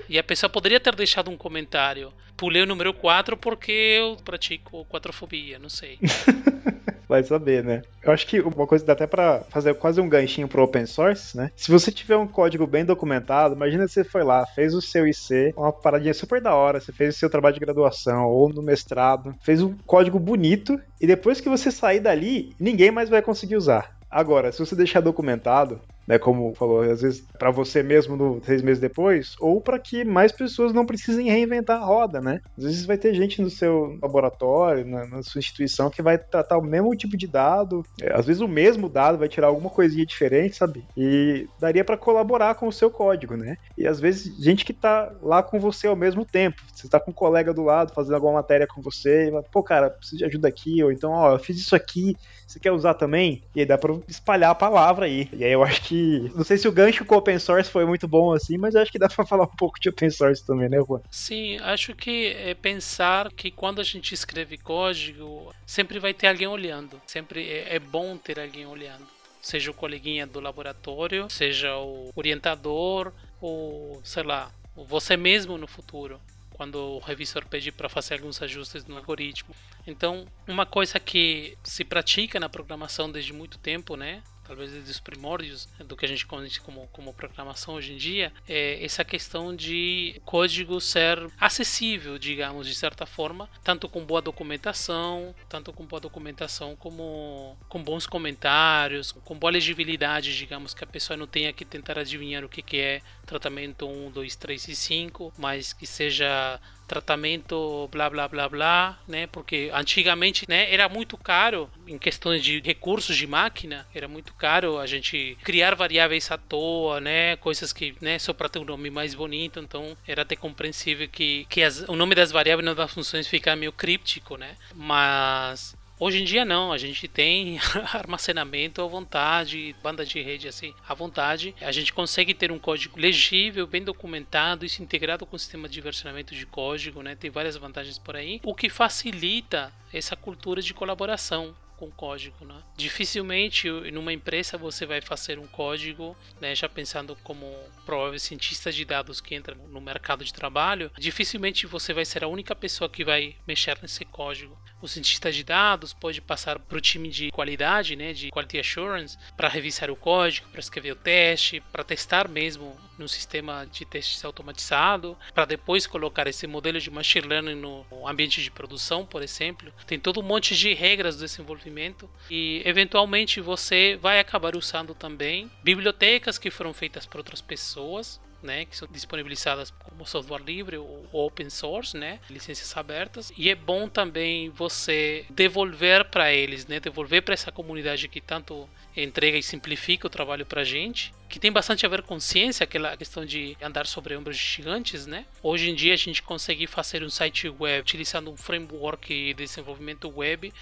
E 0.08 0.18
a 0.18 0.24
pessoa 0.24 0.50
poderia 0.50 0.80
ter 0.80 0.92
deixado 0.96 1.30
um 1.30 1.36
comentário. 1.36 2.12
Pulei 2.36 2.62
o 2.62 2.66
número 2.66 2.92
4 2.92 3.36
porque 3.36 3.70
eu 3.70 4.16
pratico 4.24 4.84
quatrofobia, 4.86 5.56
não 5.56 5.68
sei. 5.68 6.00
Vai 7.08 7.22
saber, 7.22 7.62
né? 7.62 7.82
Eu 8.02 8.12
acho 8.12 8.26
que 8.26 8.40
uma 8.40 8.66
coisa 8.66 8.84
dá 8.84 8.92
até 8.92 9.06
para 9.06 9.44
fazer 9.50 9.72
quase 9.74 10.00
um 10.00 10.08
ganchinho 10.08 10.48
pro 10.48 10.64
open 10.64 10.84
source, 10.84 11.36
né? 11.36 11.52
Se 11.54 11.70
você 11.70 11.92
tiver 11.92 12.16
um 12.16 12.26
código 12.26 12.66
bem 12.66 12.84
documentado, 12.84 13.54
imagina 13.54 13.86
você 13.86 14.02
foi 14.02 14.24
lá, 14.24 14.44
fez 14.46 14.74
o 14.74 14.82
seu 14.82 15.06
IC, 15.06 15.54
uma 15.56 15.72
paradinha 15.72 16.14
super 16.14 16.40
da 16.40 16.56
hora, 16.56 16.80
você 16.80 16.90
fez 16.90 17.14
o 17.14 17.18
seu 17.18 17.30
trabalho 17.30 17.54
de 17.54 17.60
graduação 17.60 18.26
ou 18.26 18.48
no 18.48 18.62
mestrado, 18.62 19.32
fez 19.42 19.62
um 19.62 19.76
código 19.86 20.18
bonito 20.18 20.80
e 21.00 21.06
depois 21.06 21.40
que 21.40 21.48
você 21.48 21.70
sair 21.70 22.00
dali, 22.00 22.52
ninguém 22.58 22.90
mais 22.90 23.08
vai 23.08 23.22
conseguir 23.22 23.56
usar. 23.56 23.96
Agora, 24.10 24.50
se 24.50 24.58
você 24.58 24.74
deixar 24.74 25.00
documentado, 25.00 25.80
né, 26.06 26.18
como 26.18 26.54
falou, 26.54 26.82
às 26.82 27.02
vezes 27.02 27.24
para 27.38 27.50
você 27.50 27.82
mesmo 27.82 28.16
no, 28.16 28.42
seis 28.44 28.62
meses 28.62 28.80
depois, 28.80 29.34
ou 29.40 29.60
para 29.60 29.78
que 29.78 30.04
mais 30.04 30.32
pessoas 30.32 30.72
não 30.72 30.86
precisem 30.86 31.30
reinventar 31.30 31.80
a 31.80 31.84
roda, 31.84 32.20
né? 32.20 32.40
Às 32.58 32.64
vezes 32.64 32.84
vai 32.84 32.98
ter 32.98 33.14
gente 33.14 33.40
no 33.40 33.50
seu 33.50 33.96
laboratório, 34.02 34.86
na, 34.86 35.06
na 35.06 35.22
sua 35.22 35.38
instituição, 35.38 35.90
que 35.90 36.02
vai 36.02 36.18
tratar 36.18 36.58
o 36.58 36.62
mesmo 36.62 36.94
tipo 36.96 37.16
de 37.16 37.26
dado, 37.26 37.82
é, 38.00 38.12
às 38.12 38.26
vezes 38.26 38.42
o 38.42 38.48
mesmo 38.48 38.88
dado 38.88 39.18
vai 39.18 39.28
tirar 39.28 39.48
alguma 39.48 39.70
coisinha 39.70 40.04
diferente, 40.04 40.56
sabe? 40.56 40.84
E 40.96 41.46
daria 41.60 41.84
para 41.84 41.96
colaborar 41.96 42.54
com 42.54 42.66
o 42.66 42.72
seu 42.72 42.90
código, 42.90 43.36
né? 43.36 43.56
E 43.76 43.86
às 43.86 44.00
vezes 44.00 44.36
gente 44.42 44.64
que 44.64 44.72
tá 44.72 45.12
lá 45.22 45.42
com 45.42 45.58
você 45.58 45.86
ao 45.86 45.96
mesmo 45.96 46.24
tempo, 46.24 46.60
você 46.72 46.88
tá 46.88 46.98
com 46.98 47.10
um 47.10 47.14
colega 47.14 47.52
do 47.54 47.62
lado 47.62 47.92
fazendo 47.94 48.14
alguma 48.14 48.34
matéria 48.34 48.66
com 48.66 48.82
você, 48.82 49.28
e 49.28 49.30
fala, 49.30 49.44
pô, 49.52 49.62
cara, 49.62 49.90
preciso 49.90 50.18
de 50.18 50.24
ajuda 50.24 50.48
aqui, 50.48 50.82
ou 50.82 50.92
então, 50.92 51.12
ó, 51.12 51.32
eu 51.32 51.38
fiz 51.38 51.56
isso 51.56 51.76
aqui, 51.76 52.16
você 52.46 52.58
quer 52.58 52.72
usar 52.72 52.94
também? 52.94 53.42
E 53.54 53.60
aí 53.60 53.66
dá 53.66 53.78
para 53.78 53.94
espalhar 54.08 54.50
a 54.50 54.54
palavra 54.54 55.06
aí. 55.06 55.28
E 55.32 55.44
aí 55.44 55.52
eu 55.52 55.62
acho 55.62 55.82
que 55.82 55.89
gente. 55.90 56.34
Não 56.34 56.44
sei 56.44 56.56
se 56.56 56.68
o 56.68 56.72
gancho 56.72 57.04
com 57.04 57.16
open 57.16 57.38
source 57.38 57.70
foi 57.70 57.84
muito 57.84 58.06
bom 58.06 58.32
assim, 58.32 58.56
mas 58.56 58.76
acho 58.76 58.90
que 58.90 58.98
dá 58.98 59.08
pra 59.08 59.26
falar 59.26 59.44
um 59.44 59.56
pouco 59.56 59.80
de 59.80 59.88
open 59.88 60.10
source 60.10 60.44
também, 60.44 60.68
né, 60.68 60.78
Juan? 60.86 61.00
Sim, 61.10 61.58
acho 61.58 61.94
que 61.94 62.28
é 62.28 62.54
pensar 62.54 63.30
que 63.32 63.50
quando 63.50 63.80
a 63.80 63.84
gente 63.84 64.14
escreve 64.14 64.56
código, 64.56 65.54
sempre 65.66 65.98
vai 65.98 66.14
ter 66.14 66.28
alguém 66.28 66.46
olhando. 66.46 67.00
Sempre 67.06 67.48
é, 67.48 67.76
é 67.76 67.78
bom 67.78 68.16
ter 68.16 68.38
alguém 68.38 68.66
olhando. 68.66 69.06
Seja 69.42 69.70
o 69.70 69.74
coleguinha 69.74 70.26
do 70.26 70.38
laboratório, 70.38 71.26
seja 71.30 71.76
o 71.76 72.10
orientador, 72.14 73.12
ou 73.40 74.00
sei 74.04 74.22
lá, 74.22 74.50
você 74.76 75.16
mesmo 75.16 75.56
no 75.56 75.66
futuro 75.66 76.20
quando 76.60 76.76
o 76.76 76.98
revisor 76.98 77.46
pede 77.46 77.72
para 77.72 77.88
fazer 77.88 78.12
alguns 78.12 78.42
ajustes 78.42 78.84
no 78.84 78.98
algoritmo. 78.98 79.54
Então, 79.86 80.26
uma 80.46 80.66
coisa 80.66 81.00
que 81.00 81.56
se 81.64 81.82
pratica 81.82 82.38
na 82.38 82.50
programação 82.50 83.10
desde 83.10 83.32
muito 83.32 83.56
tempo, 83.56 83.96
né, 83.96 84.22
talvez 84.50 84.72
desde 84.72 84.90
os 84.90 84.98
primórdios 84.98 85.68
do 85.78 85.96
que 85.96 86.04
a 86.04 86.08
gente 86.08 86.26
conhece 86.26 86.60
como, 86.60 86.88
como 86.88 87.14
programação 87.14 87.74
hoje 87.74 87.92
em 87.92 87.96
dia, 87.96 88.32
é 88.48 88.84
essa 88.84 89.04
questão 89.04 89.54
de 89.54 90.20
código 90.24 90.80
ser 90.80 91.24
acessível, 91.38 92.18
digamos, 92.18 92.66
de 92.66 92.74
certa 92.74 93.06
forma, 93.06 93.48
tanto 93.62 93.88
com 93.88 94.04
boa 94.04 94.20
documentação, 94.20 95.32
tanto 95.48 95.72
com 95.72 95.86
boa 95.86 96.00
documentação 96.00 96.74
como 96.74 97.56
com 97.68 97.80
bons 97.80 98.08
comentários, 98.08 99.12
com 99.12 99.38
boa 99.38 99.52
legibilidade, 99.52 100.36
digamos, 100.36 100.74
que 100.74 100.82
a 100.82 100.86
pessoa 100.86 101.16
não 101.16 101.28
tenha 101.28 101.52
que 101.52 101.64
tentar 101.64 101.96
adivinhar 101.96 102.44
o 102.44 102.48
que, 102.48 102.60
que 102.60 102.80
é 102.80 103.02
tratamento 103.24 103.86
1, 103.86 104.10
2, 104.10 104.34
3 104.34 104.66
e 104.66 104.74
5, 104.74 105.32
mas 105.38 105.72
que 105.72 105.86
seja 105.86 106.60
tratamento 106.90 107.88
blá 107.92 108.10
blá 108.10 108.26
blá 108.26 108.48
blá, 108.48 108.98
né? 109.06 109.28
Porque 109.28 109.70
antigamente, 109.72 110.44
né, 110.48 110.72
era 110.74 110.88
muito 110.88 111.16
caro 111.16 111.70
em 111.86 111.96
questões 111.96 112.42
de 112.42 112.60
recursos 112.60 113.16
de 113.16 113.28
máquina, 113.28 113.86
era 113.94 114.08
muito 114.08 114.34
caro 114.34 114.76
a 114.76 114.86
gente 114.86 115.38
criar 115.44 115.76
variáveis 115.76 116.28
à 116.32 116.36
toa, 116.36 117.00
né? 117.00 117.36
Coisas 117.36 117.72
que, 117.72 117.94
né, 118.00 118.18
só 118.18 118.32
para 118.32 118.48
ter 118.48 118.58
um 118.58 118.64
nome 118.64 118.90
mais 118.90 119.14
bonito, 119.14 119.60
então 119.60 119.96
era 120.04 120.22
até 120.22 120.34
compreensível 120.34 121.08
que, 121.08 121.46
que 121.48 121.62
as, 121.62 121.84
o 121.88 121.94
nome 121.94 122.16
das 122.16 122.32
variáveis 122.32 122.74
das 122.74 122.92
funções 122.92 123.28
fica 123.28 123.54
meio 123.54 123.72
críptico, 123.72 124.36
né? 124.36 124.56
Mas 124.74 125.76
Hoje 126.02 126.22
em 126.22 126.24
dia 126.24 126.46
não, 126.46 126.72
a 126.72 126.78
gente 126.78 127.06
tem 127.06 127.58
armazenamento 127.92 128.80
à 128.80 128.86
vontade, 128.86 129.76
banda 129.82 130.02
de 130.02 130.18
rede 130.22 130.48
assim 130.48 130.72
à 130.88 130.94
vontade. 130.94 131.54
A 131.60 131.70
gente 131.70 131.92
consegue 131.92 132.32
ter 132.32 132.50
um 132.50 132.58
código 132.58 132.98
legível, 132.98 133.66
bem 133.66 133.84
documentado, 133.84 134.64
isso 134.64 134.82
integrado 134.82 135.26
com 135.26 135.36
o 135.36 135.38
sistema 135.38 135.68
de 135.68 135.78
versionamento 135.78 136.34
de 136.34 136.46
código, 136.46 137.02
né? 137.02 137.14
Tem 137.14 137.30
várias 137.30 137.54
vantagens 137.54 137.98
por 137.98 138.16
aí, 138.16 138.40
o 138.42 138.54
que 138.54 138.70
facilita 138.70 139.70
essa 139.92 140.16
cultura 140.16 140.62
de 140.62 140.72
colaboração 140.72 141.54
com 141.80 141.90
código, 141.90 142.44
né? 142.44 142.62
Dificilmente 142.76 143.70
numa 143.90 144.12
empresa 144.12 144.58
você 144.58 144.84
vai 144.84 145.00
fazer 145.00 145.38
um 145.38 145.46
código, 145.46 146.14
né, 146.38 146.54
já 146.54 146.68
pensando 146.68 147.16
como 147.24 147.46
provável 147.86 148.18
cientista 148.18 148.70
de 148.70 148.84
dados 148.84 149.18
que 149.18 149.34
entra 149.34 149.54
no 149.54 149.80
mercado 149.80 150.22
de 150.22 150.32
trabalho, 150.32 150.92
dificilmente 150.98 151.66
você 151.66 151.94
vai 151.94 152.04
ser 152.04 152.22
a 152.22 152.28
única 152.28 152.54
pessoa 152.54 152.90
que 152.90 153.02
vai 153.02 153.34
mexer 153.48 153.78
nesse 153.80 154.04
código. 154.04 154.58
O 154.82 154.88
cientista 154.88 155.32
de 155.32 155.42
dados 155.42 155.94
pode 155.94 156.20
passar 156.20 156.58
para 156.58 156.76
o 156.76 156.80
time 156.80 157.08
de 157.08 157.30
qualidade, 157.30 157.96
né, 157.96 158.12
de 158.12 158.30
quality 158.30 158.58
assurance, 158.58 159.16
para 159.36 159.48
revisar 159.48 159.90
o 159.90 159.96
código, 159.96 160.48
para 160.50 160.60
escrever 160.60 160.92
o 160.92 160.96
teste, 160.96 161.62
para 161.72 161.84
testar 161.84 162.28
mesmo 162.28 162.76
no 163.00 163.08
sistema 163.08 163.66
de 163.70 163.84
testes 163.84 164.24
automatizado, 164.24 165.16
para 165.34 165.44
depois 165.44 165.86
colocar 165.86 166.26
esse 166.26 166.46
modelo 166.46 166.78
de 166.78 166.90
machine 166.90 167.26
learning 167.26 167.54
no 167.54 167.84
ambiente 168.06 168.42
de 168.42 168.50
produção, 168.50 169.04
por 169.04 169.22
exemplo. 169.22 169.72
Tem 169.86 169.98
todo 169.98 170.20
um 170.20 170.22
monte 170.22 170.54
de 170.54 170.74
regras 170.74 171.16
do 171.16 171.24
desenvolvimento 171.24 172.08
e 172.30 172.62
eventualmente 172.64 173.40
você 173.40 173.98
vai 174.00 174.20
acabar 174.20 174.54
usando 174.54 174.94
também 174.94 175.50
bibliotecas 175.62 176.38
que 176.38 176.50
foram 176.50 176.72
feitas 176.72 177.06
por 177.06 177.18
outras 177.18 177.40
pessoas 177.40 178.20
né, 178.42 178.64
que 178.64 178.76
são 178.76 178.88
disponibilizadas 178.90 179.70
como 179.70 180.06
software 180.06 180.42
livre 180.42 180.76
ou 180.76 181.06
open 181.12 181.50
source, 181.50 181.96
né, 181.96 182.18
licenças 182.28 182.74
abertas. 182.76 183.32
E 183.36 183.50
é 183.50 183.54
bom 183.54 183.88
também 183.88 184.48
você 184.50 185.24
devolver 185.30 186.06
para 186.06 186.32
eles, 186.32 186.66
né, 186.66 186.80
devolver 186.80 187.22
para 187.22 187.34
essa 187.34 187.52
comunidade 187.52 188.08
que 188.08 188.20
tanto 188.20 188.68
entrega 188.96 189.36
e 189.36 189.42
simplifica 189.42 190.06
o 190.06 190.10
trabalho 190.10 190.46
para 190.46 190.62
a 190.62 190.64
gente, 190.64 191.12
que 191.30 191.38
tem 191.38 191.52
bastante 191.52 191.86
a 191.86 191.88
ver 191.88 192.02
com 192.02 192.18
ciência, 192.18 192.64
aquela 192.64 192.96
questão 192.96 193.24
de 193.24 193.56
andar 193.62 193.86
sobre 193.86 194.16
ombros 194.16 194.36
gigantes, 194.36 195.06
né? 195.06 195.24
Hoje 195.40 195.70
em 195.70 195.74
dia 195.74 195.94
a 195.94 195.96
gente 195.96 196.22
consegue 196.22 196.66
fazer 196.66 197.04
um 197.04 197.08
site 197.08 197.48
web 197.48 197.80
utilizando 197.80 198.30
um 198.30 198.36
framework 198.36 199.08
de 199.08 199.32
desenvolvimento 199.34 200.12
web 200.14 200.52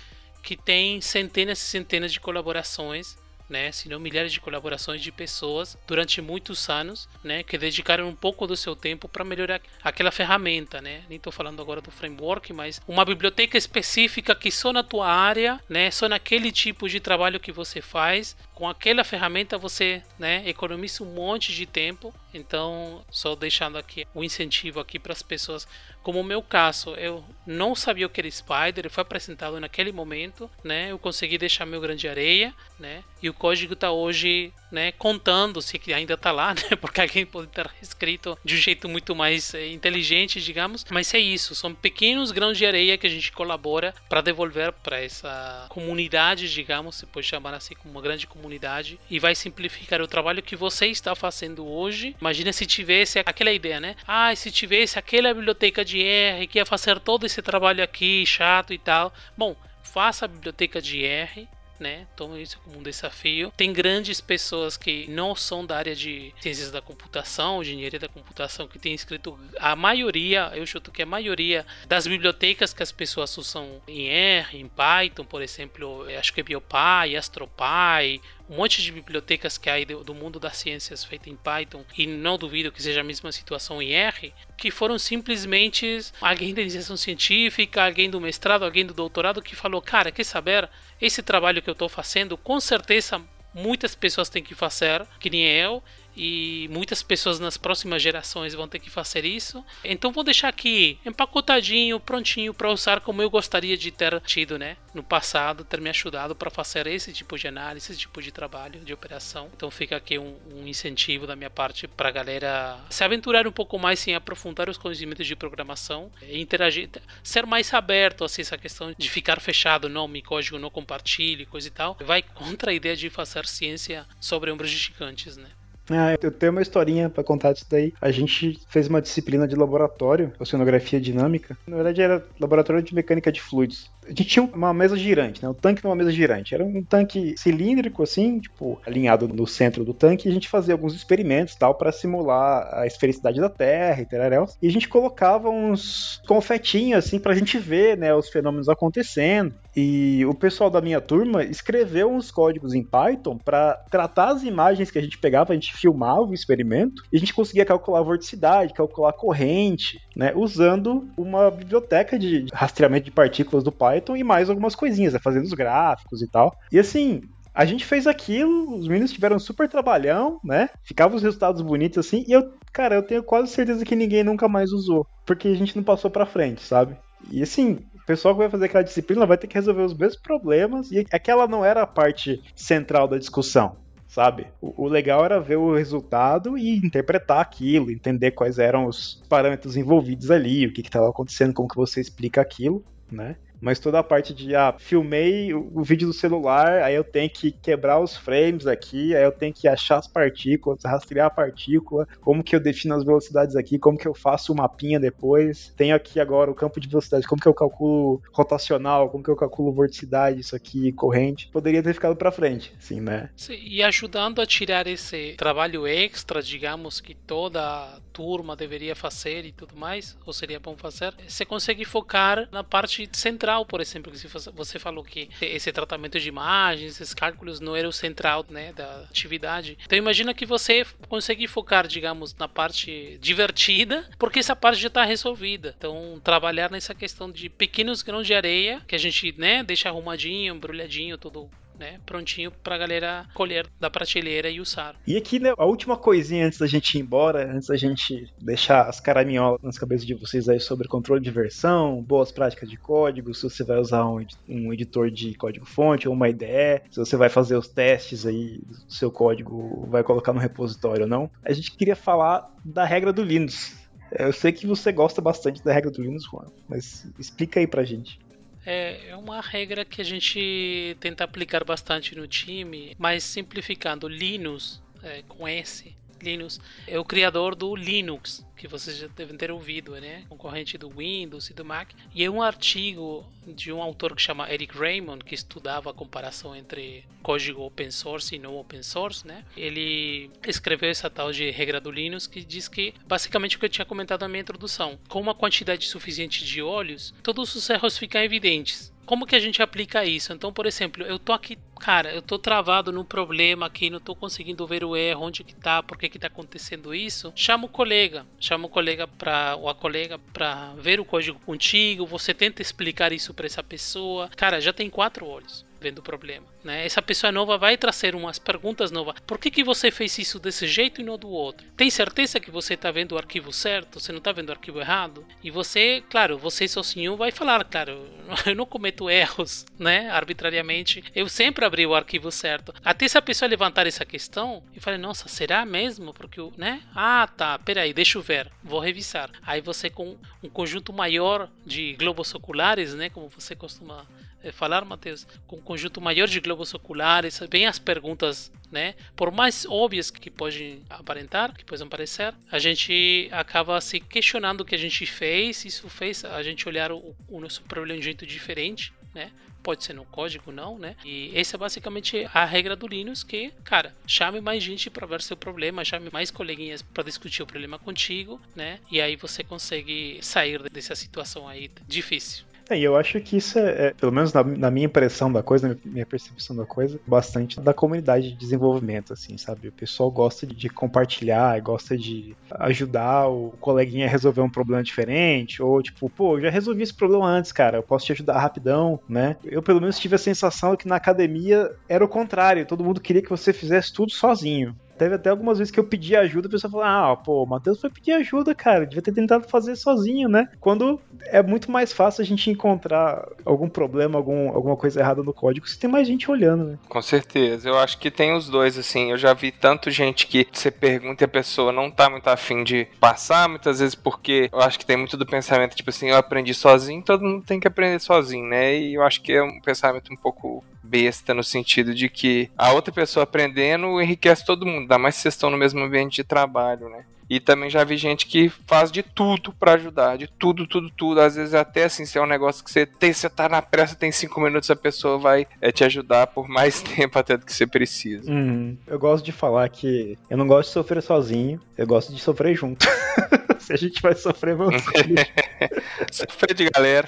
que 0.42 0.56
tem 0.56 1.00
centenas 1.00 1.58
e 1.58 1.62
centenas 1.62 2.12
de 2.12 2.20
colaborações 2.20 3.16
né, 3.48 3.72
se 3.72 3.88
não 3.88 3.98
milhares 3.98 4.32
de 4.32 4.40
colaborações 4.40 5.00
de 5.00 5.10
pessoas 5.10 5.76
durante 5.86 6.20
muitos 6.20 6.68
anos, 6.68 7.08
né, 7.24 7.42
que 7.42 7.56
dedicaram 7.56 8.08
um 8.08 8.14
pouco 8.14 8.46
do 8.46 8.56
seu 8.56 8.76
tempo 8.76 9.08
para 9.08 9.24
melhorar 9.24 9.60
aquela 9.82 10.10
ferramenta, 10.10 10.80
né? 10.82 11.04
Nem 11.08 11.16
estou 11.16 11.32
falando 11.32 11.62
agora 11.62 11.80
do 11.80 11.90
framework, 11.90 12.52
mas 12.52 12.80
uma 12.86 13.04
biblioteca 13.04 13.56
específica 13.56 14.34
que 14.34 14.50
só 14.50 14.72
na 14.72 14.82
tua 14.82 15.08
área, 15.08 15.60
né, 15.68 15.90
só 15.90 16.08
naquele 16.08 16.52
tipo 16.52 16.88
de 16.88 17.00
trabalho 17.00 17.40
que 17.40 17.52
você 17.52 17.80
faz, 17.80 18.36
com 18.58 18.68
aquela 18.68 19.04
ferramenta 19.04 19.56
você, 19.56 20.02
né, 20.18 20.42
economiza 20.44 21.04
um 21.04 21.14
monte 21.14 21.54
de 21.54 21.64
tempo. 21.64 22.12
Então, 22.34 23.04
só 23.08 23.36
deixando 23.36 23.78
aqui 23.78 24.04
o 24.12 24.18
um 24.18 24.24
incentivo 24.24 24.80
aqui 24.80 24.98
para 24.98 25.12
as 25.12 25.22
pessoas, 25.22 25.66
como 26.02 26.18
o 26.18 26.24
meu 26.24 26.42
caso, 26.42 26.90
eu 26.96 27.24
não 27.46 27.76
sabia 27.76 28.04
o 28.04 28.10
que 28.10 28.20
era 28.20 28.28
Spider, 28.28 28.90
foi 28.90 29.02
apresentado 29.02 29.60
naquele 29.60 29.92
momento, 29.92 30.50
né? 30.64 30.90
Eu 30.90 30.98
consegui 30.98 31.38
deixar 31.38 31.66
meu 31.66 31.80
grande 31.80 32.08
areia, 32.08 32.52
né? 32.80 33.04
E 33.22 33.30
o 33.30 33.34
código 33.34 33.74
está 33.74 33.92
hoje 33.92 34.52
né, 34.70 34.92
contando 34.92 35.60
se 35.62 35.78
que 35.78 35.92
ainda 35.92 36.14
está 36.14 36.32
lá, 36.32 36.54
né, 36.70 36.76
porque 36.80 37.00
alguém 37.00 37.24
pode 37.26 37.48
ter 37.48 37.70
escrito 37.80 38.38
de 38.44 38.54
um 38.54 38.58
jeito 38.58 38.88
muito 38.88 39.14
mais 39.14 39.54
é, 39.54 39.68
inteligente, 39.68 40.40
digamos. 40.40 40.84
Mas 40.90 41.12
é 41.14 41.18
isso, 41.18 41.54
são 41.54 41.74
pequenos 41.74 42.30
grãos 42.30 42.56
de 42.56 42.66
areia 42.66 42.98
que 42.98 43.06
a 43.06 43.10
gente 43.10 43.32
colabora 43.32 43.94
para 44.08 44.20
devolver 44.20 44.72
para 44.72 45.00
essa 45.00 45.66
comunidade, 45.68 46.52
digamos, 46.52 46.96
se 46.96 47.06
pode 47.06 47.26
chamar 47.26 47.54
assim 47.54 47.74
como 47.74 47.92
uma 47.92 48.02
grande 48.02 48.26
comunidade, 48.26 48.98
e 49.10 49.18
vai 49.18 49.34
simplificar 49.34 50.00
o 50.00 50.08
trabalho 50.08 50.42
que 50.42 50.56
você 50.56 50.86
está 50.86 51.14
fazendo 51.14 51.66
hoje. 51.66 52.14
Imagina 52.20 52.52
se 52.52 52.66
tivesse 52.66 53.18
aquela 53.18 53.52
ideia, 53.52 53.80
né? 53.80 53.96
Ah, 54.06 54.34
se 54.34 54.50
tivesse 54.50 54.98
aquela 54.98 55.32
biblioteca 55.32 55.84
de 55.84 56.02
R 56.02 56.46
que 56.46 56.58
ia 56.58 56.66
fazer 56.66 56.98
todo 57.00 57.26
esse 57.26 57.40
trabalho 57.42 57.82
aqui 57.82 58.24
chato 58.26 58.72
e 58.72 58.78
tal. 58.78 59.12
Bom, 59.36 59.56
faça 59.82 60.24
a 60.24 60.28
biblioteca 60.28 60.80
de 60.80 61.04
R, 61.04 61.48
né? 61.78 62.06
Toma 62.16 62.38
isso 62.40 62.58
como 62.64 62.78
um 62.78 62.82
desafio. 62.82 63.52
Tem 63.56 63.72
grandes 63.72 64.20
pessoas 64.20 64.76
que 64.76 65.06
não 65.08 65.34
são 65.34 65.64
da 65.64 65.76
área 65.76 65.94
de 65.94 66.34
ciências 66.40 66.70
da 66.70 66.80
computação, 66.80 67.62
engenharia 67.62 67.98
da 67.98 68.08
computação, 68.08 68.66
que 68.66 68.78
tem 68.78 68.94
escrito 68.94 69.38
a 69.58 69.74
maioria, 69.76 70.50
eu 70.54 70.66
chuto 70.66 70.90
que 70.90 71.02
a 71.02 71.06
maioria 71.06 71.66
das 71.86 72.06
bibliotecas 72.06 72.72
que 72.72 72.82
as 72.82 72.92
pessoas 72.92 73.36
usam 73.38 73.80
em 73.86 74.08
R, 74.08 74.58
em 74.58 74.68
Python, 74.68 75.24
por 75.24 75.42
exemplo, 75.42 76.06
acho 76.18 76.32
que 76.32 76.40
é 76.40 76.44
BioPy, 76.44 77.16
AstroPy, 77.16 78.20
um 78.48 78.56
monte 78.56 78.82
de 78.82 78.90
bibliotecas 78.90 79.58
que 79.58 79.68
há 79.68 79.76
do 79.84 80.14
mundo 80.14 80.40
das 80.40 80.56
ciências 80.56 81.04
feita 81.04 81.28
em 81.28 81.36
Python 81.36 81.84
e 81.96 82.06
não 82.06 82.38
duvido 82.38 82.72
que 82.72 82.82
seja 82.82 83.02
a 83.02 83.04
mesma 83.04 83.30
situação 83.30 83.82
em 83.82 83.92
R, 83.92 84.32
que 84.56 84.70
foram 84.70 84.98
simplesmente 84.98 86.00
alguém 86.20 86.54
da 86.54 86.62
iniciação 86.62 86.96
científica, 86.96 87.84
alguém 87.84 88.08
do 88.08 88.20
mestrado, 88.20 88.64
alguém 88.64 88.86
do 88.86 88.94
doutorado 88.94 89.42
que 89.42 89.54
falou, 89.54 89.82
cara, 89.82 90.10
quer 90.10 90.24
saber? 90.24 90.68
Esse 91.00 91.22
trabalho 91.22 91.62
que 91.62 91.68
eu 91.68 91.72
estou 91.72 91.88
fazendo, 91.88 92.36
com 92.36 92.58
certeza 92.58 93.22
muitas 93.54 93.94
pessoas 93.94 94.28
têm 94.28 94.42
que 94.42 94.54
fazer, 94.54 95.06
que 95.18 95.30
nem 95.30 95.42
eu, 95.46 95.82
e 96.18 96.68
muitas 96.72 97.00
pessoas 97.00 97.38
nas 97.38 97.56
próximas 97.56 98.02
gerações 98.02 98.52
vão 98.52 98.66
ter 98.66 98.80
que 98.80 98.90
fazer 98.90 99.24
isso. 99.24 99.64
Então 99.84 100.10
vou 100.10 100.24
deixar 100.24 100.48
aqui 100.48 100.98
empacotadinho, 101.06 102.00
prontinho 102.00 102.52
para 102.52 102.70
usar 102.70 103.00
como 103.00 103.22
eu 103.22 103.30
gostaria 103.30 103.76
de 103.76 103.92
ter 103.92 104.20
tido, 104.22 104.58
né, 104.58 104.76
no 104.92 105.02
passado, 105.02 105.64
ter 105.64 105.80
me 105.80 105.88
ajudado 105.88 106.34
para 106.34 106.50
fazer 106.50 106.88
esse 106.88 107.12
tipo 107.12 107.38
de 107.38 107.46
análise, 107.46 107.92
esse 107.92 108.00
tipo 108.00 108.20
de 108.20 108.32
trabalho 108.32 108.80
de 108.80 108.92
operação. 108.92 109.48
Então 109.54 109.70
fica 109.70 109.96
aqui 109.96 110.18
um, 110.18 110.36
um 110.52 110.66
incentivo 110.66 111.26
da 111.26 111.36
minha 111.36 111.50
parte 111.50 111.86
para 111.86 112.08
a 112.08 112.12
galera 112.12 112.78
se 112.90 113.04
aventurar 113.04 113.46
um 113.46 113.52
pouco 113.52 113.78
mais 113.78 114.06
em 114.08 114.14
aprofundar 114.14 114.68
os 114.68 114.76
conhecimentos 114.76 115.26
de 115.26 115.36
programação, 115.36 116.10
interagir, 116.28 116.90
ser 117.22 117.46
mais 117.46 117.72
aberto 117.72 118.24
assim 118.24 118.42
essa 118.42 118.58
questão 118.58 118.92
de 118.96 119.08
ficar 119.08 119.40
fechado, 119.40 119.88
não, 119.88 120.08
me 120.08 120.20
código 120.20 120.58
não 120.58 120.70
compartilhe, 120.70 121.46
coisa 121.46 121.68
e 121.68 121.70
tal. 121.70 121.96
Vai 122.00 122.22
contra 122.22 122.72
a 122.72 122.74
ideia 122.74 122.96
de 122.96 123.08
fazer 123.08 123.46
ciência 123.46 124.06
sobre 124.20 124.50
ombros 124.50 124.70
gigantes, 124.70 125.36
né? 125.36 125.48
Ah, 125.90 126.14
eu 126.22 126.30
tenho 126.30 126.52
uma 126.52 126.60
historinha 126.60 127.08
para 127.08 127.24
contar 127.24 127.52
disso 127.52 127.66
daí. 127.70 127.92
A 128.00 128.10
gente 128.10 128.58
fez 128.68 128.88
uma 128.88 129.00
disciplina 129.00 129.48
de 129.48 129.56
laboratório, 129.56 130.32
oceanografia 130.38 131.00
dinâmica. 131.00 131.56
Na 131.66 131.76
verdade, 131.76 132.02
era 132.02 132.26
laboratório 132.38 132.82
de 132.82 132.94
mecânica 132.94 133.32
de 133.32 133.40
fluidos. 133.40 133.90
A 134.08 134.10
gente 134.10 134.24
tinha 134.24 134.44
uma 134.44 134.72
mesa 134.72 134.96
girante, 134.96 135.42
né? 135.42 135.48
Um 135.48 135.54
tanque 135.54 135.84
numa 135.84 135.94
mesa 135.94 136.10
girante. 136.10 136.54
Era 136.54 136.64
um 136.64 136.82
tanque 136.82 137.34
cilíndrico, 137.36 138.02
assim, 138.02 138.40
tipo, 138.40 138.80
alinhado 138.86 139.28
no 139.28 139.46
centro 139.46 139.84
do 139.84 139.92
tanque, 139.92 140.26
e 140.26 140.30
a 140.30 140.34
gente 140.34 140.48
fazia 140.48 140.74
alguns 140.74 140.94
experimentos 140.94 141.54
tal 141.54 141.74
para 141.74 141.92
simular 141.92 142.68
a 142.72 142.86
esfericidade 142.86 143.40
da 143.40 143.48
Terra 143.48 144.00
e 144.00 144.06
tereréus. 144.06 144.56
E 144.62 144.66
a 144.66 144.70
gente 144.70 144.88
colocava 144.88 145.50
uns 145.50 146.20
confetinhos, 146.26 147.04
assim, 147.04 147.18
pra 147.18 147.34
gente 147.34 147.58
ver, 147.58 147.96
né, 147.96 148.14
os 148.14 148.28
fenômenos 148.28 148.68
acontecendo. 148.68 149.54
E 149.76 150.24
o 150.26 150.34
pessoal 150.34 150.70
da 150.70 150.80
minha 150.80 151.00
turma 151.00 151.44
escreveu 151.44 152.10
uns 152.10 152.30
códigos 152.30 152.74
em 152.74 152.82
Python 152.82 153.38
para 153.38 153.74
tratar 153.90 154.30
as 154.30 154.42
imagens 154.42 154.90
que 154.90 154.98
a 154.98 155.02
gente 155.02 155.18
pegava, 155.18 155.52
a 155.52 155.54
gente 155.54 155.74
filmava 155.74 156.22
o 156.22 156.34
experimento, 156.34 157.02
e 157.12 157.16
a 157.16 157.20
gente 157.20 157.34
conseguia 157.34 157.64
calcular 157.64 158.00
a 158.00 158.02
vorticidade, 158.02 158.74
calcular 158.74 159.10
a 159.10 159.12
corrente, 159.12 159.98
né, 160.16 160.32
usando 160.34 161.08
uma 161.16 161.50
biblioteca 161.50 162.18
de 162.18 162.46
rastreamento 162.52 163.04
de 163.04 163.10
partículas 163.10 163.62
do 163.62 163.70
Python 163.70 163.97
e 164.16 164.24
mais 164.24 164.48
algumas 164.48 164.74
coisinhas, 164.74 165.12
né, 165.12 165.20
fazendo 165.22 165.44
os 165.44 165.52
gráficos 165.52 166.22
e 166.22 166.30
tal. 166.30 166.54
E 166.70 166.78
assim, 166.78 167.22
a 167.54 167.64
gente 167.64 167.84
fez 167.84 168.06
aquilo, 168.06 168.76
os 168.76 168.86
meninos 168.86 169.12
tiveram 169.12 169.38
super 169.38 169.68
trabalhão, 169.68 170.38
né? 170.44 170.68
Ficavam 170.84 171.16
os 171.16 171.22
resultados 171.22 171.60
bonitos 171.60 171.98
assim, 171.98 172.24
e 172.28 172.32
eu, 172.32 172.52
cara, 172.72 172.94
eu 172.94 173.02
tenho 173.02 173.22
quase 173.22 173.50
certeza 173.50 173.84
que 173.84 173.96
ninguém 173.96 174.22
nunca 174.22 174.48
mais 174.48 174.70
usou, 174.72 175.06
porque 175.26 175.48
a 175.48 175.54
gente 175.54 175.76
não 175.76 175.82
passou 175.82 176.10
pra 176.10 176.24
frente, 176.24 176.62
sabe? 176.62 176.96
E 177.32 177.42
assim, 177.42 177.80
o 177.94 178.06
pessoal 178.06 178.34
que 178.34 178.38
vai 178.38 178.48
fazer 178.48 178.66
aquela 178.66 178.84
disciplina 178.84 179.26
vai 179.26 179.36
ter 179.36 179.48
que 179.48 179.56
resolver 179.56 179.82
os 179.82 179.92
mesmos 179.92 180.22
problemas, 180.22 180.92
e 180.92 181.04
aquela 181.10 181.48
não 181.48 181.64
era 181.64 181.82
a 181.82 181.86
parte 181.86 182.40
central 182.54 183.08
da 183.08 183.18
discussão 183.18 183.76
sabe? 184.08 184.46
O, 184.60 184.84
o, 184.84 184.88
legal 184.88 185.22
era 185.22 185.38
ver 185.38 185.56
o 185.56 185.74
resultado 185.74 186.56
e 186.56 186.78
interpretar 186.78 187.40
aquilo, 187.40 187.90
entender 187.90 188.30
quais 188.30 188.58
eram 188.58 188.86
os 188.86 189.22
parâmetros 189.28 189.76
envolvidos 189.76 190.30
ali, 190.30 190.66
o 190.66 190.72
que 190.72 190.80
estava 190.80 191.10
acontecendo, 191.10 191.52
como 191.52 191.68
que 191.68 191.76
você 191.76 192.00
explica 192.00 192.40
aquilo, 192.40 192.82
né? 193.12 193.36
Mas 193.60 193.78
toda 193.78 193.98
a 193.98 194.02
parte 194.02 194.34
de, 194.34 194.54
ah, 194.54 194.74
filmei 194.78 195.52
o, 195.54 195.82
vídeo 195.82 196.08
do 196.08 196.12
celular, 196.12 196.82
aí 196.82 196.94
eu 196.94 197.04
tenho 197.04 197.30
que 197.30 197.50
quebrar 197.50 198.00
os 198.00 198.16
frames 198.16 198.66
aqui, 198.66 199.14
aí 199.14 199.22
eu 199.22 199.32
tenho 199.32 199.52
que 199.52 199.66
achar 199.66 199.98
as 199.98 200.06
partículas, 200.06 200.80
rastrear 200.84 201.26
a 201.26 201.30
partícula, 201.30 202.06
como 202.20 202.42
que 202.42 202.54
eu 202.54 202.60
defino 202.60 202.94
as 202.94 203.04
velocidades 203.04 203.56
aqui, 203.56 203.78
como 203.78 203.98
que 203.98 204.06
eu 204.06 204.14
faço 204.14 204.52
o 204.52 204.56
mapinha 204.56 205.00
depois, 205.00 205.72
tenho 205.76 205.94
aqui 205.94 206.20
agora 206.20 206.50
o 206.50 206.54
campo 206.54 206.80
de 206.80 206.88
velocidade, 206.88 207.26
como 207.26 207.40
que 207.40 207.48
eu 207.48 207.54
calculo 207.54 208.22
rotacional, 208.32 209.08
como 209.10 209.24
que 209.24 209.30
eu 209.30 209.36
calculo 209.36 209.72
vorticidade, 209.72 210.40
isso 210.40 210.54
aqui, 210.54 210.92
corrente, 210.92 211.48
poderia 211.52 211.82
ter 211.82 211.94
ficado 211.94 212.16
para 212.16 212.30
frente, 212.30 212.74
sim, 212.78 213.00
né? 213.00 213.30
Sim, 213.36 213.58
e 213.60 213.82
ajudando 213.82 214.40
a 214.40 214.46
tirar 214.46 214.86
esse 214.86 215.34
trabalho 215.36 215.86
extra, 215.86 216.42
digamos, 216.42 217.00
que 217.00 217.14
toda 217.14 217.98
turma 218.18 218.56
deveria 218.56 218.96
fazer 218.96 219.44
e 219.44 219.52
tudo 219.52 219.76
mais, 219.76 220.18
ou 220.26 220.32
seria 220.32 220.58
bom 220.58 220.76
fazer, 220.76 221.14
você 221.24 221.44
consegue 221.44 221.84
focar 221.84 222.48
na 222.50 222.64
parte 222.64 223.08
central 223.12 223.64
por 223.68 223.80
exemplo, 223.80 224.10
que 224.10 224.26
você 224.52 224.78
falou 224.78 225.04
que 225.04 225.28
esse 225.40 225.70
tratamento 225.70 226.18
de 226.18 226.28
imagens, 226.28 227.00
esses 227.00 227.14
cálculos 227.14 227.60
não 227.60 227.76
era 227.76 227.86
o 227.86 227.92
central 227.92 228.44
né, 228.48 228.72
da 228.72 229.02
atividade. 229.02 229.78
Então 229.84 229.96
imagina 229.96 230.32
que 230.34 230.46
você 230.46 230.84
consegue 231.06 231.46
focar, 231.46 231.86
digamos, 231.86 232.34
na 232.34 232.48
parte 232.48 233.18
divertida, 233.20 234.08
porque 234.18 234.38
essa 234.38 234.56
parte 234.56 234.80
já 234.80 234.88
está 234.88 235.04
resolvida. 235.04 235.74
Então 235.76 236.20
trabalhar 236.24 236.70
nessa 236.70 236.94
questão 236.94 237.30
de 237.30 237.48
pequenos 237.48 238.02
grãos 238.02 238.26
de 238.26 238.34
areia, 238.34 238.82
que 238.88 238.94
a 238.94 238.98
gente 238.98 239.34
né, 239.38 239.62
deixa 239.62 239.88
arrumadinho, 239.88 240.54
embrulhadinho, 240.54 241.18
tudo 241.18 241.50
né, 241.78 242.00
prontinho 242.04 242.50
pra 242.50 242.78
galera 242.78 243.26
colher 243.34 243.66
da 243.78 243.90
prateleira 243.90 244.50
e 244.50 244.60
usar. 244.60 244.96
E 245.06 245.16
aqui, 245.16 245.38
né, 245.38 245.52
a 245.56 245.64
última 245.64 245.96
coisinha 245.96 246.46
antes 246.46 246.58
da 246.58 246.66
gente 246.66 246.96
ir 246.96 247.00
embora, 247.00 247.50
antes 247.50 247.68
da 247.68 247.76
gente 247.76 248.32
deixar 248.40 248.88
as 248.88 249.00
caraminholas 249.00 249.60
nas 249.62 249.78
cabeças 249.78 250.06
de 250.06 250.14
vocês 250.14 250.48
aí 250.48 250.60
sobre 250.60 250.88
controle 250.88 251.22
de 251.22 251.30
versão, 251.30 252.02
boas 252.02 252.32
práticas 252.32 252.68
de 252.68 252.76
código, 252.76 253.34
se 253.34 253.42
você 253.42 253.64
vai 253.64 253.78
usar 253.78 254.06
um, 254.06 254.24
um 254.48 254.72
editor 254.72 255.10
de 255.10 255.34
código-fonte 255.34 256.08
ou 256.08 256.14
uma 256.14 256.28
IDE, 256.28 256.82
se 256.90 256.98
você 256.98 257.16
vai 257.16 257.28
fazer 257.28 257.56
os 257.56 257.68
testes 257.68 258.26
aí 258.26 258.60
do 258.66 258.92
seu 258.92 259.10
código, 259.10 259.86
vai 259.88 260.02
colocar 260.02 260.32
no 260.32 260.40
repositório 260.40 261.02
ou 261.02 261.08
não. 261.08 261.30
A 261.44 261.52
gente 261.52 261.72
queria 261.72 261.96
falar 261.96 262.52
da 262.64 262.84
regra 262.84 263.12
do 263.12 263.22
Linux. 263.22 263.76
Eu 264.10 264.32
sei 264.32 264.52
que 264.52 264.66
você 264.66 264.90
gosta 264.90 265.20
bastante 265.20 265.62
da 265.62 265.72
regra 265.72 265.90
do 265.90 266.02
Linux, 266.02 266.24
Juan, 266.24 266.46
mas 266.68 267.06
explica 267.18 267.60
aí 267.60 267.66
pra 267.66 267.84
gente. 267.84 268.18
É, 268.64 269.08
é 269.08 269.16
uma 269.16 269.40
regra 269.40 269.84
que 269.84 270.00
a 270.00 270.04
gente 270.04 270.96
tenta 271.00 271.24
aplicar 271.24 271.64
bastante 271.64 272.14
no 272.14 272.26
time, 272.26 272.94
mas 272.98 273.24
simplificando, 273.24 274.08
Linux 274.08 274.82
é, 275.02 275.22
com 275.28 275.46
S 275.46 275.97
Linux 276.22 276.60
é 276.86 276.98
o 276.98 277.04
criador 277.04 277.54
do 277.54 277.74
Linux, 277.74 278.46
que 278.56 278.66
vocês 278.66 278.96
já 278.96 279.06
devem 279.08 279.36
ter 279.36 279.50
ouvido, 279.50 279.92
né? 279.92 280.24
Concorrente 280.28 280.76
do 280.76 280.90
Windows 280.90 281.50
e 281.50 281.54
do 281.54 281.64
Mac. 281.64 281.90
E 282.14 282.24
é 282.24 282.30
um 282.30 282.42
artigo 282.42 283.26
de 283.46 283.72
um 283.72 283.80
autor 283.80 284.14
que 284.14 284.22
chama 284.22 284.52
Eric 284.52 284.76
Raymond, 284.76 285.24
que 285.24 285.34
estudava 285.34 285.90
a 285.90 285.94
comparação 285.94 286.54
entre 286.54 287.04
código 287.22 287.62
open 287.62 287.90
source 287.90 288.34
e 288.34 288.38
não 288.38 288.56
open 288.56 288.82
source, 288.82 289.26
né? 289.26 289.44
Ele 289.56 290.30
escreveu 290.46 290.90
essa 290.90 291.08
tal 291.08 291.32
de 291.32 291.50
regra 291.50 291.80
do 291.80 291.90
Linux 291.90 292.26
que 292.26 292.44
diz 292.44 292.68
que 292.68 292.94
basicamente 293.06 293.56
o 293.56 293.58
que 293.58 293.66
eu 293.66 293.70
tinha 293.70 293.84
comentado 293.84 294.22
na 294.22 294.28
minha 294.28 294.42
introdução, 294.42 294.98
com 295.08 295.20
uma 295.20 295.34
quantidade 295.34 295.86
suficiente 295.86 296.44
de 296.44 296.60
olhos, 296.60 297.14
todos 297.22 297.54
os 297.54 297.68
erros 297.70 297.96
ficam 297.96 298.22
evidentes 298.22 298.92
como 299.08 299.24
que 299.24 299.34
a 299.34 299.40
gente 299.40 299.62
aplica 299.62 300.04
isso? 300.04 300.34
Então, 300.34 300.52
por 300.52 300.66
exemplo, 300.66 301.02
eu 301.02 301.18
tô 301.18 301.32
aqui, 301.32 301.58
cara, 301.80 302.12
eu 302.12 302.20
tô 302.20 302.38
travado 302.38 302.92
num 302.92 303.02
problema 303.02 303.64
aqui, 303.64 303.88
não 303.88 303.98
tô 303.98 304.14
conseguindo 304.14 304.66
ver 304.66 304.84
o 304.84 304.94
erro, 304.94 305.24
onde 305.24 305.42
que 305.42 305.54
tá, 305.54 305.82
por 305.82 305.96
que 305.96 306.10
que 306.10 306.18
tá 306.18 306.26
acontecendo 306.26 306.94
isso. 306.94 307.32
Chama 307.34 307.64
o 307.64 307.70
colega, 307.70 308.26
chama 308.38 308.66
o 308.66 308.68
colega 308.68 309.08
para 309.08 309.56
ou 309.56 309.70
a 309.70 309.74
colega 309.74 310.18
para 310.18 310.74
ver 310.74 311.00
o 311.00 311.06
código 311.06 311.40
contigo, 311.40 312.04
você 312.04 312.34
tenta 312.34 312.60
explicar 312.60 313.10
isso 313.10 313.32
para 313.32 313.46
essa 313.46 313.62
pessoa. 313.62 314.28
Cara, 314.36 314.60
já 314.60 314.74
tem 314.74 314.90
quatro 314.90 315.26
olhos 315.26 315.64
vendo 315.80 316.00
o 316.00 316.02
problema. 316.02 316.46
Né? 316.62 316.84
Essa 316.84 317.00
pessoa 317.02 317.32
nova 317.32 317.56
vai 317.56 317.76
trazer 317.76 318.14
umas 318.14 318.38
perguntas 318.38 318.90
novas. 318.90 319.14
Por 319.26 319.38
que, 319.38 319.50
que 319.50 319.64
você 319.64 319.90
fez 319.90 320.18
isso 320.18 320.38
desse 320.38 320.66
jeito 320.66 321.00
e 321.00 321.04
não 321.04 321.18
do 321.18 321.28
outro? 321.28 321.66
Tem 321.76 321.90
certeza 321.90 322.40
que 322.40 322.50
você 322.50 322.74
está 322.74 322.90
vendo 322.90 323.12
o 323.12 323.18
arquivo 323.18 323.52
certo? 323.52 324.00
Você 324.00 324.12
não 324.12 324.18
está 324.18 324.32
vendo 324.32 324.48
o 324.48 324.52
arquivo 324.52 324.80
errado? 324.80 325.24
E 325.42 325.50
você, 325.50 326.02
claro, 326.10 326.38
você 326.38 326.66
sozinho 326.66 327.16
vai 327.16 327.30
falar, 327.30 327.64
claro, 327.64 328.08
eu 328.46 328.54
não 328.54 328.66
cometo 328.66 329.08
erros, 329.08 329.64
né? 329.78 330.10
Arbitrariamente. 330.10 331.04
Eu 331.14 331.28
sempre 331.28 331.64
abri 331.64 331.86
o 331.86 331.94
arquivo 331.94 332.30
certo. 332.30 332.74
Até 332.84 333.06
se 333.08 333.16
a 333.16 333.22
pessoa 333.22 333.48
levantar 333.48 333.86
essa 333.86 334.04
questão 334.04 334.62
e 334.74 334.80
falar, 334.80 334.98
nossa, 334.98 335.28
será 335.28 335.64
mesmo? 335.64 336.12
Porque, 336.12 336.40
né? 336.56 336.82
Ah, 336.94 337.28
tá, 337.36 337.58
peraí, 337.58 337.92
deixa 337.92 338.18
eu 338.18 338.22
ver, 338.22 338.50
vou 338.62 338.80
revisar. 338.80 339.30
Aí 339.42 339.60
você 339.60 339.88
com 339.90 340.16
um 340.42 340.48
conjunto 340.48 340.92
maior 340.92 341.48
de 341.64 341.94
globos 341.94 342.34
oculares, 342.34 342.94
né? 342.94 343.10
Como 343.10 343.28
você 343.28 343.54
costuma 343.54 344.06
é, 344.42 344.52
falar, 344.52 344.84
Matheus, 344.84 345.26
com 345.46 345.56
um 345.56 345.60
conjunto 345.60 346.00
maior 346.00 346.28
de 346.28 346.40
globos 346.48 346.72
oculares, 346.72 347.40
vem 347.50 347.66
as 347.66 347.78
perguntas, 347.78 348.50
né? 348.72 348.94
Por 349.14 349.30
mais 349.30 349.66
óbvias 349.68 350.10
que 350.10 350.30
podem 350.30 350.82
aparentar, 350.88 351.54
que 351.54 351.64
podem 351.64 351.86
parecer, 351.86 352.34
a 352.50 352.58
gente 352.58 353.28
acaba 353.30 353.80
se 353.80 354.00
questionando 354.00 354.62
o 354.62 354.64
que 354.64 354.74
a 354.74 354.78
gente 354.78 355.04
fez, 355.04 355.64
isso 355.64 355.88
fez 355.88 356.24
a 356.24 356.42
gente 356.42 356.66
olhar 356.66 356.90
o, 356.90 357.14
o 357.28 357.40
nosso 357.40 357.62
problema 357.62 357.94
de 357.94 358.00
um 358.00 358.02
jeito 358.02 358.26
diferente, 358.26 358.92
né? 359.14 359.30
Pode 359.62 359.84
ser 359.84 359.92
no 359.92 360.04
código, 360.06 360.50
não, 360.50 360.78
né? 360.78 360.96
E 361.04 361.30
essa 361.34 361.56
é 361.56 361.58
basicamente 361.58 362.26
a 362.32 362.44
regra 362.44 362.74
do 362.74 362.86
Linux 362.86 363.22
que, 363.22 363.52
cara, 363.64 363.94
chame 364.06 364.40
mais 364.40 364.62
gente 364.62 364.88
para 364.88 365.06
ver 365.06 365.20
seu 365.20 365.36
problema, 365.36 365.84
chame 365.84 366.08
mais 366.10 366.30
coleguinhas 366.30 366.80
para 366.80 367.04
discutir 367.04 367.42
o 367.42 367.46
problema 367.46 367.78
contigo, 367.78 368.40
né? 368.56 368.78
E 368.90 369.00
aí 369.00 369.16
você 369.16 369.44
consegue 369.44 370.18
sair 370.22 370.62
dessa 370.70 370.94
situação 370.94 371.46
aí 371.46 371.70
difícil. 371.86 372.47
É, 372.68 372.78
e 372.78 372.84
eu 372.84 372.96
acho 372.96 373.20
que 373.20 373.36
isso 373.36 373.58
é, 373.58 373.86
é 373.86 373.94
pelo 373.94 374.12
menos 374.12 374.32
na, 374.32 374.44
na, 374.44 374.70
minha 374.70 374.86
impressão 374.86 375.32
da 375.32 375.42
coisa, 375.42 375.68
na 375.68 375.76
minha 375.84 376.04
percepção 376.04 376.54
da 376.54 376.66
coisa, 376.66 377.00
bastante 377.06 377.60
da 377.60 377.72
comunidade 377.72 378.30
de 378.30 378.36
desenvolvimento, 378.36 379.12
assim, 379.12 379.38
sabe? 379.38 379.68
O 379.68 379.72
pessoal 379.72 380.10
gosta 380.10 380.46
de, 380.46 380.68
compartilhar, 380.68 381.58
gosta 381.60 381.96
de 381.96 382.36
ajudar 382.50 383.28
o 383.28 383.54
coleguinha 383.60 384.06
a 384.06 384.10
resolver 384.10 384.42
um 384.42 384.50
problema 384.50 384.82
diferente, 384.82 385.62
ou 385.62 385.82
tipo, 385.82 386.10
pô, 386.10 386.38
já 386.40 386.50
resolvi 386.50 386.82
esse 386.82 386.94
problema 386.94 387.26
antes, 387.26 387.52
cara, 387.52 387.78
eu 387.78 387.82
posso 387.82 388.06
te 388.06 388.12
ajudar 388.12 388.38
rapidão, 388.38 389.00
né? 389.08 389.36
Eu 389.44 389.62
pelo 389.62 389.80
menos 389.80 389.98
tive 389.98 390.16
a 390.16 390.18
sensação 390.18 390.76
que 390.76 390.86
na 390.86 390.96
academia 390.96 391.70
era 391.88 392.04
o 392.04 392.08
contrário, 392.08 392.66
todo 392.66 392.84
mundo 392.84 393.00
queria 393.00 393.22
que 393.22 393.30
você 393.30 393.52
fizesse 393.52 393.92
tudo 393.92 394.12
sozinho. 394.12 394.76
Teve 394.98 395.14
até 395.14 395.30
algumas 395.30 395.58
vezes 395.58 395.70
que 395.70 395.78
eu 395.78 395.84
pedi 395.84 396.16
ajuda, 396.16 396.48
a 396.48 396.50
pessoa 396.50 396.70
falou: 396.70 396.86
Ah, 396.86 397.16
pô, 397.16 397.42
o 397.44 397.46
Matheus 397.46 397.80
foi 397.80 397.90
pedir 397.90 398.12
ajuda, 398.12 398.54
cara. 398.54 398.86
Devia 398.86 399.02
ter 399.02 399.12
tentado 399.12 399.48
fazer 399.48 399.76
sozinho, 399.76 400.28
né? 400.28 400.48
Quando 400.60 401.00
é 401.26 401.42
muito 401.42 401.70
mais 401.70 401.92
fácil 401.92 402.22
a 402.22 402.24
gente 402.24 402.50
encontrar 402.50 403.26
algum 403.44 403.68
problema, 403.68 404.18
algum, 404.18 404.48
alguma 404.48 404.76
coisa 404.76 405.00
errada 405.00 405.22
no 405.22 405.32
código 405.32 405.68
se 405.68 405.78
tem 405.78 405.88
mais 405.88 406.06
gente 406.06 406.30
olhando, 406.30 406.64
né? 406.64 406.78
Com 406.88 407.00
certeza. 407.00 407.68
Eu 407.68 407.78
acho 407.78 407.98
que 407.98 408.10
tem 408.10 408.34
os 408.34 408.48
dois, 408.48 408.76
assim. 408.76 409.10
Eu 409.10 409.16
já 409.16 409.32
vi 409.32 409.52
tanto 409.52 409.90
gente 409.90 410.26
que 410.26 410.46
você 410.52 410.70
pergunta 410.70 411.22
e 411.22 411.26
a 411.26 411.28
pessoa 411.28 411.72
não 411.72 411.90
tá 411.90 412.10
muito 412.10 412.28
afim 412.28 412.64
de 412.64 412.86
passar, 413.00 413.48
muitas 413.48 413.78
vezes 413.78 413.94
porque 413.94 414.48
eu 414.52 414.60
acho 414.60 414.78
que 414.78 414.86
tem 414.86 414.96
muito 414.96 415.16
do 415.16 415.26
pensamento, 415.26 415.76
tipo 415.76 415.90
assim, 415.90 416.08
eu 416.08 416.16
aprendi 416.16 416.54
sozinho, 416.54 417.02
todo 417.02 417.24
mundo 417.24 417.44
tem 417.44 417.60
que 417.60 417.68
aprender 417.68 418.00
sozinho, 418.00 418.46
né? 418.46 418.76
E 418.76 418.94
eu 418.94 419.02
acho 419.02 419.22
que 419.22 419.32
é 419.32 419.42
um 419.42 419.60
pensamento 419.60 420.12
um 420.12 420.16
pouco 420.16 420.64
besta 420.88 421.34
no 421.34 421.44
sentido 421.44 421.94
de 421.94 422.08
que 422.08 422.50
a 422.56 422.72
outra 422.72 422.92
pessoa 422.92 423.24
aprendendo 423.24 424.00
enriquece 424.00 424.44
todo 424.44 424.66
mundo, 424.66 424.82
ainda 424.82 424.98
mais 424.98 425.14
se 425.14 425.22
vocês 425.22 425.34
estão 425.34 425.50
no 425.50 425.58
mesmo 425.58 425.80
ambiente 425.80 426.16
de 426.16 426.24
trabalho, 426.24 426.88
né? 426.88 427.04
E 427.28 427.38
também 427.40 427.68
já 427.68 427.84
vi 427.84 427.96
gente 427.96 428.26
que 428.26 428.48
faz 428.66 428.90
de 428.90 429.02
tudo 429.02 429.52
para 429.52 429.74
ajudar, 429.74 430.16
de 430.16 430.26
tudo, 430.26 430.66
tudo, 430.66 430.90
tudo. 430.90 431.20
Às 431.20 431.36
vezes 431.36 431.54
até 431.54 431.84
assim, 431.84 432.04
se 432.06 432.18
é 432.18 432.22
um 432.22 432.26
negócio 432.26 432.64
que 432.64 432.70
você 432.70 432.86
tem, 432.86 433.12
você 433.12 433.28
tá 433.28 433.48
na 433.48 433.60
pressa, 433.60 433.94
tem 433.94 434.10
cinco 434.10 434.40
minutos, 434.40 434.70
a 434.70 434.76
pessoa 434.76 435.18
vai 435.18 435.46
é, 435.60 435.70
te 435.70 435.84
ajudar 435.84 436.28
por 436.28 436.48
mais 436.48 436.80
tempo 436.96 437.18
até 437.18 437.36
do 437.36 437.44
que 437.44 437.52
você 437.52 437.66
precisa. 437.66 438.30
Uhum. 438.30 438.76
Eu 438.86 438.98
gosto 438.98 439.24
de 439.24 439.32
falar 439.32 439.68
que 439.68 440.16
eu 440.30 440.36
não 440.36 440.46
gosto 440.46 440.68
de 440.68 440.74
sofrer 440.74 441.02
sozinho, 441.02 441.60
eu 441.76 441.86
gosto 441.86 442.12
de 442.12 442.20
sofrer 442.20 442.54
junto. 442.54 442.86
se 443.68 443.72
a 443.72 443.76
gente 443.76 444.00
vai 444.00 444.14
sofrer, 444.14 444.54
vamos 444.54 444.82
Sofrer 446.10 446.54
de 446.54 446.70
galera. 446.70 447.06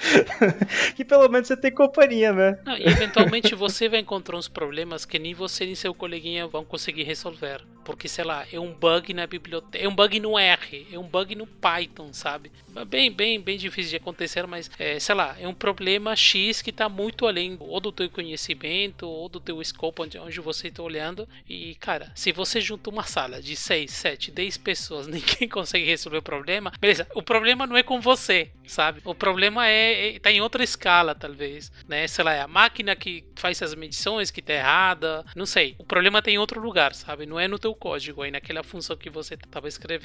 que 0.95 1.03
pelo 1.03 1.27
menos 1.27 1.47
você 1.47 1.57
tem 1.57 1.71
companhia, 1.71 2.31
né? 2.31 2.59
Não, 2.63 2.77
e 2.77 2.83
eventualmente 2.83 3.55
você 3.55 3.89
vai 3.89 3.99
encontrar 3.99 4.37
uns 4.37 4.47
problemas 4.47 5.03
que 5.03 5.17
nem 5.17 5.33
você 5.33 5.65
nem 5.65 5.73
seu 5.73 5.93
coleguinha 5.93 6.47
vão 6.47 6.63
conseguir 6.63 7.03
resolver. 7.03 7.61
Porque, 7.83 8.07
sei 8.07 8.23
lá, 8.23 8.45
é 8.51 8.59
um 8.59 8.71
bug 8.73 9.13
na 9.13 9.25
biblioteca, 9.25 9.83
é 9.83 9.87
um 9.87 9.95
bug 9.95 10.10
no 10.19 10.37
R, 10.37 10.87
é 10.91 10.99
um 10.99 11.07
bug 11.07 11.35
no 11.35 11.47
Python, 11.47 12.11
sabe? 12.13 12.51
Bem, 12.87 13.11
bem, 13.11 13.39
bem 13.39 13.57
difícil 13.57 13.91
de 13.91 13.97
acontecer, 13.97 14.47
mas, 14.47 14.71
é, 14.79 14.97
sei 14.99 15.13
lá, 15.13 15.35
é 15.39 15.47
um 15.47 15.53
problema 15.53 16.15
X 16.15 16.61
que 16.61 16.69
está 16.69 16.87
muito 16.87 17.27
além 17.27 17.57
ou 17.59 17.79
do 17.79 17.91
teu 17.91 18.09
conhecimento 18.09 19.07
ou 19.07 19.27
do 19.27 19.39
teu 19.39 19.61
scope 19.63 20.01
onde, 20.01 20.17
onde 20.17 20.39
você 20.39 20.69
está 20.69 20.81
olhando. 20.81 21.27
E, 21.47 21.75
cara, 21.75 22.11
se 22.15 22.31
você 22.31 22.61
junta 22.61 22.89
uma 22.89 23.03
sala 23.03 23.41
de 23.41 23.55
6, 23.55 23.91
7, 23.91 24.31
10 24.31 24.57
pessoas, 24.57 25.07
ninguém 25.07 25.49
consegue 25.49 25.85
resolver 25.85 26.17
o 26.17 26.21
problema, 26.21 26.71
beleza, 26.79 27.07
o 27.13 27.21
problema 27.21 27.67
não 27.67 27.75
é 27.75 27.83
com 27.83 27.99
você, 27.99 28.51
sabe? 28.65 29.01
O 29.03 29.13
problema 29.13 29.67
é, 29.67 30.15
é 30.15 30.19
tá 30.19 30.31
em 30.31 30.41
outra 30.41 30.63
escala, 30.63 31.13
talvez, 31.13 31.71
né? 31.87 32.07
Sei 32.07 32.23
lá, 32.23 32.33
é 32.33 32.41
a 32.41 32.47
máquina 32.47 32.95
que 32.95 33.23
faz 33.35 33.61
as 33.61 33.75
medições 33.75 34.31
que 34.31 34.41
tá 34.41 34.53
errada, 34.53 35.25
não 35.35 35.45
sei. 35.45 35.75
O 35.77 35.83
problema 35.83 36.21
tem 36.21 36.35
em 36.35 36.39
outro 36.39 36.61
lugar, 36.61 36.95
sabe? 36.95 37.25
Não 37.25 37.39
é 37.39 37.47
no 37.47 37.59
teu 37.59 37.75
código, 37.75 38.21
aí 38.21 38.31
naquela 38.31 38.63
função 38.63 38.95
que 38.95 39.09
você 39.09 39.33
estava 39.33 39.67
escrevendo. 39.67 40.00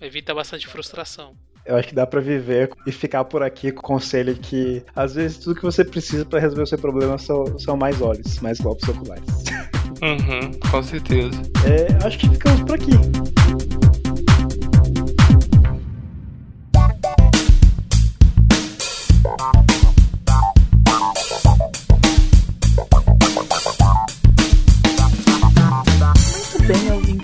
Evita 0.00 0.34
bastante 0.34 0.66
frustração. 0.66 1.34
Eu 1.66 1.76
acho 1.76 1.88
que 1.88 1.94
dá 1.94 2.06
para 2.06 2.20
viver 2.20 2.70
e 2.86 2.92
ficar 2.92 3.24
por 3.24 3.42
aqui 3.42 3.70
com 3.70 3.80
o 3.80 3.82
conselho 3.82 4.34
que 4.34 4.82
às 4.96 5.14
vezes 5.14 5.38
tudo 5.38 5.56
que 5.56 5.62
você 5.62 5.84
precisa 5.84 6.24
para 6.24 6.40
resolver 6.40 6.62
o 6.62 6.66
seu 6.66 6.78
problema 6.78 7.18
são, 7.18 7.58
são 7.58 7.76
mais 7.76 8.00
olhos, 8.00 8.40
mais 8.40 8.58
golpes 8.58 8.88
oculares. 8.88 9.24
Uhum, 10.02 10.52
com 10.70 10.82
certeza. 10.82 11.42
É, 11.66 12.06
acho 12.06 12.18
que 12.18 12.28
ficamos 12.30 12.62
por 12.62 12.74
aqui. 12.76 12.92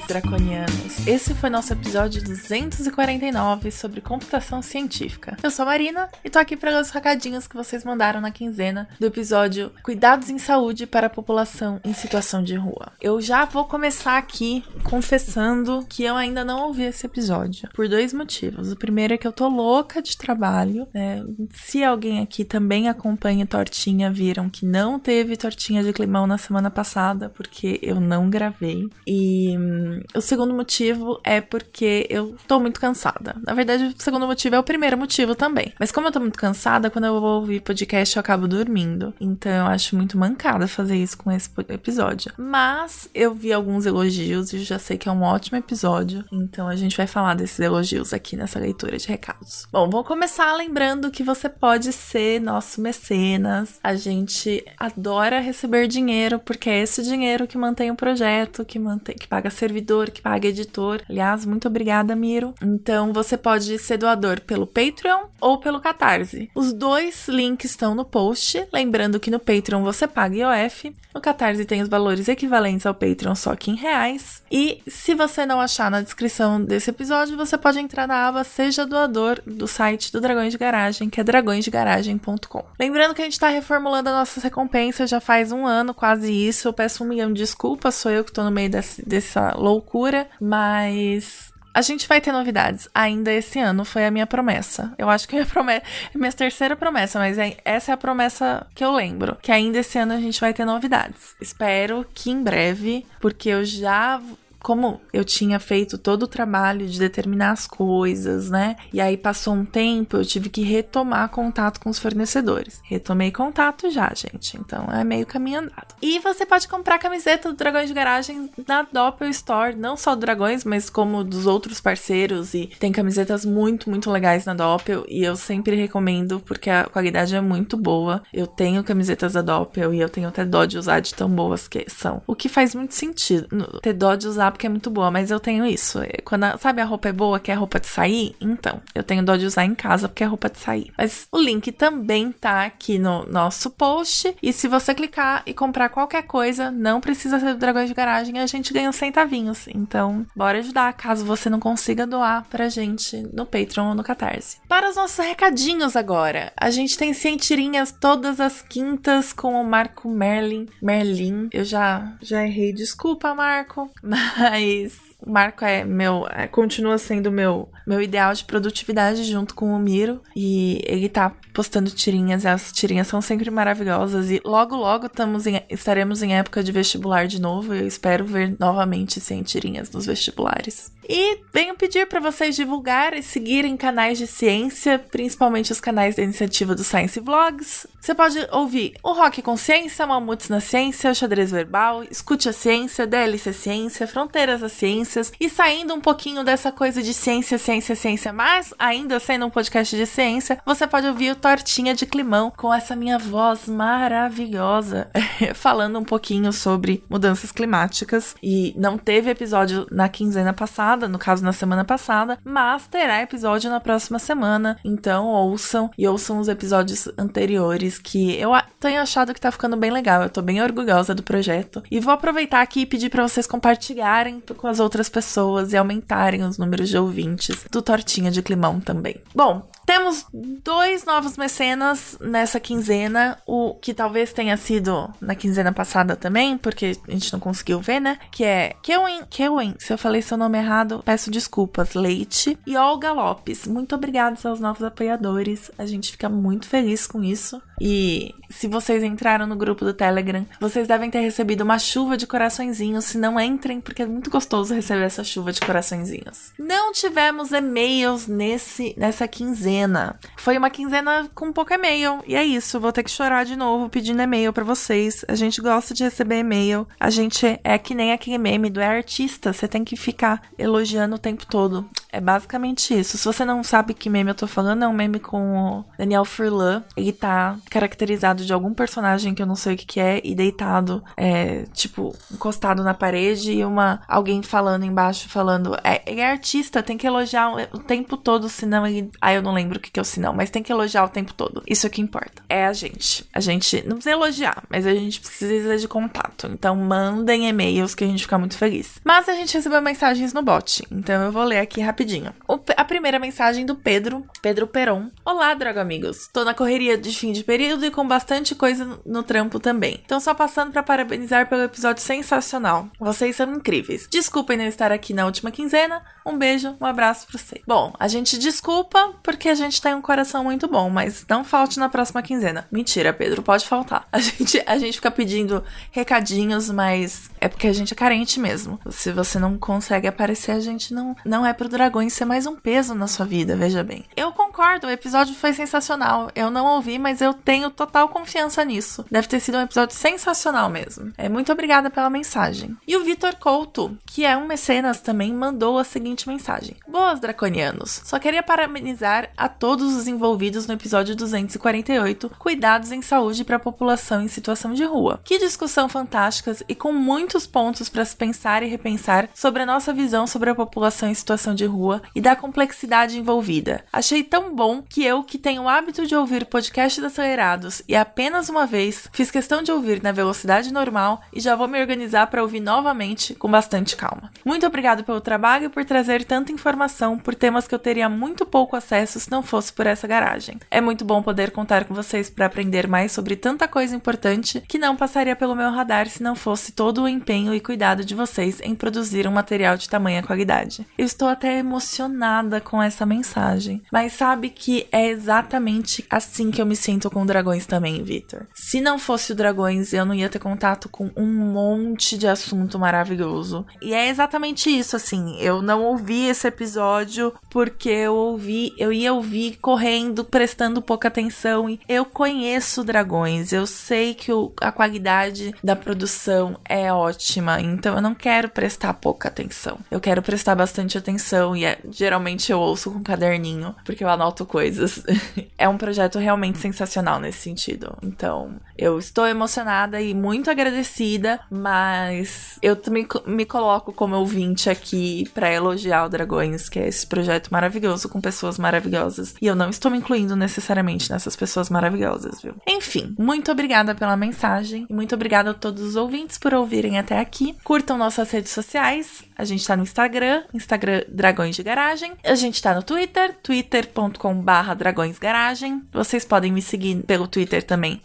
Draconianos. 0.06 1.06
Esse 1.06 1.34
foi 1.34 1.50
nosso 1.50 1.72
episódio 1.72 2.22
249 2.22 3.70
sobre 3.70 4.00
computação 4.00 4.62
científica. 4.62 5.36
Eu 5.42 5.50
sou 5.50 5.64
a 5.64 5.66
Marina 5.66 6.08
e 6.24 6.30
tô 6.30 6.38
aqui 6.38 6.56
para 6.56 6.70
ler 6.70 6.80
os 6.80 6.90
recadinhos 6.90 7.46
que 7.46 7.56
vocês 7.56 7.84
mandaram 7.84 8.20
na 8.20 8.30
quinzena 8.30 8.88
do 9.00 9.06
episódio 9.06 9.72
Cuidados 9.82 10.30
em 10.30 10.38
Saúde 10.38 10.86
para 10.86 11.08
a 11.08 11.10
População 11.10 11.80
em 11.84 11.92
Situação 11.92 12.42
de 12.42 12.54
Rua. 12.54 12.92
Eu 13.00 13.20
já 13.20 13.44
vou 13.44 13.64
começar 13.64 14.16
aqui 14.16 14.64
confessando 14.84 15.84
que 15.88 16.04
eu 16.04 16.14
ainda 16.14 16.44
não 16.44 16.66
ouvi 16.66 16.84
esse 16.84 17.06
episódio 17.06 17.68
por 17.74 17.88
dois 17.88 18.12
motivos. 18.12 18.70
O 18.70 18.76
primeiro 18.76 19.14
é 19.14 19.18
que 19.18 19.26
eu 19.26 19.32
tô 19.32 19.48
louca 19.48 20.00
de 20.00 20.16
trabalho. 20.16 20.86
Né? 20.94 21.24
Se 21.52 21.82
alguém 21.82 22.20
aqui 22.20 22.44
também 22.44 22.88
acompanha 22.88 23.46
Tortinha, 23.46 24.10
viram 24.10 24.48
que 24.48 24.64
não 24.64 24.98
teve 24.98 25.36
Tortinha 25.36 25.82
de 25.82 25.92
Climão 25.92 26.26
na 26.26 26.38
semana 26.38 26.70
passada 26.70 27.28
porque 27.30 27.78
eu 27.82 28.00
não 28.00 28.30
gravei. 28.30 28.88
E 29.06 29.56
hum, 29.58 29.95
o 30.14 30.20
segundo 30.20 30.54
motivo 30.54 31.20
é 31.24 31.40
porque 31.40 32.06
eu 32.10 32.36
tô 32.46 32.58
muito 32.60 32.80
cansada. 32.80 33.36
Na 33.46 33.54
verdade, 33.54 33.84
o 33.84 34.02
segundo 34.02 34.26
motivo 34.26 34.56
é 34.56 34.58
o 34.58 34.62
primeiro 34.62 34.96
motivo 34.96 35.34
também. 35.34 35.72
Mas 35.78 35.92
como 35.92 36.08
eu 36.08 36.12
tô 36.12 36.20
muito 36.20 36.38
cansada, 36.38 36.90
quando 36.90 37.06
eu 37.06 37.20
vou 37.20 37.40
ouvir 37.40 37.60
podcast, 37.60 38.16
eu 38.16 38.20
acabo 38.20 38.48
dormindo. 38.48 39.14
Então 39.20 39.52
eu 39.52 39.66
acho 39.66 39.96
muito 39.96 40.18
mancada 40.18 40.66
fazer 40.66 40.96
isso 40.96 41.16
com 41.18 41.30
esse 41.30 41.50
episódio. 41.68 42.32
Mas 42.36 43.08
eu 43.14 43.34
vi 43.34 43.52
alguns 43.52 43.86
elogios 43.86 44.52
e 44.52 44.58
já 44.58 44.78
sei 44.78 44.98
que 44.98 45.08
é 45.08 45.12
um 45.12 45.22
ótimo 45.22 45.58
episódio. 45.58 46.24
Então 46.32 46.68
a 46.68 46.76
gente 46.76 46.96
vai 46.96 47.06
falar 47.06 47.34
desses 47.34 47.60
elogios 47.60 48.12
aqui 48.12 48.36
nessa 48.36 48.58
leitura 48.58 48.96
de 48.96 49.06
recados. 49.08 49.66
Bom, 49.72 49.88
vou 49.88 50.04
começar 50.04 50.54
lembrando 50.54 51.10
que 51.10 51.22
você 51.22 51.48
pode 51.48 51.92
ser 51.92 52.40
nosso 52.40 52.80
mecenas. 52.80 53.78
A 53.82 53.94
gente 53.94 54.64
adora 54.78 55.40
receber 55.40 55.86
dinheiro, 55.86 56.38
porque 56.38 56.70
é 56.70 56.82
esse 56.82 57.02
dinheiro 57.02 57.46
que 57.46 57.58
mantém 57.58 57.90
o 57.90 57.96
projeto, 57.96 58.64
que 58.64 58.78
mantém, 58.78 59.16
que 59.16 59.26
paga 59.26 59.50
servidor 59.86 60.10
que 60.10 60.20
paga 60.20 60.48
editor. 60.48 61.00
Aliás, 61.08 61.46
muito 61.46 61.68
obrigada, 61.68 62.16
Miro. 62.16 62.52
Então 62.60 63.12
você 63.12 63.36
pode 63.36 63.78
ser 63.78 63.96
doador 63.96 64.40
pelo 64.40 64.66
Patreon 64.66 65.26
ou 65.40 65.58
pelo 65.58 65.80
Catarse. 65.80 66.50
Os 66.54 66.72
dois 66.72 67.28
links 67.28 67.70
estão 67.70 67.94
no 67.94 68.04
post. 68.04 68.66
Lembrando 68.72 69.20
que 69.20 69.30
no 69.30 69.38
Patreon 69.38 69.82
você 69.82 70.08
paga 70.08 70.34
IOF. 70.34 70.94
No 71.14 71.20
Catarse 71.20 71.64
tem 71.64 71.80
os 71.80 71.88
valores 71.88 72.28
equivalentes 72.28 72.84
ao 72.84 72.94
Patreon, 72.94 73.34
só 73.34 73.54
que 73.54 73.70
em 73.70 73.76
reais. 73.76 74.42
E 74.50 74.82
se 74.86 75.14
você 75.14 75.46
não 75.46 75.60
achar 75.60 75.90
na 75.90 76.02
descrição 76.02 76.62
desse 76.62 76.90
episódio, 76.90 77.36
você 77.36 77.56
pode 77.56 77.78
entrar 77.78 78.06
na 78.06 78.26
aba 78.26 78.44
Seja 78.44 78.84
Doador 78.84 79.40
do 79.46 79.66
site 79.66 80.12
do 80.12 80.20
Dragões 80.20 80.52
de 80.52 80.58
Garagem, 80.58 81.08
que 81.08 81.20
é 81.20 81.24
dragõesdegaragem.com. 81.24 82.64
Lembrando 82.78 83.14
que 83.14 83.22
a 83.22 83.24
gente 83.24 83.34
está 83.34 83.48
reformulando 83.48 84.10
as 84.10 84.14
nossas 84.14 84.42
recompensas 84.42 85.08
já 85.08 85.20
faz 85.20 85.52
um 85.52 85.66
ano, 85.66 85.94
quase 85.94 86.30
isso. 86.32 86.68
Eu 86.68 86.72
peço 86.72 87.04
um 87.04 87.08
milhão 87.08 87.32
de 87.32 87.40
desculpas, 87.40 87.94
sou 87.94 88.10
eu 88.10 88.24
que 88.24 88.30
estou 88.30 88.44
no 88.44 88.50
meio 88.50 88.68
desse, 88.68 89.06
dessa 89.06 89.54
loucura 89.56 89.75
loucura, 89.76 90.28
mas 90.40 91.52
a 91.76 91.82
gente 91.82 92.08
vai 92.08 92.22
ter 92.22 92.32
novidades 92.32 92.88
ainda 92.94 93.30
esse 93.30 93.58
ano, 93.58 93.84
foi 93.84 94.06
a 94.06 94.10
minha 94.10 94.26
promessa. 94.26 94.94
Eu 94.96 95.10
acho 95.10 95.28
que 95.28 95.36
é 95.36 95.40
minha, 95.40 95.46
promessa, 95.46 95.82
é 96.14 96.18
minha 96.18 96.32
terceira 96.32 96.74
promessa, 96.74 97.18
mas 97.18 97.38
é, 97.38 97.58
essa 97.64 97.92
é 97.92 97.94
a 97.94 97.98
promessa 97.98 98.66
que 98.74 98.82
eu 98.82 98.94
lembro. 98.94 99.36
Que 99.42 99.52
ainda 99.52 99.78
esse 99.78 99.98
ano 99.98 100.14
a 100.14 100.20
gente 100.20 100.40
vai 100.40 100.54
ter 100.54 100.64
novidades. 100.64 101.36
Espero 101.38 102.06
que 102.14 102.30
em 102.30 102.42
breve, 102.42 103.04
porque 103.20 103.50
eu 103.50 103.62
já 103.62 104.20
como 104.66 105.00
eu 105.12 105.24
tinha 105.24 105.60
feito 105.60 105.96
todo 105.96 106.24
o 106.24 106.26
trabalho 106.26 106.88
de 106.88 106.98
determinar 106.98 107.52
as 107.52 107.68
coisas, 107.68 108.50
né? 108.50 108.74
E 108.92 109.00
aí 109.00 109.16
passou 109.16 109.54
um 109.54 109.64
tempo, 109.64 110.16
eu 110.16 110.24
tive 110.24 110.48
que 110.48 110.60
retomar 110.62 111.28
contato 111.28 111.78
com 111.78 111.88
os 111.88 112.00
fornecedores. 112.00 112.80
Retomei 112.82 113.30
contato 113.30 113.88
já, 113.92 114.12
gente. 114.12 114.58
Então 114.58 114.88
é 114.90 115.04
meio 115.04 115.24
caminho 115.24 115.60
andado. 115.60 115.94
E 116.02 116.18
você 116.18 116.44
pode 116.44 116.66
comprar 116.66 116.98
camiseta 116.98 117.48
do 117.48 117.54
Dragões 117.54 117.86
de 117.86 117.94
Garagem 117.94 118.50
na 118.66 118.82
Doppel 118.82 119.28
Store, 119.28 119.76
não 119.76 119.96
só 119.96 120.16
do 120.16 120.22
Dragões, 120.22 120.64
mas 120.64 120.90
como 120.90 121.22
dos 121.22 121.46
outros 121.46 121.80
parceiros. 121.80 122.52
E 122.52 122.66
tem 122.80 122.90
camisetas 122.90 123.44
muito, 123.44 123.88
muito 123.88 124.10
legais 124.10 124.46
na 124.46 124.52
Doppel. 124.52 125.04
E 125.08 125.22
eu 125.22 125.36
sempre 125.36 125.76
recomendo 125.76 126.40
porque 126.40 126.70
a 126.70 126.86
qualidade 126.86 127.36
é 127.36 127.40
muito 127.40 127.76
boa. 127.76 128.20
Eu 128.34 128.48
tenho 128.48 128.82
camisetas 128.82 129.34
da 129.34 129.42
Doppel 129.42 129.94
e 129.94 130.00
eu 130.00 130.08
tenho 130.08 130.26
até 130.26 130.44
dó 130.44 130.64
de 130.64 130.76
usar 130.76 130.98
de 130.98 131.14
tão 131.14 131.28
boas 131.28 131.68
que 131.68 131.86
são. 131.88 132.20
O 132.26 132.34
que 132.34 132.48
faz 132.48 132.74
muito 132.74 132.96
sentido. 132.96 133.46
Ter 133.80 133.92
dó 133.92 134.16
de 134.16 134.26
usar 134.26 134.55
porque 134.56 134.66
é 134.66 134.70
muito 134.70 134.90
boa, 134.90 135.10
mas 135.10 135.30
eu 135.30 135.38
tenho 135.38 135.66
isso. 135.66 136.00
É, 136.00 136.20
quando 136.24 136.44
a, 136.44 136.56
sabe 136.56 136.80
a 136.80 136.84
roupa 136.84 137.08
é 137.08 137.12
boa, 137.12 137.38
que 137.38 137.52
é 137.52 137.54
roupa 137.54 137.78
de 137.78 137.86
sair? 137.86 138.34
Então, 138.40 138.80
eu 138.94 139.02
tenho 139.02 139.22
dó 139.22 139.36
de 139.36 139.44
usar 139.44 139.64
em 139.64 139.74
casa 139.74 140.08
porque 140.08 140.24
é 140.24 140.26
roupa 140.26 140.48
de 140.48 140.58
sair. 140.58 140.90
Mas 140.96 141.28
o 141.30 141.38
link 141.38 141.70
também 141.72 142.32
tá 142.32 142.64
aqui 142.64 142.98
no 142.98 143.26
nosso 143.26 143.70
post. 143.70 144.34
E 144.42 144.52
se 144.52 144.66
você 144.66 144.94
clicar 144.94 145.42
e 145.46 145.52
comprar 145.52 145.90
qualquer 145.90 146.22
coisa, 146.22 146.70
não 146.70 147.00
precisa 147.00 147.38
ser 147.38 147.52
do 147.52 147.58
Dragões 147.58 147.88
de 147.88 147.94
Garagem, 147.94 148.38
a 148.38 148.46
gente 148.46 148.72
ganha 148.72 148.90
centavinhos. 148.92 149.68
Então, 149.68 150.26
bora 150.34 150.58
ajudar 150.58 150.92
caso 150.94 151.24
você 151.24 151.50
não 151.50 151.60
consiga 151.60 152.06
doar 152.06 152.46
pra 152.48 152.68
gente 152.70 153.28
no 153.32 153.44
Patreon 153.44 153.88
ou 153.88 153.94
no 153.94 154.02
Catarse. 154.02 154.58
Para 154.66 154.88
os 154.88 154.96
nossos 154.96 155.18
recadinhos 155.18 155.96
agora. 155.96 156.52
A 156.56 156.70
gente 156.70 156.96
tem 156.96 157.12
cientirinhas 157.12 157.92
todas 157.92 158.40
as 158.40 158.62
quintas 158.62 159.32
com 159.32 159.60
o 159.60 159.64
Marco 159.64 160.08
Merlin. 160.08 160.66
Merlin. 160.80 161.48
Eu 161.52 161.64
já, 161.64 162.16
já 162.22 162.42
errei, 162.42 162.72
desculpa, 162.72 163.34
Marco. 163.34 163.90
Mas 164.02 164.20
mas 164.50 164.98
Marco 165.26 165.64
é 165.64 165.84
meu, 165.84 166.26
é, 166.30 166.46
continua 166.46 166.98
sendo 166.98 167.30
meu 167.32 167.68
meu 167.86 168.02
ideal 168.02 168.34
de 168.34 168.44
produtividade 168.44 169.22
junto 169.24 169.54
com 169.54 169.74
o 169.74 169.78
Miro. 169.78 170.20
E 170.34 170.82
ele 170.84 171.08
tá 171.08 171.32
postando 171.54 171.90
tirinhas 171.90 172.44
e 172.44 172.48
as 172.48 172.72
tirinhas 172.72 173.06
são 173.06 173.22
sempre 173.22 173.48
maravilhosas. 173.50 174.30
E 174.30 174.40
logo 174.44 174.74
logo 174.74 175.06
estamos 175.06 175.46
em, 175.46 175.62
estaremos 175.70 176.22
em 176.22 176.34
época 176.34 176.62
de 176.64 176.72
vestibular 176.72 177.26
de 177.26 177.40
novo. 177.40 177.72
Eu 177.72 177.86
espero 177.86 178.24
ver 178.24 178.56
novamente 178.58 179.20
sem 179.20 179.42
tirinhas 179.42 179.90
nos 179.90 180.06
vestibulares. 180.06 180.90
E 181.08 181.38
venho 181.52 181.76
pedir 181.76 182.06
para 182.06 182.18
vocês 182.18 182.56
divulgar 182.56 183.14
e 183.14 183.22
seguirem 183.22 183.76
canais 183.76 184.18
de 184.18 184.26
ciência, 184.26 184.98
principalmente 184.98 185.70
os 185.70 185.80
canais 185.80 186.16
da 186.16 186.22
iniciativa 186.22 186.74
do 186.74 186.82
Science 186.82 187.20
Vlogs. 187.20 187.86
Você 188.00 188.14
pode 188.14 188.38
ouvir 188.52 188.94
o 189.02 189.12
Rock 189.12 189.42
Consciência, 189.42 190.06
Mamutes 190.06 190.48
na 190.48 190.60
Ciência, 190.60 191.14
Xadrez 191.14 191.50
Verbal, 191.50 192.04
Escute 192.04 192.48
a 192.48 192.52
Ciência, 192.52 193.06
DLC 193.06 193.52
Ciência, 193.52 194.06
Fronteiras 194.06 194.60
das 194.60 194.72
Ciências 194.72 195.32
e 195.40 195.48
saindo 195.48 195.94
um 195.94 196.00
pouquinho 196.00 196.42
dessa 196.44 196.72
coisa 196.72 197.02
de 197.02 197.14
ciência, 197.14 197.58
ciência, 197.58 197.94
ciência, 197.94 198.32
mas 198.32 198.74
ainda 198.78 199.18
sendo 199.20 199.46
um 199.46 199.50
podcast 199.50 199.96
de 199.96 200.06
ciência, 200.06 200.60
você 200.64 200.86
pode 200.86 201.06
ouvir 201.06 201.32
o 201.32 201.36
Tortinha 201.36 201.94
de 201.94 202.06
Climão 202.06 202.52
com 202.56 202.72
essa 202.72 202.96
minha 202.96 203.18
voz 203.18 203.68
maravilhosa 203.68 205.08
falando 205.54 205.98
um 205.98 206.04
pouquinho 206.04 206.52
sobre 206.52 207.04
mudanças 207.08 207.52
climáticas. 207.52 208.34
E 208.42 208.74
não 208.76 208.98
teve 208.98 209.30
episódio 209.30 209.86
na 209.90 210.08
quinzena 210.08 210.52
passada 210.52 210.95
passada, 210.96 211.08
no 211.08 211.18
caso 211.18 211.44
na 211.44 211.52
semana 211.52 211.84
passada, 211.84 212.38
mas 212.42 212.86
terá 212.86 213.22
episódio 213.22 213.70
na 213.70 213.78
próxima 213.78 214.18
semana. 214.18 214.78
Então 214.84 215.26
ouçam 215.26 215.90
e 215.96 216.08
ouçam 216.08 216.38
os 216.38 216.48
episódios 216.48 217.08
anteriores 217.18 217.98
que 217.98 218.38
eu 218.40 218.50
tenho 218.80 219.00
achado 219.00 219.34
que 219.34 219.40
tá 219.40 219.52
ficando 219.52 219.76
bem 219.76 219.90
legal. 219.90 220.22
Eu 220.22 220.30
tô 220.30 220.40
bem 220.40 220.62
orgulhosa 220.62 221.14
do 221.14 221.22
projeto. 221.22 221.82
E 221.90 222.00
vou 222.00 222.12
aproveitar 222.12 222.62
aqui 222.62 222.80
e 222.80 222.86
pedir 222.86 223.10
para 223.10 223.26
vocês 223.26 223.46
compartilharem 223.46 224.42
com 224.56 224.66
as 224.66 224.80
outras 224.80 225.08
pessoas 225.08 225.72
e 225.72 225.76
aumentarem 225.76 226.42
os 226.42 226.58
números 226.58 226.88
de 226.88 226.96
ouvintes 226.96 227.64
do 227.70 227.82
Tortinha 227.82 228.30
de 228.30 228.42
Climão 228.42 228.80
também. 228.80 229.16
Bom, 229.34 229.68
temos 229.86 230.26
dois 230.32 231.04
novos 231.04 231.36
mecenas 231.36 232.18
nessa 232.20 232.58
quinzena, 232.58 233.38
o 233.46 233.74
que 233.74 233.94
talvez 233.94 234.32
tenha 234.32 234.56
sido 234.56 235.08
na 235.20 235.36
quinzena 235.36 235.72
passada 235.72 236.16
também, 236.16 236.58
porque 236.58 236.98
a 237.06 237.10
gente 237.12 237.32
não 237.32 237.38
conseguiu 237.38 237.80
ver, 237.80 238.00
né? 238.00 238.18
Que 238.32 238.44
é 238.44 238.74
Kewen, 238.82 239.22
Kewen, 239.30 239.76
se 239.78 239.92
eu 239.92 239.96
falei 239.96 240.20
seu 240.20 240.36
nome 240.36 240.58
errado, 240.58 241.02
peço 241.04 241.30
desculpas, 241.30 241.94
Leite 241.94 242.58
e 242.66 242.76
Olga 242.76 243.12
Lopes. 243.12 243.66
Muito 243.66 243.94
obrigada 243.94 244.36
aos 244.44 244.58
novos 244.58 244.82
apoiadores, 244.82 245.70
a 245.78 245.86
gente 245.86 246.10
fica 246.10 246.28
muito 246.28 246.66
feliz 246.66 247.06
com 247.06 247.22
isso. 247.22 247.62
E 247.80 248.34
se 248.50 248.66
vocês 248.66 249.02
entraram 249.04 249.46
no 249.46 249.54
grupo 249.54 249.84
do 249.84 249.92
Telegram, 249.92 250.46
vocês 250.58 250.88
devem 250.88 251.10
ter 251.10 251.20
recebido 251.20 251.60
uma 251.60 251.78
chuva 251.78 252.16
de 252.16 252.26
coraçõezinhos. 252.26 253.04
Se 253.04 253.18
não 253.18 253.38
entrem, 253.38 253.82
porque 253.82 254.02
é 254.02 254.06
muito 254.06 254.30
gostoso 254.30 254.74
receber 254.74 255.04
essa 255.04 255.22
chuva 255.22 255.52
de 255.52 255.60
coraçõezinhos. 255.60 256.52
Não 256.58 256.90
tivemos 256.92 257.52
e-mails 257.52 258.26
nesse 258.26 258.94
nessa 258.96 259.28
quinzena 259.28 259.75
quinzena. 259.76 260.18
Foi 260.36 260.56
uma 260.56 260.70
quinzena 260.70 261.28
com 261.34 261.52
pouco 261.52 261.72
e-mail. 261.72 262.22
E 262.26 262.34
é 262.34 262.44
isso, 262.44 262.80
vou 262.80 262.92
ter 262.92 263.02
que 263.02 263.10
chorar 263.10 263.44
de 263.44 263.56
novo 263.56 263.88
pedindo 263.88 264.22
e-mail 264.22 264.52
para 264.52 264.64
vocês. 264.64 265.24
A 265.28 265.34
gente 265.34 265.60
gosta 265.60 265.92
de 265.92 266.04
receber 266.04 266.38
e-mail. 266.38 266.86
A 266.98 267.10
gente 267.10 267.58
é 267.62 267.78
que 267.78 267.94
nem 267.94 268.12
aquele 268.12 268.38
meme 268.38 268.70
do 268.70 268.80
é 268.80 268.86
artista, 268.86 269.52
você 269.52 269.68
tem 269.68 269.84
que 269.84 269.96
ficar 269.96 270.42
elogiando 270.58 271.16
o 271.16 271.18
tempo 271.18 271.46
todo. 271.46 271.88
É 272.10 272.20
basicamente 272.20 272.98
isso. 272.98 273.18
Se 273.18 273.24
você 273.24 273.44
não 273.44 273.62
sabe 273.62 273.94
que 273.94 274.08
meme 274.08 274.30
eu 274.30 274.34
tô 274.34 274.46
falando, 274.46 274.84
é 274.84 274.88
um 274.88 274.92
meme 274.92 275.20
com 275.20 275.58
o 275.58 275.84
Daniel 275.98 276.24
Furlan. 276.24 276.82
Ele 276.96 277.12
tá 277.12 277.56
caracterizado 277.70 278.44
de 278.44 278.52
algum 278.52 278.72
personagem 278.72 279.34
que 279.34 279.42
eu 279.42 279.46
não 279.46 279.54
sei 279.54 279.74
o 279.74 279.76
que, 279.76 279.86
que 279.86 280.00
é 280.00 280.20
e 280.24 280.34
deitado, 280.34 281.04
é, 281.16 281.64
tipo, 281.74 282.14
encostado 282.32 282.82
na 282.82 282.94
parede 282.94 283.52
e 283.52 283.64
uma 283.64 284.00
alguém 284.08 284.42
falando 284.42 284.84
embaixo, 284.84 285.28
falando: 285.28 285.76
é, 285.84 286.02
ele 286.06 286.20
é 286.20 286.30
artista, 286.30 286.82
tem 286.82 286.96
que 286.96 287.06
elogiar 287.06 287.52
o 287.72 287.78
tempo 287.78 288.16
todo, 288.16 288.48
senão 288.48 288.86
ele. 288.86 289.10
Ah, 289.20 289.34
eu 289.34 289.42
não 289.42 289.52
lembro 289.52 289.78
o 289.78 289.80
que, 289.80 289.90
que 289.90 290.00
é 290.00 290.02
o 290.02 290.04
sinal, 290.04 290.32
mas 290.32 290.50
tem 290.50 290.62
que 290.62 290.72
elogiar 290.72 291.04
o 291.04 291.08
tempo 291.08 291.34
todo. 291.34 291.62
Isso 291.66 291.86
é 291.86 291.90
que 291.90 292.00
importa. 292.00 292.42
É 292.48 292.66
a 292.66 292.72
gente. 292.72 293.26
A 293.32 293.40
gente 293.40 293.82
não 293.86 293.96
precisa 293.96 294.14
elogiar, 294.14 294.62
mas 294.70 294.86
a 294.86 294.94
gente 294.94 295.20
precisa 295.20 295.76
de 295.76 295.86
contato. 295.86 296.46
Então 296.46 296.74
mandem 296.76 297.48
e-mails 297.48 297.94
que 297.94 298.04
a 298.04 298.06
gente 298.06 298.22
fica 298.22 298.38
muito 298.38 298.56
feliz. 298.56 299.00
Mas 299.04 299.28
a 299.28 299.34
gente 299.34 299.54
recebeu 299.54 299.82
mensagens 299.82 300.32
no 300.32 300.42
bot, 300.42 300.82
então 300.90 301.22
eu 301.22 301.32
vou 301.32 301.44
ler 301.44 301.58
aqui 301.58 301.80
rapidinho. 301.80 302.05
O, 302.48 302.58
a 302.76 302.84
primeira 302.84 303.18
mensagem 303.18 303.66
do 303.66 303.74
Pedro, 303.74 304.24
Pedro 304.40 304.66
Peron. 304.66 305.10
Olá, 305.24 305.52
Drago 305.54 305.80
Amigos. 305.80 306.28
Tô 306.32 306.44
na 306.44 306.54
correria 306.54 306.96
de 306.96 307.10
fim 307.10 307.32
de 307.32 307.42
período 307.42 307.84
e 307.84 307.90
com 307.90 308.06
bastante 308.06 308.54
coisa 308.54 309.00
no 309.04 309.22
trampo 309.22 309.58
também. 309.58 310.00
Então 310.04 310.20
só 310.20 310.32
passando 310.34 310.72
para 310.72 310.82
parabenizar 310.82 311.48
pelo 311.48 311.62
episódio 311.62 312.02
sensacional. 312.02 312.88
Vocês 312.98 313.36
são 313.36 313.52
incríveis. 313.52 314.06
Desculpem 314.10 314.56
não 314.56 314.66
estar 314.66 314.92
aqui 314.92 315.12
na 315.12 315.26
última 315.26 315.50
quinzena. 315.50 316.02
Um 316.24 316.36
beijo, 316.36 316.76
um 316.80 316.86
abraço 316.86 317.26
pra 317.26 317.38
você. 317.38 317.60
Bom, 317.66 317.94
a 317.98 318.08
gente 318.08 318.36
desculpa 318.38 319.14
porque 319.22 319.48
a 319.48 319.54
gente 319.54 319.80
tem 319.80 319.94
um 319.94 320.02
coração 320.02 320.42
muito 320.42 320.66
bom, 320.66 320.90
mas 320.90 321.24
não 321.28 321.44
falte 321.44 321.78
na 321.78 321.88
próxima 321.88 322.22
quinzena. 322.22 322.66
Mentira, 322.70 323.12
Pedro, 323.12 323.42
pode 323.42 323.64
faltar. 323.64 324.06
A 324.16 324.18
gente, 324.18 324.62
a 324.66 324.78
gente 324.78 324.94
fica 324.94 325.10
pedindo 325.10 325.62
recadinhos, 325.90 326.70
mas 326.70 327.30
é 327.38 327.48
porque 327.48 327.66
a 327.66 327.72
gente 327.72 327.92
é 327.92 327.96
carente 327.96 328.40
mesmo. 328.40 328.80
Se 328.90 329.12
você 329.12 329.38
não 329.38 329.58
consegue 329.58 330.08
aparecer, 330.08 330.52
a 330.52 330.60
gente 330.60 330.94
não, 330.94 331.14
não 331.24 331.44
é 331.44 331.52
pro 331.52 331.68
Dragões 331.86 332.14
ser 332.14 332.24
mais 332.24 332.48
um 332.48 332.56
peso 332.56 332.96
na 332.96 333.06
sua 333.06 333.24
vida, 333.24 333.54
veja 333.54 333.84
bem. 333.84 334.04
Eu 334.16 334.32
concordo, 334.32 334.88
o 334.88 334.90
episódio 334.90 335.36
foi 335.36 335.52
sensacional. 335.52 336.28
Eu 336.34 336.50
não 336.50 336.66
ouvi, 336.66 336.98
mas 336.98 337.20
eu 337.20 337.32
tenho 337.32 337.70
total 337.70 338.08
confiança 338.08 338.64
nisso. 338.64 339.04
Deve 339.08 339.28
ter 339.28 339.38
sido 339.38 339.56
um 339.56 339.62
episódio 339.62 339.94
sensacional 339.94 340.68
mesmo. 340.68 341.12
É 341.16 341.28
muito 341.28 341.52
obrigada 341.52 341.88
pela 341.88 342.10
mensagem. 342.10 342.76
E 342.88 342.96
o 342.96 343.04
Vitor 343.04 343.36
Couto, 343.36 343.96
que 344.04 344.24
é 344.24 344.36
um 344.36 344.48
mecenas 344.48 344.98
também, 344.98 345.32
mandou 345.32 345.78
a 345.78 345.84
seguinte 345.84 346.26
mensagem: 346.26 346.74
Boas, 346.88 347.20
Draconianos. 347.20 348.02
Só 348.04 348.18
queria 348.18 348.42
parabenizar 348.42 349.30
a 349.36 349.48
todos 349.48 349.94
os 349.94 350.08
envolvidos 350.08 350.66
no 350.66 350.74
episódio 350.74 351.14
248, 351.14 352.32
Cuidados 352.36 352.90
em 352.90 353.00
Saúde 353.00 353.44
para 353.44 353.56
a 353.56 353.60
População 353.60 354.22
em 354.22 354.28
Situação 354.28 354.74
de 354.74 354.82
Rua. 354.82 355.20
Que 355.22 355.38
discussão 355.38 355.88
fantástica 355.88 356.56
e 356.68 356.74
com 356.74 356.92
muitos 356.92 357.46
pontos 357.46 357.88
para 357.88 358.04
se 358.04 358.16
pensar 358.16 358.64
e 358.64 358.68
repensar 358.68 359.28
sobre 359.32 359.62
a 359.62 359.66
nossa 359.66 359.92
visão 359.92 360.26
sobre 360.26 360.50
a 360.50 360.54
população 360.54 361.08
em 361.08 361.14
situação 361.14 361.54
de 361.54 361.64
rua 361.64 361.75
e 362.14 362.20
da 362.20 362.34
complexidade 362.34 363.18
envolvida. 363.18 363.84
Achei 363.92 364.22
tão 364.22 364.54
bom 364.54 364.82
que 364.82 365.04
eu, 365.04 365.22
que 365.22 365.38
tenho 365.38 365.62
o 365.62 365.68
hábito 365.68 366.06
de 366.06 366.14
ouvir 366.14 366.46
podcasts 366.46 367.02
acelerados 367.02 367.82
e 367.88 367.94
apenas 367.94 368.48
uma 368.48 368.66
vez, 368.66 369.08
fiz 369.12 369.30
questão 369.30 369.62
de 369.62 369.70
ouvir 369.70 370.02
na 370.02 370.12
velocidade 370.12 370.72
normal 370.72 371.20
e 371.32 371.40
já 371.40 371.54
vou 371.54 371.68
me 371.68 371.80
organizar 371.80 372.26
para 372.28 372.42
ouvir 372.42 372.60
novamente 372.60 373.34
com 373.34 373.50
bastante 373.50 373.96
calma. 373.96 374.30
Muito 374.44 374.66
obrigado 374.66 375.04
pelo 375.04 375.20
trabalho 375.20 375.66
e 375.66 375.68
por 375.68 375.84
trazer 375.84 376.24
tanta 376.24 376.52
informação 376.52 377.18
por 377.18 377.34
temas 377.34 377.68
que 377.68 377.74
eu 377.74 377.78
teria 377.78 378.08
muito 378.08 378.46
pouco 378.46 378.76
acesso 378.76 379.20
se 379.20 379.30
não 379.30 379.42
fosse 379.42 379.72
por 379.72 379.86
essa 379.86 380.06
garagem. 380.06 380.58
É 380.70 380.80
muito 380.80 381.04
bom 381.04 381.22
poder 381.22 381.50
contar 381.50 381.84
com 381.84 381.94
vocês 381.94 382.30
para 382.30 382.46
aprender 382.46 382.86
mais 382.86 383.12
sobre 383.12 383.36
tanta 383.36 383.68
coisa 383.68 383.94
importante 383.94 384.62
que 384.66 384.78
não 384.78 384.96
passaria 384.96 385.36
pelo 385.36 385.54
meu 385.54 385.70
radar 385.70 386.08
se 386.08 386.22
não 386.22 386.34
fosse 386.34 386.72
todo 386.72 387.02
o 387.02 387.08
empenho 387.08 387.54
e 387.54 387.60
cuidado 387.60 388.04
de 388.04 388.14
vocês 388.14 388.60
em 388.60 388.74
produzir 388.74 389.26
um 389.26 389.32
material 389.32 389.76
de 389.76 389.88
tamanha 389.88 390.22
qualidade. 390.22 390.86
Eu 390.96 391.04
estou 391.04 391.28
até 391.28 391.62
emocionada 391.66 392.60
com 392.60 392.80
essa 392.80 393.04
mensagem, 393.04 393.82
mas 393.92 394.12
sabe 394.12 394.50
que 394.50 394.86
é 394.92 395.08
exatamente 395.08 396.04
assim 396.08 396.50
que 396.50 396.62
eu 396.62 396.66
me 396.66 396.76
sinto 396.76 397.10
com 397.10 397.26
dragões 397.26 397.66
também, 397.66 398.02
Victor. 398.02 398.46
Se 398.54 398.80
não 398.80 398.98
fosse 398.98 399.32
o 399.32 399.34
dragões, 399.34 399.92
eu 399.92 400.04
não 400.04 400.14
ia 400.14 400.28
ter 400.28 400.38
contato 400.38 400.88
com 400.88 401.10
um 401.16 401.26
monte 401.26 402.16
de 402.16 402.28
assunto 402.28 402.78
maravilhoso. 402.78 403.66
E 403.82 403.92
é 403.92 404.08
exatamente 404.08 404.70
isso, 404.70 404.96
assim. 404.96 405.36
Eu 405.40 405.60
não 405.60 405.82
ouvi 405.82 406.26
esse 406.28 406.46
episódio 406.46 407.34
porque 407.50 407.88
eu 407.88 408.14
ouvi, 408.14 408.72
eu 408.78 408.92
ia 408.92 409.12
ouvir 409.12 409.58
correndo, 409.60 410.24
prestando 410.24 410.80
pouca 410.80 411.08
atenção. 411.08 411.68
E 411.68 411.80
eu 411.88 412.04
conheço 412.04 412.84
dragões, 412.84 413.52
eu 413.52 413.66
sei 413.66 414.14
que 414.14 414.32
o, 414.32 414.52
a 414.60 414.70
qualidade 414.70 415.54
da 415.62 415.74
produção 415.74 416.58
é 416.64 416.92
ótima, 416.92 417.60
então 417.60 417.96
eu 417.96 418.02
não 418.02 418.14
quero 418.14 418.48
prestar 418.48 418.94
pouca 418.94 419.28
atenção. 419.28 419.78
Eu 419.90 420.00
quero 420.00 420.22
prestar 420.22 420.54
bastante 420.54 420.96
atenção 420.96 421.55
e 421.56 421.64
é, 421.64 421.78
geralmente 421.90 422.52
eu 422.52 422.60
ouço 422.60 422.90
com 422.90 422.98
um 422.98 423.02
caderninho, 423.02 423.74
porque 423.84 424.04
eu 424.04 424.08
anoto 424.08 424.44
coisas. 424.44 425.02
é 425.56 425.68
um 425.68 425.78
projeto 425.78 426.18
realmente 426.18 426.58
sensacional 426.58 427.18
nesse 427.18 427.38
sentido. 427.38 427.96
Então, 428.02 428.56
eu 428.78 428.98
estou 428.98 429.26
emocionada 429.26 430.00
e 430.00 430.14
muito 430.14 430.50
agradecida, 430.50 431.40
mas 431.50 432.58
eu 432.62 432.76
também 432.76 433.06
me 433.26 433.44
coloco 433.44 433.92
como 433.92 434.16
ouvinte 434.16 434.68
aqui 434.68 435.28
para 435.34 435.52
elogiar 435.52 436.04
o 436.04 436.08
Dragões, 436.08 436.68
que 436.68 436.78
é 436.78 436.88
esse 436.88 437.06
projeto 437.06 437.48
maravilhoso 437.50 438.08
com 438.08 438.20
pessoas 438.20 438.58
maravilhosas. 438.58 439.34
E 439.40 439.46
eu 439.46 439.54
não 439.54 439.70
estou 439.70 439.90
me 439.90 439.98
incluindo 439.98 440.36
necessariamente 440.36 441.10
nessas 441.10 441.36
pessoas 441.36 441.70
maravilhosas, 441.70 442.40
viu? 442.42 442.54
Enfim, 442.66 443.14
muito 443.18 443.50
obrigada 443.50 443.94
pela 443.94 444.16
mensagem 444.16 444.86
e 444.88 444.94
muito 444.94 445.14
obrigada 445.14 445.50
a 445.50 445.54
todos 445.54 445.82
os 445.82 445.96
ouvintes 445.96 446.38
por 446.38 446.54
ouvirem 446.54 446.98
até 446.98 447.18
aqui. 447.18 447.56
Curtam 447.64 447.96
nossas 447.96 448.30
redes 448.30 448.52
sociais. 448.52 449.24
A 449.36 449.44
gente 449.44 449.66
tá 449.66 449.76
no 449.76 449.82
Instagram, 449.82 450.44
Instagram 450.52 451.02
Dragões 451.08 451.56
de 451.56 451.62
Garagem. 451.62 452.12
A 452.24 452.34
gente 452.34 452.60
tá 452.60 452.74
no 452.74 452.82
Twitter, 452.82 453.36
twitter.com/barra 453.42 454.74
Dragões 454.74 455.18
Garagem. 455.18 455.82
Vocês 455.92 456.24
podem 456.24 456.52
me 456.52 456.62
seguir 456.62 457.02
pelo 457.02 457.28
Twitter 457.28 457.62
também, 457.62 458.00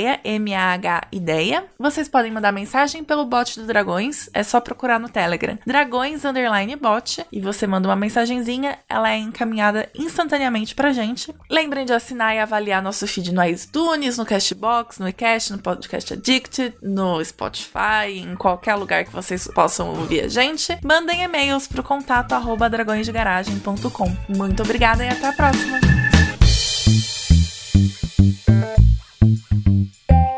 Ideia, 0.00 0.20
M-A-H 0.24 1.08
Ideia. 1.12 1.64
Vocês 1.78 2.08
podem 2.08 2.32
mandar 2.32 2.52
mensagem 2.52 3.04
pelo 3.04 3.26
bot 3.26 3.60
do 3.60 3.66
Dragões, 3.66 4.30
é 4.32 4.42
só 4.42 4.58
procurar 4.58 4.98
no 4.98 5.10
Telegram. 5.10 5.58
Dragões 5.66 6.24
Underline 6.24 6.74
Bot, 6.76 7.26
e 7.30 7.40
você 7.40 7.66
manda 7.66 7.86
uma 7.86 7.96
mensagenzinha, 7.96 8.78
ela 8.88 9.10
é 9.10 9.18
encaminhada 9.18 9.90
instantaneamente 9.94 10.74
pra 10.74 10.92
gente. 10.92 11.34
Lembrem 11.50 11.84
de 11.84 11.92
assinar 11.92 12.34
e 12.34 12.38
avaliar 12.38 12.82
nosso 12.82 13.06
feed 13.06 13.32
no 13.32 13.44
iTunes, 13.44 14.16
no 14.16 14.24
Cashbox, 14.24 14.98
no 14.98 15.08
iCast, 15.08 15.52
no 15.52 15.58
Podcast 15.58 16.14
Addicted, 16.14 16.74
no 16.82 17.22
Spotify, 17.22 18.08
em 18.16 18.34
qualquer 18.36 18.76
lugar 18.76 19.04
que 19.04 19.12
vocês 19.12 19.46
possam 19.48 19.90
ouvir 19.90 20.24
a 20.24 20.28
gente. 20.28 20.78
Mandem 20.82 21.22
e-mails 21.22 21.68
pro 21.68 21.82
contato 21.82 22.32
arroba 22.32 22.70
dragõesdegaragem.com. 22.70 24.16
Muito 24.34 24.62
obrigada 24.62 25.04
e 25.04 25.08
até 25.08 25.28
a 25.28 25.32
próxima! 25.34 25.78
Música 29.22 30.29